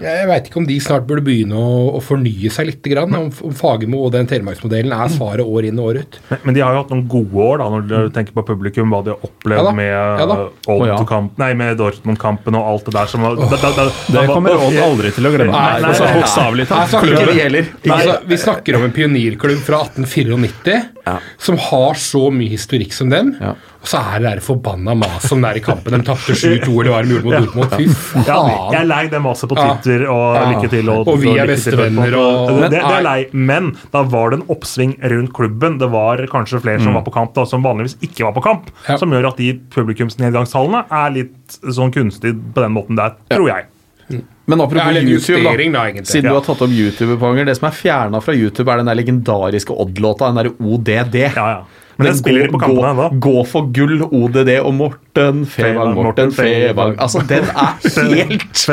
jeg 0.00 0.28
veit 0.28 0.48
ikke 0.48 0.60
om 0.60 0.66
de 0.68 0.76
snart 0.82 1.06
burde 1.08 1.24
begynne 1.26 1.58
å, 1.58 1.74
å 1.98 2.00
fornye 2.02 2.50
seg 2.52 2.68
litt. 2.70 2.80
Grann, 2.84 3.14
om, 3.16 3.30
om 3.46 3.54
Fagermo 3.56 4.02
og 4.04 4.12
den 4.14 4.28
telemarksmodellen 4.28 4.92
er 4.92 5.12
svaret 5.12 5.46
år 5.46 5.68
inn 5.70 5.78
og 5.80 5.90
år 5.92 6.00
ut. 6.02 6.18
Men, 6.30 6.40
men 6.48 6.56
de 6.56 6.64
har 6.64 6.74
jo 6.74 6.82
hatt 6.82 6.92
noen 6.92 7.04
gode 7.10 7.46
år, 7.46 7.62
da, 7.62 7.68
når 7.72 7.86
du 7.88 7.94
tenker 8.14 8.36
på 8.36 8.44
publikum, 8.50 8.90
hva 8.92 9.00
de 9.06 9.14
har 9.14 9.28
opplevd 9.28 9.70
Ja 9.70 9.74
med 9.74 9.92
Ja 9.92 10.26
Å, 10.74 10.76
ja. 10.88 11.20
nei, 11.40 11.50
med 11.58 11.78
Dortmund-kampen 11.80 12.58
og 12.58 12.68
alt 12.72 12.88
det 12.88 12.96
der 12.96 13.10
som 13.10 13.24
var 13.24 13.38
da, 13.38 13.48
da, 13.54 13.70
da, 13.76 13.86
Det 14.16 14.26
kommer 14.30 14.58
Odd 14.66 14.80
aldri 14.84 15.12
til 15.14 15.28
å 15.28 15.32
glemme. 15.34 15.54
Nei, 15.54 15.80
nei, 15.84 15.92
nei, 15.92 16.00
nei. 16.00 16.18
Bokstavelig 16.20 16.68
Nei, 16.74 17.48
vi. 17.54 17.94
Altså, 17.94 18.18
vi 18.28 18.40
snakker 18.40 18.78
om 18.78 18.88
en 18.88 18.94
pionirklubb 18.94 19.62
fra 19.64 19.84
1894 19.86 20.93
som 21.38 21.56
har 21.60 21.94
så 22.00 22.30
mye 22.32 22.48
historikk 22.54 22.92
som 22.96 23.10
dem. 23.12 23.34
Ja. 23.40 23.50
Og 23.84 23.88
så 23.90 23.98
er 24.00 24.22
det 24.22 24.30
der 24.30 24.40
forbanna 24.40 24.94
maset 24.96 25.28
som 25.28 25.42
det 25.44 25.50
er 25.50 25.58
i 25.60 25.62
kampen. 25.64 25.92
De 25.92 26.06
tapte 26.06 26.32
7-2 26.32 26.70
eller 26.80 26.90
hva 26.94 27.00
de 27.04 27.12
gjorde 27.12 27.24
mot 27.28 27.34
Dortmund. 27.36 27.74
Fy 27.76 28.22
Ja, 28.24 28.38
jeg 28.72 28.78
er 28.80 28.88
lei 28.88 29.02
det 29.12 29.20
maset 29.20 29.50
på 29.50 29.58
Twitter 29.58 30.06
og 30.08 30.38
Ja. 30.38 30.44
lykke 30.54 30.70
til. 30.72 30.88
Og, 30.88 31.08
Og 31.12 31.18
vi 31.20 31.34
er 31.36 31.46
bestevenner 31.46 32.16
og- 32.16 32.48
det, 32.62 32.70
det, 32.70 32.80
er 32.80 33.02
lei, 33.04 33.26
Men 33.32 33.76
da 33.92 34.02
var 34.02 34.30
det 34.30 34.40
en 34.40 34.46
oppsving 34.48 34.96
rundt 35.02 35.32
klubben. 35.36 35.78
Det 35.78 35.90
var 35.90 36.16
kanskje 36.32 36.62
flere 36.64 36.80
som 36.80 36.94
var 36.94 37.02
på 37.02 37.12
kamp 37.12 37.34
da, 37.34 37.44
som 37.44 37.62
vanligvis 37.62 37.96
ikke 38.00 38.24
var 38.24 38.32
på 38.32 38.42
kamp. 38.42 38.70
Ja. 38.88 38.96
Som 38.96 39.10
gjør 39.10 39.28
at 39.28 39.36
de 39.36 39.52
publikumsnedgangstallene 39.76 40.84
er 40.90 41.10
litt 41.10 41.58
sånn 41.68 41.92
kunstig 41.92 42.32
på 42.54 42.62
den 42.62 42.72
måten 42.72 42.96
der, 42.96 43.12
tror 43.30 43.48
jeg. 43.52 44.24
Men 44.46 44.60
apropos 44.60 44.76
Ja, 44.94 45.00
YouTube, 45.00 45.42
da. 45.42 45.52
da. 45.52 46.02
Siden 46.04 46.24
Ja. 46.24 46.30
du 46.30 46.34
har 46.34 46.42
tatt 46.44 46.60
opp 46.62 46.70
YouTube, 46.70 47.16
Panger. 47.20 47.46
Det 47.46 47.56
som 47.56 47.68
er 47.68 47.72
fjerna 47.72 48.20
fra 48.22 48.34
YouTube, 48.34 48.68
er 48.70 48.76
den 48.82 48.86
der 48.86 48.94
legendariske 49.00 49.72
Odd-låta, 49.72 50.28
den 50.28 50.36
derre 50.36 50.52
ODD. 50.60 51.14
Ja, 51.34 51.48
ja. 51.48 51.64
Men 51.96 52.08
den 52.08 52.16
spiller 52.18 52.42
de 52.42 52.50
på 52.50 52.58
kampene 52.58 52.90
ennå. 52.90 53.20
gå 53.22 53.46
for 53.46 53.68
gull, 53.70 54.02
ODD 54.02 54.58
og 54.58 54.74
Morten 54.74 55.44
Fevang, 55.46 55.94
Morten 55.94 56.32
Fevang. 56.34 56.96
Altså, 56.98 57.22
den 57.26 57.44
er 57.44 57.76
helt 58.18 58.66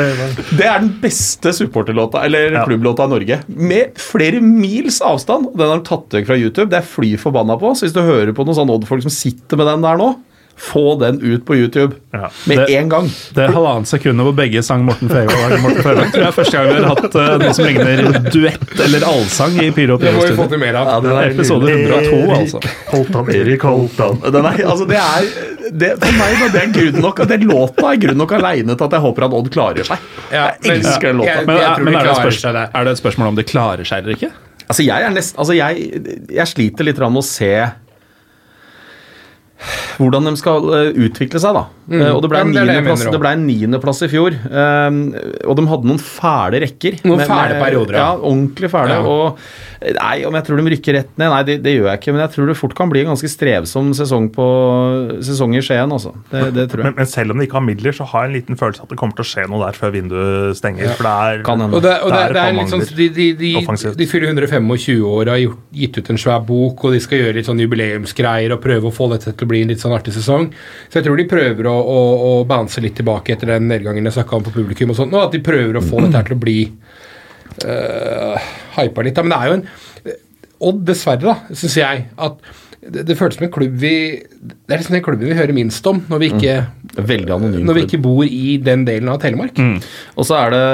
Det 0.58 0.66
er 0.66 0.80
den 0.80 0.90
beste 1.00 1.52
supporterlåta, 1.54 2.24
eller 2.24 2.50
Ja. 2.52 2.64
klubblåta 2.66 3.04
i 3.04 3.08
Norge. 3.08 3.38
Med 3.48 3.94
flere 3.96 4.40
mils 4.42 5.00
avstand. 5.00 5.56
Den 5.56 5.68
har 5.70 5.78
de 5.78 5.84
tatt 5.86 6.08
vekk 6.10 6.26
fra 6.26 6.36
YouTube. 6.36 6.68
Det 6.70 6.78
er 6.82 6.82
fly 6.82 7.16
forbanna 7.16 7.56
på. 7.56 7.70
Så 7.78 7.86
hvis 7.86 7.94
du 7.94 8.00
hører 8.02 8.34
på 8.34 8.44
noen 8.44 8.56
sånne 8.58 8.74
Odd-folk 8.74 9.02
som 9.02 9.10
sitter 9.14 9.56
med 9.56 9.66
den 9.70 9.82
der 9.82 9.96
nå, 9.96 10.16
få 10.56 10.98
den 11.00 11.20
ut 11.20 11.44
på 11.46 11.56
YouTube 11.56 11.94
Ja. 12.12 12.28
med 12.46 12.58
Det- 12.58 12.70
en 12.76 12.88
gang. 12.88 13.10
Det 13.34 13.44
er 13.44 13.52
halvannet 13.52 13.88
sekund 13.88 14.20
hvor 14.20 14.34
begge 14.36 14.62
sang 14.62 14.84
Morten 14.84 15.08
Fevang. 15.08 15.60
Morten 15.62 15.82
Fevang 15.82 16.10
tror 16.12 16.22
jeg 16.22 16.28
er 16.28 16.36
første 16.36 16.52
gang 16.52 16.68
vi 16.68 16.82
har 16.82 16.88
hatt 16.88 17.14
uh, 17.14 17.38
noe 17.38 17.54
som 17.54 17.64
ligner 17.66 18.30
duett 18.30 18.80
eller 18.84 19.06
allsang 19.08 19.56
i 19.62 19.70
Pyro 19.70 19.94
og 19.94 20.00
Det 20.00 20.12
må 20.14 20.20
vi 20.20 20.28
få 20.28 20.36
Pyro-studio. 20.36 20.48
til 20.48 20.58
mer 20.58 20.74
av. 20.74 20.86
Ja, 20.92 21.00
den 21.00 21.16
er 21.18 21.30
Episode 21.32 21.72
102, 21.72 22.20
altså. 22.36 22.60
Holtan, 22.92 23.34
Erik 23.34 23.62
Holtan. 23.62 24.20
Den 24.32 24.44
er, 24.44 24.62
altså 24.68 24.88
det 24.88 25.00
er, 25.00 25.28
det, 25.72 25.90
for 26.04 26.12
meg 26.20 26.38
da, 26.38 26.48
det 26.52 26.62
er 26.62 26.72
grunn 26.78 27.02
nok, 27.02 27.16
Det 27.26 27.28
den 27.40 27.48
låta 27.48 27.92
er 27.92 27.96
grunn 28.06 28.16
nok 28.18 28.32
aleine 28.32 28.76
til 28.76 28.84
at 28.84 28.92
jeg 28.98 29.00
håper 29.00 29.24
at 29.28 29.32
Odd 29.32 29.50
klarer 29.50 29.84
seg. 29.88 29.98
Ja, 30.32 30.50
Jeg 30.62 30.78
elsker 30.78 31.08
den 31.12 31.16
låta. 31.22 31.36
Jeg, 31.38 31.46
Men, 31.46 31.56
jeg 31.56 31.68
er, 31.70 31.82
men 31.82 31.94
er, 31.94 32.02
det 32.04 32.34
seg 32.38 32.54
er 32.62 32.84
det 32.84 32.92
et 32.92 32.98
spørsmål 33.02 33.32
om 33.32 33.36
de 33.36 33.44
klarer 33.44 33.84
seg 33.88 34.02
eller 34.04 34.16
ikke? 34.18 34.30
Altså 34.68 34.84
jeg 34.86 35.04
er 35.04 35.10
nest, 35.12 35.34
altså 35.36 35.54
jeg, 35.56 35.88
jeg 36.32 36.46
sliter 36.48 36.86
litt 36.86 36.98
med 37.02 37.20
å 37.20 37.24
se 37.26 37.50
hvordan 39.98 40.30
de 40.30 40.34
skal 40.40 40.68
eh, 40.76 40.90
utvikle 41.06 41.42
seg, 41.42 41.56
da. 41.58 41.66
Mm. 41.82 42.04
og 42.14 42.20
det 42.22 42.28
ble, 42.30 42.40
en 42.44 42.52
niendeplass, 42.54 43.02
det 43.02 43.18
er 43.18 43.24
det 43.24 43.32
niendeplass, 43.42 44.04
i 44.06 44.08
fjor. 44.12 44.36
Um, 44.48 45.00
og 45.50 45.58
de 45.58 45.64
hadde 45.66 45.88
noen 45.90 46.00
fæle 46.00 46.62
rekker. 46.62 47.00
Noen 47.02 47.20
med- 47.20 47.28
fæle 47.28 47.58
perioder, 47.58 47.98
ja. 47.98 48.06
ja. 48.12 48.30
ordentlig 48.30 48.70
fæle. 48.70 48.96
Ja. 48.96 49.02
Og 49.02 49.96
nei, 49.98 50.14
om 50.28 50.36
jeg 50.38 50.46
tror 50.46 50.60
de 50.60 50.72
rykker 50.76 50.96
rett 50.98 51.16
ned 51.18 51.32
Nei, 51.32 51.40
det, 51.48 51.56
det 51.64 51.72
gjør 51.74 51.88
jeg 51.90 52.00
ikke. 52.00 52.14
Men 52.14 52.22
jeg 52.24 52.32
tror 52.36 52.50
det 52.50 52.56
fort 52.58 52.74
kan 52.78 52.92
bli 52.92 53.02
en 53.02 53.10
ganske 53.12 53.30
strevsom 53.30 53.90
sesong 53.96 54.28
på 54.34 54.46
sesong 55.26 55.56
i 55.58 55.62
Skien, 55.64 55.90
altså. 55.90 56.12
Det, 56.30 56.44
det 56.54 56.66
tror 56.70 56.84
Men, 56.84 56.92
jeg. 56.92 56.98
men 57.00 57.10
selv 57.10 57.34
om 57.34 57.40
de 57.40 57.48
ikke 57.48 57.58
har 57.58 57.66
midler, 57.66 57.96
så 57.96 58.06
har 58.12 58.26
jeg 58.26 58.30
en 58.30 58.36
liten 58.38 58.60
følelse 58.60 58.84
at 58.84 58.92
det 58.92 58.98
kommer 59.00 59.18
til 59.18 59.26
å 59.26 59.30
skje 59.32 59.46
noe 59.50 59.62
der 59.64 59.78
før 59.78 59.94
vinduet 59.96 60.60
stenger. 60.60 60.94
For 60.98 61.08
det 61.08 61.14
er 61.32 61.44
Kan 61.48 61.64
hende. 61.64 61.78
Og 61.78 61.84
det, 61.84 61.96
og 62.04 62.14
det, 62.14 62.22
er 62.22 62.36
faen 62.38 62.60
litt 62.60 62.72
sånn, 62.72 62.86
de, 63.00 63.08
de, 63.16 63.28
de, 63.38 63.52
de 63.98 64.08
fyller 64.10 64.32
125 64.32 65.02
år 65.08 65.22
og 65.24 65.32
har 65.34 65.58
gitt 65.82 65.98
ut 65.98 66.12
en 66.14 66.20
svær 66.20 66.42
bok, 66.46 66.86
og 66.86 66.96
de 66.96 67.02
skal 67.02 67.24
gjøre 67.24 67.38
litt 67.40 67.48
sånn 67.50 67.62
jubileumsgreier 67.64 68.54
og 68.54 68.62
prøve 68.62 68.90
å 68.90 68.94
få 68.94 69.10
dette 69.14 69.32
til 69.32 69.48
å 69.48 69.51
bli 69.52 69.62
en 69.64 69.72
litt 69.72 69.82
sånn 69.82 69.94
artig 69.96 70.14
sesong. 70.16 70.48
Så 70.88 70.98
jeg 70.98 71.06
tror 71.06 71.20
de 71.20 71.28
prøver 71.30 71.68
å, 71.70 71.76
å, 71.76 72.00
å 72.28 72.32
bounce 72.48 72.82
litt 72.84 72.96
tilbake 72.98 73.36
etter 73.36 73.54
den 73.54 73.68
nedgangen 73.70 74.08
jeg 74.08 74.18
snakka 74.18 74.40
om 74.40 74.48
på 74.48 74.56
publikum, 74.56 74.92
og 74.94 74.98
sånt, 74.98 75.14
og 75.14 75.28
at 75.28 75.36
de 75.36 75.44
prøver 75.44 75.78
å 75.78 75.84
få 75.84 76.02
dette 76.04 76.18
her 76.18 76.28
til 76.30 76.38
å 76.38 76.42
bli 76.42 76.58
uh, 77.62 78.50
hypa 78.78 79.06
litt. 79.06 79.16
da. 79.18 79.24
Men 79.26 79.36
det 79.36 79.40
er 79.40 79.52
jo 79.52 79.60
en 79.60 79.66
Odd, 80.62 80.84
dessverre, 80.86 81.26
da, 81.26 81.56
syns 81.58 81.74
jeg, 81.74 82.04
at 82.22 82.36
det, 82.82 83.04
det 83.06 83.16
føles 83.18 83.36
som 83.38 83.46
en 83.46 83.52
klubb 83.54 83.74
vi 83.78 83.94
Det 84.42 84.74
er 84.74 84.80
liksom 84.80 84.96
den 84.96 85.04
klubben 85.06 85.30
vi 85.30 85.36
hører 85.38 85.54
minst 85.54 85.86
om 85.86 86.00
når 86.10 86.22
vi 86.22 86.30
ikke, 86.32 86.54
Veldig 86.98 87.34
anonym. 87.36 87.64
når 87.66 87.78
vi 87.78 87.84
ikke 87.86 88.00
bor 88.02 88.22
i 88.26 88.56
den 88.62 88.82
delen 88.86 89.10
av 89.12 89.20
Telemark. 89.22 89.58
Og 90.18 90.26
så 90.28 90.38
er 90.40 90.54
det 90.54 90.64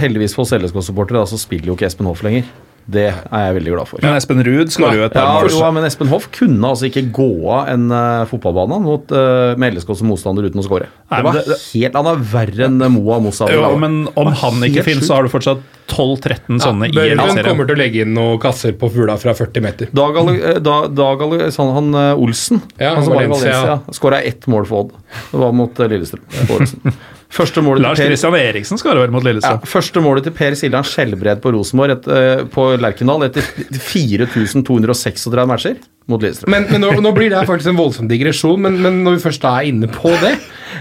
heldigvis 0.00 0.36
for 0.36 0.46
oss 0.46 0.54
LSK-supportere, 0.56 1.20
da, 1.20 1.28
så 1.28 1.40
spiller 1.40 1.70
jo 1.70 1.76
ikke 1.76 1.88
Espen 1.88 2.08
Hoff 2.08 2.24
lenger. 2.26 2.48
Det 2.90 3.06
er 3.10 3.42
jeg 3.46 3.56
veldig 3.58 3.72
glad 3.74 3.88
for. 3.90 4.02
Men 4.02 4.16
Espen 4.18 4.40
Ruud 4.46 4.72
skårer 4.74 4.98
jo 4.98 5.04
et 5.06 5.14
par 5.14 5.26
Ja, 5.26 5.34
mål. 5.38 5.52
Ja, 5.60 5.70
men 5.76 5.86
Espen 5.86 6.10
Hoff 6.10 6.26
kunne 6.34 6.70
altså 6.72 6.88
ikke 6.88 7.04
gå 7.14 7.28
av 7.54 7.68
en 7.72 7.84
uh, 7.92 8.24
fotballbane 8.30 8.80
mot, 8.82 9.12
uh, 9.14 9.52
med 9.60 9.76
LSK 9.76 9.92
som 10.00 10.10
motstander 10.10 10.48
uten 10.48 10.62
å 10.62 10.66
skåre. 10.66 10.88
Det 11.10 11.20
var 11.26 11.38
helt, 11.40 11.98
Han 12.00 12.08
er 12.12 12.24
verre 12.32 12.66
enn 12.68 12.80
Moa 12.96 13.20
Mossa. 13.22 13.48
Jo, 13.52 13.70
men 13.80 14.02
om 14.18 14.32
han 14.42 14.66
ikke 14.68 14.84
finnes, 14.86 15.06
så 15.08 15.18
har 15.18 15.26
du 15.28 15.32
fortsatt 15.32 15.62
12-13 15.90 16.60
sånne 16.62 16.90
i 16.90 16.94
Børven 16.94 17.18
Eliteserien. 17.18 17.48
kommer 17.50 17.70
til 17.70 17.76
å 17.78 17.80
legge 17.80 18.04
inn 18.04 18.12
noen 18.14 18.38
kasser 18.42 18.76
på 18.78 18.90
fugla 18.94 19.16
fra 19.20 19.34
40 19.38 19.64
meter. 19.64 19.94
Dag, 19.94 20.18
Ale- 20.22 21.40
eh, 21.46 21.60
han 21.60 21.94
Olsen, 22.14 22.62
Ja, 22.78 22.94
han 22.94 23.04
som 23.04 23.14
var 23.14 23.22
i 23.22 23.30
Valencia, 23.30 23.62
ja. 23.74 23.78
skåra 23.94 24.22
ett 24.22 24.46
mål 24.50 24.66
for 24.70 24.86
Odd. 24.86 24.92
Det 25.30 25.42
var 25.42 25.52
mot 25.52 25.82
Lillestrøm. 25.90 26.94
Første 27.30 27.62
målet 27.62 27.84
Lars 27.84 28.00
Christian 28.00 28.34
Per 28.34 28.42
Eriksen 28.42 28.80
skårer 28.80 29.04
være 29.04 29.14
mot 29.14 29.22
ja, 29.22 29.30
Lillestrøm. 29.30 29.66
første 29.70 30.02
målet 30.02 30.26
til 30.26 30.34
Per 30.34 30.56
Siljan 30.58 30.86
Skjelbred 30.86 31.42
på 31.44 31.52
Rosenborg 31.54 31.94
et, 31.94 32.08
uh, 32.10 32.42
på 32.50 32.64
Lerkendal 32.82 33.28
etter 33.28 33.46
4236 33.70 35.46
matcher 35.46 35.78
mot 36.10 36.22
Lillestrøm. 36.22 36.50
Men, 36.50 36.66
men 36.72 36.82
nå, 36.82 36.90
nå 37.04 37.12
blir 37.14 37.30
det 37.30 37.44
faktisk 37.46 37.70
en 37.70 37.78
voldsom 37.78 38.10
digresjon, 38.10 38.58
men, 38.66 38.80
men 38.82 38.98
når 39.06 39.18
vi 39.18 39.24
først 39.28 39.46
er 39.46 39.68
inne 39.70 39.90
på 39.94 40.10
det 40.24 40.34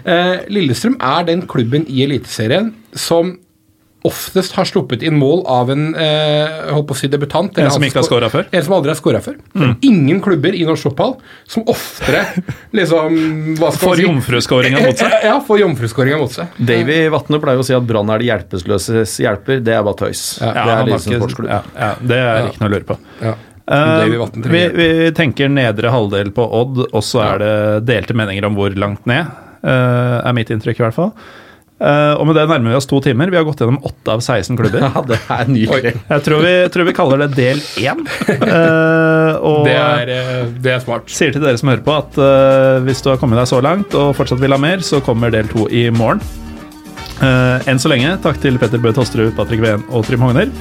uh, 0.07 0.41
Lillestrøm 0.49 0.97
er 0.97 1.29
den 1.29 1.45
klubben 1.49 1.85
i 1.85 2.01
Eliteserien 2.07 2.73
som 2.97 3.35
oftest 4.07 4.53
har 4.55 4.63
sluppet 4.69 5.01
inn 5.03 5.17
mål 5.19 5.41
av 5.51 5.69
en 5.73 5.89
eh, 5.99 6.69
holdt 6.71 6.87
på 6.87 6.95
å 6.95 6.99
si 7.01 7.09
debutant. 7.11 7.51
eller 7.57 7.67
En 7.67 7.73
som 7.75 7.83
ikke 7.83 7.99
har 7.99 8.05
skåra 8.07 8.29
før? 8.31 8.45
En 8.55 8.63
som 8.63 8.75
aldri 8.77 8.93
har 8.93 8.99
skåra 8.99 9.19
før. 9.25 9.35
Det 9.51 9.65
er 9.65 9.73
ingen 9.89 10.21
klubber 10.23 10.55
i 10.55 10.61
norsk 10.67 10.87
fotball 10.87 11.17
som 11.51 11.65
oftere 11.67 12.21
liksom 12.79 13.17
hva 13.59 13.73
skal 13.75 13.83
Får 13.89 13.99
si? 13.99 14.05
jomfruskåringa 14.07 14.85
mot 14.85 15.03
seg. 15.03 15.17
Ja, 15.29 15.35
får 15.43 15.59
jomfruskåringa 15.65 16.21
mot 16.21 16.31
seg. 16.37 16.55
Davy 16.71 16.99
Vatne 17.11 17.41
pleier 17.43 17.59
å 17.59 17.67
si 17.67 17.75
at 17.75 17.83
Brann 17.89 18.09
er 18.15 18.23
de 18.23 18.29
hjelpeløses 18.31 19.17
hjelper. 19.25 19.59
Det 19.67 19.75
er 19.75 19.83
bare 19.83 19.99
tøys. 20.05 20.23
Ja, 20.39 20.53
det 20.55 20.77
er 20.77 20.89
liksom 20.93 21.11
ikke- 21.13 21.21
sportsklubb. 21.25 21.51
ja, 21.51 21.59
ja, 21.75 21.91
det 22.13 22.21
er 22.23 22.47
ikke 22.53 22.63
noe 22.63 22.71
å 22.71 22.75
lure 22.77 22.87
på. 22.93 22.99
Ja. 23.25 23.35
Uh, 23.69 24.25
vi, 24.49 24.61
vi 24.73 24.87
tenker 25.13 25.51
nedre 25.53 25.91
halvdel 25.93 26.31
på 26.33 26.41
Odd, 26.57 26.79
og 26.89 27.03
så 27.05 27.19
er 27.21 27.43
det 27.43 27.51
delte 27.85 28.15
meninger 28.17 28.47
om 28.47 28.55
hvor 28.57 28.73
langt 28.73 29.05
ned. 29.09 29.27
uh, 29.61 30.23
er 30.25 30.33
mitt 30.33 30.49
inntrykk, 30.55 30.79
i 30.79 30.85
hvert 30.87 30.95
fall. 30.97 31.11
Eh, 31.79 32.13
og 32.19 32.25
med 32.27 32.35
det 32.35 32.43
nærmer 32.49 32.73
vi 32.73 32.77
oss 32.79 32.89
to 32.89 32.99
timer. 33.03 33.31
Vi 33.31 33.39
har 33.39 33.45
gått 33.47 33.61
gjennom 33.63 33.79
åtte 33.87 34.15
av 34.17 34.23
16 34.23 34.57
klubber. 34.59 34.83
Ja, 34.89 35.03
det 35.07 35.19
er 35.31 35.51
nydelig. 35.51 35.93
Jeg 36.09 36.25
tror 36.25 36.43
vi, 36.43 36.53
tror 36.73 36.89
vi 36.89 36.95
kaller 36.97 37.23
det 37.23 37.29
del 37.37 37.63
én. 37.79 38.03
Eh, 38.27 39.33
og 39.39 39.63
Det 39.67 39.77
er, 39.77 40.13
eh, 40.17 40.43
det 40.59 40.75
er 40.75 40.83
smart. 40.83 41.07
sier 41.13 41.31
til 41.35 41.43
dere 41.45 41.59
som 41.61 41.71
hører 41.71 41.85
på, 41.85 41.95
at 42.03 42.19
hvis 42.85 43.03
du 43.05 43.11
har 43.13 43.21
kommet 43.21 43.39
deg 43.39 43.49
så 43.51 43.61
langt 43.63 43.95
og 43.95 44.13
fortsatt 44.17 44.41
vil 44.41 44.55
ha 44.55 44.59
mer, 44.61 44.83
så 44.85 44.99
kommer 45.05 45.31
del 45.33 45.47
to 45.51 45.69
i 45.71 45.87
morgen. 45.93 46.21
Eh, 47.19 47.67
enn 47.67 47.79
så 47.81 47.91
lenge, 47.91 48.13
takk 48.23 48.39
til 48.43 48.59
Petter 48.61 48.79
Bøe 48.79 48.95
Tosterud, 48.95 49.33
Patrick 49.35 49.63
Ven 49.63 49.83
og 49.91 50.07
Trym 50.07 50.23
Hogner. 50.23 50.51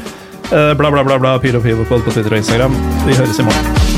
Eh, 0.51 0.75
bla, 0.75 0.91
bla, 0.91 1.05
bla, 1.05 1.19
bla, 1.19 1.39
Pyro 1.39 1.63
pyro 1.63 1.87
på 1.87 2.03
Twitter 2.11 2.33
og 2.33 2.43
Instagram. 2.43 2.75
Vi 3.07 3.19
høres 3.19 3.39
i 3.39 3.47
morgen. 3.47 3.98